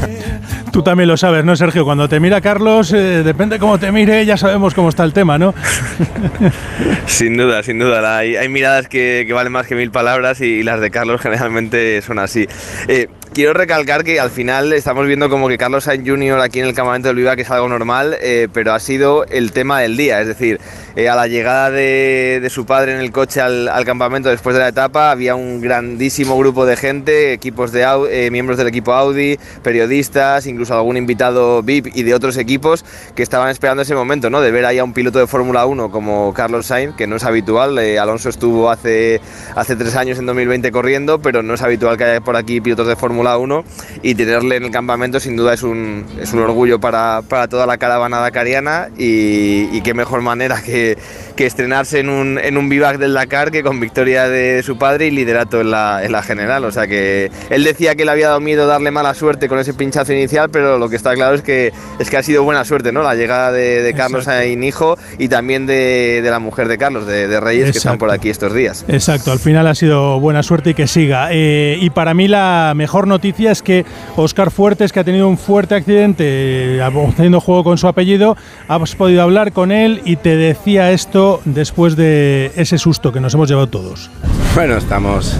Tú 0.71 0.83
también 0.83 1.07
lo 1.07 1.17
sabes, 1.17 1.43
¿no, 1.45 1.55
Sergio? 1.55 1.85
Cuando 1.85 2.07
te 2.09 2.19
mira 2.19 2.41
Carlos, 2.41 2.91
eh, 2.93 3.23
depende 3.23 3.57
cómo 3.57 3.79
te 3.79 3.91
mire, 3.91 4.25
ya 4.25 4.37
sabemos 4.37 4.73
cómo 4.73 4.89
está 4.89 5.03
el 5.03 5.13
tema, 5.13 5.37
¿no? 5.37 5.53
Sin 7.07 7.37
duda, 7.37 7.63
sin 7.63 7.79
duda. 7.79 8.01
La- 8.01 8.17
Hay, 8.17 8.35
hay 8.35 8.49
miradas 8.49 8.87
que, 8.87 9.23
que 9.25 9.33
valen 9.33 9.51
más 9.51 9.65
que 9.67 9.75
mil 9.75 9.91
palabras 9.91 10.41
y, 10.41 10.63
las 10.63 10.79
de 10.81 10.91
Carlos 10.91 11.21
generalmente 11.21 12.01
son 12.01 12.19
así. 12.19 12.47
Eh, 12.87 13.07
quiero 13.33 13.53
recalcar 13.53 14.03
que 14.03 14.19
al 14.19 14.29
final 14.29 14.73
estamos 14.73 15.07
viendo 15.07 15.29
como 15.29 15.47
que 15.47 15.57
Carlos 15.57 15.85
Sainz 15.85 16.07
Jr. 16.07 16.39
aquí 16.41 16.59
en 16.59 16.65
el 16.67 16.73
campamento 16.73 17.07
del 17.07 17.17
Vivac 17.17 17.39
es 17.39 17.49
algo 17.49 17.69
normal, 17.69 18.15
eh, 18.21 18.47
pero 18.53 18.73
ha 18.73 18.79
sido 18.79 19.25
el 19.25 19.51
tema 19.53 19.79
del 19.79 19.95
día. 19.97 20.19
Es 20.21 20.27
decir, 20.27 20.59
eh, 20.95 21.09
a 21.09 21.15
la 21.15 21.27
llegada 21.27 21.71
de, 21.71 22.39
de 22.41 22.49
su 22.49 22.65
padre 22.65 22.93
en 22.93 22.99
el 22.99 23.11
coche 23.11 23.39
al, 23.41 23.67
al 23.69 23.85
campamento 23.85 24.29
después 24.29 24.53
de 24.55 24.61
la 24.61 24.67
etapa 24.67 25.11
había 25.11 25.35
un 25.35 25.61
grandísimo 26.07 26.37
grupo 26.37 26.65
de 26.65 26.77
gente, 26.77 27.33
equipos 27.33 27.73
de 27.73 27.85
eh, 28.09 28.31
miembros 28.31 28.57
del 28.57 28.67
equipo 28.67 28.93
Audi, 28.93 29.37
periodistas, 29.61 30.47
incluso 30.47 30.73
algún 30.73 30.95
invitado 30.95 31.61
VIP 31.61 31.87
y 31.93 32.03
de 32.03 32.13
otros 32.13 32.37
equipos 32.37 32.85
que 33.13 33.23
estaban 33.23 33.49
esperando 33.49 33.83
ese 33.83 33.93
momento, 33.93 34.29
¿no? 34.29 34.39
De 34.39 34.49
ver 34.49 34.65
ahí 34.65 34.77
a 34.77 34.85
un 34.85 34.93
piloto 34.93 35.19
de 35.19 35.27
Fórmula 35.27 35.65
1 35.65 35.91
como 35.91 36.33
Carlos 36.33 36.67
Sainz, 36.67 36.95
que 36.95 37.07
no 37.07 37.17
es 37.17 37.25
habitual. 37.25 37.77
eh, 37.79 37.99
Alonso 37.99 38.29
estuvo 38.29 38.69
hace, 38.69 39.19
hace 39.53 39.75
tres 39.75 39.97
años 39.97 40.17
en 40.17 40.27
2020 40.27 40.71
corriendo, 40.71 41.19
pero 41.19 41.43
no 41.43 41.55
es 41.55 41.61
habitual 41.61 41.97
que 41.97 42.05
haya 42.05 42.21
por 42.21 42.37
aquí 42.37 42.61
pilotos 42.61 42.87
de 42.87 42.95
Fórmula 42.95 43.37
1 43.37 43.65
y 44.01 44.15
tenerle 44.15 44.55
en 44.55 44.63
el 44.63 44.71
campamento 44.71 45.19
sin 45.19 45.35
duda 45.35 45.55
es 45.55 45.63
un, 45.63 46.05
es 46.21 46.31
un 46.31 46.39
orgullo 46.39 46.79
para, 46.79 47.21
para 47.27 47.49
toda 47.49 47.65
la 47.65 47.77
caravana 47.77 48.19
dakariana 48.19 48.87
y, 48.97 49.67
y 49.73 49.81
qué 49.81 49.93
mejor 49.93 50.21
manera 50.21 50.61
que, 50.61 50.97
que 51.35 51.45
estrenarse 51.45 51.99
en 51.99 52.07
un, 52.07 52.39
en 52.39 52.57
un 52.57 52.69
vivac 52.69 52.97
del 52.97 53.13
Dakar 53.13 53.51
que 53.51 53.61
con 53.61 53.81
victoria 53.81 54.29
de 54.29 54.63
su 54.63 54.77
padre 54.77 55.07
y 55.07 55.11
liderato 55.11 55.59
en 55.59 55.71
la, 55.71 55.96
en 56.03 56.11
la 56.11 56.23
general. 56.23 56.65
O 56.65 56.71
sea 56.71 56.87
que 56.87 57.31
él 57.49 57.63
decía 57.63 57.95
que 57.95 58.05
le 58.05 58.11
había 58.11 58.27
dado 58.27 58.39
miedo 58.39 58.67
darle 58.67 58.91
mala 58.91 59.13
suerte 59.13 59.47
con 59.47 59.59
ese 59.59 59.73
pinchazo 59.73 60.13
inicial, 60.13 60.49
pero 60.49 60.77
lo 60.77 60.89
que 60.89 60.95
está 60.95 61.13
claro 61.15 61.35
es 61.35 61.41
que, 61.41 61.71
es 61.99 62.09
que 62.09 62.17
ha 62.17 62.23
sido 62.23 62.43
buena 62.43 62.63
suerte, 62.65 62.91
¿no? 62.91 63.03
La 63.03 63.15
llegada 63.15 63.51
de, 63.51 63.81
de 63.81 63.93
Carlos 63.93 64.25
Sainz 64.25 64.65
hijo 64.65 64.97
y 65.17 65.27
también 65.27 65.65
de, 65.65 66.21
de 66.23 66.29
la 66.29 66.39
mujer 66.39 66.67
de 66.67 66.77
Carlos, 66.77 67.05
de, 67.05 67.27
de 67.27 67.39
Reyes, 67.39 67.65
que 67.65 67.77
están 67.77 67.93
Exacto. 67.93 67.99
por 67.99 68.11
aquí 68.11 68.29
estos 68.29 68.53
días. 68.53 68.85
Exacto, 68.87 69.31
al 69.31 69.39
final 69.39 69.67
ha 69.67 69.75
sido 69.75 70.19
buena 70.19 70.43
suerte 70.43 70.71
y 70.71 70.73
que 70.73 70.87
siga. 70.87 71.29
Eh, 71.31 71.77
y 71.79 71.89
para 71.89 72.13
mí 72.13 72.27
la 72.27 72.73
mejor 72.75 73.07
noticia 73.07 73.51
es 73.51 73.61
que 73.61 73.85
Oscar 74.15 74.51
Fuertes, 74.51 74.91
que 74.91 74.99
ha 74.99 75.03
tenido 75.03 75.27
un 75.27 75.37
fuerte 75.37 75.75
accidente 75.75 76.23
eh, 76.27 76.81
haciendo 76.81 77.39
juego 77.39 77.63
con 77.63 77.77
su 77.77 77.87
apellido, 77.87 78.35
has 78.67 78.95
podido 78.95 79.21
hablar 79.21 79.51
con 79.51 79.71
él 79.71 80.01
y 80.05 80.15
te 80.17 80.35
decía 80.35 80.91
esto 80.91 81.41
después 81.45 81.95
de 81.95 82.51
ese 82.55 82.77
susto 82.77 83.11
que 83.11 83.19
nos 83.19 83.33
hemos 83.33 83.49
llevado 83.49 83.67
todos. 83.67 84.09
Bueno, 84.55 84.77
estamos, 84.77 85.37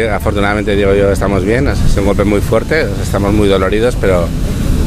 afortunadamente 0.00 0.74
Diego 0.76 0.94
y 0.94 0.98
yo 0.98 1.10
estamos 1.12 1.44
bien, 1.44 1.68
es 1.68 1.96
un 1.96 2.04
golpe 2.06 2.24
muy 2.24 2.40
fuerte, 2.40 2.86
estamos 3.02 3.32
muy 3.32 3.48
doloridos, 3.48 3.96
pero, 4.00 4.26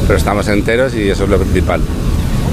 pero 0.07 0.18
estamos 0.18 0.48
enteros 0.48 0.95
y 0.95 1.10
eso 1.10 1.23
es 1.26 1.30
lo 1.30 1.38
principal. 1.40 1.82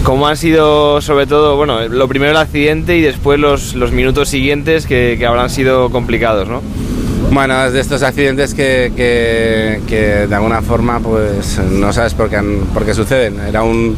¿Cómo 0.05 0.27
han 0.27 0.37
sido, 0.37 1.01
sobre 1.01 1.27
todo, 1.27 1.57
bueno, 1.57 1.87
lo 1.89 2.09
primero 2.09 2.33
el 2.33 2.37
accidente 2.37 2.97
y 2.97 3.03
después 3.03 3.39
los, 3.39 3.75
los 3.75 3.93
minutos 3.93 4.29
siguientes 4.29 4.87
que, 4.87 5.15
que 5.19 5.27
habrán 5.27 5.49
sido 5.49 5.91
complicados, 5.91 6.49
¿no? 6.49 6.61
Bueno, 7.31 7.65
es 7.65 7.73
de 7.73 7.81
estos 7.81 8.03
accidentes 8.03 8.53
que, 8.53 8.93
que- 8.97 9.81
que 9.87 10.27
de 10.27 10.35
alguna 10.35 10.61
forma 10.61 10.99
pues 11.01 11.59
no 11.71 11.93
sabes 11.93 12.15
por 12.15 12.29
qué, 12.29 12.37
han- 12.37 12.61
por 12.75 12.85
qué 12.85 12.93
suceden. 12.95 13.39
Era 13.49 13.63
un, 13.63 13.97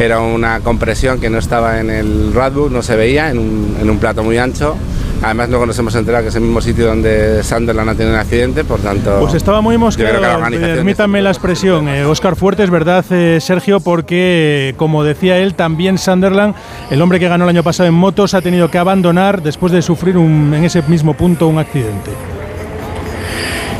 era 0.00 0.20
una 0.20 0.60
compresión 0.60 1.20
que 1.20 1.28
no 1.30 1.38
estaba 1.38 1.80
en 1.80 1.90
el 1.90 2.32
roadbook, 2.32 2.70
no 2.72 2.82
se 2.82 2.96
veía 2.96 3.30
en 3.30 3.38
un, 3.38 3.76
en 3.80 3.90
un 3.90 3.98
plato 3.98 4.24
muy 4.24 4.38
ancho. 4.38 4.74
Además 5.22 5.48
luego 5.48 5.66
nos 5.66 5.78
hemos 5.78 5.94
enterado 5.94 6.22
que 6.24 6.28
es 6.28 6.34
el 6.36 6.42
mismo 6.42 6.60
sitio 6.60 6.86
donde 6.86 7.42
Sunderland 7.42 7.90
ha 7.90 7.94
tenido 7.94 8.14
un 8.14 8.20
accidente, 8.20 8.64
por 8.64 8.80
tanto... 8.80 9.18
Pues 9.20 9.34
estaba 9.34 9.60
muy 9.60 9.76
mosqueado, 9.78 10.20
la 10.20 10.36
organización 10.36 10.76
permítanme 10.76 11.22
la 11.22 11.30
expresión, 11.30 11.88
eh, 11.88 12.04
Oscar 12.04 12.36
Fuerte, 12.36 12.62
es 12.62 12.70
verdad, 12.70 13.04
eh, 13.10 13.38
Sergio, 13.40 13.80
porque, 13.80 14.74
como 14.76 15.02
decía 15.04 15.38
él, 15.38 15.54
también 15.54 15.98
Sunderland, 15.98 16.54
el 16.90 17.00
hombre 17.02 17.18
que 17.18 17.28
ganó 17.28 17.44
el 17.44 17.50
año 17.50 17.62
pasado 17.62 17.88
en 17.88 17.94
motos, 17.94 18.34
ha 18.34 18.42
tenido 18.42 18.70
que 18.70 18.78
abandonar 18.78 19.42
después 19.42 19.72
de 19.72 19.82
sufrir 19.82 20.16
un- 20.18 20.52
en 20.54 20.64
ese 20.64 20.82
mismo 20.82 21.14
punto 21.14 21.48
un 21.48 21.58
accidente. 21.58 22.10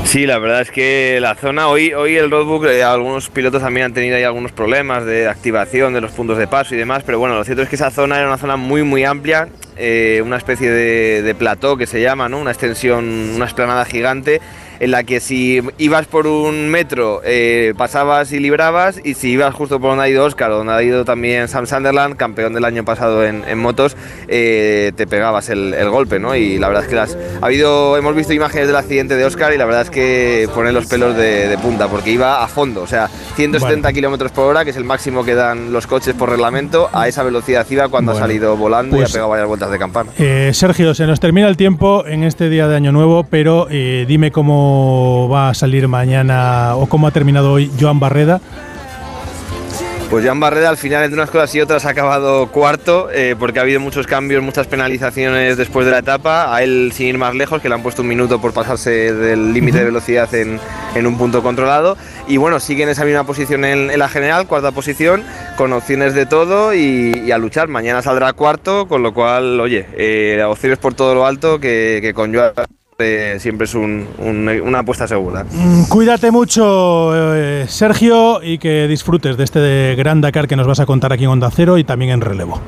Sí, 0.07 0.25
la 0.25 0.39
verdad 0.39 0.61
es 0.61 0.71
que 0.71 1.19
la 1.21 1.35
zona, 1.35 1.67
hoy, 1.67 1.93
hoy 1.93 2.17
el 2.17 2.31
roadbook, 2.31 2.67
eh, 2.67 2.85
algunos 2.85 3.29
pilotos 3.29 3.61
también 3.61 3.87
han 3.87 3.93
tenido 3.93 4.17
ahí 4.17 4.23
algunos 4.23 4.53
problemas 4.53 5.05
de 5.05 5.27
activación 5.27 5.95
de 5.95 6.01
los 6.01 6.13
puntos 6.13 6.39
de 6.39 6.47
paso 6.47 6.77
y 6.77 6.79
demás, 6.79 7.03
pero 7.05 7.19
bueno, 7.19 7.35
lo 7.35 7.43
cierto 7.45 7.63
es 7.63 7.69
que 7.69 7.75
esa 7.75 7.91
zona 7.91 8.17
era 8.17 8.29
una 8.29 8.39
zona 8.39 8.57
muy, 8.57 8.85
muy 8.85 9.03
amplia, 9.03 9.49
eh, 9.77 10.23
una 10.25 10.37
especie 10.37 10.71
de, 10.71 11.23
de 11.23 11.35
plató 11.35 11.77
que 11.77 11.89
se 11.89 12.01
llama, 12.01 12.29
¿no? 12.29 12.39
Una 12.39 12.53
extensión, 12.53 13.05
una 13.35 13.47
esplanada 13.47 13.85
gigante 13.85 14.41
en 14.81 14.91
la 14.91 15.05
que 15.05 15.21
si 15.21 15.61
ibas 15.79 16.07
por 16.07 16.27
un 16.27 16.69
metro 16.69 17.21
eh, 17.25 17.75
pasabas 17.77 18.33
y 18.33 18.39
librabas 18.41 19.01
y 19.03 19.15
si 19.15 19.31
ibas 19.31 19.55
justo 19.55 19.81
por 19.81 19.91
donde 19.91 20.05
ha 20.05 20.09
ido 20.09 20.25
Oscar 20.25 20.51
o 20.51 20.59
donde 20.59 20.73
ha 20.73 20.83
ido 20.83 21.05
también 21.05 21.49
Sam 21.49 21.67
Sunderland, 21.67 22.17
campeón 22.17 22.53
del 22.55 22.65
año 22.65 22.85
pasado 22.85 23.25
en, 23.25 23.45
en 23.49 23.59
motos, 23.59 23.97
eh, 24.29 24.93
te 24.97 25.07
pegabas 25.07 25.49
el, 25.51 25.75
el 25.75 25.89
golpe, 25.91 26.19
¿no? 26.19 26.35
Y 26.37 26.59
la 26.59 26.69
verdad 26.69 26.85
es 26.85 26.89
que 26.89 26.97
las, 26.97 27.17
ha 27.41 27.47
habido, 27.47 27.97
hemos 27.97 28.15
visto 28.15 28.33
imágenes 28.33 28.67
del 28.67 28.77
accidente 28.77 29.17
de 29.17 29.25
Oscar 29.25 29.53
y 29.55 29.59
la 29.59 29.65
verdad 29.65 29.83
es 29.83 29.91
que 29.91 30.49
pone 30.55 30.73
los 30.73 30.87
pelos 30.87 31.17
de, 31.17 31.49
de 31.49 31.59
punta 31.59 31.89
porque 31.89 32.11
iba 32.11 32.43
a 32.43 32.49
fondo, 32.49 32.83
o 32.83 32.87
sea, 32.87 33.09
170 33.37 33.93
kilómetros 33.93 34.33
por 34.33 34.45
hora, 34.47 34.65
que 34.65 34.71
es 34.71 34.77
el 34.77 34.85
máximo 34.85 35.25
que 35.25 35.35
dan 35.35 35.73
los 35.73 35.87
coches 35.87 36.15
por 36.15 36.31
reglamento, 36.31 36.89
a 36.93 37.09
esa 37.09 37.23
velocidad 37.23 37.67
iba 37.71 37.89
cuando 37.89 38.13
Bueno, 38.13 38.25
ha 38.25 38.29
salido 38.29 38.57
volando 38.57 38.97
y 38.97 39.01
pues- 39.01 39.11
ha 39.11 39.13
pegado 39.13 39.31
varias 39.31 39.49
vueltas 39.49 39.71
de 39.71 39.79
campana. 39.79 40.11
Eh, 40.19 40.51
Sergio, 40.53 40.95
se 40.95 41.07
nos 41.07 41.21
termina 41.21 41.49
el 41.49 41.57
tiempo 41.57 42.05
en 42.07 42.23
este 42.25 42.49
día 42.49 42.69
de 42.69 42.77
Año 42.77 42.93
Nuevo, 42.93 43.25
pero 43.29 43.67
dime 43.71 44.31
cómo 44.31 44.66
va 45.31 45.51
a 45.51 45.55
salir 45.55 45.89
mañana 45.89 46.77
o 46.77 46.87
cómo 46.87 47.07
ha 47.07 47.11
terminado 47.11 47.53
hoy 47.53 47.71
Joan 47.81 48.01
Barreda. 48.01 48.41
Pues 50.09 50.25
Jan 50.25 50.39
Barreda 50.39 50.69
al 50.69 50.77
final 50.77 51.03
entre 51.03 51.19
unas 51.19 51.31
cosas 51.33 51.53
y 51.57 51.61
otras 51.61 51.85
ha 51.85 51.89
acabado 51.91 52.47
cuarto 52.53 53.09
eh, 53.13 53.35
porque 53.37 53.59
ha 53.59 53.63
habido 53.63 53.81
muchos 53.81 54.07
cambios, 54.07 54.41
muchas 54.41 54.69
penalizaciones 54.69 55.57
después 55.57 55.85
de 55.85 55.91
la 55.91 55.99
etapa. 55.99 56.55
A 56.55 56.63
él 56.63 56.93
sin 56.95 57.09
ir 57.09 57.19
más 57.19 57.35
lejos, 57.35 57.61
que 57.61 57.69
le 57.69 57.75
han 57.75 57.83
puesto 57.83 58.03
un 58.03 58.09
minuto 58.09 58.41
por 58.41 58.53
pasarse 58.53 59.13
del 59.13 59.53
límite 59.53 59.79
de 59.79 59.85
velocidad 59.87 60.33
en, 60.33 60.61
en 60.95 61.07
un 61.09 61.19
punto 61.19 61.43
controlado. 61.43 61.97
Y 62.29 62.37
bueno, 62.37 62.61
sigue 62.61 62.85
en 62.85 62.91
esa 62.91 63.05
misma 63.05 63.25
posición 63.25 63.65
en, 63.65 63.91
en 63.91 63.99
la 63.99 64.09
general, 64.09 64.47
cuarta 64.47 64.71
posición, 64.71 65.25
con 65.57 65.73
opciones 65.73 66.15
de 66.15 66.25
todo 66.25 66.73
y, 66.73 67.25
y 67.27 67.33
a 67.33 67.39
luchar. 67.39 67.67
Mañana 67.67 68.01
saldrá 68.01 68.33
cuarto, 68.33 68.87
con 68.87 69.03
lo 69.03 69.13
cual, 69.13 69.59
oye, 69.59 69.87
eh, 69.99 70.41
opciones 70.47 70.79
por 70.79 70.95
todo 70.95 71.17
lo 71.17 71.27
alto 71.27 71.59
que, 71.59 71.99
que 72.01 72.15
con 72.15 72.33
Joan 72.33 72.53
eh, 72.99 73.37
siempre 73.41 73.67
es 73.67 73.75
un- 73.75 74.07
un- 74.19 74.49
una 74.65 74.79
apuesta 74.81 75.07
segura. 75.07 75.45
Mm, 75.51 75.85
Cuídate 75.89 76.31
mucho, 76.31 77.13
eh, 77.35 77.67
Sergio, 77.69 78.43
y 78.43 78.57
que 78.59 78.89
disfrutes 78.89 79.37
de 79.37 79.45
este 79.45 79.95
Gran 79.97 80.21
Dakar 80.23 80.49
que 80.49 80.57
nos 80.57 80.67
vas 80.67 80.81
a 80.81 80.87
contar 80.87 81.13
aquí 81.13 81.25
en 81.25 81.31
Onda 81.31 81.51
Cero 81.55 81.77
y 81.79 81.85
también 81.85 82.11
en 82.13 82.21
relevo. 82.23 82.59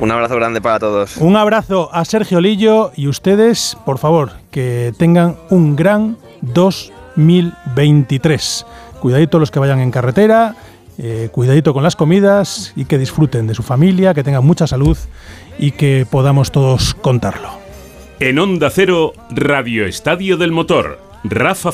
Un 0.00 0.10
abrazo 0.10 0.34
grande 0.36 0.60
para 0.60 0.78
todos. 0.78 1.16
Un 1.16 1.36
abrazo 1.36 1.88
a 1.92 2.04
Sergio 2.04 2.38
Lillo 2.40 2.90
y 2.96 3.08
ustedes, 3.08 3.78
por 3.86 3.96
favor, 3.98 4.32
que 4.50 4.92
tengan 4.98 5.36
un 5.48 5.74
gran 5.74 6.18
2023. 6.42 8.66
Cuidadito 9.00 9.38
los 9.38 9.50
que 9.50 9.58
vayan 9.58 9.80
en 9.80 9.90
carretera, 9.90 10.54
eh, 10.98 11.30
cuidadito 11.32 11.72
con 11.72 11.82
las 11.82 11.96
comidas 11.96 12.74
y 12.76 12.84
que 12.84 12.98
disfruten 12.98 13.46
de 13.46 13.54
su 13.54 13.62
familia, 13.62 14.12
que 14.12 14.22
tengan 14.24 14.44
mucha 14.44 14.66
salud 14.66 14.98
y 15.58 15.70
que 15.70 16.06
podamos 16.10 16.50
todos 16.50 16.92
contarlo. 16.94 17.64
En 18.18 18.38
Onda 18.38 18.70
Cero, 18.70 19.12
Radio 19.28 19.84
Estadio 19.84 20.38
del 20.38 20.50
Motor, 20.50 20.98
Rafa 21.22 21.64